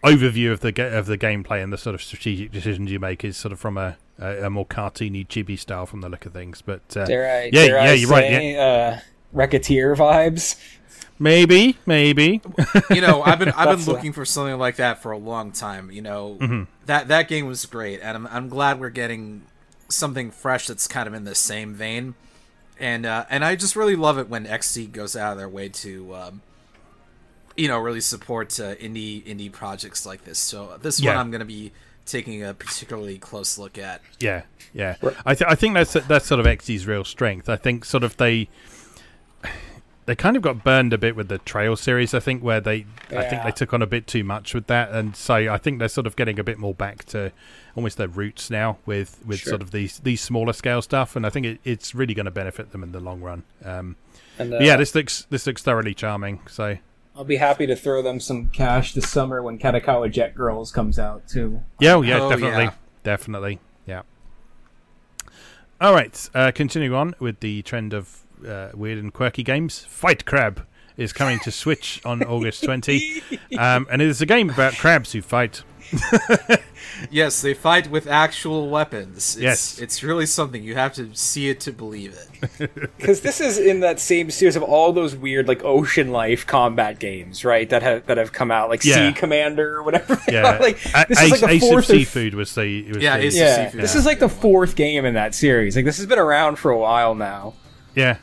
overview 0.03 0.51
of 0.51 0.61
the 0.61 0.73
ga- 0.73 0.97
of 0.99 1.07
the 1.07 1.19
gameplay 1.19 1.63
and 1.63 1.73
the 1.73 1.79
sort 1.79 1.95
of 1.95 2.03
strategic 2.03 2.51
decisions 2.51 2.91
you 2.91 2.99
make 2.99 3.23
is 3.25 3.37
sort 3.37 3.53
of 3.53 3.61
from 3.61 3.77
a 3.77 3.97
a, 4.19 4.45
a 4.47 4.51
more 4.51 4.65
cartoony 4.67 5.27
chibi 5.27 5.59
style 5.59 5.85
from 5.87 6.01
the 6.01 6.09
look 6.09 6.25
of 6.25 6.33
things. 6.33 6.63
But 6.63 6.81
uh, 6.97 7.05
Dare 7.05 7.27
I? 7.43 7.45
yeah, 7.45 7.51
dare 7.67 7.77
yeah, 7.85 7.91
I 7.91 7.93
you're 7.95 8.11
right. 8.11 8.31
Yeah, 8.31 8.61
Uh, 8.63 9.01
Recettear 9.39 9.95
vibes. 9.97 10.57
maybe, 11.19 11.77
maybe. 11.87 12.41
you 12.91 13.01
know, 13.01 13.23
I've 13.23 13.39
been 13.39 13.49
I've 13.57 13.77
been 13.79 13.87
looking 13.95 14.13
for 14.13 14.25
something 14.25 14.59
like 14.59 14.77
that 14.77 15.03
for 15.03 15.13
a 15.13 15.19
long 15.19 15.53
time. 15.53 15.91
You 15.91 16.03
know, 16.03 16.39
Mm-hmm. 16.41 16.63
that 16.87 17.09
that 17.09 17.29
game 17.29 17.47
was 17.47 17.67
great, 17.67 18.01
and 18.01 18.17
I'm 18.17 18.27
I'm 18.29 18.49
glad 18.49 18.81
we're 18.81 18.91
getting 18.91 19.43
something 19.89 20.31
fresh 20.31 20.67
that's 20.67 20.89
kind 20.89 21.07
of 21.07 21.13
in 21.15 21.25
the 21.25 21.35
same 21.35 21.75
vein. 21.75 22.15
And 22.79 23.07
uh, 23.07 23.25
and 23.31 23.45
I 23.45 23.57
just 23.57 23.77
really 23.77 23.97
love 23.97 24.19
it 24.19 24.29
when 24.29 24.47
Xseed 24.47 24.93
goes 24.93 25.15
out 25.15 25.33
of 25.33 25.39
their 25.39 25.49
way 25.49 25.69
to, 25.69 26.15
um, 26.15 26.43
you 27.57 27.69
know, 27.69 27.79
really 27.79 28.01
support 28.01 28.59
uh, 28.59 28.75
indie 28.75 29.25
indie 29.25 29.51
projects 29.51 30.05
like 30.05 30.25
this. 30.25 30.39
So 30.39 30.79
this 30.83 31.01
one 31.01 31.17
I'm 31.17 31.31
going 31.31 31.41
to 31.41 31.47
be 31.47 31.73
taking 32.05 32.43
a 32.43 32.53
particularly 32.53 33.19
close 33.19 33.59
look 33.59 33.79
at. 33.79 34.03
Yeah, 34.21 34.43
yeah. 34.73 34.97
I 35.25 35.35
th- 35.35 35.49
I 35.49 35.55
think 35.55 35.75
that's 35.75 35.93
that's 35.93 36.27
sort 36.27 36.41
of 36.41 36.47
Xseed's 36.47 36.87
real 36.87 37.05
strength. 37.05 37.49
I 37.49 37.57
think 37.57 37.85
sort 37.85 38.03
of 38.03 38.17
they 38.17 38.49
they 40.07 40.15
kind 40.15 40.37
of 40.37 40.43
got 40.43 40.63
burned 40.65 40.93
a 40.93 40.99
bit 40.99 41.17
with 41.17 41.29
the 41.29 41.39
Trail 41.39 41.77
series. 41.77 42.13
I 42.15 42.21
think 42.21 42.43
where 42.43 42.61
they 42.61 42.87
I 43.11 43.25
think 43.25 43.43
they 43.43 43.51
took 43.53 43.73
on 43.73 43.81
a 43.83 43.87
bit 43.87 44.07
too 44.07 44.23
much 44.25 44.55
with 44.55 44.67
that, 44.67 44.91
and 44.93 45.17
so 45.17 45.35
I 45.35 45.57
think 45.59 45.79
they're 45.79 45.89
sort 45.89 46.07
of 46.07 46.15
getting 46.17 46.39
a 46.39 46.45
bit 46.45 46.59
more 46.59 46.75
back 46.75 47.05
to 47.07 47.33
almost 47.75 47.97
their 47.97 48.09
roots 48.09 48.51
now 48.51 48.79
with 48.87 49.19
with 49.27 49.41
Sure. 49.41 49.51
sort 49.53 49.63
of 49.63 49.71
these 49.71 49.99
these 50.01 50.21
smaller 50.21 50.53
scale 50.53 50.83
stuff, 50.83 51.17
and 51.17 51.25
I 51.27 51.31
think 51.31 51.47
it, 51.47 51.61
it's 51.65 51.95
really 51.95 52.15
going 52.15 52.27
to 52.27 52.31
benefit 52.31 52.73
them 52.73 52.83
in 52.83 52.93
the 52.93 53.01
long 53.01 53.21
run. 53.23 53.45
Um, 53.65 53.97
And 54.39 54.53
uh, 54.55 54.59
yeah, 54.61 54.77
this 54.77 54.95
looks 54.95 55.27
this 55.31 55.47
looks 55.47 55.63
thoroughly 55.63 55.95
charming. 55.95 56.41
So 56.49 56.77
I'll 57.17 57.25
be 57.25 57.37
happy 57.37 57.67
to 57.67 57.77
throw 57.77 58.03
them 58.03 58.21
some 58.21 58.49
cash 58.49 58.93
this 58.95 59.09
summer 59.09 59.43
when 59.43 59.59
Kandagawa 59.59 60.11
Jet 60.11 60.35
Girls 60.35 60.73
comes 60.73 60.99
out 60.99 61.27
too. 61.29 61.63
Yeah, 61.81 61.95
oh, 61.95 62.03
yeah, 62.03 62.21
Oh, 62.21 62.29
definitely, 62.29 62.65
yeah. 62.65 62.73
definitely, 63.05 63.61
yeah. 63.87 64.03
All 65.81 65.93
right, 65.93 66.29
uh, 66.35 66.51
continuing 66.55 66.93
on 66.95 67.15
with 67.19 67.41
the 67.41 67.63
trend 67.63 67.93
of 67.95 68.24
uh, 68.47 68.71
weird 68.75 68.99
and 68.99 69.13
quirky 69.13 69.43
games. 69.43 69.81
Fight 69.89 70.25
Crab 70.25 70.67
is 70.97 71.13
coming 71.13 71.39
to 71.41 71.51
Switch 71.51 72.01
on 72.05 72.23
August 72.23 72.63
20, 72.65 73.23
um, 73.59 73.87
and 73.91 74.01
it 74.01 74.09
is 74.09 74.21
a 74.21 74.27
game 74.27 74.51
about 74.51 74.75
crabs 74.75 75.13
who 75.13 75.23
fight. 75.23 75.63
Yes, 77.11 77.43
they 77.43 77.55
fight 77.55 77.91
with 77.91 78.07
actual 78.07 78.69
weapons. 78.71 79.17
It's, 79.17 79.37
Yes. 79.37 79.79
it's 79.81 80.03
really 80.03 80.27
something. 80.27 80.63
You 80.63 80.75
have 80.77 80.93
to 80.95 81.13
see 81.15 81.49
it 81.49 81.59
to 81.61 81.73
believe 81.73 82.15
it. 82.15 82.71
Because 82.99 83.21
this 83.23 83.41
is 83.41 83.59
in 83.59 83.81
that 83.81 83.99
same 83.99 84.31
series 84.31 84.55
of 84.55 84.63
all 84.63 84.93
those 84.93 85.17
weird 85.17 85.49
like 85.49 85.65
ocean 85.65 86.13
life 86.13 86.47
combat 86.47 86.99
games, 86.99 87.45
right? 87.45 87.69
That 87.69 87.83
have 87.83 88.07
that 88.07 88.17
have 88.19 88.33
come 88.33 88.51
out, 88.51 88.69
like 88.69 88.85
Yeah. 88.85 88.95
Sea 89.11 89.13
Commander 89.13 89.77
or 89.77 89.83
whatever. 89.83 90.21
Yeah, 90.29 90.59
like 90.59 90.77
A- 90.95 91.07
this 91.09 91.19
Ace, 91.21 91.25
is 91.25 91.31
like 91.33 91.41
the 91.41 91.49
Ace 91.57 91.61
fourth 91.63 91.91
or 91.91 91.95
Seafood 91.95 92.35
was 92.35 92.55
the 92.55 92.89
was 92.93 93.03
Yeah, 93.03 93.17
the, 93.19 93.25
Ace 93.25 93.35
of 93.35 93.41
yeah, 93.41 93.65
Seafood. 93.65 93.81
this 93.83 93.95
is 93.95 94.07
like 94.07 94.19
the 94.21 94.29
fourth 94.29 94.77
game 94.77 95.05
in 95.05 95.15
that 95.15 95.35
series. 95.35 95.75
Like 95.75 95.85
this 95.87 95.97
has 95.97 96.07
been 96.07 96.19
around 96.19 96.57
for 96.57 96.71
a 96.71 96.79
while 96.79 97.15
now. 97.15 97.55
yeah, 97.95 98.19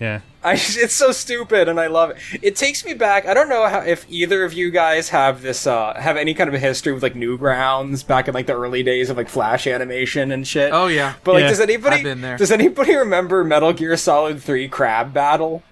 yeah. 0.00 0.20
I 0.44 0.52
it's 0.54 0.92
so 0.94 1.10
stupid 1.12 1.68
and 1.68 1.80
I 1.80 1.86
love 1.86 2.10
it. 2.10 2.18
It 2.42 2.56
takes 2.56 2.84
me 2.84 2.92
back. 2.92 3.24
I 3.26 3.32
don't 3.32 3.48
know 3.48 3.66
how, 3.66 3.78
if 3.80 4.04
either 4.10 4.44
of 4.44 4.52
you 4.52 4.70
guys 4.70 5.08
have 5.08 5.40
this 5.40 5.66
uh 5.66 5.94
have 5.94 6.16
any 6.18 6.34
kind 6.34 6.48
of 6.48 6.54
a 6.54 6.58
history 6.58 6.92
with 6.92 7.02
like 7.02 7.14
Newgrounds 7.14 8.06
back 8.06 8.28
in 8.28 8.34
like 8.34 8.46
the 8.46 8.52
early 8.54 8.82
days 8.82 9.08
of 9.08 9.16
like 9.16 9.28
Flash 9.30 9.66
animation 9.66 10.30
and 10.30 10.46
shit. 10.46 10.70
Oh 10.72 10.86
yeah. 10.88 11.14
But 11.24 11.34
like, 11.34 11.42
Yeah. 11.42 11.48
does 11.48 11.60
anybody 11.60 11.96
I've 11.96 12.02
been 12.02 12.20
there. 12.20 12.36
does 12.36 12.50
anybody 12.50 12.94
remember 12.94 13.42
Metal 13.42 13.72
Gear 13.72 13.96
Solid 13.96 14.42
Three 14.42 14.68
Crab 14.68 15.14
Battle? 15.14 15.62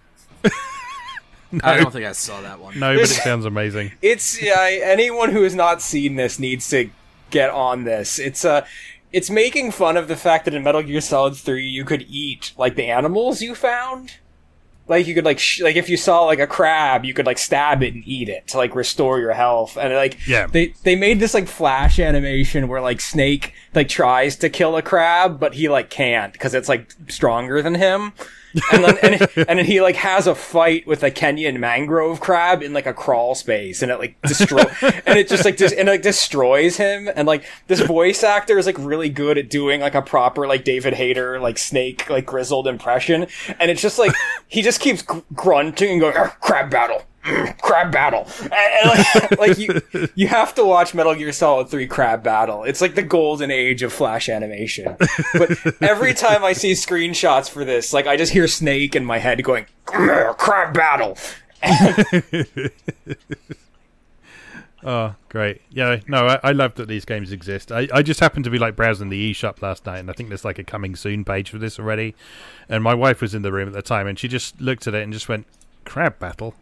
I 1.63 1.77
don't 1.77 1.93
think 1.93 2.07
I 2.07 2.13
saw 2.13 2.41
that 2.41 2.59
one. 2.61 2.79
No, 2.79 2.95
but 2.95 3.03
it 3.03 3.09
sounds 3.09 3.45
amazing. 3.45 3.93
It's 4.01 4.41
yeah. 4.41 4.69
Anyone 4.85 5.31
who 5.31 5.43
has 5.43 5.55
not 5.55 5.83
seen 5.83 6.17
this 6.17 6.39
needs 6.39 6.71
to 6.71 6.89
get 7.31 7.51
on 7.51 7.85
this. 7.85 8.19
It's 8.19 8.43
uh 8.45 8.65
it's 9.13 9.31
making 9.31 9.71
fun 9.73 9.97
of 9.97 10.09
the 10.09 10.17
fact 10.17 10.45
that 10.47 10.55
in 10.55 10.63
Metal 10.63 10.83
Gear 10.83 11.01
Solid 11.01 11.37
Three 11.37 11.67
you 11.67 11.85
could 11.85 12.07
eat 12.09 12.53
like 12.57 12.75
the 12.77 12.87
animals 12.87 13.43
you 13.43 13.55
found. 13.55 14.15
Like 14.89 15.07
you 15.07 15.15
could 15.15 15.25
like 15.25 15.39
sh- 15.39 15.61
like 15.61 15.77
if 15.77 15.89
you 15.89 15.97
saw 15.97 16.25
like 16.25 16.41
a 16.41 16.47
crab, 16.47 17.05
you 17.05 17.15
could 17.15 17.25
like 17.27 17.39
stab 17.39 17.83
it 17.83 17.95
and 17.95 18.03
eat 18.07 18.29
it 18.29 18.49
to 18.49 18.57
like 18.57 18.75
restore 18.75 19.21
your 19.21 19.33
health. 19.33 19.77
And 19.79 19.95
like 19.95 20.19
Yeah. 20.27 20.47
they 20.49 20.75
they 20.83 20.97
made 20.97 21.21
this 21.21 21.35
like 21.35 21.47
flash 21.47 21.99
animation 22.01 22.67
where 22.69 22.81
like 22.81 23.01
Snake 23.01 23.55
like 23.75 23.89
tries 23.89 24.37
to 24.37 24.49
kill 24.49 24.77
a 24.77 24.83
crab, 24.83 25.41
but 25.41 25.55
he 25.55 25.69
like 25.69 25.91
can't 25.91 26.33
because 26.33 26.55
it's 26.55 26.69
like 26.69 26.93
stronger 27.09 27.63
than 27.63 27.75
him. 27.75 28.13
and 28.71 28.85
then 28.85 28.99
and, 29.03 29.29
and 29.49 29.59
then 29.59 29.65
he 29.65 29.81
like 29.81 29.97
has 29.97 30.27
a 30.27 30.35
fight 30.35 30.87
with 30.87 31.03
a 31.03 31.11
Kenyan 31.11 31.59
mangrove 31.59 32.21
crab 32.21 32.63
in 32.63 32.75
like 32.75 32.85
a 32.87 32.93
crawl 32.93 33.35
space, 33.35 33.81
and 33.81 33.91
it 33.91 33.99
like 33.99 34.21
destroy 34.23 34.63
and 35.07 35.19
it 35.19 35.29
just 35.29 35.45
like 35.45 35.57
dis- 35.57 35.73
and 35.73 35.89
it, 35.89 35.93
like 35.93 36.03
destroys 36.03 36.77
him. 36.77 37.09
And 37.17 37.27
like 37.27 37.45
this 37.69 37.81
voice 37.81 38.23
actor 38.23 38.59
is 38.59 38.67
like 38.67 38.77
really 38.79 39.09
good 39.09 39.39
at 39.39 39.49
doing 39.49 39.81
like 39.81 39.95
a 39.95 40.03
proper 40.03 40.47
like 40.47 40.65
David 40.65 40.95
Hayter 40.95 41.41
like 41.41 41.57
snake 41.57 42.11
like 42.11 42.27
grizzled 42.27 42.67
impression, 42.67 43.27
and 43.59 43.71
it's 43.71 43.81
just 43.81 43.99
like 43.99 44.13
he 44.49 44.61
just 44.61 44.81
keeps 44.81 45.01
gr- 45.01 45.21
grunting 45.35 45.93
and 45.93 46.01
going 46.01 46.15
crab 46.41 46.71
battle. 46.71 47.05
Crab 47.23 47.93
battle, 47.93 48.27
like, 48.85 49.31
like 49.39 49.59
you, 49.59 49.81
you 50.17 50.27
have 50.27 50.55
to 50.57 50.65
watch 50.65 50.93
Metal 50.93 51.15
Gear 51.15 51.33
Solid 51.33 51.69
Three 51.69 51.87
Crab 51.87 52.25
Battle. 52.25 52.65
It's 52.65 52.81
like 52.81 52.97
the 52.97 53.03
golden 53.03 53.51
age 53.51 53.83
of 53.83 53.93
Flash 53.93 54.29
animation. 54.29 54.97
But 55.33 55.57
every 55.81 56.15
time 56.15 56.45
I 56.45 56.53
see 56.53 56.73
screenshots 56.73 57.49
for 57.49 57.65
this, 57.65 57.93
like 57.93 58.09
I 58.09 58.17
just 58.17 58.33
hear 58.33 58.49
Snake 58.49 58.97
in 58.97 59.05
my 59.05 59.19
head 59.19 59.43
going 59.45 59.67
Crab 59.85 60.75
Battle. 60.75 61.17
Oh, 64.85 65.15
great. 65.29 65.63
Yeah, 65.71 66.01
no, 66.09 66.27
I, 66.27 66.41
I 66.43 66.53
love 66.53 66.75
that 66.75 66.89
these 66.89 67.05
games 67.05 67.31
exist. 67.31 67.71
I, 67.71 67.87
I 67.93 68.03
just 68.03 68.19
happened 68.19 68.45
to 68.47 68.51
be 68.51 68.59
like 68.59 68.75
browsing 68.75 69.11
the 69.11 69.33
eShop 69.33 69.63
last 69.63 69.87
night, 69.87 69.99
and 69.99 70.11
I 70.11 70.13
think 70.13 70.29
there's 70.29 70.45
like 70.45 70.59
a 70.59 70.65
coming 70.65 70.97
soon 70.97 71.25
page 71.25 71.51
for 71.51 71.59
this 71.59 71.79
already. 71.79 72.17
And 72.69 72.83
my 72.83 72.95
wife 72.95 73.21
was 73.21 73.33
in 73.33 73.43
the 73.43 73.53
room 73.53 73.69
at 73.69 73.75
the 73.75 73.83
time, 73.83 74.09
and 74.09 74.19
she 74.19 74.27
just 74.27 74.61
looked 74.61 74.89
at 74.89 74.95
it 74.95 75.05
and 75.05 75.13
just 75.13 75.29
went, 75.29 75.47
"Crab 75.85 76.19
battle." 76.19 76.57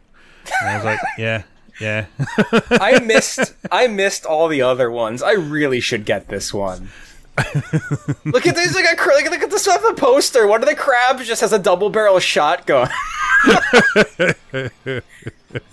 And 0.61 0.69
I 0.69 0.75
was 0.75 0.85
like, 0.85 0.99
"Yeah, 1.17 1.43
yeah." 1.79 2.05
I 2.71 2.99
missed 2.99 3.53
I 3.71 3.87
missed 3.87 4.25
all 4.25 4.47
the 4.47 4.61
other 4.61 4.89
ones. 4.91 5.21
I 5.21 5.33
really 5.33 5.79
should 5.79 6.05
get 6.05 6.27
this 6.27 6.53
one. 6.53 6.89
look 8.25 8.45
at 8.45 8.55
these! 8.55 8.75
Like, 8.75 8.91
a, 8.91 8.95
cra- 8.95 9.15
look 9.29 9.41
at 9.41 9.49
this 9.49 9.67
on 9.67 9.81
the 9.83 9.93
poster. 9.99 10.45
One 10.47 10.61
of 10.61 10.69
the 10.69 10.75
crabs 10.75 11.25
just 11.27 11.41
has 11.41 11.53
a 11.53 11.59
double 11.59 11.89
barrel 11.89 12.19
shotgun. 12.19 12.89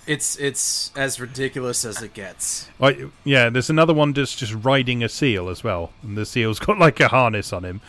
It's 0.07 0.37
it's 0.37 0.91
as 0.97 1.21
ridiculous 1.21 1.85
as 1.85 2.03
it 2.03 2.15
gets. 2.15 2.69
Like, 2.79 2.99
yeah, 3.25 3.49
there's 3.51 3.71
another 3.71 3.95
one 3.95 4.13
that's 4.13 4.35
just 4.35 4.55
riding 4.65 5.05
a 5.05 5.09
seal 5.09 5.49
as 5.49 5.63
well, 5.63 5.93
and 6.03 6.17
the 6.17 6.27
seal's 6.27 6.59
got 6.59 6.79
like 6.79 6.99
a 6.99 7.09
harness 7.09 7.53
on 7.53 7.65
him. 7.65 7.81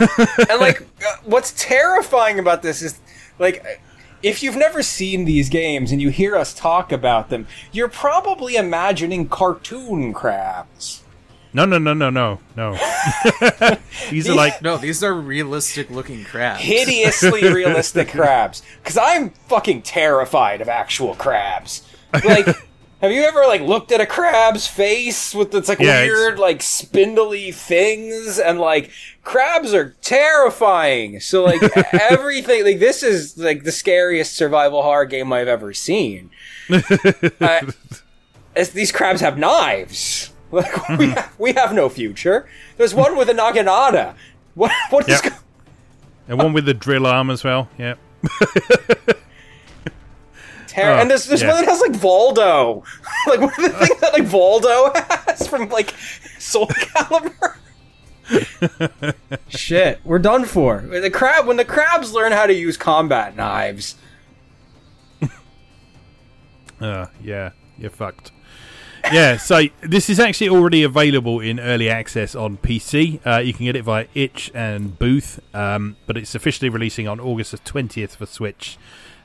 and 0.00 0.60
like 0.60 0.82
uh, 0.82 1.16
what's 1.24 1.52
terrifying 1.56 2.38
about 2.38 2.62
this 2.62 2.82
is 2.82 2.98
like 3.38 3.80
if 4.22 4.42
you've 4.42 4.56
never 4.56 4.82
seen 4.82 5.24
these 5.24 5.48
games 5.48 5.92
and 5.92 6.00
you 6.02 6.10
hear 6.10 6.36
us 6.36 6.52
talk 6.54 6.90
about 6.92 7.28
them 7.30 7.46
you're 7.72 7.88
probably 7.88 8.56
imagining 8.56 9.28
cartoon 9.28 10.12
crabs 10.12 11.02
No, 11.52 11.64
no, 11.64 11.78
no, 11.78 11.94
no, 11.94 12.10
no, 12.10 12.38
no. 12.56 12.76
These 14.10 14.28
are 14.28 14.34
like 14.34 14.60
No, 14.62 14.76
these 14.76 15.02
are 15.02 15.14
realistic 15.14 15.88
looking 15.90 16.24
crabs. 16.24 16.60
hideously 16.60 17.42
realistic 17.52 18.08
crabs 18.10 18.62
because 18.82 18.98
i'm 18.98 19.30
fucking 19.48 19.82
terrified 19.82 20.60
of 20.60 20.68
actual 20.68 21.14
crabs 21.14 21.82
like 22.24 22.46
have 23.00 23.12
you 23.12 23.22
ever 23.22 23.46
like 23.46 23.60
looked 23.62 23.92
at 23.92 24.00
a 24.00 24.06
crab's 24.06 24.66
face 24.66 25.34
with 25.34 25.54
its 25.54 25.68
like 25.68 25.78
Yeah, 25.78 26.00
it's- 26.02 26.10
weird 26.10 26.38
like 26.38 26.62
spindly 26.62 27.52
things 27.52 28.38
and 28.38 28.58
like 28.58 28.90
crabs 29.22 29.72
are 29.74 29.94
terrifying 30.02 31.20
so 31.20 31.44
like 31.44 31.62
everything 31.92 32.64
like 32.64 32.78
this 32.78 33.02
is 33.02 33.36
like 33.38 33.62
the 33.64 33.72
scariest 33.72 34.34
survival 34.34 34.82
horror 34.82 35.04
game 35.04 35.32
i've 35.32 35.48
ever 35.48 35.72
seen 35.72 36.30
uh, 37.40 37.60
these 38.72 38.90
crabs 38.90 39.20
have 39.20 39.36
knives 39.38 40.32
like 40.50 40.88
we, 40.98 41.10
ha- 41.10 41.30
we 41.38 41.52
have 41.52 41.74
no 41.74 41.88
future 41.88 42.48
there's 42.78 42.94
one 42.94 43.16
with 43.16 43.28
a 43.28 43.34
naginata 43.34 44.14
what, 44.54 44.72
what 44.90 45.08
is 45.08 45.20
Yep. 45.22 45.32
go- 45.32 45.38
and 46.28 46.38
one 46.38 46.52
with 46.52 46.64
the 46.66 46.74
drill 46.74 47.06
arm 47.06 47.30
as 47.30 47.42
well. 47.42 47.70
Yeah. 47.78 47.94
Ter- 50.78 50.92
Oh, 50.92 50.98
and 50.98 51.10
there's, 51.10 51.26
there's 51.26 51.42
yeah. 51.42 51.52
one 51.52 51.64
that 51.64 51.68
has 51.70 51.80
like 51.80 51.92
Voldo. 51.92 52.84
like 53.26 53.40
one 53.40 53.50
of 53.50 53.56
the 53.56 53.86
things 53.86 54.00
that 54.00 54.12
like 54.12 54.24
Voldo 54.24 54.94
has 55.26 55.46
from 55.46 55.68
like 55.68 55.94
Soul 56.38 56.66
Calibur. 56.66 57.54
Shit, 59.48 60.00
we're 60.04 60.18
done 60.18 60.44
for. 60.44 60.80
The 60.80 61.10
crab 61.10 61.46
when 61.46 61.56
the 61.56 61.64
crabs 61.64 62.12
learn 62.12 62.32
how 62.32 62.46
to 62.46 62.52
use 62.54 62.76
combat 62.76 63.36
knives. 63.36 63.96
Uh, 66.80 67.06
yeah, 67.20 67.50
you're 67.76 67.90
fucked. 67.90 68.30
Yeah, 69.12 69.36
so 69.36 69.62
this 69.80 70.08
is 70.08 70.20
actually 70.20 70.50
already 70.50 70.82
available 70.82 71.40
in 71.40 71.58
early 71.58 71.88
access 71.88 72.34
on 72.34 72.56
PC. 72.56 73.18
Uh, 73.26 73.38
you 73.38 73.52
can 73.52 73.64
get 73.66 73.74
it 73.74 73.82
via 73.82 74.06
Itch 74.14 74.50
and 74.54 74.98
Booth, 74.98 75.40
um, 75.54 75.96
but 76.06 76.16
it's 76.16 76.34
officially 76.36 76.68
releasing 76.68 77.08
on 77.08 77.18
August 77.18 77.52
the 77.52 77.58
20th 77.58 78.16
for 78.16 78.26
Switch. 78.26 78.78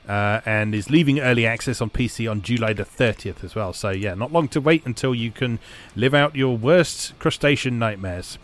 Uh, 0.06 0.42
and 0.44 0.74
is 0.74 0.90
leaving 0.90 1.18
early 1.18 1.46
access 1.46 1.80
on 1.80 1.88
PC 1.88 2.30
on 2.30 2.42
July 2.42 2.74
the 2.74 2.84
30th 2.84 3.42
as 3.42 3.54
well. 3.54 3.72
So, 3.72 3.88
yeah, 3.88 4.12
not 4.12 4.32
long 4.32 4.48
to 4.48 4.60
wait 4.60 4.84
until 4.84 5.14
you 5.14 5.30
can 5.30 5.58
live 5.96 6.12
out 6.12 6.36
your 6.36 6.58
worst 6.58 7.18
crustacean 7.18 7.78
nightmares. 7.78 8.38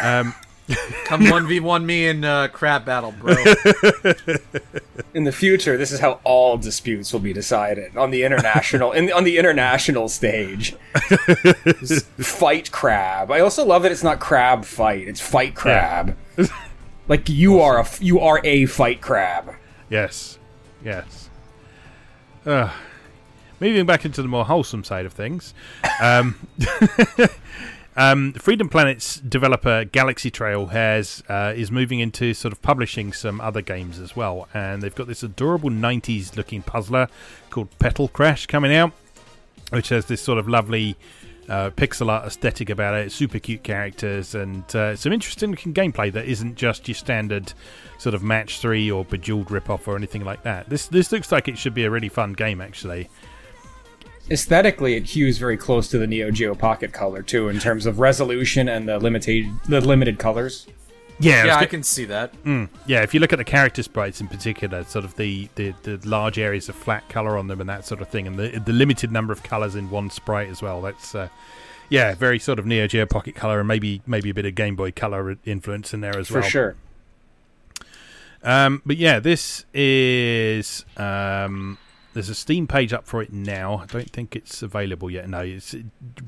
Um, 0.00 0.34
Come 1.04 1.28
one 1.28 1.46
v 1.46 1.60
one 1.60 1.84
me 1.84 2.06
in 2.06 2.24
uh, 2.24 2.48
crab 2.48 2.84
battle, 2.84 3.12
bro. 3.12 3.34
In 5.14 5.24
the 5.24 5.32
future, 5.32 5.76
this 5.76 5.92
is 5.92 6.00
how 6.00 6.20
all 6.24 6.56
disputes 6.56 7.12
will 7.12 7.20
be 7.20 7.32
decided 7.32 7.96
on 7.96 8.10
the 8.10 8.22
international 8.22 8.92
in, 8.92 9.12
on 9.12 9.24
the 9.24 9.38
international 9.38 10.08
stage. 10.08 10.72
fight 12.18 12.70
crab. 12.70 13.30
I 13.30 13.40
also 13.40 13.64
love 13.64 13.82
that 13.82 13.92
it's 13.92 14.04
not 14.04 14.20
crab 14.20 14.64
fight; 14.64 15.06
it's 15.08 15.20
fight 15.20 15.54
crab. 15.54 16.16
like 17.08 17.28
you 17.28 17.60
are 17.60 17.80
a 17.80 17.86
you 18.00 18.20
are 18.20 18.40
a 18.44 18.66
fight 18.66 19.00
crab. 19.00 19.54
Yes, 19.90 20.38
yes. 20.84 21.30
Uh, 22.44 22.72
moving 23.60 23.86
back 23.86 24.04
into 24.04 24.22
the 24.22 24.28
more 24.28 24.44
wholesome 24.44 24.84
side 24.84 25.06
of 25.06 25.12
things, 25.12 25.54
um, 26.00 26.48
um, 27.96 28.32
Freedom 28.32 28.68
Planet's 28.68 29.16
developer 29.20 29.84
Galaxy 29.84 30.30
Trail 30.30 30.66
has 30.66 31.22
uh, 31.28 31.52
is 31.54 31.70
moving 31.70 32.00
into 32.00 32.34
sort 32.34 32.52
of 32.52 32.60
publishing 32.62 33.12
some 33.12 33.40
other 33.40 33.62
games 33.62 33.98
as 33.98 34.16
well, 34.16 34.48
and 34.52 34.82
they've 34.82 34.94
got 34.94 35.06
this 35.06 35.22
adorable 35.22 35.70
'90s 35.70 36.36
looking 36.36 36.62
puzzler 36.62 37.08
called 37.50 37.68
Petal 37.78 38.08
Crash 38.08 38.46
coming 38.46 38.74
out, 38.74 38.92
which 39.70 39.90
has 39.90 40.06
this 40.06 40.20
sort 40.20 40.38
of 40.38 40.48
lovely. 40.48 40.96
Uh, 41.48 41.70
pixel 41.70 42.08
art 42.08 42.24
aesthetic 42.24 42.70
about 42.70 42.94
it, 42.94 43.10
super 43.10 43.38
cute 43.38 43.64
characters, 43.64 44.34
and 44.36 44.64
uh, 44.76 44.94
some 44.94 45.12
interesting 45.12 45.50
looking 45.50 45.74
gameplay 45.74 46.10
that 46.12 46.26
isn't 46.26 46.54
just 46.54 46.86
your 46.86 46.94
standard 46.94 47.52
sort 47.98 48.14
of 48.14 48.22
match 48.22 48.60
three 48.60 48.90
or 48.90 49.04
bejeweled 49.04 49.48
ripoff 49.48 49.88
or 49.88 49.96
anything 49.96 50.24
like 50.24 50.44
that. 50.44 50.68
This 50.70 50.86
this 50.86 51.10
looks 51.10 51.32
like 51.32 51.48
it 51.48 51.58
should 51.58 51.74
be 51.74 51.84
a 51.84 51.90
really 51.90 52.08
fun 52.08 52.32
game 52.32 52.60
actually. 52.60 53.08
Aesthetically, 54.30 54.94
it 54.94 55.04
hews 55.04 55.38
very 55.38 55.56
close 55.56 55.88
to 55.88 55.98
the 55.98 56.06
Neo 56.06 56.30
Geo 56.30 56.54
Pocket 56.54 56.92
Color 56.92 57.22
too, 57.22 57.48
in 57.48 57.58
terms 57.58 57.86
of 57.86 57.98
resolution 57.98 58.68
and 58.68 58.88
the 58.88 58.98
limited 58.98 59.44
the 59.68 59.80
limited 59.80 60.20
colors. 60.20 60.68
Yeah, 61.22 61.44
yeah, 61.44 61.56
I 61.56 61.66
can 61.66 61.82
see 61.82 62.04
that. 62.06 62.32
Mm, 62.44 62.68
yeah. 62.86 63.02
If 63.02 63.14
you 63.14 63.20
look 63.20 63.32
at 63.32 63.36
the 63.36 63.44
character 63.44 63.82
sprites 63.82 64.20
in 64.20 64.28
particular, 64.28 64.84
sort 64.84 65.04
of 65.04 65.16
the, 65.16 65.48
the, 65.54 65.74
the 65.82 66.00
large 66.04 66.38
areas 66.38 66.68
of 66.68 66.74
flat 66.74 67.08
color 67.08 67.38
on 67.38 67.46
them 67.46 67.60
and 67.60 67.68
that 67.68 67.86
sort 67.86 68.00
of 68.00 68.08
thing, 68.08 68.26
and 68.26 68.38
the 68.38 68.58
the 68.58 68.72
limited 68.72 69.12
number 69.12 69.32
of 69.32 69.42
colors 69.42 69.74
in 69.74 69.90
one 69.90 70.10
sprite 70.10 70.48
as 70.48 70.62
well. 70.62 70.82
That's 70.82 71.14
uh, 71.14 71.28
yeah, 71.88 72.14
very 72.14 72.38
sort 72.38 72.58
of 72.58 72.66
Neo 72.66 72.86
Geo 72.86 73.06
Pocket 73.06 73.34
Color 73.34 73.60
and 73.60 73.68
maybe 73.68 74.02
maybe 74.06 74.30
a 74.30 74.34
bit 74.34 74.46
of 74.46 74.54
Game 74.54 74.76
Boy 74.76 74.90
Color 74.92 75.36
influence 75.44 75.92
in 75.92 76.00
there 76.00 76.18
as 76.18 76.30
well. 76.30 76.42
For 76.42 76.48
sure. 76.48 76.76
Um, 78.42 78.82
but 78.84 78.96
yeah, 78.96 79.20
this 79.20 79.64
is 79.72 80.84
um, 80.96 81.78
there's 82.14 82.28
a 82.28 82.34
Steam 82.34 82.66
page 82.66 82.92
up 82.92 83.06
for 83.06 83.22
it 83.22 83.32
now. 83.32 83.76
I 83.76 83.86
don't 83.86 84.10
think 84.10 84.34
it's 84.34 84.62
available 84.62 85.10
yet. 85.10 85.28
No, 85.28 85.40
it's 85.40 85.74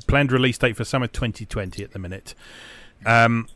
planned 0.06 0.32
release 0.32 0.58
date 0.58 0.76
for 0.76 0.84
summer 0.84 1.06
2020 1.06 1.82
at 1.82 1.92
the 1.92 1.98
minute. 1.98 2.34
Um, 3.04 3.48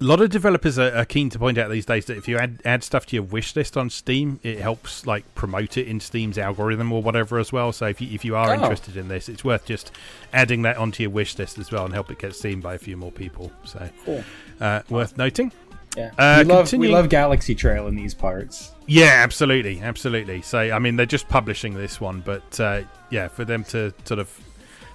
a 0.00 0.04
lot 0.04 0.20
of 0.20 0.28
developers 0.30 0.78
are, 0.78 0.92
are 0.94 1.04
keen 1.04 1.30
to 1.30 1.38
point 1.38 1.56
out 1.56 1.70
these 1.70 1.86
days 1.86 2.06
that 2.06 2.16
if 2.16 2.26
you 2.26 2.36
add 2.36 2.60
add 2.64 2.82
stuff 2.82 3.06
to 3.06 3.16
your 3.16 3.22
wish 3.22 3.54
list 3.54 3.76
on 3.76 3.90
Steam, 3.90 4.40
it 4.42 4.58
helps 4.58 5.06
like 5.06 5.32
promote 5.34 5.76
it 5.76 5.86
in 5.86 6.00
Steam's 6.00 6.36
algorithm 6.36 6.92
or 6.92 7.02
whatever 7.02 7.38
as 7.38 7.52
well. 7.52 7.72
So 7.72 7.86
if 7.86 8.00
you 8.00 8.08
if 8.12 8.24
you 8.24 8.34
are 8.36 8.50
Oh. 8.50 8.54
interested 8.54 8.96
in 8.96 9.08
this, 9.08 9.28
it's 9.28 9.44
worth 9.44 9.64
just 9.66 9.92
adding 10.32 10.62
that 10.62 10.76
onto 10.76 11.02
your 11.04 11.10
wish 11.10 11.38
list 11.38 11.58
as 11.58 11.70
well 11.70 11.84
and 11.84 11.94
help 11.94 12.10
it 12.10 12.18
get 12.18 12.34
seen 12.34 12.60
by 12.60 12.74
a 12.74 12.78
few 12.78 12.96
more 12.96 13.12
people. 13.12 13.52
So 13.64 13.88
Cool. 14.04 14.24
uh, 14.60 14.82
worth 14.90 15.16
noting. 15.16 15.52
Yeah. 15.96 16.10
Uh, 16.18 16.42
we 16.44 16.52
love 16.52 16.72
we 16.72 16.88
love 16.88 17.08
Galaxy 17.08 17.54
Trail 17.54 17.86
in 17.86 17.94
these 17.94 18.14
parts. 18.14 18.72
Yeah, 18.86 19.20
absolutely, 19.22 19.80
absolutely. 19.80 20.42
So, 20.42 20.58
I 20.58 20.78
mean, 20.80 20.96
they're 20.96 21.06
just 21.06 21.28
publishing 21.28 21.74
this 21.74 22.00
one, 22.00 22.20
but 22.26 22.58
uh, 22.60 22.82
yeah, 23.10 23.28
for 23.28 23.44
them 23.44 23.62
to 23.66 23.94
sort 24.04 24.18
of 24.18 24.28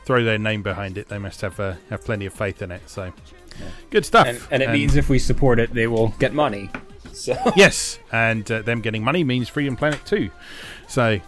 throw 0.06 0.24
their 0.26 0.38
name 0.38 0.62
behind 0.62 0.98
it, 0.98 1.08
they 1.08 1.18
must 1.18 1.40
have 1.40 1.58
uh, 1.58 1.76
have 1.90 2.04
plenty 2.04 2.26
of 2.26 2.34
faith 2.34 2.62
in 2.62 2.70
it. 2.72 2.82
So, 2.90 3.14
good 3.90 4.06
stuff. 4.06 4.28
And, 4.28 4.42
and 4.52 4.64
it 4.64 4.72
means 4.72 4.96
if 4.96 5.10
we 5.10 5.20
support 5.20 5.60
it, 5.60 5.74
they 5.74 5.88
will 5.88 6.10
get 6.20 6.34
money. 6.34 6.70
So 7.14 7.36
yes, 7.56 8.00
and 8.12 8.50
uh, 8.50 8.62
them 8.62 8.82
getting 8.82 9.04
money 9.04 9.24
means 9.24 9.50
Freedom 9.50 9.76
Planet 9.76 10.06
too. 10.06 10.32
So, 10.88 11.20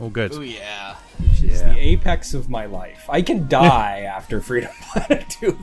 all 0.00 0.10
good. 0.10 0.32
Oh 0.34 0.40
yeah. 0.40 0.96
it's 1.18 1.62
the 1.62 1.78
apex 1.78 2.34
of 2.34 2.50
my 2.50 2.66
life. 2.66 3.06
I 3.08 3.22
can 3.22 3.48
die 3.48 4.00
after 4.00 4.40
Freedom 4.40 4.70
Planet 4.92 5.28
2. 5.30 5.58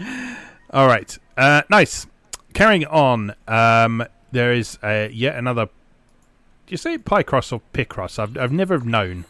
All 0.70 0.86
right, 0.86 1.18
uh, 1.36 1.62
nice. 1.70 2.06
Carrying 2.52 2.84
on, 2.86 3.34
um, 3.46 4.04
there 4.32 4.52
is 4.52 4.78
uh, 4.82 5.08
yet 5.10 5.36
another. 5.36 5.66
Do 5.66 6.72
you 6.72 6.76
say 6.76 6.98
Picross 6.98 7.52
or 7.52 7.62
Picross? 7.72 8.18
I've 8.18 8.36
I've 8.36 8.52
never 8.52 8.78
known. 8.78 9.24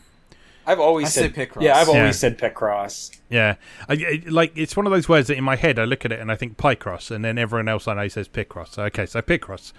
I've 0.69 0.81
always 0.81 1.07
I 1.07 1.11
said 1.11 1.35
say 1.35 1.47
Picross. 1.47 1.63
Yeah, 1.63 1.77
I've 1.77 1.89
always 1.89 2.03
Yeah. 2.03 2.11
said 2.13 2.39
Picross. 2.39 3.11
Yeah, 3.31 3.55
I, 3.89 3.95
I- 3.95 4.23
like 4.29 4.53
it's 4.57 4.77
one 4.77 4.87
of 4.87 4.93
those 4.93 5.09
words 5.09 5.29
that 5.29 5.37
in 5.37 5.45
my 5.45 5.57
head 5.57 5.79
I 5.79 5.85
look 5.85 6.05
at 6.05 6.13
it 6.13 6.21
and 6.21 6.31
I 6.31 6.37
think 6.37 6.57
Picross, 6.57 7.11
and 7.11 7.25
then 7.25 7.39
everyone 7.39 7.69
else 7.69 7.89
I 7.89 7.95
know 7.95 8.09
says 8.09 8.29
Picross. 8.29 8.75
So, 8.75 8.85
okay, 8.85 9.07
so 9.07 9.21
Picross, 9.23 9.73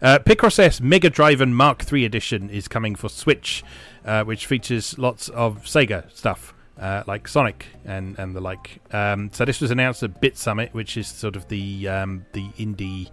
uh, 0.00 0.18
Picross 0.20 0.58
S 0.58 0.80
Mega 0.80 1.10
Drive 1.10 1.40
and 1.40 1.56
Mark 1.56 1.90
III 1.92 2.04
edition 2.04 2.48
is 2.48 2.68
coming 2.68 2.94
for 2.94 3.08
Switch, 3.08 3.64
uh, 4.04 4.24
which 4.24 4.46
features 4.46 4.96
lots 4.98 5.28
of 5.30 5.64
Sega 5.64 6.10
stuff. 6.16 6.52
Uh, 6.78 7.02
like 7.06 7.26
Sonic 7.26 7.64
and, 7.86 8.18
and 8.18 8.36
the 8.36 8.40
like. 8.42 8.80
Um, 8.92 9.30
so 9.32 9.46
this 9.46 9.62
was 9.62 9.70
announced 9.70 10.02
at 10.02 10.20
Bit 10.20 10.36
Summit, 10.36 10.74
which 10.74 10.98
is 10.98 11.08
sort 11.08 11.34
of 11.34 11.48
the 11.48 11.88
um, 11.88 12.26
the 12.34 12.50
indie, 12.58 13.08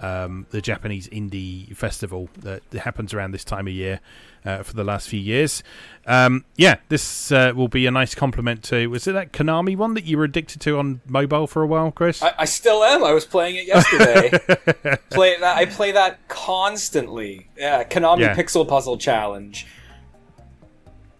um, 0.00 0.46
the 0.50 0.60
Japanese 0.60 1.08
indie 1.08 1.76
festival 1.76 2.28
that 2.38 2.62
happens 2.72 3.12
around 3.14 3.32
this 3.32 3.44
time 3.44 3.66
of 3.66 3.72
year 3.74 4.00
uh, 4.44 4.62
for 4.62 4.72
the 4.74 4.84
last 4.84 5.08
few 5.08 5.20
years. 5.20 5.62
Um, 6.06 6.44
yeah, 6.56 6.76
this 6.88 7.30
uh, 7.30 7.52
will 7.54 7.68
be 7.68 7.84
a 7.86 7.90
nice 7.90 8.14
complement 8.14 8.64
to. 8.64 8.86
Was 8.88 9.06
it 9.06 9.12
that 9.12 9.32
Konami 9.32 9.76
one 9.76 9.94
that 9.94 10.04
you 10.04 10.16
were 10.16 10.24
addicted 10.24 10.60
to 10.62 10.78
on 10.78 11.02
mobile 11.06 11.46
for 11.46 11.62
a 11.62 11.66
while, 11.66 11.90
Chris? 11.92 12.22
I, 12.22 12.32
I 12.38 12.44
still 12.46 12.82
am. 12.82 13.04
I 13.04 13.12
was 13.12 13.26
playing 13.26 13.56
it 13.56 13.66
yesterday. 13.66 14.30
play 15.10 15.38
that. 15.38 15.56
I 15.56 15.66
play 15.66 15.92
that 15.92 16.26
constantly. 16.28 17.48
Yeah, 17.56 17.84
Konami 17.84 18.20
Yeah. 18.20 18.34
Pixel 18.34 18.66
Puzzle 18.66 18.96
Challenge. 18.96 19.66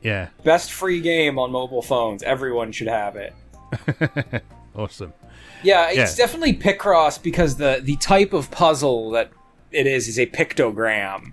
yeah, 0.03 0.29
Best 0.45 0.73
free 0.73 1.01
game 1.01 1.39
on 1.39 1.53
mobile 1.53 1.83
phones. 1.83 2.23
Everyone 2.23 2.73
should 2.73 2.89
have 2.89 3.17
it. 3.17 3.35
awesome. 4.75 5.13
Yeah, 5.63 5.89
it's 5.91 6.19
Yeah. 6.19 6.25
definitely 6.27 6.55
Picross 6.55 7.23
because 7.23 7.57
the 7.57 7.81
the 7.83 7.97
type 7.97 8.33
of 8.33 8.51
puzzle 8.51 9.11
that 9.11 9.31
it 9.71 9.87
is 9.87 10.09
is 10.09 10.19
a 10.19 10.27
pictogram. 10.27 11.33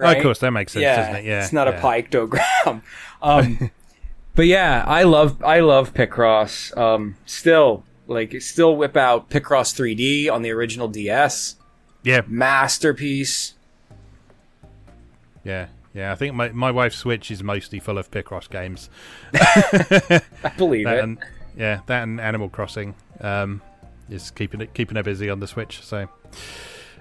Oh, 0.00 0.10
of 0.12 0.22
course, 0.22 0.38
that 0.40 0.50
makes 0.50 0.72
sense, 0.72 0.82
yeah, 0.82 0.96
doesn't 0.96 1.16
it? 1.16 1.24
Yeah, 1.24 1.42
it's 1.44 1.52
not 1.52 1.68
yeah. 1.68 1.78
a 1.78 1.80
pictogram. 2.02 2.82
um, 3.22 3.70
but 4.34 4.46
yeah, 4.46 4.84
I 4.86 5.04
love 5.04 5.42
I 5.44 5.60
love 5.60 5.94
Picross. 5.94 6.76
Um, 6.76 7.16
still, 7.26 7.84
like, 8.06 8.40
still 8.42 8.74
whip 8.76 8.96
out 8.96 9.30
Picross 9.30 9.72
3D 9.74 10.30
on 10.32 10.42
the 10.42 10.50
original 10.50 10.88
DS. 10.88 11.56
Yeah, 12.02 12.22
Masterpiece. 12.26 13.54
yeah, 15.44 15.66
yeah. 15.94 16.12
I 16.12 16.14
think 16.14 16.34
my 16.34 16.48
my 16.50 16.70
wife's 16.70 16.96
Switch 16.96 17.30
is 17.30 17.42
mostly 17.42 17.78
full 17.80 17.98
of 17.98 18.10
Picross 18.10 18.48
games. 18.50 18.88
I 19.34 20.22
believe 20.56 20.84
That 20.86 20.98
it. 20.98 21.04
and, 21.04 21.18
yeah, 21.58 21.80
that 21.86 22.04
and 22.04 22.20
Animal 22.20 22.48
Crossing 22.48 22.94
um, 23.20 23.60
is 24.08 24.30
keeping 24.30 24.60
it 24.60 24.72
keeping 24.74 24.96
her 24.96 25.02
busy 25.02 25.28
on 25.28 25.40
the 25.40 25.48
Switch. 25.48 25.82
So 25.82 26.08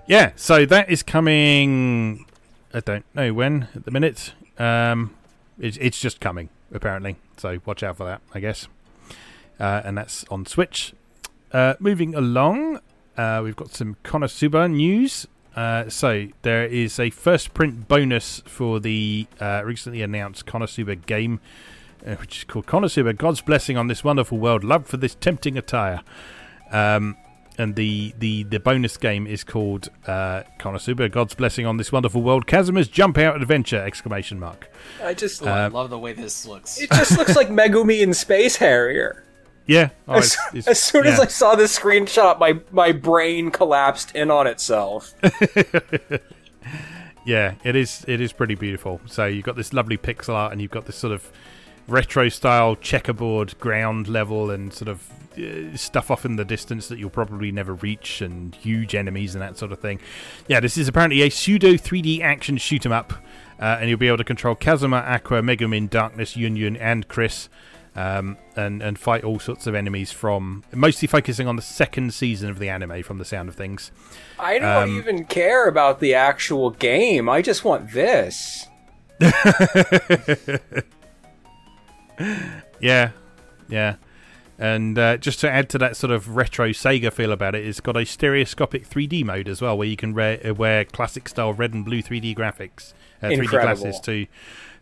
yeah, 0.07 0.31
so 0.35 0.65
that 0.65 0.89
is 0.89 1.03
coming. 1.03 2.25
I 2.73 2.79
don't 2.79 3.05
know 3.13 3.33
when 3.33 3.67
at 3.75 3.85
the 3.85 3.91
minute. 3.91 4.33
Um, 4.57 5.15
it's 5.59 5.77
it's 5.77 5.99
just 5.99 6.19
coming 6.19 6.49
apparently. 6.73 7.17
So 7.37 7.59
watch 7.65 7.83
out 7.83 7.97
for 7.97 8.05
that, 8.05 8.21
I 8.33 8.39
guess. 8.39 8.67
Uh, 9.59 9.81
and 9.85 9.97
that's 9.97 10.25
on 10.25 10.45
Switch. 10.45 10.93
Uh, 11.51 11.75
moving 11.79 12.15
along, 12.15 12.79
uh, 13.15 13.41
we've 13.43 13.55
got 13.55 13.69
some 13.69 13.95
Konosuba 14.03 14.71
news. 14.71 15.27
Uh, 15.55 15.89
so 15.89 16.27
there 16.43 16.65
is 16.65 16.99
a 16.99 17.09
first 17.09 17.53
print 17.53 17.87
bonus 17.87 18.41
for 18.45 18.79
the 18.79 19.27
uh, 19.39 19.61
recently 19.65 20.01
announced 20.01 20.45
Konosuba 20.45 21.03
game 21.05 21.39
uh, 22.05 22.15
which 22.15 22.39
is 22.39 22.43
called 22.43 22.65
Konosuba, 22.65 23.17
God's 23.17 23.41
Blessing 23.41 23.77
on 23.77 23.87
This 23.87 24.03
Wonderful 24.03 24.37
World, 24.37 24.63
Love 24.63 24.85
for 24.87 24.97
This 24.97 25.15
Tempting 25.15 25.57
Attire. 25.57 26.01
Um, 26.71 27.15
and 27.59 27.75
the, 27.75 28.13
the, 28.19 28.43
the 28.43 28.59
bonus 28.59 28.97
game 28.97 29.25
is 29.25 29.43
called 29.43 29.89
uh, 30.05 30.43
Konosuba, 30.59 31.09
God's 31.11 31.33
Blessing 31.33 31.65
on 31.65 31.77
This 31.77 31.91
Wonderful 31.91 32.21
World, 32.21 32.45
Kazuma's 32.45 32.87
Jump 32.87 33.17
Out 33.17 33.35
Adventure! 33.41 33.81
Exclamation 33.83 34.39
mark. 34.39 34.69
I 35.03 35.13
just 35.15 35.41
Oh, 35.41 35.47
I 35.47 35.65
Uh, 35.65 35.69
love 35.71 35.89
the 35.89 35.97
way 35.97 36.13
this 36.13 36.45
looks. 36.45 36.79
it 36.79 36.89
just 36.91 37.17
looks 37.17 37.35
like 37.35 37.49
Megumin 37.49 38.01
in 38.01 38.13
Space 38.13 38.57
Harrier. 38.57 39.23
Yeah. 39.65 39.89
Oh, 40.07 40.13
As, 40.15 40.25
it's- 40.33 40.47
it's- 40.53 40.67
as 40.67 40.81
soon 40.83 41.07
as. 41.07 41.19
I 41.19 41.25
saw 41.25 41.55
this 41.55 41.77
screenshot, 41.77 42.39
my 42.39 42.59
my 42.71 42.91
brain 42.93 43.51
collapsed 43.51 44.15
in 44.15 44.29
on 44.31 44.47
itself. 44.47 45.13
Yeah, 47.25 47.55
it 47.65 47.75
is. 47.75 48.05
It 48.07 48.21
is 48.21 48.31
pretty 48.31 48.55
beautiful. 48.55 49.01
So 49.05 49.25
you've 49.25 49.43
got 49.43 49.57
this 49.57 49.73
lovely 49.73 49.97
pixel 49.97 50.33
art, 50.33 50.53
and 50.53 50.61
you've 50.61 50.71
got 50.71 50.85
this 50.85 50.95
sort 50.95 51.11
of 51.11 51.29
retro 51.87 52.29
style 52.29 52.75
checkerboard 52.75 53.57
ground 53.59 54.07
level, 54.07 54.49
and 54.51 54.73
sort 54.73 54.87
of 54.89 55.09
uh, 55.37 55.75
stuff 55.77 56.09
off 56.11 56.25
in 56.25 56.35
the 56.35 56.45
distance 56.45 56.87
that 56.87 56.97
you'll 56.99 57.09
probably 57.09 57.51
never 57.51 57.73
reach, 57.73 58.21
and 58.21 58.55
huge 58.55 58.95
enemies 58.95 59.35
and 59.35 59.41
that 59.41 59.57
sort 59.57 59.71
of 59.71 59.79
thing. 59.79 59.99
Yeah, 60.47 60.59
this 60.59 60.77
is 60.77 60.87
apparently 60.87 61.21
a 61.21 61.29
pseudo 61.29 61.73
3D 61.73 62.21
action 62.21 62.57
shoot 62.57 62.85
'em 62.85 62.91
up, 62.91 63.13
uh, 63.59 63.77
and 63.79 63.89
you'll 63.89 63.99
be 63.99 64.07
able 64.07 64.17
to 64.17 64.23
control 64.23 64.55
Kazuma, 64.55 64.97
Aqua, 64.97 65.41
Megumin, 65.41 65.89
Darkness, 65.89 66.35
Yun 66.35 66.55
Yun, 66.55 66.75
and 66.77 67.07
Chris. 67.07 67.49
Um, 67.95 68.37
and 68.55 68.83
and 68.83 68.99
fight 68.99 69.23
all 69.23 69.39
sorts 69.39 69.65
of 69.65 69.73
enemies 69.73 70.11
from 70.11 70.63
mostly 70.71 71.07
focusing 71.07 71.47
on 71.47 71.55
the 71.55 71.63
second 71.63 72.13
season 72.13 72.51
of 72.51 72.59
the 72.59 72.69
anime 72.69 73.01
from 73.01 73.17
the 73.17 73.25
sound 73.25 73.49
of 73.49 73.55
things. 73.55 73.91
I 74.37 74.59
don't 74.59 74.83
Um, 74.83 74.97
even 74.99 75.25
care 75.25 75.67
about 75.67 75.99
the 75.99 76.13
actual 76.13 76.69
game. 76.69 77.27
I 77.27 77.41
just 77.41 77.65
want 77.65 77.93
this. 77.93 78.67
Yeah, 82.79 83.11
yeah. 83.67 83.95
And 84.59 84.97
uh, 84.97 85.17
just 85.17 85.39
to 85.41 85.51
add 85.51 85.69
to 85.69 85.77
that 85.77 85.95
sort 85.95 86.11
of 86.11 86.35
retro 86.35 86.69
Sega 86.69 87.11
feel 87.13 87.31
about 87.31 87.53
it, 87.55 87.65
it's 87.65 87.79
got 87.79 87.95
a 87.95 88.05
stereoscopic 88.05 88.87
3D 88.87 89.23
mode 89.23 89.47
as 89.47 89.61
well, 89.61 89.77
where 89.77 89.87
you 89.87 89.95
can 89.95 90.13
re- 90.13 90.39
uh, 90.41 90.53
wear 90.53 90.83
classic 90.85 91.29
style 91.29 91.53
red 91.53 91.73
and 91.73 91.85
blue 91.85 92.01
3D 92.01 92.35
graphics, 92.35 92.93
uh, 93.21 93.27
3D 93.27 93.49
glasses 93.49 93.99
to 94.01 94.25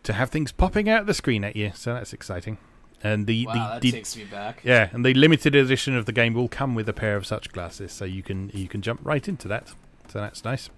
to 0.02 0.12
have 0.12 0.30
things 0.30 0.52
popping 0.52 0.88
out 0.88 1.00
of 1.00 1.06
the 1.06 1.14
screen 1.14 1.42
at 1.44 1.56
you. 1.56 1.72
So 1.74 1.92
that's 1.92 2.12
exciting. 2.12 2.58
And 3.02 3.26
the, 3.26 3.46
wow, 3.46 3.52
the, 3.52 3.58
that 3.58 3.80
the 3.82 3.92
takes 3.92 4.16
me 4.16 4.24
back. 4.24 4.60
yeah, 4.64 4.88
and 4.92 5.04
the 5.04 5.12
limited 5.14 5.54
edition 5.54 5.94
of 5.96 6.06
the 6.06 6.12
game 6.12 6.32
will 6.32 6.48
come 6.48 6.74
with 6.74 6.88
a 6.88 6.94
pair 6.94 7.16
of 7.16 7.26
such 7.26 7.52
glasses, 7.52 7.92
so 7.92 8.04
you 8.04 8.22
can 8.22 8.50
you 8.54 8.68
can 8.68 8.80
jump 8.80 9.00
right 9.04 9.26
into 9.28 9.46
that. 9.48 9.68
So 10.08 10.20
that's 10.20 10.44
nice. 10.44 10.70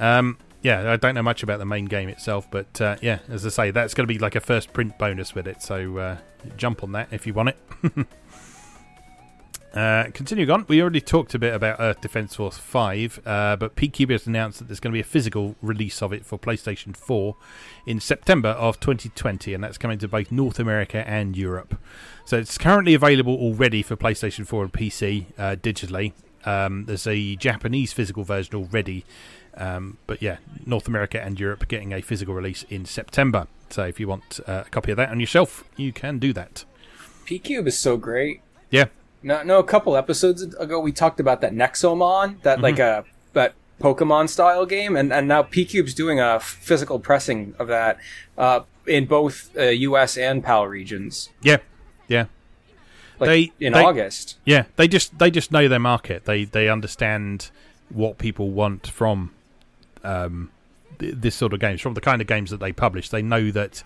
Um, 0.00 0.38
yeah, 0.62 0.92
I 0.92 0.96
don't 0.96 1.14
know 1.14 1.22
much 1.22 1.42
about 1.42 1.58
the 1.58 1.66
main 1.66 1.84
game 1.84 2.08
itself, 2.08 2.50
but 2.50 2.80
uh, 2.80 2.96
yeah, 3.00 3.20
as 3.28 3.46
I 3.46 3.50
say, 3.50 3.70
that's 3.70 3.94
going 3.94 4.06
to 4.06 4.12
be 4.12 4.18
like 4.18 4.34
a 4.34 4.40
first 4.40 4.72
print 4.72 4.98
bonus 4.98 5.34
with 5.34 5.46
it. 5.46 5.62
So 5.62 5.98
uh, 5.98 6.16
jump 6.56 6.82
on 6.82 6.92
that 6.92 7.08
if 7.12 7.26
you 7.26 7.34
want 7.34 7.50
it. 7.50 8.06
Uh, 9.74 10.10
continuing 10.14 10.50
on, 10.50 10.64
we 10.66 10.80
already 10.80 11.00
talked 11.00 11.34
a 11.34 11.38
bit 11.38 11.54
about 11.54 11.78
Earth 11.78 12.00
Defense 12.00 12.34
Force 12.34 12.56
5, 12.56 13.20
uh, 13.26 13.56
but 13.56 13.76
PQube 13.76 14.10
has 14.10 14.26
announced 14.26 14.58
that 14.58 14.66
there's 14.66 14.80
going 14.80 14.92
to 14.92 14.96
be 14.96 15.00
a 15.00 15.04
physical 15.04 15.56
release 15.60 16.02
of 16.02 16.12
it 16.12 16.24
for 16.24 16.38
PlayStation 16.38 16.96
4 16.96 17.36
in 17.86 18.00
September 18.00 18.48
of 18.48 18.80
2020, 18.80 19.52
and 19.52 19.62
that's 19.62 19.76
coming 19.76 19.98
to 19.98 20.08
both 20.08 20.32
North 20.32 20.58
America 20.58 21.06
and 21.06 21.36
Europe. 21.36 21.78
So 22.24 22.38
it's 22.38 22.56
currently 22.56 22.94
available 22.94 23.34
already 23.34 23.82
for 23.82 23.94
PlayStation 23.94 24.46
4 24.46 24.64
and 24.64 24.72
PC 24.72 25.26
uh, 25.36 25.56
digitally. 25.56 26.12
Um, 26.44 26.86
there's 26.86 27.06
a 27.06 27.36
Japanese 27.36 27.92
physical 27.92 28.24
version 28.24 28.54
already, 28.54 29.04
um, 29.58 29.98
but 30.06 30.22
yeah, 30.22 30.38
North 30.66 30.88
America 30.88 31.22
and 31.22 31.38
Europe 31.38 31.68
getting 31.68 31.92
a 31.92 32.00
physical 32.00 32.34
release 32.34 32.64
in 32.70 32.84
September. 32.84 33.46
So 33.70 33.84
if 33.84 34.00
you 34.00 34.08
want 34.08 34.40
uh, 34.46 34.62
a 34.66 34.70
copy 34.70 34.90
of 34.92 34.96
that 34.96 35.10
on 35.10 35.20
your 35.20 35.26
shelf, 35.26 35.64
you 35.76 35.92
can 35.92 36.18
do 36.18 36.32
that. 36.32 36.64
PQube 37.26 37.66
is 37.66 37.78
so 37.78 37.96
great. 37.96 38.40
Yeah, 38.70 38.86
No, 39.22 39.42
no. 39.42 39.58
A 39.58 39.64
couple 39.64 39.96
episodes 39.96 40.42
ago, 40.42 40.80
we 40.80 40.92
talked 40.92 41.20
about 41.20 41.40
that 41.42 41.52
Nexomon, 41.52 42.40
that 42.42 42.60
like 42.60 42.78
a 42.78 43.04
that 43.34 43.54
Pokemon 43.80 44.28
style 44.28 44.64
game, 44.66 44.96
and 44.96 45.12
and 45.12 45.28
now 45.28 45.42
PQube's 45.42 45.94
doing 45.94 46.18
a 46.20 46.40
physical 46.40 46.98
pressing 46.98 47.54
of 47.58 47.68
that 47.68 47.98
uh, 48.38 48.60
in 48.86 49.06
both 49.06 49.50
uh, 49.56 49.62
U.S. 49.64 50.16
and 50.16 50.42
PAL 50.42 50.66
regions, 50.66 51.28
yeah, 51.42 51.58
yeah, 52.08 52.26
like 53.18 53.28
They- 53.28 53.52
in 53.66 53.72
they- 53.74 53.84
August. 53.84 54.36
yeah. 54.44 54.64
They 54.76 54.88
just 54.88 55.18
they 55.18 55.30
just 55.30 55.52
know 55.52 55.68
their 55.68 55.78
market. 55.78 56.24
They 56.24 56.44
they 56.44 56.68
understand 56.68 57.50
what 57.90 58.18
people 58.18 58.50
want 58.50 58.86
from 58.86 59.30
um, 60.04 60.50
th- 60.98 61.14
this 61.16 61.34
sort 61.34 61.52
of 61.52 61.60
games, 61.60 61.80
from 61.80 61.94
the 61.94 62.00
kind 62.00 62.20
of 62.20 62.26
games 62.26 62.50
that 62.50 62.60
they 62.60 62.72
publish. 62.72 63.08
They 63.08 63.22
know 63.22 63.50
that 63.50 63.82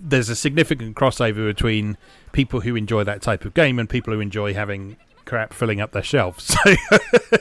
there's 0.00 0.28
a 0.28 0.36
significant 0.36 0.96
crossover 0.96 1.46
between 1.46 1.96
people 2.32 2.60
who 2.60 2.76
enjoy 2.76 3.04
that 3.04 3.20
type 3.22 3.44
of 3.44 3.54
game 3.54 3.78
and 3.78 3.88
people 3.90 4.12
who 4.14 4.20
enjoy 4.20 4.54
having 4.54 4.96
crap 5.24 5.52
filling 5.52 5.80
up 5.80 5.92
their 5.92 6.02
shelves. 6.02 6.56
So 6.64 6.76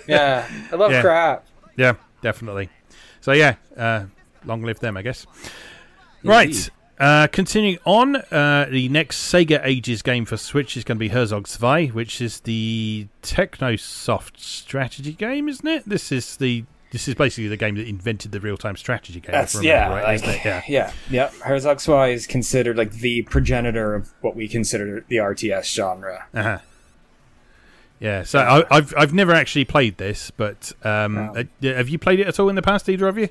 Yeah, 0.07 0.47
I 0.71 0.75
love 0.75 0.91
Yeah. 0.91 1.01
crap. 1.01 1.45
yeah, 1.75 1.93
definitely. 2.21 2.69
So 3.21 3.31
yeah, 3.33 3.55
uh, 3.77 4.05
long 4.45 4.63
live 4.63 4.79
them, 4.79 4.97
I 4.97 5.01
guess. 5.01 5.25
Right. 6.23 6.69
Uh, 6.99 7.27
continuing 7.31 7.77
on, 7.85 8.15
uh, 8.15 8.67
the 8.71 8.89
next 8.89 9.31
Sega 9.31 9.61
Ages 9.63 10.01
game 10.01 10.25
for 10.25 10.35
Switch 10.35 10.75
is 10.75 10.83
going 10.83 10.95
to 10.97 10.99
be 10.99 11.09
Herzog 11.09 11.47
2, 11.47 11.89
which 11.93 12.21
is 12.21 12.39
the 12.39 13.07
Technosoft 13.21 14.39
strategy 14.39 15.13
game, 15.13 15.47
isn't 15.47 15.67
it? 15.67 15.87
This 15.87 16.11
is 16.11 16.37
the 16.37 16.63
this 16.91 17.07
is 17.07 17.15
basically 17.15 17.47
the 17.49 17.57
game 17.57 17.75
that 17.75 17.87
invented 17.87 18.31
the 18.31 18.39
real 18.39 18.57
time 18.57 18.75
strategy 18.77 19.19
game. 19.19 19.31
That's 19.31 19.55
remember 19.55 19.67
yeah, 19.69 19.89
right, 19.89 20.03
like 20.03 20.15
isn't 20.15 20.29
it? 20.29 20.45
yeah, 20.45 20.61
yeah, 20.69 20.91
yeah. 21.09 21.29
Herzog 21.43 21.79
Zwei 21.79 22.09
is 22.09 22.25
considered 22.27 22.77
like 22.77 22.91
the 22.91 23.23
progenitor 23.23 23.93
of 23.95 24.09
what 24.21 24.35
we 24.35 24.47
consider 24.47 25.03
the 25.07 25.17
RTS 25.17 25.73
genre. 25.73 26.25
uh-huh. 26.33 26.59
yeah. 27.99 28.23
So 28.23 28.39
I, 28.39 28.63
I've 28.75 28.93
I've 28.97 29.13
never 29.13 29.33
actually 29.33 29.65
played 29.65 29.97
this, 29.97 30.31
but 30.31 30.71
um, 30.83 31.13
No. 31.15 31.33
uh, 31.35 31.73
have 31.75 31.89
you 31.89 31.97
played 31.99 32.19
it 32.19 32.27
at 32.27 32.39
all 32.39 32.49
in 32.49 32.55
the 32.55 32.61
past, 32.61 32.87
either 32.89 33.07
of 33.07 33.17
you? 33.17 33.29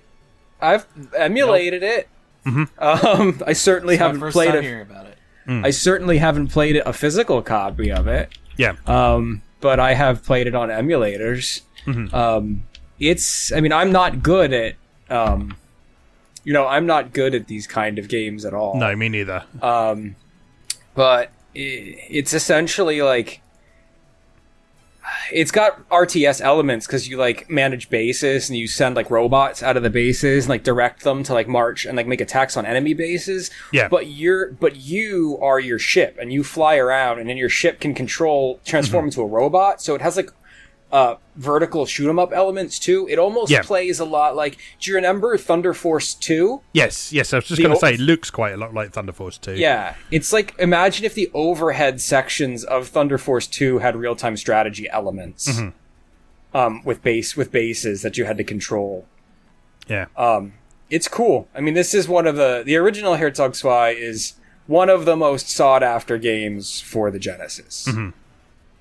I've 0.61 0.87
emulated 1.17 1.83
it. 1.83 2.09
Mm-hmm. 2.47 2.83
Um, 2.83 3.43
I 3.47 3.53
certainly 3.53 3.95
It's 3.95 4.03
haven't 4.03 4.21
first 4.21 4.35
played 4.35 4.49
time 4.51 4.59
it. 4.59 4.63
hearing 4.65 4.83
about 4.83 5.07
it. 5.07 5.19
I 5.49 5.71
certainly 5.71 6.19
haven't 6.19 6.49
played 6.49 6.77
a 6.77 6.93
physical 6.93 7.41
copy 7.43 7.93
of 7.93 8.09
it. 8.09 8.31
Yeah, 8.57 8.75
Um, 8.87 9.43
but 9.61 9.79
I 9.79 9.95
have 9.95 10.25
played 10.25 10.47
it 10.49 10.55
on 10.57 10.71
emulators. 10.71 11.61
Mm-hmm. 11.87 12.13
Um, 12.15 12.65
it's, 12.99 13.53
I 13.53 13.61
mean, 13.61 13.73
I'm 13.73 13.93
not 13.93 14.23
good 14.23 14.53
at, 14.53 14.75
um, 15.11 15.57
you 16.45 16.53
know, 16.53 16.67
I'm 16.67 16.87
not 16.87 17.13
good 17.13 17.35
at 17.35 17.47
these 17.49 17.67
kind 17.67 17.99
of 17.99 18.09
games 18.09 18.45
at 18.45 18.55
all. 18.55 18.77
no, 18.79 18.95
me 18.97 19.09
neither. 19.09 19.45
Um, 19.63 20.17
but 20.95 21.29
i 21.55 21.59
it's 22.11 22.33
essentially 22.35 23.01
like 23.03 23.41
it's 25.33 25.51
got 25.51 25.89
RTS 25.89 26.41
elements 26.41 26.87
because 26.87 27.09
you 27.09 27.17
like 27.17 27.49
manage 27.49 27.89
bases 27.91 28.49
and 28.49 28.59
you 28.59 28.67
send 28.67 28.97
like 28.97 29.11
robots 29.11 29.63
out 29.63 29.77
of 29.77 29.83
the 29.83 29.91
bases 29.91 30.45
and 30.45 30.51
like 30.51 30.65
direct 30.65 31.03
them 31.05 31.23
to 31.23 31.33
like 31.33 31.47
march 31.49 31.85
and 31.87 31.97
like 31.97 32.07
make 32.09 32.21
attacks 32.21 32.57
on 32.57 32.67
enemy 32.67 32.93
bases. 32.93 33.51
Yeah. 33.73 33.89
But 33.89 34.09
you're 34.09 34.53
but 34.53 34.77
you 34.77 35.39
are 35.41 35.61
your 35.61 35.79
ship 35.79 36.17
and 36.21 36.33
you 36.33 36.43
fly 36.43 36.77
around 36.77 37.19
and 37.21 37.29
then 37.29 37.37
your 37.37 37.49
ship 37.49 37.81
can 37.81 37.95
control 37.95 38.61
transform 38.65 39.03
Mm-hmm. 39.03 39.21
into 39.21 39.23
a 39.23 39.27
robot. 39.27 39.81
So 39.81 39.95
it 39.95 40.01
has 40.01 40.17
like 40.17 40.31
uh 40.93 41.17
vertical 41.35 41.85
shoot 41.85 42.09
'em 42.09 42.19
up 42.19 42.33
elements 42.33 42.79
too. 42.79 43.07
It 43.11 43.19
almost 43.19 43.51
Yeah. 43.51 43.63
plays 43.63 43.99
a 43.99 44.05
lot 44.05 44.37
like 44.37 44.57
do 44.81 44.91
you 44.91 44.95
remember 44.95 45.37
Thunder 45.37 45.75
Force 45.75 46.15
2? 46.15 46.61
Yes, 46.73 47.13
yes. 47.13 47.33
I 47.33 47.39
was 47.39 47.47
just 47.47 47.61
going 47.61 47.73
to 47.73 47.77
o- 47.77 47.81
say, 47.81 47.95
it 47.95 48.01
looks 48.01 48.31
quite 48.31 48.55
a 48.55 48.57
lot 48.57 48.73
like 48.73 48.93
Thunder 48.93 49.13
Force 49.13 49.37
2. 49.39 49.55
Yeah, 49.55 49.95
it's 50.13 50.33
like 50.33 50.55
imagine 50.59 51.05
if 51.05 51.15
the 51.15 51.29
overhead 51.35 52.01
sections 52.01 52.63
of 52.65 52.87
Thunder 52.89 53.19
Force 53.19 53.47
Two 53.49 53.79
had 53.79 53.97
real 53.97 54.15
time 54.15 54.37
strategy 54.37 54.89
elements, 54.89 55.49
Mm-hmm. 55.49 56.57
um, 56.57 56.83
with 56.85 57.03
base 57.03 57.37
with 57.37 57.51
bases 57.51 58.03
that 58.03 58.17
you 58.17 58.25
had 58.25 58.37
to 58.39 58.45
control. 58.45 59.07
yeah. 59.89 60.07
Um, 60.17 60.53
it's 60.89 61.09
cool. 61.09 61.49
I 61.53 61.61
mean, 61.61 61.75
this 61.75 61.95
is 61.95 62.07
one 62.09 62.29
of 62.29 62.37
the 62.37 62.63
the 62.65 62.77
original 62.77 63.17
Herzog 63.17 63.57
Zwei 63.57 63.91
is 63.91 64.35
one 64.69 64.89
of 64.89 65.05
the 65.05 65.17
most 65.17 65.49
sought 65.51 65.83
after 65.83 66.17
games 66.17 66.81
for 66.81 67.11
the 67.11 67.19
Genesis. 67.19 67.87
Mm-hmm. 67.89 68.11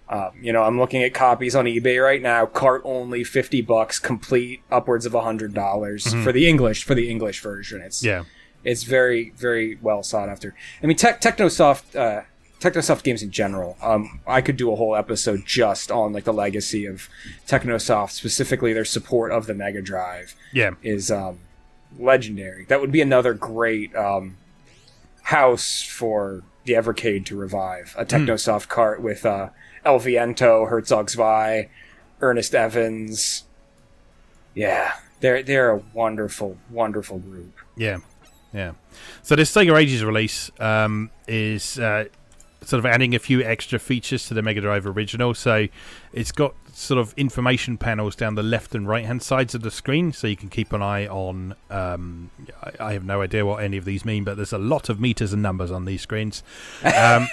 Um, 0.08 0.32
you 0.40 0.54
know, 0.54 0.64
I'm 0.64 0.78
looking 0.80 1.02
at 1.04 1.14
copies 1.14 1.56
on 1.56 1.66
eBay 1.66 2.04
right 2.04 2.22
now. 2.22 2.46
Cart 2.46 2.82
only, 2.86 3.24
fifty 3.24 3.62
bucks, 3.62 3.98
complete, 4.00 4.62
upwards 4.72 5.06
of 5.06 5.16
a 5.16 5.22
hundred 5.22 5.54
dollars 5.54 6.14
for 6.24 6.32
the 6.32 6.48
English 6.48 6.84
for 6.84 6.94
the 6.96 7.10
English 7.10 7.42
version. 7.42 7.82
It's 7.82 8.02
Mm-hmm. 8.04 8.08
Yeah. 8.08 8.24
it's 8.72 8.84
very 8.84 9.32
very 9.32 9.78
well 9.82 10.04
sought 10.04 10.30
after. 10.30 10.54
I 10.84 10.86
mean, 10.86 10.96
Tech 10.98 11.22
Technosoft 11.22 11.96
uh, 11.96 12.22
Technosoft 12.60 13.02
games 13.04 13.24
in 13.24 13.32
general. 13.32 13.78
Um, 13.82 14.20
I 14.28 14.42
could 14.42 14.58
do 14.58 14.72
a 14.72 14.76
whole 14.76 14.96
episode 14.96 15.44
just 15.46 15.92
on 15.92 16.14
like 16.14 16.24
the 16.26 16.34
legacy 16.34 16.86
of 16.86 17.10
Technosoft, 17.48 18.12
specifically 18.12 18.74
their 18.74 18.86
support 18.86 19.32
of 19.32 19.48
the 19.48 19.54
Mega 19.56 19.82
Drive 19.82 20.36
Yeah. 20.54 20.72
is 20.84 21.10
um, 21.12 21.40
legendary. 21.98 22.66
That 22.66 22.80
would 22.80 22.92
be 22.92 23.02
another 23.02 23.34
great 23.34 23.96
um, 23.96 24.38
house 25.24 25.82
for 25.84 26.44
the 26.66 26.74
Evercade 26.74 27.26
to 27.26 27.36
revive. 27.36 27.96
A 27.98 28.06
Technosoft 28.06 28.68
cart 28.68 29.02
with 29.02 29.26
uh, 29.26 29.50
El 29.86 30.00
Viento, 30.00 30.66
Herzog 30.66 31.10
Zwei, 31.10 31.70
Earnest 32.22 32.56
Evans. 32.56 33.44
Yeah, 34.54 34.94
they're 35.20 35.44
they're 35.44 35.72
a 35.72 35.82
wonderful, 35.94 36.58
wonderful 36.70 37.20
group. 37.20 37.54
Yeah, 37.78 38.00
yeah. 38.54 38.74
So 39.22 39.36
this 39.36 39.54
Sega 39.54 39.78
Ages 39.78 40.04
release 40.04 40.50
um, 40.60 41.12
is 41.28 41.78
uh, 41.78 42.06
sort 42.62 42.80
of 42.80 42.86
adding 42.86 43.16
a 43.16 43.20
few 43.20 43.44
extra 43.44 43.80
features 43.80 44.28
to 44.28 44.34
the 44.34 44.42
Mega 44.42 44.62
Drive 44.62 44.88
original. 44.88 45.34
So 45.34 45.68
it's 46.16 46.32
got 46.32 46.56
sort 46.74 47.00
of 47.00 47.14
information 47.16 47.78
panels 47.78 48.16
down 48.16 48.36
the 48.36 48.44
left 48.44 48.74
and 48.74 48.88
right 48.88 49.06
hand 49.06 49.22
sides 49.22 49.54
of 49.54 49.62
the 49.62 49.72
screen, 49.72 50.12
so 50.12 50.28
you 50.28 50.36
can 50.36 50.50
keep 50.50 50.74
an 50.74 50.82
eye 50.82 51.08
on. 51.08 51.56
Um, 51.70 52.32
I, 52.64 52.88
I 52.88 52.94
have 52.94 53.04
no 53.04 53.22
idea 53.22 53.46
what 53.46 53.64
any 53.64 53.78
of 53.78 53.86
these 53.86 54.06
mean, 54.06 54.24
but 54.24 54.36
there's 54.36 54.54
a 54.54 54.58
lot 54.58 54.90
of 54.90 55.00
meters 55.00 55.34
and 55.34 55.42
numbers 55.44 55.72
on 55.72 55.86
these 55.86 56.02
screens. 56.02 56.42
Um, 56.84 57.28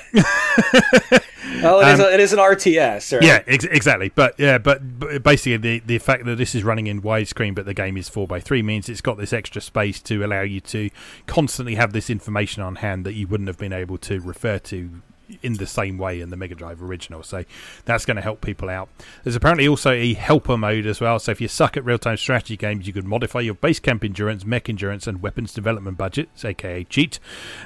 Well, 1.63 1.81
it 1.81 1.93
is 1.95 2.01
a, 2.01 2.15
it 2.15 2.21
is 2.21 2.33
an 2.33 2.39
RTS, 2.39 3.13
right? 3.13 3.23
Yeah, 3.23 3.43
ex- 3.47 3.65
exactly. 3.65 4.11
But 4.11 4.35
yeah, 4.39 4.59
but, 4.59 4.99
but 4.99 5.23
basically 5.23 5.57
the 5.57 5.79
the 5.81 5.99
fact 5.99 6.25
that 6.25 6.37
this 6.37 6.55
is 6.55 6.65
running 6.65 6.87
in 6.89 7.03
widescreen, 7.03 7.55
but 7.55 7.65
the 7.67 7.75
game 7.75 7.97
is 7.97 8.09
four 8.09 8.27
x 8.33 8.45
three 8.45 8.63
means 8.63 8.89
it's 8.89 9.01
got 9.01 9.17
this 9.17 9.33
extra 9.33 9.61
space 9.61 10.01
to 10.03 10.25
allow 10.25 10.43
you 10.43 10.61
to 10.61 10.91
constantly 11.27 11.77
have 11.77 11.93
this 11.93 12.11
information 12.11 12.63
on 12.63 12.77
hand 12.77 13.07
that 13.07 13.15
you 13.15 13.27
wouldn't 13.27 13.49
have 13.49 13.59
been 13.59 13.73
able 13.73 13.99
to 13.99 14.21
refer 14.21 14.59
to 14.59 15.03
in 15.43 15.55
the 15.55 15.67
same 15.67 15.99
way 15.99 16.21
in 16.21 16.31
the 16.31 16.37
Mega 16.37 16.55
Drive 16.55 16.83
original. 16.83 17.23
So 17.23 17.45
that's 17.85 18.05
going 18.05 18.17
to 18.17 18.23
help 18.23 18.41
people 18.41 18.69
out. 18.69 18.89
There's 19.25 19.37
apparently 19.37 19.69
also 19.69 19.91
a 19.91 20.15
helper 20.15 20.57
mode 20.57 20.87
as 20.87 21.01
well. 21.01 21.19
So 21.19 21.33
if 21.33 21.41
you 21.41 21.49
suck 21.49 21.77
at 21.77 21.85
real 21.85 21.99
time 21.99 22.17
strategy 22.17 22.57
games, 22.57 22.87
you 22.87 22.93
could 22.93 23.07
modify 23.07 23.41
your 23.41 23.55
base 23.55 23.81
camp 23.81 24.05
endurance, 24.05 24.45
mech 24.45 24.69
endurance, 24.69 25.07
and 25.07 25.23
weapons 25.23 25.53
development 25.53 25.99
budgets, 25.99 26.45
aka 26.45 26.85
cheat. 26.85 27.19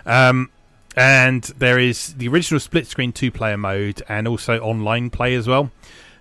Um, 0.05 0.51
and 0.97 1.45
there 1.59 1.79
is 1.79 2.15
the 2.15 2.29
original 2.29 2.59
split 2.59 2.87
screen 2.87 3.13
two 3.13 3.31
player 3.31 3.59
mode 3.59 4.03
and 4.09 4.27
also 4.27 4.59
online 4.61 5.11
play 5.11 5.35
as 5.35 5.47
well. 5.47 5.71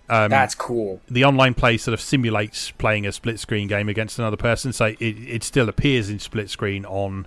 Um, 0.07 0.29
That's 0.29 0.53
cool. 0.53 1.01
the 1.09 1.23
online 1.25 1.55
play 1.55 1.77
sort 1.77 1.93
of 1.93 2.01
simulates 2.01 2.69
playing 2.71 3.07
a 3.07 3.11
split 3.11 3.39
screen 3.39 3.67
game 3.67 3.89
against 3.89 4.19
another 4.19 4.37
person, 4.37 4.71
so 4.71 4.85
it, 4.85 4.99
it 4.99 5.43
still 5.43 5.67
appears 5.67 6.09
in 6.09 6.19
split 6.19 6.49
screen 6.49 6.85
on 6.85 7.25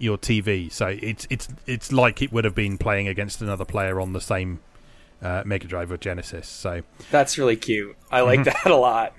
your 0.00 0.18
TV. 0.18 0.70
So 0.72 0.86
it's 0.88 1.26
it's 1.30 1.48
it's 1.66 1.92
like 1.92 2.22
it 2.22 2.32
would 2.32 2.44
have 2.44 2.54
been 2.54 2.78
playing 2.78 3.08
against 3.08 3.40
another 3.42 3.64
player 3.64 4.00
on 4.00 4.12
the 4.12 4.20
same 4.20 4.60
uh, 5.22 5.42
Mega 5.44 5.66
Drive 5.66 5.92
or 5.92 5.96
Genesis. 5.96 6.48
So 6.48 6.82
That's 7.10 7.36
really 7.38 7.56
cute. 7.56 7.96
I 8.10 8.20
Mm-hmm. 8.20 8.26
like 8.26 8.44
that 8.44 8.70
a 8.70 8.76
lot. 8.76 9.12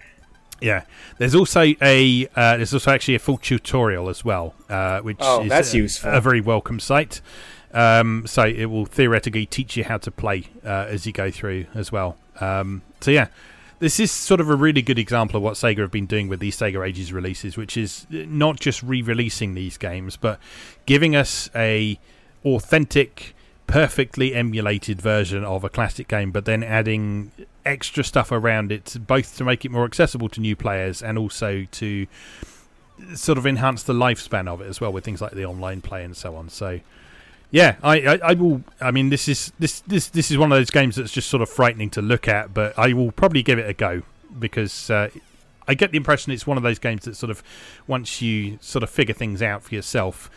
yeah, 0.61 0.83
there's 1.17 1.35
also 1.35 1.61
a 1.81 2.27
uh, 2.35 2.57
there's 2.57 2.73
also 2.73 2.91
actually 2.91 3.15
a 3.15 3.19
full 3.19 3.37
tutorial 3.37 4.09
as 4.09 4.23
well, 4.25 4.53
uh, 4.69 4.99
which 5.01 5.17
Oh, 5.19 5.43
is 5.43 5.49
that's 5.49 5.73
a, 5.73 5.77
useful. 5.77 6.11
a 6.11 6.21
very 6.21 6.41
welcome 6.41 6.79
sight. 6.79 7.21
Um, 7.73 8.23
so 8.27 8.43
it 8.45 8.65
will 8.65 8.85
theoretically 8.85 9.45
teach 9.45 9.77
you 9.77 9.85
how 9.85 9.97
to 9.99 10.11
play 10.11 10.45
uh, 10.65 10.87
as 10.89 11.05
you 11.05 11.13
go 11.13 11.31
through 11.31 11.67
as 11.73 11.89
well. 11.91 12.17
Um, 12.41 12.81
so 12.99 13.11
yeah, 13.11 13.27
this 13.81 13.99
is 13.99 14.11
sort 14.11 14.39
of 14.39 14.47
a 14.47 14.55
really 14.55 14.83
good 14.83 14.99
example 14.99 15.37
of 15.37 15.43
what 15.43 15.55
Sega 15.55 15.79
have 15.79 15.89
been 15.89 16.05
doing 16.05 16.27
with 16.27 16.39
these 16.39 16.55
Sega 16.55 16.87
Ages 16.87 17.11
releases, 17.11 17.57
which 17.57 17.75
is 17.75 18.05
uh, 18.13 18.17
not 18.27 18.59
just 18.59 18.83
re-releasing 18.83 19.55
these 19.55 19.75
games, 19.75 20.17
but 20.17 20.39
giving 20.85 21.15
us 21.15 21.49
a 21.55 21.99
authentic, 22.45 23.33
perfectly 23.65 24.35
emulated 24.35 25.01
version 25.01 25.43
of 25.43 25.63
a 25.63 25.69
classic 25.69 26.07
game, 26.07 26.29
but 26.29 26.45
then 26.45 26.61
adding 26.61 27.31
extra 27.65 28.03
stuff 28.03 28.31
around 28.31 28.71
it, 28.71 28.95
both 29.07 29.35
to 29.37 29.43
make 29.43 29.65
it 29.65 29.71
more 29.71 29.85
accessible 29.85 30.29
to 30.29 30.39
new 30.39 30.55
players 30.55 31.01
and 31.01 31.17
also 31.17 31.65
to 31.71 32.05
sort 33.15 33.39
of 33.39 33.47
enhance 33.47 33.81
the 33.81 33.93
lifespan 33.93 34.47
of 34.47 34.61
it 34.61 34.67
as 34.67 34.79
well 34.79 34.93
with 34.93 35.03
things 35.03 35.21
like 35.21 35.31
the 35.31 35.43
online 35.43 35.81
play 35.81 36.03
and 36.03 36.15
so 36.15 36.35
on. 36.35 36.49
So. 36.49 36.79
Yeah, 37.51 37.75
I, 37.83 37.99
I, 37.99 38.19
I 38.23 38.33
will. 38.33 38.63
I 38.79 38.91
mean, 38.91 39.09
this 39.09 39.27
is 39.27 39.51
this 39.59 39.81
this 39.81 40.07
this 40.07 40.31
is 40.31 40.37
one 40.37 40.51
of 40.51 40.57
those 40.57 40.69
games 40.69 40.95
that's 40.95 41.11
just 41.11 41.29
sort 41.29 41.41
of 41.41 41.49
frightening 41.49 41.89
to 41.91 42.01
look 42.01 42.27
at, 42.27 42.53
but 42.53 42.77
I 42.79 42.93
will 42.93 43.11
probably 43.11 43.43
give 43.43 43.59
it 43.59 43.69
a 43.69 43.73
go 43.73 44.03
because 44.39 44.89
uh, 44.89 45.09
I 45.67 45.73
get 45.73 45.91
the 45.91 45.97
impression 45.97 46.31
it's 46.31 46.47
one 46.47 46.57
of 46.57 46.63
those 46.63 46.79
games 46.79 47.03
that 47.05 47.15
sort 47.15 47.29
of 47.29 47.43
once 47.87 48.21
you 48.21 48.57
sort 48.61 48.83
of 48.83 48.89
figure 48.89 49.13
things 49.13 49.41
out 49.41 49.63
for 49.63 49.75
yourself, 49.75 50.31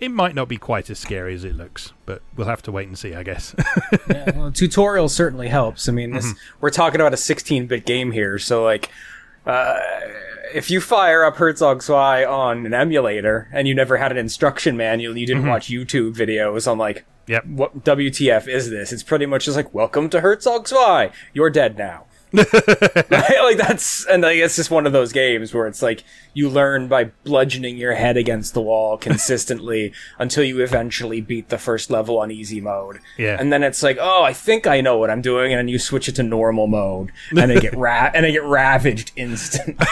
it 0.00 0.10
might 0.10 0.34
not 0.34 0.48
be 0.48 0.56
quite 0.56 0.88
as 0.90 0.98
scary 0.98 1.34
as 1.34 1.44
it 1.44 1.54
looks, 1.54 1.92
but 2.06 2.22
we'll 2.36 2.46
have 2.46 2.62
to 2.62 2.72
wait 2.72 2.88
and 2.88 2.98
see, 2.98 3.14
I 3.14 3.22
guess. 3.22 3.54
yeah, 4.08 4.30
well, 4.36 4.50
tutorial 4.50 5.08
certainly 5.08 5.48
helps. 5.48 5.88
I 5.88 5.92
mean, 5.92 6.12
this, 6.12 6.34
we're 6.60 6.70
talking 6.70 7.00
about 7.00 7.12
a 7.12 7.16
16-bit 7.16 7.84
game 7.84 8.10
here, 8.10 8.38
so 8.38 8.64
like, 8.64 8.90
uh, 9.44 9.78
if 10.54 10.70
you 10.70 10.80
fire 10.80 11.24
up 11.24 11.36
Herzog 11.36 11.82
Zwei 11.82 12.24
on 12.24 12.66
an 12.66 12.74
emulator 12.74 13.48
and 13.52 13.66
you 13.66 13.74
never 13.74 13.96
had 13.96 14.12
an 14.12 14.18
instruction 14.18 14.76
manual, 14.76 15.16
you 15.16 15.26
didn't 15.26 15.42
mm-hmm. 15.42 15.50
watch 15.50 15.68
YouTube 15.68 16.14
videos 16.14 16.70
on 16.70 16.78
like, 16.78 17.04
Yep. 17.26 17.46
what 17.46 17.84
WTF 17.84 18.48
is 18.48 18.70
this? 18.70 18.92
It's 18.92 19.02
pretty 19.02 19.26
much 19.26 19.44
just 19.44 19.56
like, 19.56 19.72
welcome 19.72 20.10
to 20.10 20.20
Herzog 20.20 20.66
Zwei. 20.66 21.12
You're 21.32 21.50
dead 21.50 21.78
now. 21.78 22.06
right? 22.32 23.40
Like 23.42 23.56
that's 23.56 24.06
and 24.06 24.22
like 24.22 24.36
it's 24.36 24.56
just 24.56 24.70
one 24.70 24.86
of 24.86 24.92
those 24.92 25.12
games 25.12 25.52
where 25.52 25.66
it's 25.66 25.82
like 25.82 26.04
you 26.32 26.48
learn 26.48 26.86
by 26.86 27.04
bludgeoning 27.24 27.76
your 27.76 27.94
head 27.94 28.16
against 28.16 28.54
the 28.54 28.60
wall 28.60 28.96
consistently 29.08 29.92
until 30.18 30.44
you 30.44 30.62
eventually 30.62 31.20
beat 31.20 31.48
the 31.48 31.58
first 31.58 31.90
level 31.90 32.18
on 32.18 32.30
easy 32.30 32.60
mode. 32.60 33.00
Yeah. 33.18 33.36
And 33.38 33.52
then 33.52 33.62
it's 33.62 33.82
like, 33.82 33.98
oh, 34.00 34.22
I 34.22 34.32
think 34.32 34.66
I 34.66 34.80
know 34.80 34.96
what 34.98 35.10
I'm 35.10 35.22
doing, 35.22 35.52
and 35.52 35.58
then 35.58 35.68
you 35.68 35.78
switch 35.78 36.08
it 36.08 36.16
to 36.16 36.22
normal 36.22 36.66
mode, 36.66 37.10
and 37.30 37.50
I 37.50 37.58
get 37.58 37.74
ra- 37.76 38.10
and 38.14 38.24
I 38.24 38.30
get 38.30 38.44
ravaged 38.44 39.12
instantly 39.16 39.86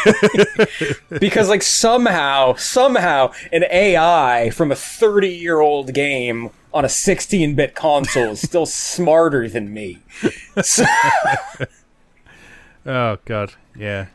because 1.19 1.49
like 1.49 1.63
somehow, 1.63 2.55
somehow, 2.55 3.33
an 3.53 3.65
AI 3.71 4.51
from 4.51 4.71
a 4.71 4.77
30 4.77 5.29
year 5.29 5.61
old 5.61 5.93
game 5.93 6.51
on 6.73 6.85
a 6.85 6.89
16 6.89 7.55
bit 7.55 7.75
console 7.75 8.33
is 8.33 8.43
still 8.43 8.67
smarter 8.67 9.49
than 9.49 9.73
me. 9.73 9.99
So- 10.63 10.85
Oh 12.89 13.19
god, 13.27 13.53
yeah, 13.77 14.07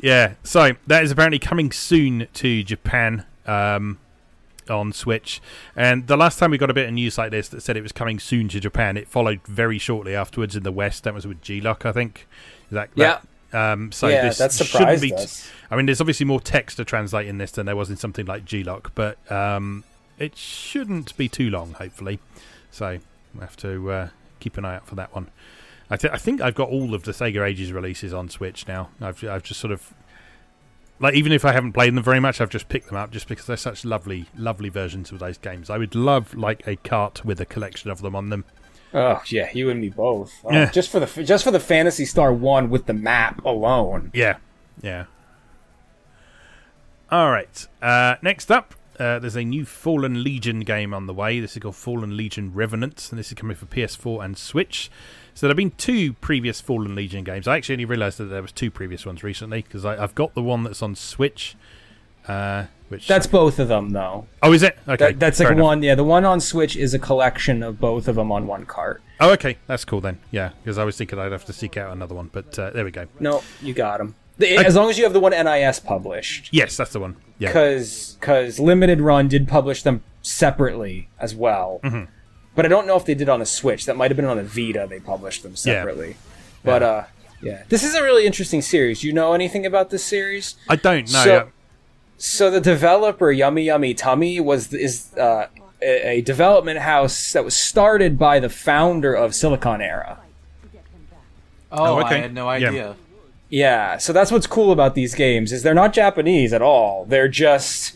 yeah. 0.00 0.34
So 0.44 0.72
that 0.86 1.02
is 1.02 1.10
apparently 1.10 1.38
coming 1.40 1.72
soon 1.72 2.28
to 2.34 2.62
Japan 2.62 3.26
um, 3.46 3.98
on 4.70 4.92
Switch. 4.92 5.40
And 5.74 6.06
the 6.06 6.16
last 6.16 6.38
time 6.38 6.50
we 6.52 6.58
got 6.58 6.70
a 6.70 6.74
bit 6.74 6.86
of 6.86 6.94
news 6.94 7.18
like 7.18 7.30
this 7.32 7.48
that 7.48 7.62
said 7.62 7.76
it 7.76 7.82
was 7.82 7.92
coming 7.92 8.18
soon 8.20 8.48
to 8.50 8.60
Japan, 8.60 8.96
it 8.96 9.08
followed 9.08 9.40
very 9.46 9.78
shortly 9.78 10.14
afterwards 10.14 10.54
in 10.56 10.62
the 10.62 10.72
West. 10.72 11.04
That 11.04 11.14
was 11.14 11.26
with 11.26 11.42
G-LOC, 11.42 11.84
I 11.84 11.92
think. 11.92 12.26
Is 12.70 12.74
that 12.74 12.90
Yeah. 12.94 13.06
that- 13.06 13.22
Um, 13.50 13.92
so 13.92 14.08
Yeah, 14.08 14.22
this 14.28 14.36
that 14.38 14.52
shouldn't 14.52 14.68
surprised 14.70 15.02
be. 15.02 15.14
us. 15.14 15.50
I 15.70 15.76
mean, 15.76 15.86
there's 15.86 16.02
obviously 16.02 16.26
more 16.26 16.38
text 16.40 16.76
to 16.76 16.84
translate 16.84 17.26
in 17.26 17.38
this 17.38 17.50
than 17.52 17.64
there 17.64 17.76
was 17.76 17.88
in 17.88 17.96
something 17.96 18.26
like 18.26 18.44
G-LOC, 18.44 18.92
but 18.94 19.16
um, 19.32 19.84
it 20.18 20.36
shouldn't 20.36 21.16
be 21.16 21.30
too 21.30 21.48
long, 21.48 21.72
hopefully. 21.72 22.18
So 22.70 22.98
we'll 23.34 23.40
have 23.40 23.56
to 23.56 23.90
uh, 23.90 24.08
keep 24.38 24.58
an 24.58 24.66
eye 24.66 24.76
out 24.76 24.86
for 24.86 24.96
that 24.96 25.14
one. 25.14 25.28
I, 25.90 25.96
th- 25.96 26.12
I 26.12 26.16
think 26.18 26.40
I've 26.40 26.54
got 26.54 26.68
all 26.68 26.94
of 26.94 27.04
the 27.04 27.12
Sega 27.12 27.46
Ages 27.46 27.72
releases 27.72 28.12
on 28.12 28.28
Switch 28.28 28.66
now. 28.68 28.90
I've 29.00 29.22
I've 29.24 29.42
just 29.42 29.58
sort 29.60 29.72
of 29.72 29.94
like 31.00 31.14
even 31.14 31.32
if 31.32 31.44
I 31.44 31.52
haven't 31.52 31.72
played 31.72 31.94
them 31.94 32.02
very 32.02 32.20
much, 32.20 32.40
I've 32.40 32.50
just 32.50 32.68
picked 32.68 32.88
them 32.88 32.96
up 32.96 33.10
just 33.10 33.28
because 33.28 33.46
they're 33.46 33.56
such 33.56 33.84
lovely, 33.84 34.26
lovely 34.36 34.68
versions 34.68 35.12
of 35.12 35.18
those 35.18 35.38
games. 35.38 35.70
I 35.70 35.78
would 35.78 35.94
love 35.94 36.34
like 36.34 36.66
a 36.66 36.76
cart 36.76 37.24
with 37.24 37.40
a 37.40 37.46
collection 37.46 37.90
of 37.90 38.02
them 38.02 38.14
on 38.14 38.28
them. 38.28 38.44
Oh 38.92 39.22
yeah, 39.28 39.50
you 39.54 39.70
and 39.70 39.80
me 39.80 39.90
both. 39.90 40.32
Oh, 40.44 40.52
Yeah. 40.52 40.70
Just 40.70 40.90
for 40.90 41.00
the 41.00 41.22
just 41.24 41.44
for 41.44 41.50
the 41.50 41.60
Phantasy 41.60 42.04
Star 42.04 42.32
one 42.32 42.68
with 42.70 42.86
the 42.86 42.94
map 42.94 43.44
alone. 43.44 44.10
Yeah, 44.14 44.38
yeah. 44.82 45.04
All 47.10 47.30
right. 47.30 47.66
Uh, 47.80 48.16
next 48.22 48.50
up, 48.50 48.74
uh, 48.98 49.18
there's 49.18 49.36
a 49.36 49.44
new 49.44 49.64
Fallen 49.64 50.22
Legion 50.22 50.60
game 50.60 50.92
on 50.92 51.06
the 51.06 51.14
way. 51.14 51.40
This 51.40 51.56
is 51.56 51.62
called 51.62 51.76
Fallen 51.76 52.16
Legion 52.16 52.52
Revenant, 52.52 53.08
and 53.10 53.18
this 53.18 53.28
is 53.28 53.34
coming 53.34 53.56
for 53.56 53.66
PS4 53.66 54.24
and 54.24 54.36
Switch. 54.36 54.90
So 55.38 55.46
there 55.46 55.52
have 55.52 55.56
been 55.56 55.70
two 55.70 56.14
previous 56.14 56.60
Fallen 56.60 56.96
Legion 56.96 57.22
games. 57.22 57.46
I 57.46 57.56
actually 57.58 57.76
only 57.76 57.84
realised 57.84 58.18
that 58.18 58.24
there 58.24 58.42
was 58.42 58.50
two 58.50 58.72
previous 58.72 59.06
ones 59.06 59.22
recently 59.22 59.62
because 59.62 59.84
I've 59.86 60.16
got 60.16 60.34
the 60.34 60.42
one 60.42 60.64
that's 60.64 60.82
on 60.82 60.96
Switch. 60.96 61.54
Uh, 62.26 62.64
which 62.88 63.06
That's 63.06 63.28
both 63.28 63.60
of 63.60 63.68
them 63.68 63.90
though. 63.90 64.26
oh, 64.42 64.52
is 64.52 64.64
it? 64.64 64.76
Okay, 64.88 64.96
That, 64.96 65.20
that's 65.20 65.38
like 65.38 65.50
enough. 65.50 65.62
one. 65.62 65.82
Yeah, 65.84 65.94
the 65.94 66.02
one 66.02 66.24
on 66.24 66.40
Switch 66.40 66.74
is 66.74 66.92
a 66.92 66.98
collection 66.98 67.62
of 67.62 67.78
both 67.78 68.08
of 68.08 68.16
them 68.16 68.32
on 68.32 68.48
one 68.48 68.66
cart. 68.66 69.00
Oh, 69.20 69.30
okay, 69.34 69.58
that's 69.68 69.84
cool 69.84 70.00
then. 70.00 70.18
Yeah, 70.32 70.50
because 70.60 70.76
I 70.76 70.82
was 70.82 70.96
thinking 70.96 71.20
I'd 71.20 71.30
have 71.30 71.44
to 71.44 71.52
seek 71.52 71.76
out 71.76 71.92
another 71.92 72.16
one, 72.16 72.30
but 72.32 72.58
uh, 72.58 72.70
there 72.70 72.84
we 72.84 72.90
go. 72.90 73.06
No, 73.20 73.44
you 73.62 73.74
got 73.74 73.98
them. 73.98 74.16
As 74.40 74.74
long 74.74 74.90
as 74.90 74.98
you 74.98 75.04
have 75.04 75.12
the 75.12 75.20
one 75.20 75.30
NIS 75.30 75.78
published, 75.78 76.48
Yes, 76.50 76.76
that's 76.76 76.92
the 76.92 76.98
one. 76.98 77.14
Yeah, 77.38 77.50
because 77.50 78.58
Limited 78.58 79.00
Run 79.00 79.28
did 79.28 79.46
publish 79.46 79.84
them 79.84 80.02
separately 80.20 81.10
as 81.20 81.36
well. 81.36 81.78
Mm-hmm. 81.84 82.10
But 82.58 82.66
I 82.66 82.68
don't 82.68 82.88
know 82.88 82.96
if 82.96 83.04
they 83.04 83.14
did 83.14 83.28
on 83.28 83.38
the 83.38 83.46
Switch. 83.46 83.86
That 83.86 83.96
might 83.96 84.10
have 84.10 84.16
been 84.16 84.26
on 84.26 84.36
the 84.36 84.42
Vita. 84.42 84.88
They 84.90 84.98
published 84.98 85.44
them 85.44 85.54
separately. 85.54 86.08
Yeah. 86.08 86.14
But 86.64 86.82
uh, 86.82 87.04
yeah, 87.40 87.62
this 87.68 87.84
is 87.84 87.94
a 87.94 88.02
really 88.02 88.26
interesting 88.26 88.62
series. 88.62 89.00
Do 89.00 89.06
you 89.06 89.12
know 89.12 89.32
anything 89.32 89.64
about 89.64 89.90
this 89.90 90.02
series? 90.02 90.56
I 90.68 90.74
don't 90.74 91.10
know. 91.12 91.24
So- 91.24 91.48
So 92.20 92.50
the 92.50 92.60
developer 92.60 93.30
Yummy 93.30 93.62
Yummy 93.62 93.94
Tummy 93.94 94.40
was 94.40 94.74
is 94.74 95.16
uh, 95.16 95.46
a, 95.80 96.08
a 96.18 96.20
development 96.22 96.80
house 96.80 97.32
that 97.32 97.44
was 97.44 97.54
started 97.56 98.18
by 98.18 98.40
the 98.40 98.48
founder 98.48 99.14
of 99.14 99.30
Siliconera. 99.30 100.16
Oh, 101.70 102.00
okay. 102.00 102.16
I 102.16 102.18
had 102.22 102.34
no 102.34 102.50
Yeah. 102.52 102.68
idea. 102.70 102.96
Yeah, 103.50 103.98
so 103.98 104.12
that's 104.12 104.32
what's 104.32 104.48
cool 104.48 104.72
about 104.72 104.94
these 104.96 105.14
games 105.14 105.52
is 105.52 105.62
they're 105.62 105.74
not 105.74 105.92
Japanese 105.92 106.52
at 106.52 106.60
all. 106.60 107.04
They're 107.06 107.28
just 107.28 107.94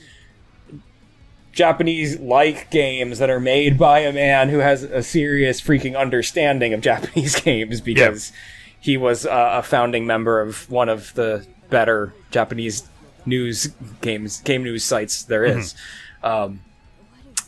Japanese 1.52 2.18
like 2.18 2.70
games 2.70 3.18
that 3.18 3.30
are 3.30 3.40
made 3.40 3.78
by 3.78 4.00
a 4.00 4.12
man 4.12 4.48
who 4.48 4.58
has 4.58 4.82
a 4.82 5.02
serious 5.02 5.60
freaking 5.60 5.96
understanding 5.98 6.72
of 6.72 6.80
Japanese 6.80 7.38
games 7.40 7.80
because 7.80 8.32
he 8.80 8.96
was 8.96 9.26
uh, 9.26 9.50
a 9.54 9.62
founding 9.62 10.06
member 10.06 10.40
of 10.40 10.68
one 10.70 10.88
of 10.88 11.12
the 11.14 11.46
better 11.70 12.12
Japanese 12.30 12.88
news 13.24 13.68
games 14.00 14.40
game 14.40 14.62
news 14.64 14.84
sites 14.84 15.22
there 15.22 15.44
is. 15.44 15.74
Um, 16.22 16.60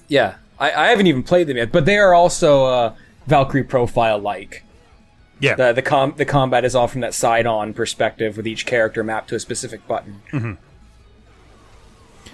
yeah, 0.08 0.36
I, 0.58 0.70
I 0.72 0.86
haven't 0.88 1.06
even 1.06 1.22
played 1.22 1.46
them 1.46 1.56
yet, 1.56 1.72
but 1.72 1.84
they 1.84 1.96
are 1.98 2.14
also 2.14 2.66
uh, 2.66 2.94
Valkyrie 3.26 3.64
profile 3.64 4.18
like. 4.18 4.62
yeah, 5.40 5.54
The 5.56 5.72
the 5.72 5.82
com 5.82 6.14
the 6.16 6.24
combat 6.24 6.64
is 6.64 6.74
all 6.74 6.88
from 6.88 7.00
that 7.00 7.14
side 7.14 7.46
on 7.46 7.72
perspective 7.74 8.36
with 8.36 8.46
each 8.46 8.66
character 8.66 9.02
mapped 9.02 9.28
to 9.30 9.34
a 9.34 9.40
specific 9.40 9.86
button. 9.88 10.58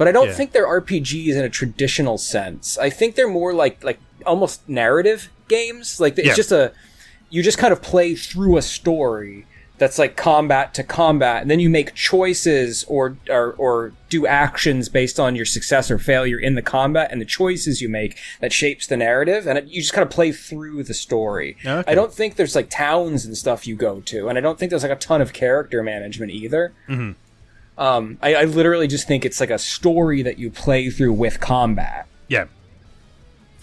But 0.01 0.09
I 0.09 0.13
don't 0.13 0.29
Yeah. 0.29 0.33
think 0.33 0.53
they're 0.53 0.67
RPGs 0.67 1.37
in 1.37 1.45
a 1.45 1.51
traditional 1.51 2.17
sense. 2.17 2.79
I 2.79 2.89
think 2.89 3.17
they're 3.17 3.29
more 3.29 3.53
like 3.53 3.85
like 3.85 3.99
almost 4.25 4.67
narrative 4.67 5.29
games. 5.47 6.01
Like 6.01 6.19
it's 6.19 6.29
Yeah. 6.29 6.35
just 6.35 6.53
a 6.53 6.73
you 7.29 7.43
just 7.43 7.59
kind 7.59 7.71
of 7.71 7.83
play 7.83 8.15
through 8.15 8.57
a 8.57 8.63
story 8.63 9.45
that's 9.77 9.99
like 9.99 10.17
combat 10.17 10.73
to 10.75 10.83
combat, 10.83 11.43
and 11.43 11.51
then 11.51 11.61
you 11.61 11.69
make 11.69 11.95
choices 11.95 12.83
or 12.89 13.19
or, 13.29 13.53
or 13.59 13.93
do 14.09 14.27
actions 14.27 14.89
based 14.89 15.21
on 15.21 15.37
your 15.37 15.45
success 15.45 15.91
or 15.91 15.99
failure 15.99 16.39
in 16.39 16.55
the 16.55 16.63
combat, 16.63 17.13
and 17.13 17.21
the 17.21 17.27
choices 17.27 17.83
you 17.83 17.89
make 17.91 18.17
that 18.41 18.55
shapes 18.55 18.87
the 18.87 18.97
narrative, 18.97 19.47
and 19.47 19.59
it, 19.59 19.67
you 19.67 19.83
just 19.83 19.93
kind 19.93 20.03
of 20.03 20.09
play 20.11 20.33
through 20.33 20.83
the 20.83 20.95
story. 20.95 21.59
Okay. 21.65 21.91
I 21.91 21.95
don't 21.95 22.13
think 22.15 22.37
there's 22.37 22.55
like 22.57 22.71
towns 22.71 23.27
and 23.27 23.37
stuff 23.37 23.67
you 23.67 23.77
go 23.77 24.01
to, 24.07 24.29
and 24.31 24.39
I 24.39 24.41
don't 24.41 24.59
think 24.59 24.71
there's 24.71 24.83
like 24.83 24.93
a 24.93 24.97
ton 24.97 25.21
of 25.21 25.35
character 25.35 25.83
management 25.83 26.33
either. 26.33 26.73
Mm-hmm. 26.89 27.13
Um, 27.81 28.19
I, 28.20 28.35
I 28.35 28.44
literally 28.44 28.86
just 28.86 29.09
think 29.09 29.24
it's 29.24 29.40
like 29.40 29.51
a 29.51 29.59
story 29.59 30.20
that 30.23 30.39
you 30.39 30.51
play 30.51 30.90
through 30.90 31.15
with 31.15 31.40
combat. 31.40 32.07
yeah. 32.28 32.44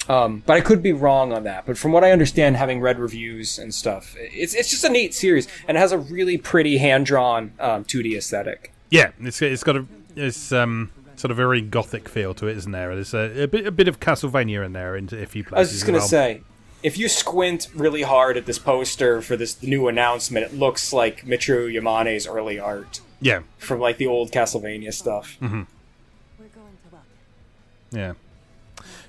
Um, 0.10 0.42
but 0.46 0.54
I 0.56 0.62
could 0.62 0.82
be 0.82 0.94
wrong 0.94 1.34
on 1.34 1.44
that. 1.44 1.66
But 1.66 1.78
from 1.78 1.92
what 1.92 2.02
I 2.04 2.12
understand, 2.12 2.56
having 2.56 2.80
read 2.80 2.98
reviews 2.98 3.60
and 3.60 3.74
stuff, 3.74 4.16
it's 4.18 4.54
it's 4.54 4.70
just 4.70 4.86
a 4.86 4.90
neat 4.90 5.14
series, 5.14 5.50
and 5.68 5.76
it 5.76 5.82
has 5.82 5.92
a 5.92 5.98
really 5.98 6.38
pretty 6.38 6.78
hand 6.78 7.06
drawn 7.06 7.52
um, 7.60 7.84
2D 7.84 8.18
aesthetic. 8.18 8.72
Yeah, 8.90 9.12
it's 9.20 9.42
it's 9.42 9.66
got 9.66 9.76
a 9.76 9.86
it's 10.16 10.54
um 10.54 10.92
sort 11.18 11.32
of 11.32 11.36
very 11.36 11.60
gothic 11.62 12.08
feel 12.08 12.34
to 12.36 12.48
it, 12.48 12.56
isn't 12.56 12.72
there? 12.72 12.96
There's 12.96 13.14
a, 13.14 13.44
a 13.44 13.48
bit 13.48 13.68
a 13.68 13.72
bit 13.72 13.90
of 13.90 14.00
Castlevania 14.00 14.66
in 14.66 14.72
there 14.72 14.96
in 14.96 15.10
a 15.12 15.26
few 15.26 15.44
places. 15.44 15.54
I 15.54 15.60
was 15.60 15.72
just 15.72 15.86
gonna 15.86 15.98
well. 15.98 16.08
say, 16.08 16.42
if 16.84 16.98
you 16.98 17.10
squint 17.10 17.68
really 17.76 18.04
hard 18.04 18.38
at 18.38 18.46
this 18.46 18.60
poster 18.60 19.22
for 19.22 19.36
this 19.36 19.62
new 19.62 19.90
announcement, 19.90 20.46
it 20.46 20.54
looks 20.54 20.94
like 20.94 21.26
Michiru 21.26 21.70
Yamane's 21.74 22.26
early 22.26 22.58
art 22.60 23.02
Yeah, 23.20 23.42
from 23.58 23.80
like 23.80 23.98
the 23.98 24.08
old 24.08 24.32
Castlevania 24.32 24.94
stuff. 24.94 25.38
We're 25.42 25.48
going 25.50 25.66
to 25.66 26.90
welcome. 26.92 27.08
yeah. 27.92 28.14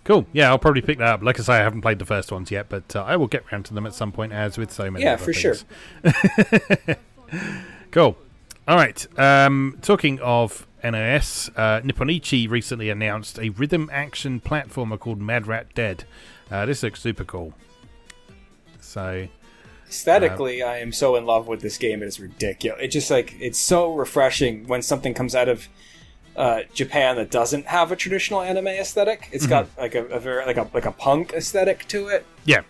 Cool. 0.05 0.27
Yeah, 0.33 0.49
I'll 0.49 0.59
probably 0.59 0.81
pick 0.81 0.97
that 0.99 1.07
up. 1.09 1.23
Like 1.23 1.39
I 1.39 1.43
say, 1.43 1.55
I 1.55 1.59
haven't 1.59 1.83
played 1.83 1.99
the 1.99 2.07
first 2.07 2.33
ones 2.33 2.51
yet, 2.51 2.71
but 2.71 2.97
uh, 2.97 3.05
I 3.05 3.17
will 3.17 3.27
get 3.27 3.51
round 3.53 3.67
to 3.67 3.75
them 3.75 3.85
at 3.87 3.93
some 3.93 4.11
point, 4.11 4.33
as 4.33 4.57
with 4.57 4.73
so 4.73 4.91
many. 4.91 5.05
Yeah, 5.05 5.15
other 5.15 5.25
for 5.25 5.33
sure. 5.35 5.57
Cool. 7.91 8.17
All 8.67 8.77
right. 8.77 9.07
Um, 9.19 9.79
talking 9.83 10.19
of 10.21 10.67
NIS, 10.85 11.51
uh, 11.57 11.81
Nippon 11.85 12.11
Ichi 12.11 12.47
recently 12.49 12.91
announced 12.91 13.39
a 13.39 13.49
rhythm 13.51 13.89
action 13.93 14.41
platformer 14.41 14.99
called 14.99 15.21
Mad 15.21 15.47
Rat 15.47 15.75
Dead. 15.75 16.05
Uh, 16.51 16.67
this 16.67 16.83
looks 16.83 17.01
super 17.01 17.25
cool. 17.25 17.55
So 18.81 19.29
Aesthetically, 19.89 20.63
I 20.63 20.79
am 20.79 20.93
so 20.93 21.17
in 21.17 21.25
love 21.27 21.47
with 21.49 21.61
this 21.61 21.79
game. 21.79 22.03
It 22.03 22.07
is 22.07 22.21
ridiculous. 22.21 22.81
It 22.83 22.89
just 22.89 23.11
like 23.11 23.35
it's 23.41 23.59
so 23.59 23.95
refreshing 23.95 24.67
when 24.67 24.83
something 24.83 25.15
comes 25.15 25.35
out 25.35 25.49
of 25.49 25.69
uh, 26.37 26.61
Japan 26.75 27.17
that 27.17 27.31
doesn't 27.31 27.67
have 27.67 27.91
a 27.91 27.97
traditional 27.97 28.41
anime 28.43 28.69
aesthetic. 28.69 29.29
It's 29.33 29.47
got 29.47 29.67
like 29.79 29.95
a, 29.95 30.05
a 30.07 30.21
very 30.21 30.45
like 30.47 30.57
a 30.57 30.69
like 30.75 30.85
a 30.87 30.93
punk 30.93 31.33
aesthetic 31.33 31.89
to 31.89 32.09
it. 32.09 32.27
Yeah. 32.45 32.61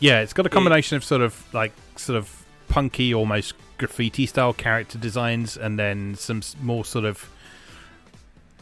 Yeah, 0.00 0.20
it's 0.20 0.32
got 0.32 0.44
a 0.46 0.50
combination 0.50 0.96
of 0.96 1.04
sort 1.04 1.22
of 1.22 1.52
like 1.54 1.72
sort 1.96 2.18
of 2.18 2.44
punky, 2.68 3.14
almost 3.14 3.54
graffiti 3.78 4.26
style 4.26 4.52
character 4.52 4.98
designs, 4.98 5.56
and 5.56 5.78
then 5.78 6.14
some 6.14 6.38
s- 6.38 6.56
more 6.60 6.84
sort 6.84 7.04
of 7.04 7.30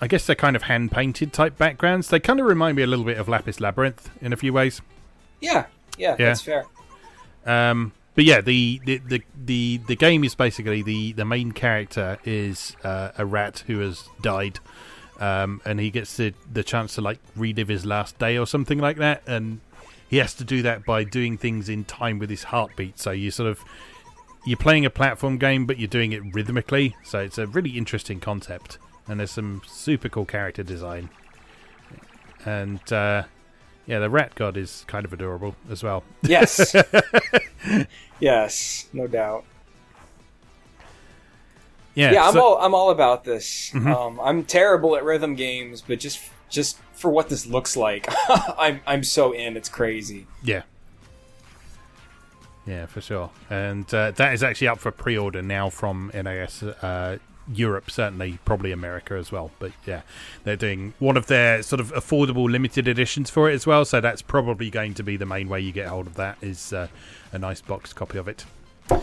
I 0.00 0.06
guess 0.08 0.26
they're 0.26 0.36
kind 0.36 0.56
of 0.56 0.62
hand 0.62 0.90
painted 0.92 1.32
type 1.32 1.56
backgrounds. 1.58 2.08
They 2.08 2.20
kind 2.20 2.38
of 2.40 2.46
remind 2.46 2.76
me 2.76 2.82
a 2.82 2.86
little 2.86 3.04
bit 3.04 3.18
of 3.18 3.28
Lapis 3.28 3.60
Labyrinth 3.60 4.10
in 4.20 4.32
a 4.32 4.36
few 4.36 4.52
ways. 4.52 4.80
Yeah, 5.40 5.66
yeah, 5.98 6.16
Yeah. 6.18 6.26
that's 6.26 6.42
fair. 6.42 6.64
Um, 7.46 7.92
but 8.14 8.24
yeah, 8.24 8.40
the, 8.40 8.80
the, 8.84 8.98
the, 8.98 9.22
the, 9.44 9.80
the 9.88 9.96
game 9.96 10.22
is 10.24 10.34
basically 10.34 10.82
the, 10.82 11.12
the 11.12 11.24
main 11.24 11.52
character 11.52 12.18
is 12.24 12.76
uh, 12.84 13.12
a 13.16 13.24
rat 13.24 13.64
who 13.66 13.78
has 13.80 14.04
died, 14.20 14.60
um, 15.18 15.62
and 15.64 15.80
he 15.80 15.90
gets 15.90 16.16
the, 16.16 16.34
the 16.52 16.62
chance 16.62 16.94
to 16.96 17.00
like 17.00 17.18
relive 17.36 17.68
his 17.68 17.86
last 17.86 18.18
day 18.18 18.36
or 18.36 18.46
something 18.46 18.78
like 18.78 18.98
that, 18.98 19.22
and 19.26 19.60
he 20.08 20.18
has 20.18 20.34
to 20.34 20.44
do 20.44 20.60
that 20.62 20.84
by 20.84 21.04
doing 21.04 21.38
things 21.38 21.70
in 21.70 21.84
time 21.84 22.18
with 22.18 22.28
his 22.28 22.44
heartbeat. 22.44 22.98
So 22.98 23.12
you 23.12 23.30
sort 23.30 23.48
of 23.48 23.64
you're 24.44 24.58
playing 24.58 24.84
a 24.84 24.90
platform 24.90 25.38
game, 25.38 25.64
but 25.66 25.78
you're 25.78 25.88
doing 25.88 26.12
it 26.12 26.22
rhythmically. 26.34 26.96
So 27.04 27.20
it's 27.20 27.38
a 27.38 27.46
really 27.46 27.70
interesting 27.78 28.20
concept, 28.20 28.76
and 29.08 29.20
there's 29.20 29.30
some 29.30 29.62
super 29.66 30.10
cool 30.10 30.26
character 30.26 30.62
design, 30.62 31.08
and 32.44 32.92
uh, 32.92 33.22
yeah, 33.86 33.98
the 33.98 34.10
rat 34.10 34.34
god 34.34 34.56
is 34.56 34.84
kind 34.86 35.04
of 35.04 35.12
adorable 35.12 35.56
as 35.70 35.82
well. 35.82 36.04
Yes. 36.22 36.74
yes, 38.20 38.88
no 38.92 39.06
doubt. 39.06 39.44
Yeah, 41.94 42.12
Yeah, 42.12 42.28
I'm 42.28 42.38
all 42.38 42.58
I'm 42.58 42.74
all 42.74 42.90
about 42.90 43.24
this. 43.24 43.70
Mm-hmm. 43.74 43.92
Um, 43.92 44.20
I'm 44.20 44.44
terrible 44.44 44.96
at 44.96 45.04
rhythm 45.04 45.34
games, 45.34 45.82
but 45.82 45.98
just 45.98 46.20
just 46.48 46.78
for 46.94 47.10
what 47.10 47.28
this 47.28 47.46
looks 47.46 47.76
like, 47.76 48.06
I'm 48.28 48.80
I'm 48.86 49.04
so 49.04 49.32
in. 49.32 49.56
It's 49.56 49.68
crazy. 49.68 50.26
Yeah. 50.42 50.62
Yeah, 52.66 52.86
for 52.86 53.00
sure. 53.00 53.30
And 53.50 53.92
uh, 53.92 54.12
that 54.12 54.34
is 54.34 54.42
actually 54.42 54.68
up 54.68 54.78
for 54.78 54.92
pre 54.92 55.18
order 55.18 55.42
now 55.42 55.68
from 55.68 56.10
NIS 56.14 56.62
uh, 56.62 57.18
Europe, 57.52 57.90
certainly, 57.90 58.38
probably 58.44 58.72
America 58.72 59.14
as 59.14 59.32
well. 59.32 59.50
But 59.58 59.72
yeah, 59.86 60.02
they're 60.44 60.56
doing 60.56 60.94
one 60.98 61.16
of 61.16 61.26
their 61.26 61.62
sort 61.62 61.80
of 61.80 61.92
affordable 61.92 62.50
limited 62.50 62.88
editions 62.88 63.30
for 63.30 63.50
it 63.50 63.54
as 63.54 63.66
well. 63.66 63.84
So 63.84 64.00
that's 64.00 64.22
probably 64.22 64.70
going 64.70 64.94
to 64.94 65.02
be 65.02 65.16
the 65.16 65.26
main 65.26 65.48
way 65.48 65.60
you 65.60 65.72
get 65.72 65.88
hold 65.88 66.06
of 66.06 66.14
that 66.14 66.38
is 66.40 66.72
uh, 66.72 66.88
a 67.32 67.38
nice 67.38 67.60
boxed 67.60 67.96
copy 67.96 68.18
of 68.18 68.28
it. 68.28 68.44
All 68.90 69.02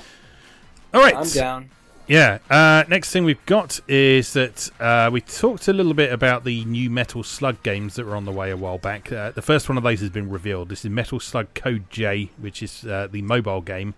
right. 0.94 1.16
I'm 1.16 1.30
down. 1.30 1.70
Yeah. 2.08 2.40
Uh, 2.50 2.86
next 2.88 3.12
thing 3.12 3.24
we've 3.24 3.46
got 3.46 3.80
is 3.88 4.34
that 4.34 4.72
uh, 4.80 5.12
we 5.14 5.22
talked 5.22 5.68
a 5.68 5.74
little 5.74 5.94
bit 5.94 6.12
about 6.12 6.44
the 6.44 6.66
new 6.66 6.90
Metal 6.90 7.22
Slug 7.22 7.62
games 7.62 7.96
that 7.96 8.06
were 8.08 8.16
on 8.16 8.26
the 8.26 8.32
way 8.32 8.50
a 8.50 8.58
while 8.58 8.80
back. 8.80 9.12
Uh, 9.12 9.30
the 9.30 9.44
first 9.44 9.70
one 9.70 9.78
of 9.78 9.84
those 9.84 10.00
has 10.00 10.10
been 10.10 10.28
revealed. 10.28 10.70
This 10.70 10.84
is 10.84 10.90
Metal 10.90 11.20
Slug 11.20 11.54
Code 11.54 11.88
J, 11.92 12.32
which 12.40 12.64
is 12.64 12.84
uh, 12.84 13.08
the 13.12 13.22
mobile 13.22 13.62
game, 13.62 13.94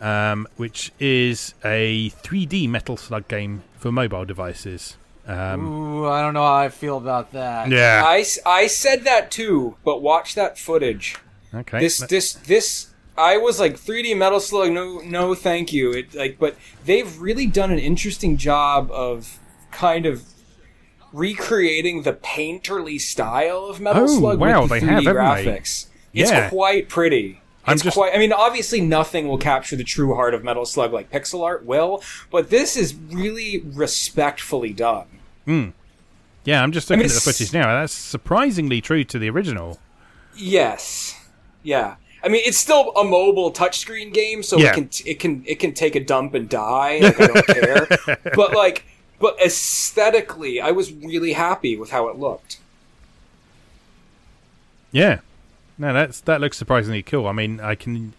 um, 0.00 0.46
which 0.56 0.92
is 0.98 1.54
a 1.64 2.10
3D 2.10 2.68
Metal 2.68 2.96
Slug 2.96 3.28
game 3.28 3.62
for 3.78 3.90
mobile 3.92 4.24
devices. 4.24 4.96
Um, 5.26 5.66
Ooh, 5.66 6.06
I 6.06 6.22
don't 6.22 6.32
know 6.34 6.40
how 6.46 6.54
I 6.54 6.68
feel 6.70 6.96
about 6.96 7.32
that. 7.32 7.68
yeah. 7.68 8.02
I, 8.06 8.24
I 8.46 8.66
said 8.66 9.04
that 9.04 9.30
too, 9.30 9.76
but 9.84 10.00
watch 10.00 10.34
that 10.34 10.58
footage. 10.58 11.16
Okay. 11.54 11.80
This 11.80 11.98
this 11.98 12.32
this 12.34 12.88
I 13.16 13.36
was 13.36 13.58
like 13.60 13.76
3D 13.76 14.16
Metal 14.16 14.40
Slug. 14.40 14.70
No 14.72 14.98
no, 15.00 15.34
thank 15.34 15.72
you. 15.72 15.92
It 15.92 16.14
like, 16.14 16.38
but 16.38 16.56
they've 16.84 17.18
really 17.20 17.46
done 17.46 17.70
an 17.70 17.78
interesting 17.78 18.36
job 18.36 18.90
of 18.90 19.38
kind 19.70 20.06
of 20.06 20.22
recreating 21.12 22.02
the 22.02 22.12
painterly 22.12 23.00
style 23.00 23.64
of 23.66 23.80
Metal 23.80 24.04
Oh, 24.04 24.06
Slug 24.06 24.38
wow, 24.38 24.62
with 24.62 24.70
the 24.70 24.74
they 24.80 24.86
3D 24.86 24.88
have, 24.90 25.04
haven't 25.04 25.44
they? 25.44 25.50
graphics. 25.52 25.86
It's 26.12 26.30
Yeah. 26.30 26.48
quite 26.50 26.88
pretty. 26.88 27.40
I'm 27.66 27.74
It's 27.74 27.82
just- 27.82 27.94
quite. 27.96 28.14
I 28.14 28.18
mean, 28.18 28.32
obviously, 28.32 28.80
nothing 28.80 29.28
will 29.28 29.38
capture 29.38 29.76
the 29.76 29.84
true 29.84 30.14
heart 30.14 30.32
of 30.34 30.42
Metal 30.42 30.64
Slug 30.64 30.92
like 30.92 31.10
pixel 31.10 31.44
art 31.44 31.64
will, 31.66 32.02
but 32.30 32.48
this 32.50 32.76
is 32.76 32.94
really 33.10 33.62
respectfully 33.64 34.72
done. 34.72 35.06
Hmm. 35.44 35.68
yeah, 36.44 36.62
I'm 36.62 36.72
just 36.72 36.90
I 36.90 36.94
looking 36.94 37.08
mean, 37.08 37.10
at 37.10 37.14
the 37.14 37.20
footage 37.20 37.52
now. 37.52 37.66
That's 37.80 37.92
surprisingly 37.92 38.80
true 38.80 39.04
to 39.04 39.18
the 39.18 39.28
original. 39.28 39.78
Yes. 40.36 41.14
Yeah. 41.62 41.96
I 42.22 42.28
mean, 42.28 42.42
it's 42.44 42.58
still 42.58 42.90
a 42.96 43.04
mobile 43.04 43.52
touchscreen 43.52 44.12
game, 44.14 44.42
so 44.42 44.56
Yeah. 44.58 44.70
it 44.70 44.74
can 44.74 44.90
it 45.06 45.20
can 45.20 45.42
it 45.46 45.58
can 45.60 45.72
take 45.74 45.94
a 45.94 46.00
dump 46.00 46.34
and 46.34 46.48
die. 46.48 47.00
Like 47.02 47.20
I 47.20 47.26
don't 47.26 47.46
care. 47.46 48.18
But 48.34 48.54
like, 48.54 48.84
but 49.20 49.38
aesthetically, 49.44 50.60
I 50.60 50.70
was 50.70 50.92
really 50.92 51.32
happy 51.34 51.76
with 51.76 51.90
how 51.90 52.08
it 52.08 52.16
looked. 52.16 52.58
Yeah, 54.90 55.20
no, 55.78 55.92
that's 55.92 56.20
that 56.22 56.40
looks 56.40 56.56
surprisingly 56.58 57.02
cool. 57.02 57.26
I 57.26 57.32
mean, 57.32 57.60
I 57.60 57.74
can, 57.74 58.12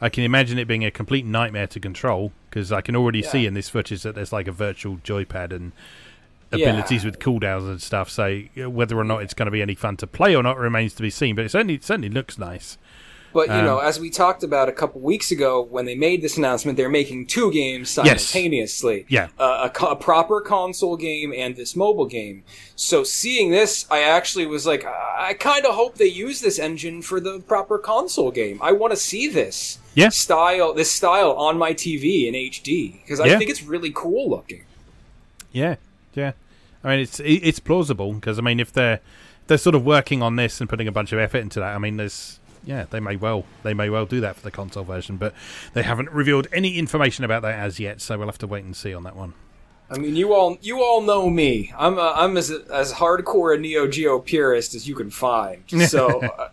I 0.00 0.08
can 0.08 0.24
imagine 0.24 0.58
it 0.58 0.66
being 0.66 0.84
a 0.84 0.90
complete 0.90 1.24
nightmare 1.26 1.66
to 1.68 1.80
control 1.80 2.32
because 2.48 2.72
I 2.72 2.80
can 2.80 2.96
already 2.96 3.22
see 3.22 3.46
in 3.46 3.54
this 3.54 3.68
footage 3.68 4.02
that 4.02 4.14
there's 4.14 4.32
like 4.32 4.48
a 4.48 4.52
virtual 4.52 4.96
joypad 4.98 5.52
and 5.52 5.72
Yeah. 6.50 6.68
abilities 6.70 7.04
with 7.04 7.18
cooldowns 7.18 7.68
and 7.68 7.80
stuff. 7.80 8.10
So 8.10 8.40
whether 8.56 8.98
or 8.98 9.04
not 9.04 9.22
it's 9.22 9.32
going 9.34 9.46
to 9.46 9.50
be 9.52 9.62
any 9.62 9.74
fun 9.74 9.96
to 9.98 10.06
play 10.06 10.34
or 10.36 10.42
not 10.42 10.58
remains 10.58 10.92
to 10.94 11.02
be 11.02 11.10
seen. 11.10 11.34
But 11.34 11.44
it 11.46 11.50
certainly 11.50 11.74
it 11.74 11.84
certainly 11.84 12.10
looks 12.10 12.38
nice. 12.38 12.76
But 13.32 13.48
you 13.48 13.54
Um, 13.54 13.64
know, 13.64 13.78
as 13.78 13.98
we 13.98 14.10
talked 14.10 14.42
about 14.42 14.68
a 14.68 14.72
couple 14.72 15.00
weeks 15.00 15.30
ago, 15.30 15.60
when 15.62 15.84
they 15.86 15.94
made 15.94 16.20
this 16.22 16.36
announcement, 16.36 16.76
they're 16.76 16.88
making 16.88 17.26
two 17.26 17.50
games 17.52 17.96
Yes. 18.04 18.24
simultaneously. 18.24 19.06
Yeah. 19.08 19.28
Uh, 19.38 19.68
a, 19.80 19.84
a 19.86 19.96
proper 19.96 20.40
console 20.40 20.96
game 20.96 21.32
and 21.36 21.56
this 21.56 21.74
mobile 21.74 22.06
game. 22.06 22.44
So 22.76 23.04
seeing 23.04 23.50
this, 23.50 23.86
I 23.90 24.00
actually 24.02 24.46
was 24.46 24.66
like, 24.66 24.84
I 24.84 25.34
kind 25.38 25.64
of 25.64 25.74
hope 25.74 25.96
they 25.96 26.06
use 26.06 26.40
this 26.40 26.58
engine 26.58 27.02
for 27.02 27.20
the 27.20 27.40
proper 27.40 27.78
console 27.78 28.30
game. 28.30 28.58
I 28.62 28.72
want 28.72 28.92
to 28.92 28.96
see 28.98 29.28
this 29.28 29.78
Yeah. 29.94 30.08
style, 30.10 30.72
this 30.74 30.90
style 30.90 31.32
on 31.32 31.58
my 31.58 31.72
TV 31.72 32.26
in 32.28 32.34
HD 32.34 33.00
because 33.02 33.20
I 33.20 33.26
Yeah. 33.26 33.38
think 33.38 33.50
it's 33.50 33.62
really 33.62 33.92
cool 33.94 34.28
looking. 34.30 34.64
Yeah, 35.52 35.76
yeah. 36.14 36.32
I 36.84 36.88
mean, 36.90 37.00
it's 37.00 37.20
it's 37.24 37.60
plausible 37.60 38.12
because 38.14 38.38
I 38.38 38.42
mean, 38.42 38.58
if 38.58 38.72
they're 38.72 39.00
they're 39.46 39.58
sort 39.58 39.74
of 39.74 39.84
working 39.84 40.22
on 40.22 40.36
this 40.36 40.60
and 40.60 40.68
putting 40.70 40.88
a 40.88 40.92
bunch 40.92 41.12
of 41.12 41.18
effort 41.18 41.38
into 41.38 41.60
that, 41.60 41.74
I 41.74 41.78
mean, 41.78 41.96
there's 41.96 42.38
yeah, 42.64 42.86
they 42.88 43.00
may 43.00 43.16
well 43.16 43.44
they 43.62 43.74
may 43.74 43.90
well 43.90 44.06
do 44.06 44.20
that 44.20 44.36
for 44.36 44.42
the 44.42 44.50
console 44.50 44.84
version, 44.84 45.16
but 45.16 45.34
they 45.74 45.82
haven't 45.82 46.10
revealed 46.10 46.46
any 46.52 46.78
information 46.78 47.24
about 47.24 47.42
that 47.42 47.58
as 47.58 47.80
yet. 47.80 48.00
So 48.00 48.18
we'll 48.18 48.28
have 48.28 48.38
to 48.38 48.46
wait 48.46 48.64
and 48.64 48.76
see 48.76 48.94
on 48.94 49.02
that 49.04 49.16
one. 49.16 49.34
I 49.90 49.98
mean, 49.98 50.16
you 50.16 50.32
all 50.32 50.56
you 50.62 50.82
all 50.82 51.02
know 51.02 51.28
me. 51.28 51.72
I'm 51.76 51.98
uh, 51.98 52.12
I'm 52.14 52.36
as 52.36 52.50
as 52.50 52.94
hardcore 52.94 53.54
a 53.54 53.58
Neo 53.58 53.86
Geo 53.86 54.18
purist 54.20 54.74
as 54.74 54.88
you 54.88 54.94
can 54.94 55.10
find. 55.10 55.64
So, 55.88 56.20
uh, 56.20 56.48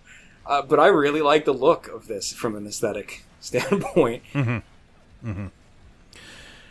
uh, 0.46 0.62
but 0.64 0.80
I 0.80 0.88
really 0.88 1.22
like 1.22 1.46
the 1.46 1.54
look 1.54 1.88
of 1.88 2.08
this 2.08 2.34
from 2.34 2.56
an 2.56 2.68
aesthetic 2.68 3.24
standpoint. 3.40 4.24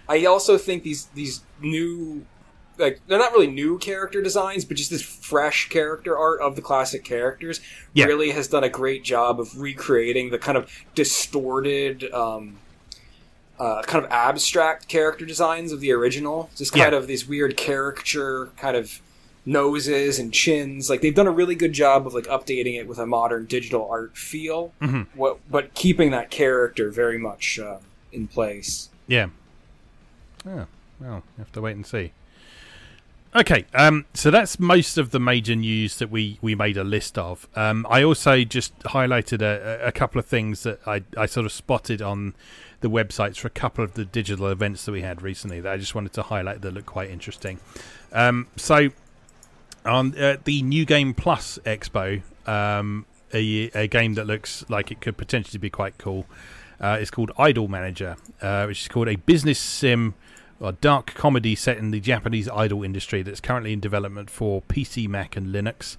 I 0.09 0.25
also 0.25 0.59
think 0.59 0.83
these 0.83 1.07
these 1.15 1.43
new 1.61 2.27
like 2.79 3.01
they're 3.07 3.19
not 3.19 3.33
really 3.33 3.47
new 3.49 3.79
character 3.79 4.23
designs, 4.23 4.65
but 4.65 4.77
just 4.77 4.91
this 4.91 5.03
fresh 5.03 5.69
character 5.69 6.17
art 6.17 6.41
of 6.41 6.57
the 6.57 6.63
classic 6.63 7.05
characters 7.05 7.61
Yeah. 7.93 8.07
really 8.07 8.31
has 8.31 8.49
done 8.49 8.65
a 8.65 8.69
great 8.69 9.03
job 9.05 9.41
of 9.41 9.61
recreating 9.61 10.31
the 10.31 10.39
kind 10.39 10.57
of 10.57 10.71
distorted. 10.95 12.11
Um, 12.13 12.57
uh, 13.59 13.83
kind 13.83 14.05
of 14.05 14.11
abstract 14.13 14.87
character 14.87 15.27
designs 15.27 15.73
of 15.73 15.81
the 15.81 15.91
original. 15.91 16.49
Just 16.55 16.73
kind 16.73 16.93
Yeah. 16.93 16.99
of 16.99 17.09
these 17.09 17.27
weird 17.27 17.57
caricature 17.57 18.51
kind 18.57 18.77
of 18.77 19.01
noses 19.45 20.21
and 20.21 20.33
chins. 20.33 20.89
Like 20.89 21.01
they've 21.01 21.15
done 21.15 21.27
a 21.27 21.33
really 21.33 21.57
good 21.57 21.73
job 21.73 22.07
of 22.07 22.15
like 22.15 22.27
updating 22.27 22.79
it 22.79 22.87
with 22.87 22.99
a 22.99 23.07
modern 23.07 23.47
digital 23.47 23.89
art 23.91 24.17
feel, 24.17 24.73
what, 25.15 25.39
but 25.51 25.75
keeping 25.75 26.13
that 26.13 26.31
character 26.31 26.89
very 26.91 27.19
much 27.19 27.59
uh, 27.59 27.79
in 28.13 28.29
place. 28.29 28.91
Yeah. 29.09 29.31
Oh, 30.47 30.67
well, 31.01 31.17
you 31.37 31.39
have 31.39 31.51
to 31.53 31.61
wait 31.61 31.75
and 31.75 31.85
see. 31.85 32.13
Okay, 33.37 33.67
um, 33.75 34.07
so 34.15 34.31
that's 34.31 34.59
most 34.59 34.97
of 34.97 35.11
the 35.11 35.21
major 35.21 35.55
news 35.55 35.99
that 35.99 36.11
we, 36.11 36.39
we 36.41 36.55
made 36.55 36.79
a 36.79 36.85
list 36.85 37.19
of. 37.19 37.47
Um, 37.55 37.87
I 37.91 38.03
also 38.03 38.43
just 38.43 38.79
highlighted 38.81 39.43
a, 39.43 39.87
a 39.87 39.93
couple 39.93 40.19
of 40.19 40.25
things 40.25 40.63
that 40.63 40.81
I, 40.87 41.03
I 41.17 41.27
sort 41.27 41.45
of 41.45 41.53
spotted 41.53 42.01
on 42.01 42.35
the 42.81 42.89
websites 42.89 43.37
for 43.37 43.49
a 43.49 43.51
couple 43.51 43.85
of 43.85 43.95
the 43.95 44.07
digital 44.07 44.49
events 44.49 44.87
that 44.87 44.93
we 44.93 45.03
had 45.03 45.21
recently 45.21 45.61
that 45.61 45.71
I 45.71 45.77
just 45.77 45.95
wanted 45.95 46.15
to 46.15 46.23
highlight 46.23 46.63
that 46.63 46.73
look 46.73 46.87
quite 46.87 47.11
interesting. 47.11 47.61
Um, 48.13 48.47
so, 48.57 48.89
on 49.85 50.19
uh, 50.19 50.39
the 50.45 50.63
New 50.63 50.87
Game 50.87 51.13
Plus 51.13 51.59
Expo, 51.67 52.23
um, 52.47 53.05
a, 53.35 53.71
a 53.75 53.89
game 53.89 54.15
that 54.15 54.27
looks 54.27 54.65
like 54.71 54.91
it 54.91 55.03
could 55.03 55.19
potentially 55.19 55.59
be 55.59 55.69
quite 55.71 55.99
cool. 55.99 56.25
Uh, 56.81 56.97
it's 56.99 57.11
called 57.11 57.33
Idol 57.37 57.69
Manager, 57.69 58.17
uh, 58.41 58.65
which 58.65 58.83
is 58.83 58.89
called 58.89 59.09
a 59.09 59.17
business 59.17 59.59
sim 59.59 60.15
or 60.61 60.73
dark 60.73 61.15
comedy 61.15 61.55
set 61.55 61.79
in 61.79 61.91
the 61.91 62.01
Japanese 62.01 62.49
idol 62.49 62.83
industry 62.83 63.23
that's 63.23 63.41
currently 63.41 63.73
in 63.73 63.81
development 63.81 64.29
for 64.31 64.63
PC, 64.63 65.09
Mac, 65.09 65.37
and 65.37 65.55
Linux. 65.55 65.97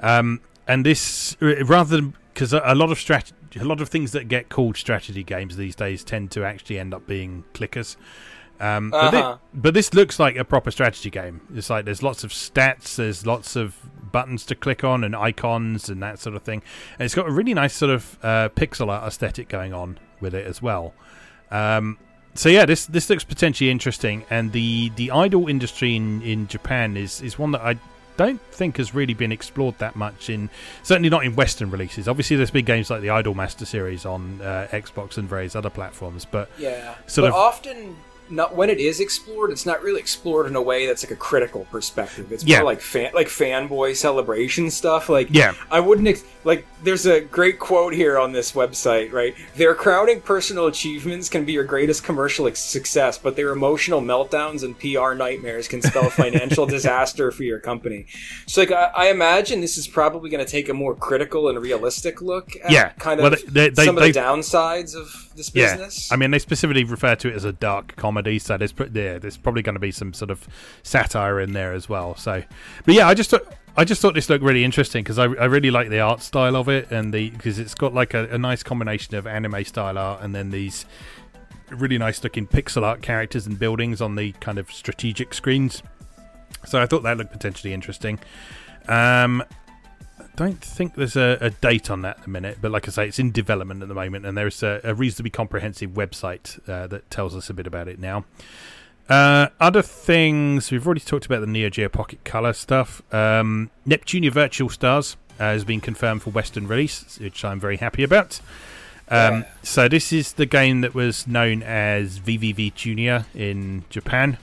Um, 0.00 0.40
and 0.66 0.84
this, 0.86 1.36
rather 1.40 1.96
than 1.96 2.14
because 2.34 2.52
a 2.52 2.60
a 2.64 2.74
lot 2.74 2.90
of 2.92 2.98
strat- 2.98 3.32
a 3.58 3.64
lot 3.64 3.80
of 3.80 3.88
things 3.88 4.12
that 4.12 4.28
get 4.28 4.48
called 4.48 4.76
strategy 4.76 5.24
games 5.24 5.56
these 5.56 5.74
days 5.74 6.04
tend 6.04 6.30
to 6.32 6.44
actually 6.44 6.78
end 6.78 6.94
up 6.94 7.06
being 7.06 7.44
clickers. 7.54 7.96
Um, 8.60 8.90
but, 8.90 9.10
thi- 9.10 9.16
Uh-huh. 9.18 9.36
but 9.54 9.72
this 9.74 9.94
looks 9.94 10.18
like 10.18 10.36
a 10.36 10.44
proper 10.44 10.70
strategy 10.70 11.10
game. 11.10 11.40
It's 11.54 11.70
like 11.70 11.84
there's 11.84 12.02
lots 12.02 12.24
of 12.24 12.30
stats, 12.30 12.96
there's 12.96 13.24
lots 13.26 13.56
of 13.56 13.76
buttons 14.12 14.44
to 14.46 14.54
click 14.54 14.82
on 14.84 15.04
and 15.04 15.14
icons 15.14 15.88
and 15.88 16.02
that 16.02 16.18
sort 16.18 16.34
of 16.34 16.42
thing. 16.42 16.62
And 16.98 17.04
it's 17.06 17.14
got 17.14 17.28
a 17.28 17.30
really 17.30 17.54
nice 17.54 17.74
sort 17.74 17.90
of 17.90 18.18
uh, 18.22 18.48
pixel 18.50 18.88
art 18.90 19.06
aesthetic 19.06 19.48
going 19.48 19.72
on 19.72 19.98
with 20.20 20.34
it 20.34 20.46
as 20.46 20.60
well. 20.60 20.92
Um, 21.50 21.98
so 22.38 22.48
yeah, 22.48 22.64
this 22.64 22.86
this 22.86 23.10
looks 23.10 23.24
potentially 23.24 23.70
interesting, 23.70 24.24
and 24.30 24.52
the 24.52 24.90
the 24.96 25.10
idol 25.10 25.48
industry 25.48 25.96
in 25.96 26.22
in 26.22 26.46
Japan 26.48 26.96
is 26.96 27.20
is 27.20 27.38
one 27.38 27.50
that 27.52 27.60
I 27.62 27.76
don't 28.16 28.40
think 28.50 28.78
has 28.78 28.94
really 28.94 29.14
been 29.14 29.30
explored 29.30 29.78
that 29.78 29.94
much 29.94 30.28
in 30.28 30.50
certainly 30.82 31.08
not 31.08 31.24
in 31.24 31.34
Western 31.36 31.70
releases. 31.70 32.08
Obviously, 32.08 32.36
there's 32.36 32.50
big 32.50 32.66
games 32.66 32.90
like 32.90 33.00
the 33.00 33.10
Idol 33.10 33.34
Master 33.34 33.64
series 33.64 34.04
on 34.06 34.40
uh, 34.42 34.66
Xbox 34.72 35.18
and 35.18 35.28
various 35.28 35.54
other 35.54 35.70
platforms, 35.70 36.24
but 36.24 36.48
Yeah. 36.58 36.94
Sort 37.06 37.24
but 37.24 37.28
of- 37.28 37.34
often 37.34 37.96
not 38.30 38.54
when 38.54 38.68
it 38.68 38.78
is 38.78 39.00
explored, 39.00 39.50
it's 39.50 39.64
not 39.64 39.82
really 39.82 40.00
explored 40.00 40.46
in 40.46 40.54
a 40.54 40.60
way 40.60 40.86
that's 40.86 41.02
like 41.02 41.10
a 41.12 41.16
critical 41.16 41.66
perspective. 41.70 42.30
It's 42.30 42.44
Yeah. 42.44 42.58
more 42.58 42.66
like 42.66 42.80
fan 42.82 43.10
like 43.14 43.28
fanboy 43.28 43.96
celebration 43.96 44.70
stuff. 44.70 45.08
Like 45.08 45.28
Yeah. 45.30 45.54
I 45.70 45.80
wouldn't 45.80 46.08
ex- 46.08 46.24
like 46.44 46.66
there's 46.82 47.06
a 47.06 47.20
great 47.20 47.58
quote 47.58 47.92
here 47.92 48.18
on 48.18 48.32
this 48.32 48.52
website, 48.52 49.12
right? 49.12 49.34
Their 49.56 49.74
crowning 49.74 50.20
personal 50.20 50.66
achievements 50.66 51.28
can 51.28 51.44
be 51.44 51.52
your 51.52 51.64
greatest 51.64 52.04
commercial 52.04 52.52
success, 52.54 53.18
but 53.18 53.36
their 53.36 53.50
emotional 53.50 54.00
meltdowns 54.00 54.62
and 54.62 54.78
PR 54.78 55.14
nightmares 55.14 55.66
can 55.68 55.82
spell 55.82 56.08
financial 56.10 56.66
disaster 56.76 57.30
for 57.32 57.42
your 57.42 57.58
company. 57.58 58.06
So 58.46 58.60
like 58.62 58.72
I, 58.72 58.84
I 58.96 59.06
imagine 59.10 59.60
this 59.60 59.76
is 59.76 59.88
probably 59.88 60.30
going 60.30 60.44
to 60.44 60.50
take 60.50 60.68
a 60.68 60.74
more 60.74 60.94
critical 60.94 61.48
and 61.48 61.58
realistic 61.60 62.22
look 62.22 62.50
at 62.62 62.70
Yeah. 62.70 62.90
kind 62.98 63.20
of 63.20 63.24
Well, 63.30 63.40
they- 63.52 63.70
they- 63.70 63.84
some 63.84 63.96
of 63.96 64.02
they- 64.02 64.12
the 64.12 64.20
downsides 64.20 64.94
of 64.94 65.30
this 65.36 65.50
yeah, 65.54 65.74
business. 65.76 66.10
I 66.12 66.16
mean 66.16 66.30
they 66.30 66.38
specifically 66.38 66.84
refer 66.84 67.14
to 67.16 67.28
it 67.28 67.34
as 67.34 67.44
a 67.44 67.52
dark 67.52 67.96
comedy, 67.96 68.38
so 68.38 68.56
there's 68.56 68.72
yeah, 68.92 69.18
there's 69.18 69.36
probably 69.36 69.62
going 69.62 69.74
to 69.76 69.80
be 69.80 69.90
some 69.92 70.12
sort 70.12 70.30
of 70.30 70.46
satire 70.82 71.40
in 71.40 71.52
there 71.52 71.72
as 71.72 71.88
well. 71.88 72.14
So, 72.16 72.42
but 72.84 72.94
yeah, 72.94 73.08
I 73.08 73.14
just. 73.14 73.32
I 73.78 73.84
just 73.84 74.02
thought 74.02 74.14
this 74.14 74.28
looked 74.28 74.42
really 74.42 74.64
interesting 74.64 75.04
because 75.04 75.20
I, 75.20 75.26
I 75.26 75.44
really 75.44 75.70
like 75.70 75.88
the 75.88 76.00
art 76.00 76.20
style 76.20 76.56
of 76.56 76.68
it 76.68 76.90
and 76.90 77.14
the 77.14 77.30
because 77.30 77.60
it's 77.60 77.76
got 77.76 77.94
like 77.94 78.12
a, 78.12 78.26
a 78.30 78.36
nice 78.36 78.64
combination 78.64 79.14
of 79.14 79.24
anime 79.24 79.62
style 79.62 79.96
art 79.96 80.20
and 80.20 80.34
then 80.34 80.50
these 80.50 80.84
really 81.70 81.96
nice 81.96 82.24
looking 82.24 82.44
pixel 82.44 82.82
art 82.82 83.02
characters 83.02 83.46
and 83.46 83.56
buildings 83.56 84.00
on 84.00 84.16
the 84.16 84.32
kind 84.32 84.58
of 84.58 84.68
strategic 84.72 85.32
screens. 85.32 85.84
So 86.66 86.82
I 86.82 86.86
thought 86.86 87.04
that 87.04 87.18
looked 87.18 87.30
potentially 87.30 87.72
interesting. 87.72 88.18
Um, 88.88 89.44
I 90.18 90.24
don't 90.34 90.60
think 90.60 90.96
there's 90.96 91.14
a, 91.14 91.38
a 91.40 91.50
date 91.50 91.88
on 91.88 92.02
that 92.02 92.18
at 92.18 92.24
the 92.24 92.30
minute, 92.30 92.58
but 92.60 92.72
like 92.72 92.88
I 92.88 92.90
say, 92.90 93.06
it's 93.06 93.20
in 93.20 93.30
development 93.30 93.82
at 93.82 93.88
the 93.88 93.94
moment, 93.94 94.26
and 94.26 94.36
there's 94.36 94.60
a, 94.64 94.80
a 94.82 94.92
reasonably 94.92 95.30
comprehensive 95.30 95.92
website 95.92 96.58
uh, 96.68 96.88
that 96.88 97.08
tells 97.12 97.36
us 97.36 97.48
a 97.48 97.54
bit 97.54 97.68
about 97.68 97.86
it 97.86 98.00
now. 98.00 98.24
Uh, 99.08 99.48
other 99.58 99.80
things 99.82 100.70
we've 100.70 100.86
already 100.86 101.00
talked 101.00 101.24
about 101.24 101.40
the 101.40 101.46
Neo 101.46 101.70
Geo 101.70 101.88
Pocket 101.88 102.24
Color 102.24 102.52
stuff. 102.52 103.02
Um, 103.12 103.70
Neptunia 103.86 104.30
Virtual 104.30 104.68
Stars 104.68 105.16
uh, 105.40 105.44
has 105.44 105.64
been 105.64 105.80
confirmed 105.80 106.22
for 106.22 106.30
Western 106.30 106.66
release, 106.66 107.18
which 107.18 107.44
I'm 107.44 107.58
very 107.58 107.78
happy 107.78 108.02
about. 108.02 108.40
Um, 109.08 109.40
Yeah. 109.40 109.42
So 109.62 109.88
this 109.88 110.12
is 110.12 110.34
the 110.34 110.44
game 110.44 110.82
that 110.82 110.94
was 110.94 111.26
known 111.26 111.62
as 111.62 112.18
VVV 112.18 112.74
Junior 112.74 113.24
in 113.34 113.84
Japan, 113.88 114.36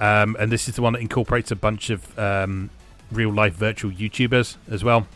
um, 0.00 0.34
and 0.38 0.50
this 0.50 0.68
is 0.68 0.76
the 0.76 0.82
one 0.82 0.94
that 0.94 1.00
incorporates 1.00 1.50
a 1.50 1.56
bunch 1.56 1.90
of 1.90 2.18
um, 2.18 2.70
real 3.12 3.32
life 3.32 3.54
virtual 3.54 3.90
YouTubers 3.90 4.56
as 4.70 4.82
well. 4.82 5.06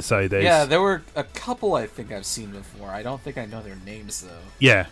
So 0.00 0.26
there's 0.26 0.42
Yeah, 0.42 0.64
there 0.64 0.80
were 0.80 1.02
a 1.14 1.22
couple 1.22 1.74
I 1.74 1.86
think 1.86 2.10
I've 2.10 2.26
seen 2.26 2.50
before. 2.50 2.88
I 2.90 3.04
don't 3.04 3.20
think 3.20 3.38
I 3.38 3.46
know 3.46 3.62
their 3.62 3.76
names 3.86 4.22
though. 4.22 4.42
Yeah. 4.58 4.86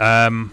Um. 0.00 0.52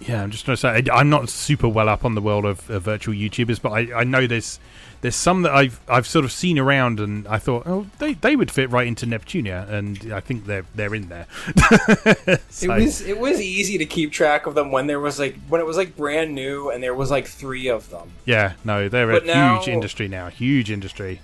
Yeah, 0.00 0.22
I'm 0.22 0.30
just 0.30 0.44
trying 0.44 0.56
to 0.56 0.60
say 0.60 0.68
I- 0.90 0.96
I'm 0.98 1.08
not 1.08 1.28
super 1.30 1.68
well 1.68 1.88
up 1.88 2.04
on 2.04 2.14
the 2.14 2.20
world 2.20 2.44
of, 2.44 2.68
of 2.70 2.82
virtual 2.82 3.14
YouTubers, 3.14 3.60
but 3.62 3.70
I, 3.70 4.00
I 4.00 4.04
know 4.04 4.26
there's 4.26 4.60
there's 5.00 5.16
some 5.16 5.42
that 5.42 5.52
I've 5.54 5.80
I've 5.88 6.06
sort 6.06 6.24
of 6.26 6.32
seen 6.32 6.58
around, 6.58 7.00
and 7.00 7.26
I 7.28 7.38
thought, 7.38 7.62
oh, 7.66 7.86
they, 7.98 8.14
they 8.14 8.34
would 8.36 8.50
fit 8.50 8.70
right 8.70 8.86
into 8.86 9.06
Neptunia, 9.06 9.68
and 9.70 10.12
I 10.12 10.20
think 10.20 10.44
they're 10.46 10.64
they're 10.74 10.94
in 10.94 11.08
there. 11.08 11.26
So, 12.50 12.74
It 12.74 12.82
was 12.84 13.00
it 13.02 13.18
was 13.18 13.40
easy 13.40 13.78
to 13.78 13.86
keep 13.86 14.12
track 14.12 14.46
of 14.46 14.54
them 14.54 14.70
when 14.70 14.86
there 14.86 15.00
was 15.00 15.18
like 15.18 15.36
when 15.48 15.60
it 15.60 15.64
was 15.66 15.76
like 15.78 15.96
brand 15.96 16.34
new 16.34 16.70
and 16.70 16.82
there 16.82 16.94
was 16.94 17.10
like 17.10 17.26
three 17.26 17.68
of 17.68 17.88
them. 17.90 18.10
yeah, 18.26 18.52
no, 18.64 18.88
they're 18.88 19.06
But 19.10 19.24
a 19.24 19.26
now- 19.26 19.56
huge 19.58 19.68
industry 19.68 20.08
now, 20.08 20.28
huge 20.28 20.70
industry. 20.70 21.20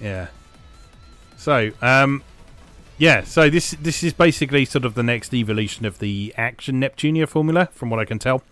Yeah. 0.00 0.28
So, 1.36 1.70
um, 1.82 2.22
yeah, 3.00 3.24
so 3.24 3.50
this 3.50 3.72
this 3.72 4.04
is 4.04 4.12
basically 4.12 4.64
sort 4.64 4.84
of 4.84 4.94
the 4.94 5.02
next 5.02 5.34
evolution 5.34 5.84
of 5.86 5.98
the 5.98 6.32
action 6.36 6.80
Neptunia 6.80 7.26
formula, 7.26 7.66
from 7.72 7.90
what 7.90 7.98
I 7.98 8.04
can 8.04 8.20
tell. 8.20 8.44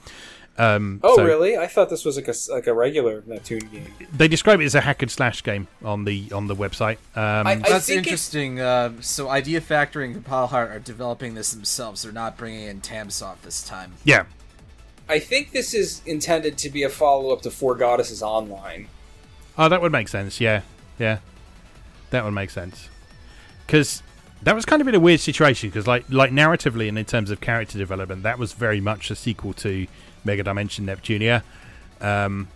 Um, 0.61 0.99
Oh 1.05 1.15
so- 1.15 1.25
really? 1.25 1.57
I 1.57 1.69
thought 1.69 1.89
this 1.89 2.05
was 2.05 2.17
like 2.17 2.27
a 2.27 2.31
s- 2.31 2.49
like 2.49 2.67
a 2.67 2.75
regular 2.75 3.23
Neptune 3.27 3.61
game. 3.71 3.93
they 4.13 4.27
describe 4.27 4.61
it 4.61 4.65
as 4.65 4.75
a 4.75 4.81
hack 4.81 5.03
and 5.03 5.11
slash 5.11 5.45
game 5.45 5.69
on 5.85 6.05
the 6.05 6.33
on 6.33 6.49
the 6.49 6.57
website. 6.57 6.97
Um, 7.15 7.47
I- 7.47 7.55
That's 7.55 7.87
think 7.87 7.99
it- 7.99 8.07
interesting. 8.09 8.59
Uh, 8.59 8.95
so 9.01 9.29
Idea 9.29 9.61
Factory 9.61 10.07
and 10.07 10.15
Compile 10.15 10.49
Heart 10.49 10.71
are 10.73 10.81
developing 10.81 11.35
this 11.35 11.53
themselves. 11.53 12.03
They're 12.03 12.11
not 12.11 12.37
bringing 12.37 12.63
in 12.65 12.81
Tamsoft 12.81 13.43
this 13.43 13.63
time. 13.63 13.93
yeah, 14.03 14.25
I 15.09 15.21
think 15.21 15.53
this 15.53 15.75
is 15.75 16.03
intended 16.05 16.59
to 16.59 16.71
be 16.71 16.83
a 16.83 16.89
follow 16.89 17.33
up 17.33 17.43
to 17.43 17.53
Four 17.53 17.77
Goddesses 17.77 18.21
Online. 18.21 18.89
oh, 19.57 19.69
that 19.69 19.81
would 19.81 19.93
make 19.93 20.09
sense. 20.09 20.41
Yeah, 20.41 20.63
yeah, 20.99 21.19
that 22.11 22.25
would 22.25 22.35
make 22.35 22.51
sense. 22.51 22.89
Because 23.65 24.03
that 24.43 24.55
was 24.55 24.65
kind 24.65 24.81
of 24.81 24.89
in 24.89 24.95
a 24.95 25.01
weird 25.01 25.21
situation. 25.21 25.71
Because 25.71 25.87
like 25.87 26.05
like 26.09 26.31
narratively 26.31 26.89
and 26.89 26.99
in 26.99 27.05
terms 27.05 27.31
of 27.31 27.41
character 27.41 27.79
development, 27.79 28.23
that 28.23 28.39
was 28.39 28.53
very 28.53 28.81
much 28.81 29.11
a 29.11 29.15
sequel 29.15 29.53
to 29.55 29.87
Mega 30.25 30.43
Dimension 30.43 30.87
Neptunia. 30.87 31.43
Um, 32.01 32.49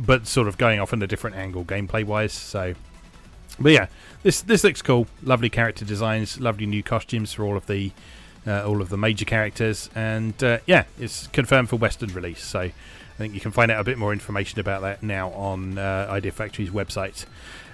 but 0.00 0.26
sort 0.26 0.48
of 0.48 0.58
going 0.58 0.80
off 0.80 0.92
in 0.92 1.02
a 1.02 1.06
different 1.06 1.36
angle 1.36 1.64
gameplay 1.64 2.04
wise. 2.04 2.32
So, 2.32 2.74
but 3.58 3.72
yeah, 3.72 3.86
this 4.22 4.42
this 4.42 4.64
looks 4.64 4.82
cool. 4.82 5.06
Lovely 5.22 5.50
character 5.50 5.84
designs, 5.84 6.40
lovely 6.40 6.66
new 6.66 6.82
costumes 6.82 7.32
for 7.32 7.44
all 7.44 7.56
of 7.56 7.66
the 7.66 7.92
uh, 8.46 8.66
all 8.66 8.80
of 8.80 8.88
the 8.88 8.96
major 8.96 9.24
characters, 9.24 9.90
and 9.94 10.42
uh, 10.42 10.58
yeah, 10.66 10.84
it's 10.98 11.26
confirmed 11.28 11.68
for 11.68 11.76
Western 11.76 12.12
release. 12.12 12.42
So, 12.42 12.60
I 12.60 12.72
think 13.16 13.34
you 13.34 13.40
can 13.40 13.50
find 13.50 13.70
out 13.70 13.80
a 13.80 13.84
bit 13.84 13.98
more 13.98 14.12
information 14.12 14.60
about 14.60 14.82
that 14.82 15.02
now 15.02 15.30
on 15.30 15.76
uh, 15.76 16.06
Idea 16.08 16.32
Factory's 16.32 16.70
website. 16.70 17.26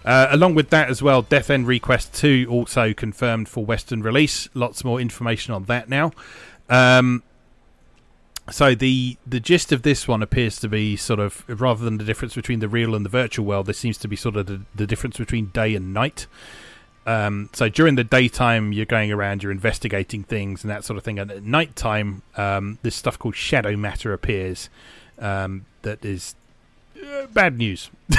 Uh, 0.04 0.28
along 0.30 0.54
with 0.54 0.70
that 0.70 0.90
as 0.90 1.00
well, 1.02 1.22
Death 1.22 1.48
end 1.48 1.66
re;Quest 1.66 2.12
2 2.14 2.46
also 2.50 2.92
confirmed 2.92 3.48
for 3.48 3.64
Western 3.64 4.02
release. 4.02 4.48
Lots 4.52 4.84
more 4.84 5.00
information 5.00 5.54
on 5.54 5.64
that 5.64 5.88
now. 5.88 6.12
Um, 6.68 7.22
so 8.50 8.74
the 8.74 9.16
the 9.26 9.40
gist 9.40 9.72
of 9.72 9.82
this 9.82 10.06
one 10.06 10.22
appears 10.22 10.60
to 10.60 10.68
be 10.68 10.96
sort 10.96 11.18
of 11.18 11.44
rather 11.48 11.82
than 11.82 11.96
the 11.96 12.04
difference 12.04 12.34
between 12.34 12.60
the 12.60 12.68
real 12.68 12.94
and 12.94 13.04
the 13.04 13.10
virtual 13.10 13.46
world, 13.46 13.66
there 13.66 13.72
seems 13.74 13.96
to 13.98 14.08
be 14.08 14.16
sort 14.16 14.36
of 14.36 14.46
the, 14.46 14.60
the 14.74 14.86
difference 14.86 15.16
between 15.16 15.46
day 15.46 15.74
and 15.74 15.94
night. 15.94 16.26
Um, 17.06 17.50
so 17.52 17.68
during 17.68 17.96
the 17.96 18.04
daytime, 18.04 18.72
you're 18.72 18.86
going 18.86 19.12
around, 19.12 19.42
you're 19.42 19.52
investigating 19.52 20.24
things 20.24 20.62
and 20.62 20.70
that 20.70 20.84
sort 20.84 20.96
of 20.98 21.04
thing, 21.04 21.18
and 21.18 21.30
at 21.30 21.42
nighttime, 21.42 22.22
um, 22.36 22.78
this 22.82 22.94
stuff 22.94 23.18
called 23.18 23.36
shadow 23.36 23.76
matter 23.76 24.12
appears. 24.12 24.68
Um, 25.18 25.66
that 25.82 26.04
is 26.04 26.34
uh, 27.02 27.26
bad 27.26 27.58
news. 27.58 27.90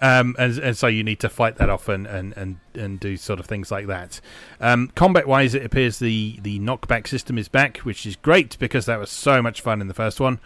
um, 0.00 0.34
and, 0.38 0.58
and 0.58 0.76
so 0.76 0.86
you 0.86 1.02
need 1.02 1.20
to 1.20 1.28
fight 1.28 1.56
that 1.56 1.70
off 1.70 1.88
and, 1.88 2.06
and, 2.06 2.36
and, 2.36 2.58
and 2.74 3.00
do 3.00 3.16
sort 3.16 3.40
of 3.40 3.46
things 3.46 3.70
like 3.70 3.86
that. 3.86 4.20
Um, 4.60 4.90
combat 4.94 5.26
wise, 5.26 5.54
it 5.54 5.64
appears 5.64 5.98
the, 5.98 6.38
the 6.42 6.58
knockback 6.58 7.06
system 7.06 7.38
is 7.38 7.48
back, 7.48 7.78
which 7.78 8.06
is 8.06 8.16
great 8.16 8.58
because 8.58 8.86
that 8.86 8.98
was 8.98 9.10
so 9.10 9.40
much 9.40 9.60
fun 9.60 9.80
in 9.80 9.88
the 9.88 9.94
first 9.94 10.20
one. 10.20 10.40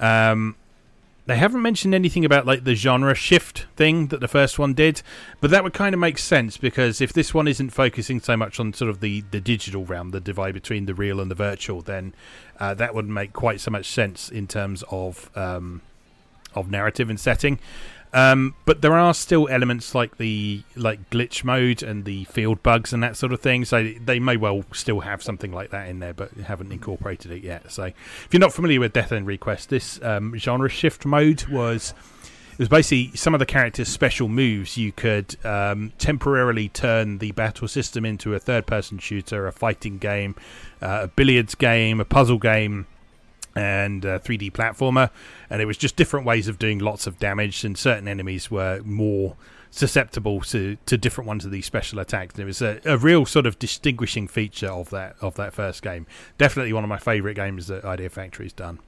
Um, 0.00 0.56
they 1.28 1.36
haven't 1.36 1.60
mentioned 1.60 1.94
anything 1.94 2.24
about 2.24 2.46
like 2.46 2.64
the 2.64 2.74
genre 2.74 3.14
shift 3.14 3.66
thing 3.76 4.06
that 4.06 4.20
the 4.20 4.28
first 4.28 4.58
one 4.58 4.72
did, 4.72 5.02
but 5.42 5.50
that 5.50 5.62
would 5.62 5.74
kind 5.74 5.94
of 5.94 6.00
make 6.00 6.16
sense 6.16 6.56
because 6.56 7.02
if 7.02 7.12
this 7.12 7.34
one 7.34 7.46
isn't 7.46 7.68
focusing 7.68 8.18
so 8.18 8.34
much 8.34 8.58
on 8.58 8.72
sort 8.72 8.88
of 8.88 9.00
the, 9.00 9.20
the 9.30 9.40
digital 9.40 9.84
realm, 9.84 10.10
the 10.10 10.20
divide 10.20 10.54
between 10.54 10.86
the 10.86 10.94
real 10.94 11.20
and 11.20 11.30
the 11.30 11.34
virtual, 11.34 11.82
then 11.82 12.14
uh, 12.58 12.72
that 12.72 12.94
wouldn't 12.94 13.12
make 13.12 13.34
quite 13.34 13.60
so 13.60 13.70
much 13.70 13.84
sense 13.84 14.30
in 14.30 14.46
terms 14.46 14.82
of 14.90 15.30
um, 15.36 15.82
of 16.60 16.70
narrative 16.70 17.10
and 17.10 17.18
setting. 17.18 17.58
Um, 18.12 18.54
but 18.64 18.80
there 18.80 18.94
are 18.94 19.12
still 19.12 19.48
elements 19.48 19.94
like 19.94 20.16
the 20.16 20.62
like 20.76 21.10
glitch 21.10 21.44
mode 21.44 21.82
and 21.82 22.04
the 22.04 22.24
field 22.24 22.62
bugs 22.62 22.92
and 22.92 23.02
that 23.02 23.16
sort 23.16 23.32
of 23.32 23.40
thing. 23.40 23.64
So 23.64 23.92
they 24.02 24.18
may 24.18 24.36
well 24.36 24.64
still 24.72 25.00
have 25.00 25.22
something 25.22 25.52
like 25.52 25.70
that 25.70 25.88
in 25.88 25.98
there, 25.98 26.14
but 26.14 26.32
haven't 26.32 26.72
incorporated 26.72 27.30
it 27.30 27.42
yet. 27.42 27.70
So 27.70 27.84
if 27.84 28.28
you're 28.30 28.40
not 28.40 28.52
familiar 28.52 28.80
with 28.80 28.92
Death 28.92 29.12
end 29.12 29.26
re;Quest, 29.26 29.68
this 29.68 30.02
um, 30.02 30.34
genre 30.36 30.70
shift 30.70 31.04
mode 31.04 31.46
was 31.48 31.92
it 32.52 32.58
was 32.58 32.68
basically 32.68 33.14
some 33.14 33.34
of 33.34 33.38
the 33.40 33.46
characters' 33.46 33.88
special 33.88 34.26
moves. 34.26 34.76
You 34.76 34.90
could 34.90 35.36
um, 35.44 35.92
temporarily 35.98 36.68
turn 36.68 37.18
the 37.18 37.30
battle 37.32 37.68
system 37.68 38.04
into 38.04 38.34
a 38.34 38.40
third-person 38.40 38.98
shooter, 38.98 39.46
a 39.46 39.52
fighting 39.52 39.98
game, 39.98 40.34
uh, 40.82 41.00
a 41.02 41.08
billiards 41.08 41.54
game, 41.54 42.00
a 42.00 42.04
puzzle 42.04 42.38
game 42.38 42.86
and 43.58 44.06
uh, 44.06 44.18
3D 44.20 44.52
platformer, 44.52 45.10
and 45.50 45.60
it 45.60 45.66
was 45.66 45.76
just 45.76 45.96
different 45.96 46.26
ways 46.26 46.48
of 46.48 46.58
doing 46.58 46.78
lots 46.78 47.06
of 47.06 47.18
damage. 47.18 47.64
And 47.64 47.76
certain 47.76 48.08
enemies 48.08 48.50
were 48.50 48.80
more 48.84 49.36
susceptible 49.70 50.40
to, 50.40 50.76
to 50.86 50.96
different 50.96 51.28
ones 51.28 51.44
of 51.44 51.50
these 51.50 51.66
special 51.66 51.98
attacks. 51.98 52.34
And 52.34 52.42
it 52.42 52.46
was 52.46 52.62
a, 52.62 52.80
a 52.84 52.96
real 52.96 53.26
sort 53.26 53.46
of 53.46 53.58
distinguishing 53.58 54.28
feature 54.28 54.70
of 54.70 54.90
that 54.90 55.16
of 55.20 55.34
that 55.34 55.52
first 55.52 55.82
game. 55.82 56.06
Definitely 56.36 56.72
one 56.72 56.84
of 56.84 56.88
my 56.88 56.98
favourite 56.98 57.34
games 57.34 57.66
that 57.66 57.84
Idea 57.84 58.10
Factory's 58.10 58.52
done. 58.52 58.78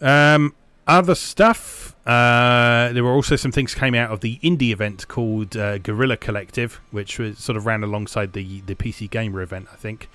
Um, 0.00 0.54
other 0.86 1.14
stuff. 1.14 1.94
Uh, 2.06 2.92
there 2.92 3.04
were 3.04 3.12
also 3.12 3.36
some 3.36 3.52
things 3.52 3.74
came 3.74 3.94
out 3.94 4.10
of 4.10 4.20
the 4.20 4.38
indie 4.42 4.72
event 4.72 5.06
called 5.06 5.56
uh, 5.56 5.78
Guerrilla 5.78 6.16
Collective, 6.16 6.80
which 6.90 7.18
was 7.18 7.38
sort 7.38 7.56
of 7.56 7.66
ran 7.66 7.84
alongside 7.84 8.32
the 8.32 8.60
the 8.62 8.74
PC 8.74 9.08
Gamer 9.08 9.40
event, 9.40 9.68
I 9.72 9.76
think. 9.76 10.08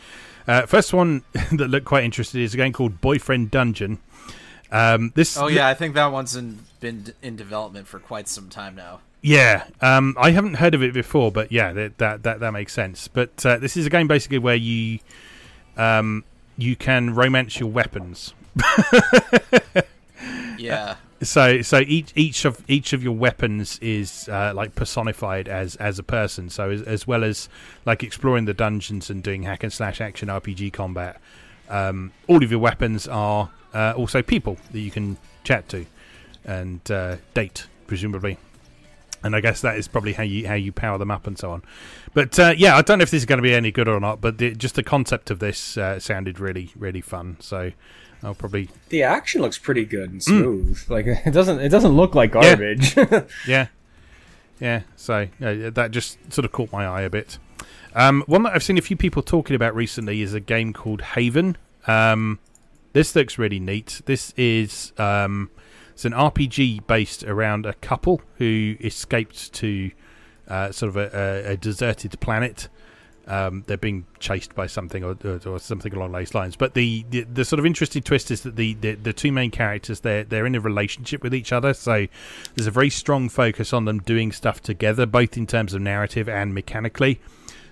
Uh, 0.47 0.65
first 0.65 0.93
one 0.93 1.23
that 1.51 1.69
looked 1.69 1.85
quite 1.85 2.03
interesting 2.03 2.41
is 2.41 2.53
a 2.53 2.57
game 2.57 2.73
called 2.73 3.01
Boyfriend 3.01 3.51
Dungeon. 3.51 3.99
Um, 4.71 5.11
this, 5.15 5.37
Oh 5.37 5.47
yeah, 5.47 5.67
I 5.67 5.73
think 5.73 5.95
that 5.95 6.07
one's 6.07 6.35
in, 6.35 6.59
been 6.81 7.13
in 7.21 7.37
development 7.37 7.87
for 7.87 7.99
quite 7.99 8.27
some 8.27 8.49
time 8.49 8.75
now. 8.75 8.99
yeah. 9.21 9.65
Um, 9.81 10.15
I 10.19 10.31
haven't 10.31 10.55
heard 10.55 10.73
of 10.73 10.83
it 10.83 10.93
before, 10.93 11.31
but 11.31 11.51
yeah, 11.51 11.71
that 11.73 11.97
that 11.99 12.23
that, 12.23 12.39
that 12.41 12.51
makes 12.51 12.73
sense. 12.73 13.07
But 13.07 13.45
uh, 13.45 13.57
this 13.57 13.77
is 13.77 13.85
a 13.85 13.89
game 13.89 14.07
basically 14.07 14.39
where 14.39 14.55
you 14.55 14.99
um, 15.77 16.25
you 16.57 16.75
can 16.75 17.15
romance 17.15 17.59
your 17.59 17.69
weapons. 17.69 18.33
Yeah. 20.57 20.95
so 21.21 21.61
so 21.61 21.79
each 21.79 22.11
each 22.15 22.45
of 22.45 22.63
each 22.67 22.93
of 22.93 23.03
your 23.03 23.13
weapons 23.13 23.79
is 23.79 24.29
uh, 24.29 24.53
like 24.55 24.75
personified 24.75 25.47
as 25.47 25.75
as 25.77 25.97
a 25.99 26.03
person 26.03 26.49
so 26.49 26.69
as, 26.69 26.81
as 26.83 27.07
well 27.07 27.23
as 27.23 27.49
like 27.85 28.03
exploring 28.03 28.45
the 28.45 28.53
dungeons 28.53 29.09
and 29.09 29.23
doing 29.23 29.43
hack 29.43 29.63
and 29.63 29.73
slash 29.73 29.99
action 29.99 30.27
rpg 30.29 30.71
combat 30.73 31.19
um, 31.69 32.11
all 32.27 32.43
of 32.43 32.51
your 32.51 32.59
weapons 32.59 33.07
are 33.07 33.49
uh, 33.73 33.93
also 33.97 34.21
people 34.21 34.57
that 34.71 34.79
you 34.79 34.91
can 34.91 35.17
chat 35.43 35.67
to 35.69 35.85
and 36.45 36.89
uh, 36.91 37.17
date 37.33 37.67
presumably 37.87 38.37
and 39.23 39.35
I 39.35 39.41
guess 39.41 39.61
that 39.61 39.77
is 39.77 39.87
probably 39.87 40.13
how 40.13 40.23
you 40.23 40.47
how 40.47 40.53
you 40.53 40.71
power 40.71 40.97
them 40.97 41.11
up 41.11 41.27
and 41.27 41.37
so 41.37 41.51
on. 41.51 41.63
But 42.13 42.37
uh, 42.39 42.53
yeah, 42.55 42.75
I 42.75 42.81
don't 42.81 42.99
know 42.99 43.03
if 43.03 43.11
this 43.11 43.21
is 43.21 43.25
going 43.25 43.37
to 43.37 43.43
be 43.43 43.53
any 43.53 43.71
good 43.71 43.87
or 43.87 43.99
not. 43.99 44.21
But 44.21 44.37
the, 44.37 44.53
just 44.53 44.75
the 44.75 44.83
concept 44.83 45.31
of 45.31 45.39
this 45.39 45.77
uh, 45.77 45.99
sounded 45.99 46.39
really 46.39 46.71
really 46.75 47.01
fun. 47.01 47.37
So 47.39 47.71
I'll 48.23 48.35
probably 48.35 48.69
The 48.89 49.03
action 49.03 49.41
looks 49.41 49.57
pretty 49.57 49.85
good 49.85 50.11
and 50.11 50.23
smooth. 50.23 50.83
Like 50.89 51.05
it 51.25 51.31
doesn't 51.31 51.59
it 51.59 51.69
doesn't 51.69 51.91
look 51.91 52.15
like 52.15 52.31
garbage. 52.31 52.95
Yeah, 53.47 53.67
yeah. 54.59 54.81
So 54.95 55.27
uh, 55.41 55.69
that 55.71 55.89
just 55.91 56.17
sort 56.33 56.45
of 56.45 56.51
caught 56.51 56.71
my 56.71 56.85
eye 56.85 57.01
a 57.01 57.09
bit. 57.09 57.37
Um, 57.93 58.23
one 58.27 58.43
that 58.43 58.53
I've 58.53 58.63
seen 58.63 58.77
a 58.77 58.81
few 58.81 58.97
people 58.97 59.23
talking 59.23 59.55
about 59.55 59.75
recently 59.75 60.21
is 60.21 60.33
a 60.33 60.39
game 60.39 60.73
called 60.73 61.01
Haven. 61.01 61.57
Um, 61.87 62.39
this 62.93 63.15
looks 63.15 63.37
really 63.37 63.59
neat. 63.59 64.01
This 64.05 64.33
is 64.37 64.93
um, 64.97 65.49
it's 65.93 66.05
an 66.05 66.13
RPG 66.13 66.85
based 66.87 67.23
around 67.23 67.65
a 67.65 67.73
couple 67.73 68.21
who 68.37 68.75
escaped 68.81 69.53
to 69.53 69.91
uh, 70.47 70.71
sort 70.71 70.89
of 70.89 70.97
a, 70.97 71.09
a, 71.47 71.51
a 71.53 71.57
deserted 71.57 72.19
planet. 72.19 72.67
Um, 73.27 73.63
they're 73.67 73.75
being 73.77 74.05
chased 74.19 74.55
by 74.55 74.67
something 74.67 75.03
or, 75.03 75.17
or, 75.25 75.39
or 75.45 75.59
something 75.59 75.93
along 75.93 76.13
those 76.13 76.33
lines. 76.33 76.55
But 76.55 76.73
the, 76.75 77.05
the, 77.09 77.23
the 77.23 77.43
sort 77.43 77.59
of 77.59 77.65
interesting 77.65 78.01
twist 78.01 78.31
is 78.31 78.41
that 78.43 78.55
the, 78.55 78.73
the, 78.75 78.93
the 78.95 79.11
two 79.11 79.33
main 79.33 79.51
characters 79.51 79.99
they're 79.99 80.23
they're 80.23 80.45
in 80.45 80.55
a 80.55 80.61
relationship 80.61 81.21
with 81.23 81.35
each 81.35 81.51
other. 81.51 81.73
So 81.73 82.07
there's 82.55 82.67
a 82.67 82.71
very 82.71 82.89
strong 82.89 83.27
focus 83.27 83.73
on 83.73 83.83
them 83.85 83.99
doing 83.99 84.31
stuff 84.31 84.61
together, 84.61 85.05
both 85.05 85.35
in 85.35 85.45
terms 85.45 85.73
of 85.73 85.81
narrative 85.81 86.29
and 86.29 86.53
mechanically. 86.53 87.19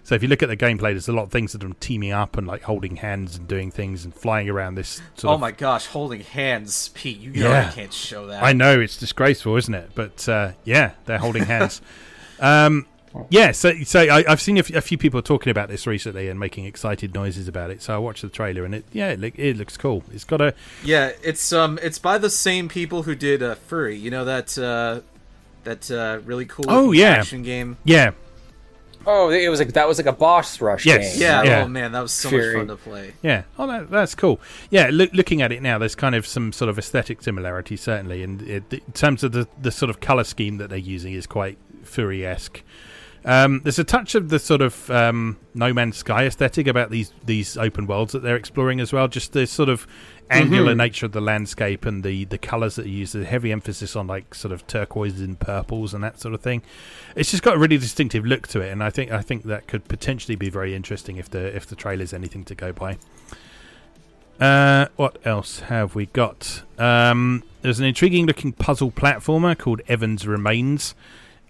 So 0.04 0.14
if 0.14 0.22
you 0.22 0.30
look 0.30 0.44
at 0.44 0.50
the 0.50 0.58
gameplay, 0.58 0.92
there's 0.92 1.08
a 1.08 1.14
lot 1.14 1.24
of 1.24 1.32
things 1.32 1.54
that 1.54 1.64
are 1.64 1.74
teaming 1.80 2.12
up 2.12 2.38
and 2.38 2.46
like 2.46 2.62
holding 2.62 2.98
hands 2.98 3.38
and 3.38 3.48
doing 3.48 3.72
things 3.72 4.06
and 4.06 4.14
flying 4.14 4.48
around 4.50 4.76
this. 4.76 5.02
Sort 5.16 5.32
Oh 5.32 5.34
of, 5.36 5.40
my 5.40 5.50
gosh, 5.50 5.88
holding 5.88 6.22
hands, 6.22 6.90
Pete. 6.90 7.18
You 7.18 7.32
know 7.32 7.50
Yeah. 7.50 7.70
I 7.70 7.74
can't 7.74 7.92
show 7.94 8.28
that. 8.28 8.44
I 8.44 8.54
know 8.54 8.80
it's 8.80 8.98
disgraceful, 8.98 9.56
isn't 9.56 9.74
it? 9.74 9.92
But 9.96 10.30
uh, 10.30 10.52
yeah, 10.64 10.92
they're 11.06 11.18
holding 11.18 11.46
hands. 11.46 11.82
um, 12.40 12.86
yeah, 13.30 13.52
so 13.52 13.74
so 13.84 14.00
I, 14.02 14.24
I've 14.28 14.42
seen 14.42 14.58
a, 14.58 14.62
f- 14.62 14.70
a 14.74 14.82
few 14.82 14.98
people 14.98 15.22
talking 15.22 15.52
about 15.52 15.70
this 15.70 15.86
recently 15.88 16.28
and 16.30 16.40
making 16.40 16.66
excited 16.66 17.14
noises 17.14 17.48
about 17.48 17.72
it. 17.72 17.82
So 17.82 17.94
I 17.96 17.98
watched 17.98 18.22
the 18.22 18.30
trailer 18.30 18.66
and 18.66 18.76
it 18.76 18.86
yeah, 18.92 19.10
it, 19.10 19.20
look, 19.20 19.38
it 19.38 19.58
looks 19.58 19.78
cool. 19.78 20.04
It's 20.12 20.24
got 20.24 20.42
a 20.42 20.54
Yeah, 20.84 21.12
it's 21.24 21.52
um, 21.54 21.80
it's 21.82 22.00
by 22.00 22.18
the 22.18 22.30
same 22.30 22.68
people 22.70 23.04
who 23.04 23.16
did 23.16 23.42
uh, 23.44 23.56
Furi. 23.70 24.00
You 24.00 24.12
know 24.12 24.26
that 24.26 24.58
uh, 24.58 25.02
that 25.64 25.90
uh, 25.92 26.20
really 26.26 26.46
cool 26.46 26.66
Oh, 26.68 26.92
yeah. 26.92 27.10
action 27.12 27.44
game. 27.44 27.78
yeah 27.84 28.12
oh, 29.08 29.30
it 29.30 29.48
was 29.50 29.60
like 29.60 29.74
that 29.74 29.88
was 29.88 30.00
like 30.00 30.08
a 30.08 30.12
boss 30.12 30.60
rush 30.62 30.84
Yes. 30.86 31.14
game. 31.14 31.22
Yeah, 31.22 31.44
Yeah. 31.44 31.64
oh 31.64 31.68
man, 31.68 31.92
that 31.92 32.02
was 32.02 32.12
so 32.12 32.30
Furi. 32.32 32.54
much 32.54 32.56
fun 32.56 32.68
to 32.70 32.76
play. 32.76 33.14
Yeah, 33.22 33.44
oh, 33.60 33.68
that, 33.68 33.90
that's 33.92 34.16
cool. 34.16 34.40
Yeah, 34.72 34.90
look, 34.92 35.14
looking 35.14 35.44
at 35.44 35.52
it 35.52 35.62
now, 35.62 35.78
there's 35.78 35.94
kind 35.94 36.16
of 36.16 36.26
some 36.26 36.52
sort 36.52 36.70
of 36.70 36.80
aesthetic 36.80 37.22
similarity, 37.22 37.78
certainly, 37.78 38.24
and 38.24 38.42
it, 38.42 38.64
in 38.74 38.82
terms 38.94 39.24
of 39.24 39.32
the 39.32 39.48
the 39.62 39.70
sort 39.72 39.90
of 39.92 40.00
color 40.00 40.24
scheme 40.24 40.58
that 40.58 40.70
they're 40.70 40.80
using 40.80 41.14
is 41.14 41.28
quite 41.28 41.58
Furi 41.84 42.26
esque. 42.26 42.64
Um, 43.26 43.62
there's 43.64 43.80
a 43.80 43.84
touch 43.84 44.14
of 44.14 44.30
the 44.30 44.38
sort 44.38 44.62
of 44.62 44.90
um, 44.92 45.38
No 45.56 45.74
Man's 45.74 45.98
Sky 45.98 46.26
aesthetic 46.26 46.68
about 46.68 46.92
these 46.92 47.12
these 47.26 47.58
open 47.58 47.88
worlds 47.88 48.14
that 48.14 48.22
they're 48.22 48.36
exploring 48.36 48.80
as 48.80 48.94
well. 48.94 49.08
Just 49.08 49.34
the 49.34 49.48
sort 49.48 49.68
of 49.68 49.88
angular 50.30 50.76
nature 50.76 51.08
of 51.08 51.12
the 51.12 51.22
landscape 51.22 51.86
and 51.86 52.04
the 52.04 52.26
the 52.26 52.38
colors 52.38 52.76
that 52.76 52.86
are 52.86 52.90
used. 52.90 53.14
The 53.14 53.26
heavy 53.26 53.52
emphasis 53.52 53.96
on 53.96 54.06
like 54.06 54.36
sort 54.36 54.52
of 54.52 54.68
turquoises 54.68 55.22
and 55.22 55.40
purples 55.40 55.96
and 55.96 56.04
that 56.04 56.22
sort 56.22 56.36
of 56.36 56.42
thing. 56.42 56.62
It's 57.16 57.32
just 57.32 57.42
got 57.42 57.56
a 57.56 57.58
really 57.58 57.80
distinctive 57.80 58.26
look 58.28 58.48
to 58.50 58.62
it, 58.62 58.72
and 58.72 58.84
I 58.84 58.92
think 58.92 59.12
I 59.12 59.24
think 59.24 59.44
that 59.46 59.66
could 59.66 59.88
potentially 59.88 60.36
be 60.36 60.52
very 60.52 60.76
interesting 60.76 61.18
if 61.18 61.28
the 61.28 61.56
if 61.56 61.66
the 61.66 61.76
trailer's 61.76 62.14
anything 62.14 62.46
to 62.46 62.54
go 62.54 62.72
by. 62.72 63.00
Uh, 64.40 64.88
what 64.98 65.18
else 65.26 65.62
have 65.62 65.96
we 65.96 66.08
got? 66.08 66.62
Um, 66.78 67.44
there's 67.62 67.80
an 67.80 67.86
intriguing 67.86 68.26
looking 68.26 68.52
puzzle 68.52 68.92
platformer 68.92 69.58
called 69.58 69.82
Evan's 69.88 70.28
Remains, 70.28 70.94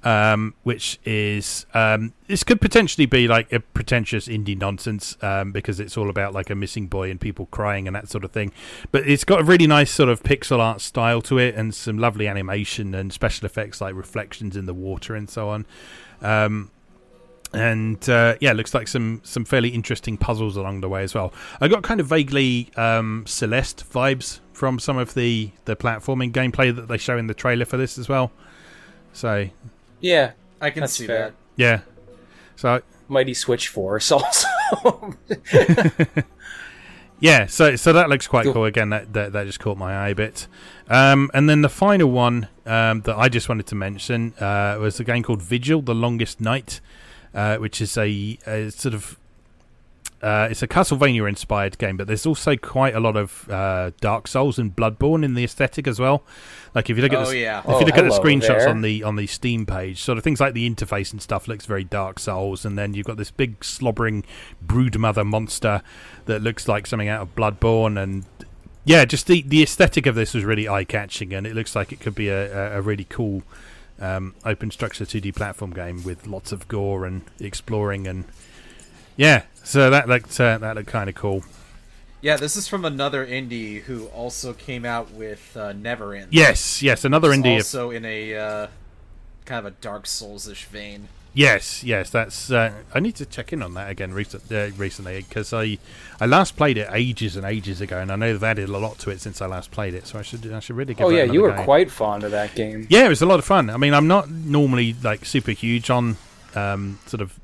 um, 0.05 0.53
which 0.61 0.99
is 1.03 1.65
um, 1.73 2.13
this 2.27 2.43
could 2.43 2.61
potentially 2.61 3.07
be 3.07 3.27
like 3.27 3.51
a 3.51 3.59
pretentious 3.59 4.27
indie 4.27 4.57
nonsense 4.57 5.17
um, 5.21 5.51
because 5.51 5.79
it's 5.79 5.97
all 5.97 6.11
about 6.11 6.31
like 6.31 6.51
a 6.51 6.55
missing 6.55 6.85
boy 6.85 7.09
and 7.09 7.19
people 7.19 7.47
crying 7.47 7.87
and 7.87 7.95
that 7.95 8.07
sort 8.07 8.23
of 8.23 8.31
thing. 8.31 8.53
But 8.91 9.07
it's 9.09 9.23
got 9.23 9.41
a 9.41 9.43
really 9.43 9.65
nice 9.65 9.91
sort 9.91 10.09
of 10.09 10.21
pixel 10.21 10.59
art 10.59 10.79
style 10.79 11.23
to 11.23 11.39
it 11.39 11.55
and 11.55 11.73
some 11.73 11.97
lovely 11.97 12.27
animation 12.27 12.93
and 12.93 13.11
special 13.11 13.47
effects 13.47 13.81
like 13.81 13.95
reflections 13.95 14.55
in 14.55 14.67
the 14.67 14.75
water 14.75 15.15
and 15.15 15.27
so 15.27 15.49
on. 15.49 15.65
Um, 16.21 16.69
and 17.51 18.07
uh, 18.07 18.35
yeah, 18.41 18.53
looks 18.53 18.75
like 18.75 18.87
some 18.87 19.21
some 19.23 19.43
fairly 19.43 19.69
interesting 19.69 20.17
puzzles 20.17 20.55
along 20.55 20.81
the 20.81 20.89
way 20.89 21.01
as 21.01 21.15
well. 21.15 21.33
I 21.59 21.67
got 21.67 21.81
kind 21.81 21.99
of 21.99 22.05
vaguely 22.05 22.69
um, 22.75 23.23
Celeste 23.25 23.89
vibes 23.89 24.39
from 24.53 24.77
some 24.77 24.99
of 24.99 25.15
the 25.15 25.49
the 25.65 25.75
platforming 25.75 26.31
gameplay 26.31 26.75
that 26.75 26.87
they 26.89 26.97
show 26.97 27.17
in 27.17 27.25
the 27.25 27.33
trailer 27.33 27.65
for 27.65 27.77
this 27.77 27.97
as 27.97 28.07
well. 28.07 28.31
So 29.13 29.49
yeah. 30.05 30.31
I 30.61 30.69
can 30.69 30.87
see 30.87 31.05
fair. 31.07 31.17
that. 31.29 31.33
yeah, 31.57 31.81
so 32.55 32.81
Mighty 33.07 33.33
Switch 33.33 33.67
Force 33.67 34.11
also. 34.17 34.47
yeah, 37.19 37.45
so 37.45 37.75
so 37.75 37.93
that 37.93 38.09
looks 38.09 38.27
quite 38.27 38.43
Cool. 38.45 38.53
cool. 38.53 38.65
Again, 38.65 38.89
that, 38.89 39.13
that 39.13 39.33
that 39.33 39.45
just 39.45 39.59
caught 39.59 39.77
my 39.77 39.93
eye 39.95 40.09
a 40.09 40.15
bit. 40.15 40.47
Um, 40.89 41.29
and 41.33 41.49
then 41.49 41.61
the 41.61 41.69
final 41.69 42.09
one 42.09 42.47
um, 42.65 43.01
that 43.01 43.15
I 43.17 43.29
just 43.29 43.49
wanted 43.49 43.67
to 43.67 43.75
mention 43.75 44.33
uh, 44.39 44.77
was 44.79 44.99
a 44.99 45.03
game 45.03 45.23
called 45.23 45.41
Vigil: 45.41 45.81
The 45.81 45.95
Longest 45.95 46.39
Night, 46.41 46.81
uh, 47.33 47.57
which 47.57 47.81
is 47.81 47.97
a, 47.97 48.37
a 48.47 48.69
sort 48.71 48.93
of 48.93 49.17
uh, 50.25 50.47
it's 50.49 50.63
a 50.63 50.67
Castlevania 50.67 51.29
inspired 51.29 51.77
game, 51.77 51.97
but 51.97 52.07
there's 52.07 52.25
also 52.25 52.55
quite 52.55 52.95
a 52.95 52.99
lot 52.99 53.15
of 53.15 53.47
uh, 53.49 53.91
Dark 54.01 54.27
Souls 54.27 54.57
and 54.57 54.75
Bloodborne 54.75 55.23
in 55.23 55.35
the 55.35 55.43
aesthetic 55.43 55.87
as 55.87 55.99
well. 55.99 56.23
Like 56.73 56.89
if 56.89 56.97
you 56.97 57.03
look 57.03 57.13
at 57.13 57.19
Oh, 57.19 57.29
the, 57.29 57.37
yeah. 57.37 57.59
if 57.59 57.65
Oh, 57.69 57.79
you 57.79 57.85
look 57.85 57.97
at 57.97 58.03
the 58.03 58.09
screenshots 58.09 58.47
there. 58.47 58.69
on 58.69 58.81
the 58.81 59.03
on 59.03 59.15
the 59.17 59.27
Steam 59.27 59.65
page, 59.65 60.01
sort 60.01 60.17
of 60.17 60.23
things 60.23 60.39
like 60.41 60.53
the 60.55 60.69
interface 60.69 61.11
and 61.13 61.21
stuff 61.21 61.47
looks 61.47 61.65
very 61.65 61.83
Dark 61.83 62.17
Souls, 62.19 62.65
and 62.65 62.77
then 62.77 62.93
you've 62.95 63.05
got 63.05 63.17
this 63.17 63.29
big 63.31 63.63
slobbering 63.63 64.23
brood 64.61 64.97
mother 64.97 65.23
monster 65.23 65.81
that 66.25 66.41
looks 66.41 66.67
like 66.67 66.87
something 66.87 67.07
out 67.07 67.21
of 67.21 67.35
Bloodborne, 67.35 68.01
and 68.01 68.25
yeah, 68.83 69.05
just 69.05 69.27
the 69.27 69.43
the 69.43 69.61
aesthetic 69.61 70.05
of 70.07 70.15
this 70.15 70.33
was 70.33 70.43
really 70.43 70.67
eye 70.67 70.85
catching, 70.85 71.33
and 71.33 71.45
it 71.45 71.53
looks 71.53 71.75
like 71.75 71.91
it 71.91 71.99
could 71.99 72.15
be 72.15 72.29
a, 72.29 72.73
a, 72.75 72.79
a 72.79 72.81
really 72.81 73.05
cool 73.07 73.43
um, 74.01 74.33
open 74.43 74.71
structure 74.71 75.05
2D 75.05 75.35
platform 75.35 75.71
game 75.71 76.03
with 76.03 76.27
lots 76.27 76.51
of 76.51 76.67
gore 76.67 77.05
and 77.05 77.21
exploring 77.39 78.07
and 78.07 78.25
yeah, 79.15 79.43
so 79.63 79.89
that 79.89 80.07
looked 80.07 80.39
uh, 80.39 80.57
that 80.57 80.75
looked 80.75 80.89
kind 80.89 81.09
of 81.09 81.15
cool. 81.15 81.43
Yeah, 82.21 82.37
this 82.37 82.55
is 82.55 82.67
from 82.67 82.85
another 82.85 83.25
indie 83.25 83.81
who 83.81 84.07
also 84.07 84.53
came 84.53 84.83
out 84.83 85.11
with 85.11 85.55
uh, 85.55 85.73
Never 85.73 86.15
End. 86.15 86.29
Yes, 86.31 86.81
yes, 86.81 87.05
another 87.05 87.31
It's 87.31 87.43
indie. 87.43 87.55
also 87.57 87.91
in 87.91 88.03
a 88.03 88.35
uh, 88.35 88.67
kind 89.45 89.59
of 89.59 89.65
a 89.73 89.75
Dark 89.79 90.07
Souls-ish 90.07 90.65
vein. 90.65 91.07
Yes, 91.35 91.83
yes, 91.83 92.09
that's. 92.09 92.49
Uh, 92.49 92.71
I 92.93 93.01
need 93.01 93.15
to 93.17 93.25
check 93.25 93.51
in 93.51 93.61
on 93.61 93.73
that 93.73 93.89
again 93.91 94.13
recent, 94.13 94.49
uh, 94.49 94.69
recently 94.77 95.21
because 95.21 95.51
I 95.53 95.77
I 96.19 96.25
last 96.25 96.55
played 96.55 96.77
it 96.77 96.87
ages 96.93 97.35
and 97.35 97.45
ages 97.45 97.81
ago, 97.81 97.99
and 97.99 98.09
I 98.09 98.15
know 98.15 98.31
they've 98.31 98.41
added 98.43 98.69
a 98.69 98.77
lot 98.77 98.97
to 98.99 99.09
it 99.09 99.19
since 99.19 99.41
I 99.41 99.45
last 99.45 99.69
played 99.69 99.93
it. 99.93 100.07
So 100.07 100.17
I 100.17 100.21
should 100.21 100.49
I 100.51 100.59
should 100.61 100.77
really 100.77 100.93
give. 100.93 101.05
oh 101.05 101.09
yeah, 101.09 101.23
you 101.25 101.41
were 101.41 101.49
another 101.49 101.63
go. 101.63 101.65
quite 101.65 101.91
fond 101.91 102.23
of 102.23 102.31
that 102.31 102.55
game. 102.55 102.87
Yeah, 102.89 103.05
it 103.05 103.09
was 103.09 103.21
a 103.21 103.25
lot 103.25 103.39
of 103.39 103.45
fun. 103.45 103.69
I 103.69 103.75
mean, 103.75 103.93
I'm 103.93 104.07
not 104.07 104.31
normally 104.31 104.95
like 105.03 105.25
super 105.25 105.51
huge 105.51 105.89
on 105.89 106.15
um, 106.55 106.99
sort 107.05 107.19
of 107.19 107.37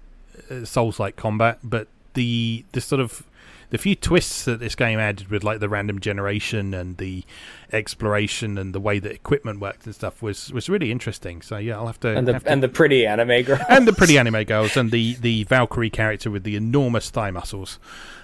uh, 0.52 0.66
Souls-like 0.66 1.16
combat, 1.16 1.60
but 1.64 1.88
the 2.14 2.66
the 2.74 2.82
sort 2.82 3.00
of 3.00 3.24
the 3.70 3.78
few 3.78 3.96
twists 3.96 4.44
that 4.44 4.60
this 4.60 4.76
game 4.76 5.00
added 5.00 5.30
with 5.30 5.46
like 5.46 5.62
the 5.62 5.70
random 5.70 6.02
generation 6.02 6.74
and 6.74 6.98
the 6.98 7.24
exploration 7.72 8.58
and 8.58 8.76
the 8.76 8.82
way 8.82 9.00
that 9.00 9.14
equipment 9.14 9.62
worked 9.62 9.86
and 9.86 9.96
stuff 9.96 10.22
was 10.22 10.52
was 10.52 10.68
really 10.68 10.92
interesting. 10.92 11.42
So 11.42 11.56
yeah, 11.58 11.78
I'll 11.78 11.88
have 11.88 12.00
to 12.02 12.10
And 12.10 12.28
the 12.28 12.34
to- 12.40 12.52
and 12.52 12.62
the 12.62 12.68
pretty 12.68 13.06
anime 13.06 13.44
girl. 13.44 13.60
and 13.70 13.88
the 13.88 13.94
pretty 13.94 14.18
anime 14.18 14.44
girls 14.44 14.76
and 14.76 14.92
the 14.92 15.14
the 15.16 15.46
Valkyrie 15.46 15.90
character 15.90 16.30
with 16.30 16.44
the 16.44 16.58
enormous 16.58 17.10
thigh 17.10 17.32
muscles. 17.32 17.80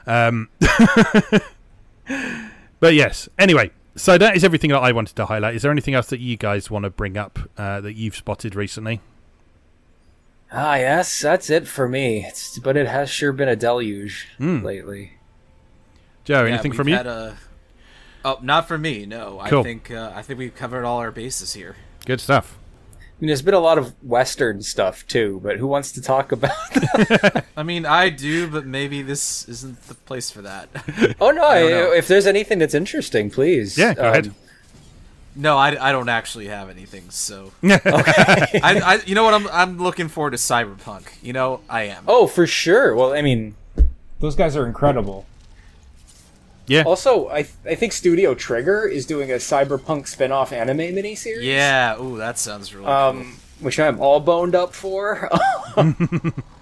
Um, 0.06 0.50
but 2.80 2.94
yes, 2.94 3.30
anyway, 3.40 3.72
so 3.96 4.18
that 4.18 4.36
is 4.36 4.44
everything 4.44 4.72
that 4.72 4.80
I 4.80 4.92
wanted 4.92 5.16
to 5.16 5.26
highlight. 5.26 5.56
Is 5.56 5.62
there 5.62 5.72
anything 5.72 5.94
else 5.94 6.08
that 6.08 6.20
you 6.20 6.38
guys 6.38 6.70
want 6.70 6.84
to 6.84 6.90
bring 6.90 7.18
up 7.18 7.40
uh, 7.58 7.82
that 7.82 7.94
you've 7.96 8.16
spotted 8.16 8.56
recently? 8.56 9.02
Ah, 10.52 10.76
yes, 10.76 11.20
that's 11.22 11.50
it 11.50 11.68
for 11.68 11.88
me. 11.90 12.26
It's, 12.26 12.58
but 12.60 12.78
it 12.78 12.88
has 12.88 13.10
sure 13.10 13.32
been 13.34 13.50
a 13.50 13.56
deluge 13.56 14.28
Hmm. 14.38 14.64
lately. 14.64 15.14
Joe, 16.24 16.44
Yeah, 16.44 16.54
anything 16.54 16.72
we've 16.72 16.78
from 16.78 16.88
you? 16.90 16.96
a- 16.98 17.38
Oh, 18.26 18.40
not 18.42 18.68
for 18.68 18.78
me. 18.78 19.06
No, 19.06 19.42
Cool. 19.48 19.60
I 19.62 19.64
think 19.64 19.92
uh, 19.92 20.12
I 20.14 20.22
think 20.22 20.40
we've 20.40 20.56
covered 20.56 20.84
all 20.84 20.98
our 20.98 21.12
bases 21.12 21.54
here. 21.54 21.76
Good 22.06 22.20
stuff. 22.20 22.58
I 23.00 23.00
mean, 23.22 23.28
there's 23.28 23.42
been 23.42 23.54
a 23.54 23.60
lot 23.60 23.78
of 23.78 23.94
Western 24.04 24.62
stuff 24.62 25.08
too, 25.08 25.40
but 25.44 25.58
who 25.58 25.68
wants 25.68 25.92
to 25.94 26.02
talk 26.02 26.32
about? 26.32 26.52
I 27.58 27.64
mean, 27.64 27.86
I 27.86 28.10
do, 28.10 28.48
but 28.48 28.66
maybe 28.66 29.02
this 29.02 29.48
isn't 29.48 29.82
the 29.88 29.94
place 29.96 30.30
for 30.30 30.42
that. 30.42 30.70
oh 31.22 31.32
no! 31.32 31.42
don't. 31.70 31.98
If 31.98 32.08
there's 32.08 32.28
anything 32.28 32.60
that's 32.60 32.74
interesting, 32.76 33.30
please. 33.30 33.78
Yeah, 33.78 33.94
go 33.94 34.02
Um, 34.04 34.08
ahead. 34.10 34.34
No, 35.38 35.58
I, 35.58 35.90
I 35.90 35.92
don't 35.92 36.10
actually 36.10 36.48
have 36.48 36.70
anything. 36.70 37.10
So 37.10 37.52
I, 37.64 38.50
I 38.64 39.00
you 39.06 39.16
know 39.16 39.24
what 39.24 39.34
I'm 39.34 39.48
I'm 39.48 39.78
looking 39.78 40.08
forward 40.08 40.32
to 40.32 40.38
Cyberpunk. 40.38 41.08
You 41.22 41.34
know 41.34 41.62
I 41.70 41.84
am. 41.84 42.04
Oh, 42.08 42.28
for 42.28 42.48
sure. 42.48 42.96
Well, 42.96 43.14
I 43.14 43.22
mean, 43.22 43.56
those 44.20 44.36
guys 44.36 44.56
are 44.56 44.66
incredible. 44.66 45.26
Yeah. 46.66 46.84
Also, 46.84 47.30
I 47.30 47.48
I 47.66 47.76
think 47.76 47.94
Studio 47.94 48.34
Trigger 48.34 48.86
is 48.86 49.06
doing 49.06 49.32
a 49.32 49.36
cyberpunk 49.36 50.08
spin-off 50.08 50.52
anime 50.52 50.78
miniseries. 50.78 51.44
Yeah. 51.44 52.02
Ooh, 52.02 52.18
that 52.18 52.38
sounds 52.38 52.74
really. 52.74 52.88
Um, 52.88 53.38
which 53.60 53.80
I'm 53.80 54.00
all 54.00 54.20
boned 54.20 54.56
up 54.56 54.74
for. 54.74 55.30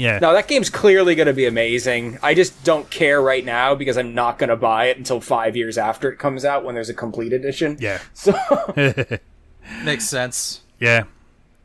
Yeah. 0.00 0.18
now 0.18 0.32
that 0.32 0.48
game's 0.48 0.70
clearly 0.70 1.14
going 1.14 1.26
to 1.26 1.32
be 1.32 1.46
amazing. 1.46 2.18
I 2.22 2.34
just 2.34 2.64
don't 2.64 2.88
care 2.90 3.20
right 3.20 3.44
now 3.44 3.74
because 3.74 3.96
I'm 3.98 4.14
not 4.14 4.38
going 4.38 4.48
to 4.48 4.56
buy 4.56 4.86
it 4.86 4.96
until 4.96 5.20
five 5.20 5.56
years 5.56 5.76
after 5.78 6.10
it 6.10 6.18
comes 6.18 6.44
out 6.44 6.64
when 6.64 6.74
there's 6.74 6.88
a 6.88 6.94
complete 6.94 7.32
edition. 7.32 7.76
Yeah. 7.80 7.98
So 8.14 8.32
makes 9.84 10.08
sense. 10.08 10.62
Yeah, 10.78 11.04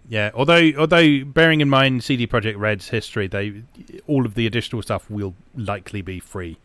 yeah. 0.10 0.32
Although, 0.34 0.72
although 0.78 1.24
bearing 1.24 1.62
in 1.62 1.70
mind 1.70 2.04
CD 2.04 2.28
Projekt 2.28 2.58
Red's 2.58 2.90
history, 2.90 3.28
they 3.28 3.64
all 4.08 4.26
of 4.26 4.36
the 4.36 4.46
additional 4.46 4.82
stuff 4.82 5.10
will 5.10 5.34
likely 5.56 6.02
be 6.02 6.20
free. 6.20 6.58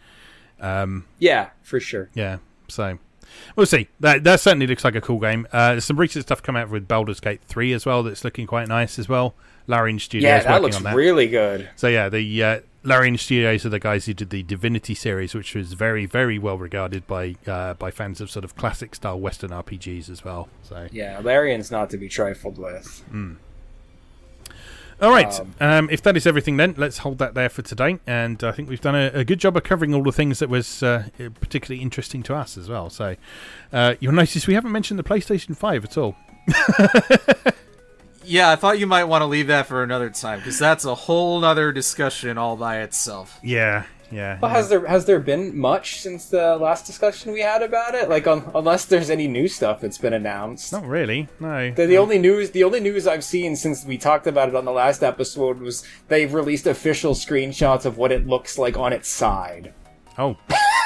yeah, 1.18 1.51
for 1.62 1.80
sure. 1.80 2.10
Yeah, 2.14 2.38
so 2.68 2.98
we'll 3.56 3.66
see. 3.66 3.88
That 4.01 4.24
that 4.24 4.40
certainly 4.40 4.66
looks 4.66 4.84
like 4.84 4.94
a 4.94 5.01
cool 5.01 5.20
game. 5.20 5.47
Uh, 5.52 5.70
there's 5.72 5.84
some 5.84 5.98
recent 5.98 6.24
stuff 6.24 6.42
come 6.42 6.56
out 6.56 6.68
with 6.68 6.88
Baldur's 6.88 7.20
Gate 7.20 7.40
three 7.47 7.72
as 7.72 7.86
well. 7.86 8.02
That's 8.02 8.24
looking 8.24 8.47
quite 8.47 8.68
nice 8.68 8.98
as 8.98 9.09
well. 9.09 9.34
Larian 9.70 9.98
Studios 9.98 10.28
Yeah, 10.28 10.42
that 10.42 10.60
looks 10.62 10.78
that. 10.78 10.94
really 10.94 11.26
good. 11.28 11.68
so 11.76 11.86
yeah, 11.88 12.09
the 12.09 12.44
uh, 12.44 12.60
Larian 12.82 13.16
Studios 13.18 13.64
are 13.64 13.68
the 13.70 13.78
guys 13.78 14.06
who 14.06 14.14
did 14.14 14.30
the 14.30 14.42
Divinity 14.42 14.94
series, 14.94 15.34
which 15.34 15.55
was 15.55 15.74
very, 15.74 16.06
very 16.06 16.38
well 16.38 16.59
regarded 16.59 17.06
by 17.06 17.36
uh, 17.47 17.74
by 17.74 17.90
fans 17.90 18.20
of 18.20 18.30
sort 18.30 18.44
of 18.44 18.56
classic 18.56 18.94
style 18.94 19.18
Western 19.20 19.51
RPGs 19.51 20.09
as 20.10 20.24
well. 20.24 20.48
So 20.62 20.88
Yeah, 20.90 21.20
Larian's 21.22 21.70
not 21.70 21.90
to 21.90 21.97
be 21.98 22.09
trifled 22.09 22.59
with. 22.59 23.02
All 25.02 25.10
right. 25.10 25.40
Um, 25.40 25.55
Um, 25.60 25.88
if 25.90 26.02
that 26.02 26.14
is 26.16 26.26
everything, 26.26 26.59
then 26.59 26.74
let's 26.76 26.98
hold 26.98 27.16
that 27.18 27.32
there 27.32 27.48
for 27.48 27.62
today. 27.62 27.98
And 28.06 28.42
I 28.44 28.52
think 28.52 28.68
we've 28.68 28.82
done 28.82 28.94
a, 28.94 29.10
a 29.14 29.24
good 29.24 29.38
job 29.40 29.56
of 29.56 29.62
covering 29.62 29.94
all 29.94 30.02
the 30.02 30.12
things 30.12 30.40
that 30.40 30.51
was 30.51 30.82
uh, 30.82 31.05
particularly 31.40 31.80
interesting 31.82 32.22
to 32.24 32.34
us 32.34 32.59
as 32.59 32.68
well. 32.68 32.90
So 32.90 33.16
uh, 33.72 33.94
you'll 34.01 34.12
notice 34.12 34.47
we 34.47 34.52
haven't 34.55 34.72
mentioned 34.72 34.98
the 34.98 35.02
PlayStation 35.05 35.56
Five 35.56 35.84
at 35.84 35.97
all. 35.97 36.16
Yeah, 38.31 38.51
I 38.51 38.57
thought 38.57 38.78
you 38.78 38.86
might 38.86 39.05
want 39.05 39.23
to 39.23 39.27
leave 39.27 39.48
that 39.48 39.66
for 39.66 39.82
another 39.82 40.09
time 40.11 40.39
because 40.39 40.59
that's 40.59 40.85
a 40.85 40.94
whole 40.94 41.40
nother 41.40 41.73
discussion 41.73 42.39
all 42.39 42.57
by 42.57 42.81
itself. 42.81 43.39
Yeah, 43.43 43.85
yeah. 44.12 44.39
Well, 44.40 44.51
has 44.52 44.69
there 44.69 44.86
has 44.86 45.05
there 45.05 45.19
been 45.19 45.59
much 45.59 46.01
since 46.01 46.27
the 46.27 46.57
last 46.57 46.86
discussion 46.86 47.32
we 47.32 47.40
had 47.40 47.62
about 47.62 47.94
it? 47.94 48.09
Like, 48.09 48.27
un- 48.28 48.48
unless 48.55 48.85
there's 48.85 49.11
any 49.11 49.27
new 49.27 49.48
stuff 49.48 49.81
that's 49.81 49.98
been 49.98 50.12
announced. 50.12 50.73
Not 50.73 50.86
really. 50.86 51.28
No. 51.40 51.73
The, 51.73 51.86
the 51.86 51.98
only 51.98 52.19
news 52.19 52.51
the 52.52 52.62
only 52.65 52.78
news 52.81 53.07
I've 53.07 53.24
seen 53.24 53.57
since 53.57 53.85
we 53.85 53.98
talked 53.98 54.27
about 54.28 54.48
it 54.48 54.55
on 54.55 54.65
the 54.65 54.73
last 54.73 55.02
episode 55.02 55.59
was 55.59 55.85
they've 56.09 56.32
released 56.32 56.66
official 56.69 57.15
screenshots 57.15 57.85
of 57.85 57.98
what 57.98 58.12
it 58.12 58.27
looks 58.28 58.59
like 58.59 58.77
on 58.77 58.93
its 58.93 59.09
side, 59.09 59.74
Oh, 60.19 60.36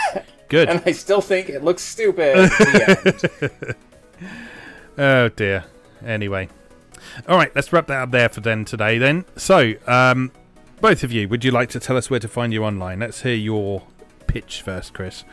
good. 0.49 0.69
and 0.71 0.83
I 0.87 0.93
still 0.93 1.21
think 1.21 1.49
it 1.51 1.62
looks 1.62 1.83
stupid. 1.83 2.37
The 2.51 3.43
end. 3.43 3.75
Oh 4.97 5.29
dear. 5.29 5.65
Anyway, 6.07 6.49
all 7.28 7.36
right. 7.36 7.55
Let's 7.55 7.73
wrap 7.73 7.86
that 7.89 8.03
up 8.03 8.11
there 8.11 8.28
for 8.28 8.41
then 8.41 8.65
today. 8.65 8.99
Then, 8.99 9.24
so 9.36 9.74
um, 9.86 10.32
both 10.81 11.03
of 11.03 11.12
you, 11.12 11.28
would 11.28 11.45
you 11.45 11.51
like 11.51 11.69
to 11.70 11.81
tell 11.81 11.97
us 11.97 12.11
where 12.11 12.20
to 12.20 12.28
find 12.28 12.53
you 12.53 12.65
online? 12.65 13.01
Let's 13.01 13.23
hear 13.23 13.35
your 13.35 13.82
pitch 14.27 14.62
first, 14.62 14.95
Chris. 14.95 15.24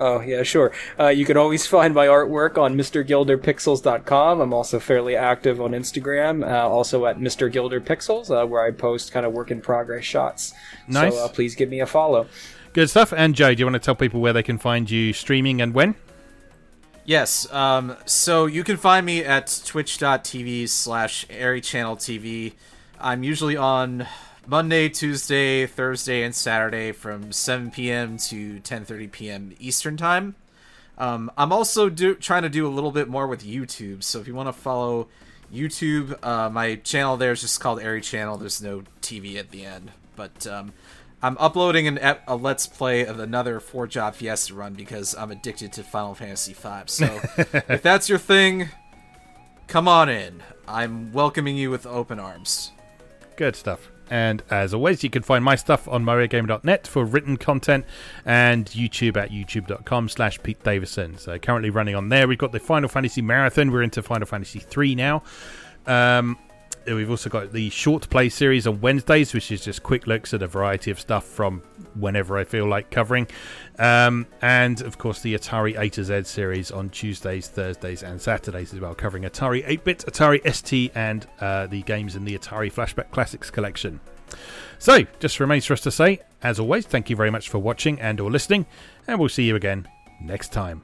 Oh 0.00 0.20
yeah, 0.20 0.42
sure. 0.42 0.72
Uh, 0.98 1.08
you 1.08 1.24
can 1.24 1.36
always 1.36 1.64
find 1.66 1.94
my 1.94 2.06
artwork 2.06 2.58
on 2.58 2.74
MrGilderPixels.com. 2.74 4.40
I'm 4.40 4.52
also 4.52 4.80
fairly 4.80 5.14
active 5.14 5.60
on 5.60 5.72
Instagram, 5.72 6.44
uh, 6.44 6.68
also 6.68 7.06
at 7.06 7.18
Mr. 7.18 7.50
Gilder 7.52 7.80
Pixels, 7.80 8.30
uh, 8.30 8.44
where 8.44 8.64
I 8.64 8.72
post 8.72 9.12
kind 9.12 9.24
of 9.24 9.32
work 9.32 9.52
in 9.52 9.60
progress 9.60 10.04
shots. 10.04 10.54
Nice. 10.88 11.14
So 11.14 11.24
uh, 11.24 11.28
please 11.28 11.54
give 11.54 11.68
me 11.68 11.80
a 11.80 11.86
follow. 11.86 12.26
Good 12.72 12.90
stuff. 12.90 13.12
And 13.12 13.34
Joe, 13.34 13.54
do 13.54 13.60
you 13.60 13.66
want 13.66 13.74
to 13.74 13.80
tell 13.80 13.94
people 13.94 14.20
where 14.20 14.32
they 14.32 14.42
can 14.42 14.58
find 14.58 14.90
you 14.90 15.12
streaming 15.12 15.60
and 15.60 15.72
when? 15.72 15.94
Yes, 17.04 17.52
um, 17.52 17.96
so 18.06 18.46
you 18.46 18.62
can 18.62 18.76
find 18.76 19.04
me 19.04 19.24
at 19.24 19.62
twitch.tv 19.64 20.68
slash 20.68 21.26
TV. 21.26 22.52
I'm 23.00 23.24
usually 23.24 23.56
on 23.56 24.06
Monday, 24.46 24.88
Tuesday, 24.88 25.66
Thursday, 25.66 26.22
and 26.22 26.32
Saturday 26.32 26.92
from 26.92 27.32
7 27.32 27.72
p.m. 27.72 28.18
to 28.18 28.60
10.30 28.60 29.10
p.m. 29.10 29.52
Eastern 29.58 29.96
Time. 29.96 30.36
Um, 30.96 31.32
I'm 31.36 31.52
also 31.52 31.88
do- 31.88 32.14
trying 32.14 32.42
to 32.42 32.48
do 32.48 32.68
a 32.68 32.70
little 32.70 32.92
bit 32.92 33.08
more 33.08 33.26
with 33.26 33.44
YouTube, 33.44 34.04
so 34.04 34.20
if 34.20 34.28
you 34.28 34.36
want 34.36 34.48
to 34.48 34.52
follow 34.52 35.08
YouTube, 35.52 36.16
uh, 36.24 36.50
my 36.50 36.76
channel 36.76 37.16
there 37.16 37.32
is 37.32 37.40
just 37.40 37.60
called 37.60 37.80
Erichannel. 37.80 38.38
There's 38.38 38.62
no 38.62 38.84
TV 39.00 39.38
at 39.38 39.50
the 39.50 39.64
end, 39.64 39.90
but 40.14 40.46
um, 40.46 40.72
I'm 41.22 41.36
uploading 41.38 41.86
an 41.86 41.98
ep- 41.98 42.24
a 42.26 42.34
let's 42.34 42.66
play 42.66 43.06
of 43.06 43.20
another 43.20 43.60
four 43.60 43.86
job 43.86 44.14
Fiesta 44.16 44.54
run 44.54 44.74
because 44.74 45.14
I'm 45.14 45.30
addicted 45.30 45.72
to 45.74 45.84
Final 45.84 46.14
Fantasy 46.14 46.52
V. 46.52 46.68
So 46.86 47.20
if 47.68 47.80
that's 47.80 48.08
your 48.08 48.18
thing, 48.18 48.68
come 49.68 49.86
on 49.86 50.08
in. 50.08 50.42
I'm 50.66 51.12
welcoming 51.12 51.56
you 51.56 51.70
with 51.70 51.86
open 51.86 52.18
arms. 52.18 52.72
Good 53.36 53.54
stuff. 53.54 53.88
And 54.10 54.42
as 54.50 54.74
always, 54.74 55.02
you 55.02 55.10
can 55.10 55.22
find 55.22 55.42
my 55.44 55.54
stuff 55.54 55.88
on 55.88 56.04
MoeGamer.net 56.04 56.86
for 56.86 57.04
written 57.04 57.36
content 57.36 57.86
and 58.26 58.66
YouTube 58.66 59.16
at 59.16 59.30
youtube.com 59.30 60.08
slash 60.08 60.42
Pete 60.42 60.62
Davison. 60.62 61.16
So 61.16 61.38
currently 61.38 61.70
running 61.70 61.94
on 61.94 62.08
there. 62.08 62.28
We've 62.28 62.36
got 62.36 62.52
the 62.52 62.60
Final 62.60 62.88
Fantasy 62.88 63.22
Marathon. 63.22 63.70
We're 63.70 63.82
into 63.82 64.02
Final 64.02 64.26
Fantasy 64.26 64.58
3 64.58 64.96
now. 64.96 65.22
Um, 65.86 66.36
we've 66.86 67.10
also 67.10 67.30
got 67.30 67.52
the 67.52 67.70
short 67.70 68.08
play 68.10 68.28
series 68.28 68.66
on 68.66 68.80
Wednesdays, 68.80 69.34
which 69.34 69.50
is 69.50 69.64
just 69.64 69.82
quick 69.82 70.06
looks 70.06 70.34
at 70.34 70.42
a 70.42 70.46
variety 70.46 70.90
of 70.90 71.00
stuff 71.00 71.24
from 71.24 71.60
whenever 71.94 72.38
I 72.38 72.44
feel 72.44 72.66
like 72.66 72.90
covering. 72.90 73.26
Um, 73.78 74.26
and 74.40 74.80
of 74.82 74.98
course, 74.98 75.20
the 75.20 75.34
Atari 75.34 75.78
A 75.78 75.88
to 75.90 76.04
Z 76.04 76.24
series 76.24 76.70
on 76.70 76.90
Tuesdays, 76.90 77.48
Thursdays, 77.48 78.02
and 78.02 78.20
Saturdays 78.20 78.72
as 78.72 78.80
well, 78.80 78.94
covering 78.94 79.24
Atari 79.24 79.62
8 79.66 79.84
bit, 79.84 79.98
Atari 80.06 80.54
ST, 80.54 80.92
and 80.94 81.26
uh, 81.40 81.66
the 81.66 81.82
games 81.82 82.16
in 82.16 82.24
the 82.24 82.38
Atari 82.38 82.72
Flashback 82.72 83.10
Classics 83.10 83.50
collection. 83.50 84.00
So, 84.78 85.04
just 85.20 85.40
remains 85.40 85.66
for 85.66 85.74
us 85.74 85.80
to 85.82 85.90
say, 85.90 86.20
as 86.42 86.58
always, 86.58 86.86
thank 86.86 87.10
you 87.10 87.16
very 87.16 87.30
much 87.30 87.48
for 87.48 87.58
watching 87.58 88.00
and 88.00 88.18
or 88.20 88.30
listening, 88.30 88.66
and 89.06 89.18
we'll 89.18 89.28
see 89.28 89.44
you 89.44 89.56
again 89.56 89.88
next 90.20 90.52
time. 90.52 90.82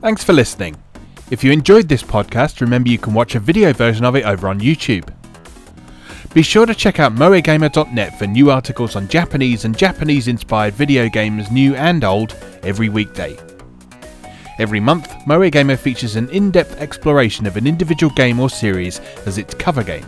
Thanks 0.00 0.24
for 0.24 0.32
listening. 0.32 0.76
If 1.30 1.44
you 1.44 1.52
enjoyed 1.52 1.86
this 1.86 2.02
podcast, 2.02 2.62
remember 2.62 2.88
you 2.88 2.96
can 2.96 3.12
watch 3.12 3.34
a 3.34 3.40
video 3.40 3.74
version 3.74 4.06
of 4.06 4.16
it 4.16 4.24
over 4.24 4.48
on 4.48 4.58
YouTube. 4.58 5.12
Be 6.32 6.40
sure 6.40 6.64
to 6.64 6.74
check 6.74 6.98
out 6.98 7.14
moegamer.net 7.14 8.18
for 8.18 8.26
new 8.26 8.50
articles 8.50 8.96
on 8.96 9.08
Japanese 9.08 9.66
and 9.66 9.76
Japanese 9.76 10.26
inspired 10.26 10.72
video 10.72 11.10
games, 11.10 11.50
new 11.50 11.74
and 11.74 12.02
old, 12.02 12.34
every 12.62 12.88
weekday. 12.88 13.36
Every 14.58 14.80
month, 14.80 15.08
MoeGamer 15.26 15.78
features 15.78 16.16
an 16.16 16.30
in 16.30 16.50
depth 16.50 16.80
exploration 16.80 17.46
of 17.46 17.58
an 17.58 17.66
individual 17.66 18.12
game 18.14 18.40
or 18.40 18.48
series 18.48 19.00
as 19.26 19.36
its 19.36 19.52
cover 19.52 19.82
game, 19.82 20.06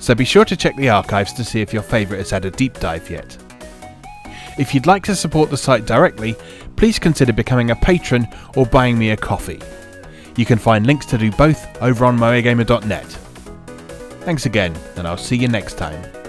so 0.00 0.12
be 0.12 0.24
sure 0.24 0.44
to 0.44 0.56
check 0.56 0.74
the 0.76 0.88
archives 0.88 1.32
to 1.34 1.44
see 1.44 1.60
if 1.60 1.72
your 1.72 1.82
favourite 1.82 2.18
has 2.18 2.30
had 2.30 2.46
a 2.46 2.50
deep 2.50 2.80
dive 2.80 3.08
yet. 3.08 3.36
If 4.60 4.74
you'd 4.74 4.86
like 4.86 5.04
to 5.04 5.16
support 5.16 5.48
the 5.48 5.56
site 5.56 5.86
directly, 5.86 6.36
please 6.76 6.98
consider 6.98 7.32
becoming 7.32 7.70
a 7.70 7.76
patron 7.76 8.28
or 8.56 8.66
buying 8.66 8.98
me 8.98 9.08
a 9.12 9.16
coffee. 9.16 9.58
You 10.36 10.44
can 10.44 10.58
find 10.58 10.86
links 10.86 11.06
to 11.06 11.16
do 11.16 11.30
both 11.30 11.80
over 11.80 12.04
on 12.04 12.18
moegamer.net. 12.18 13.06
Thanks 14.26 14.44
again, 14.44 14.76
and 14.96 15.08
I'll 15.08 15.16
see 15.16 15.36
you 15.36 15.48
next 15.48 15.78
time. 15.78 16.19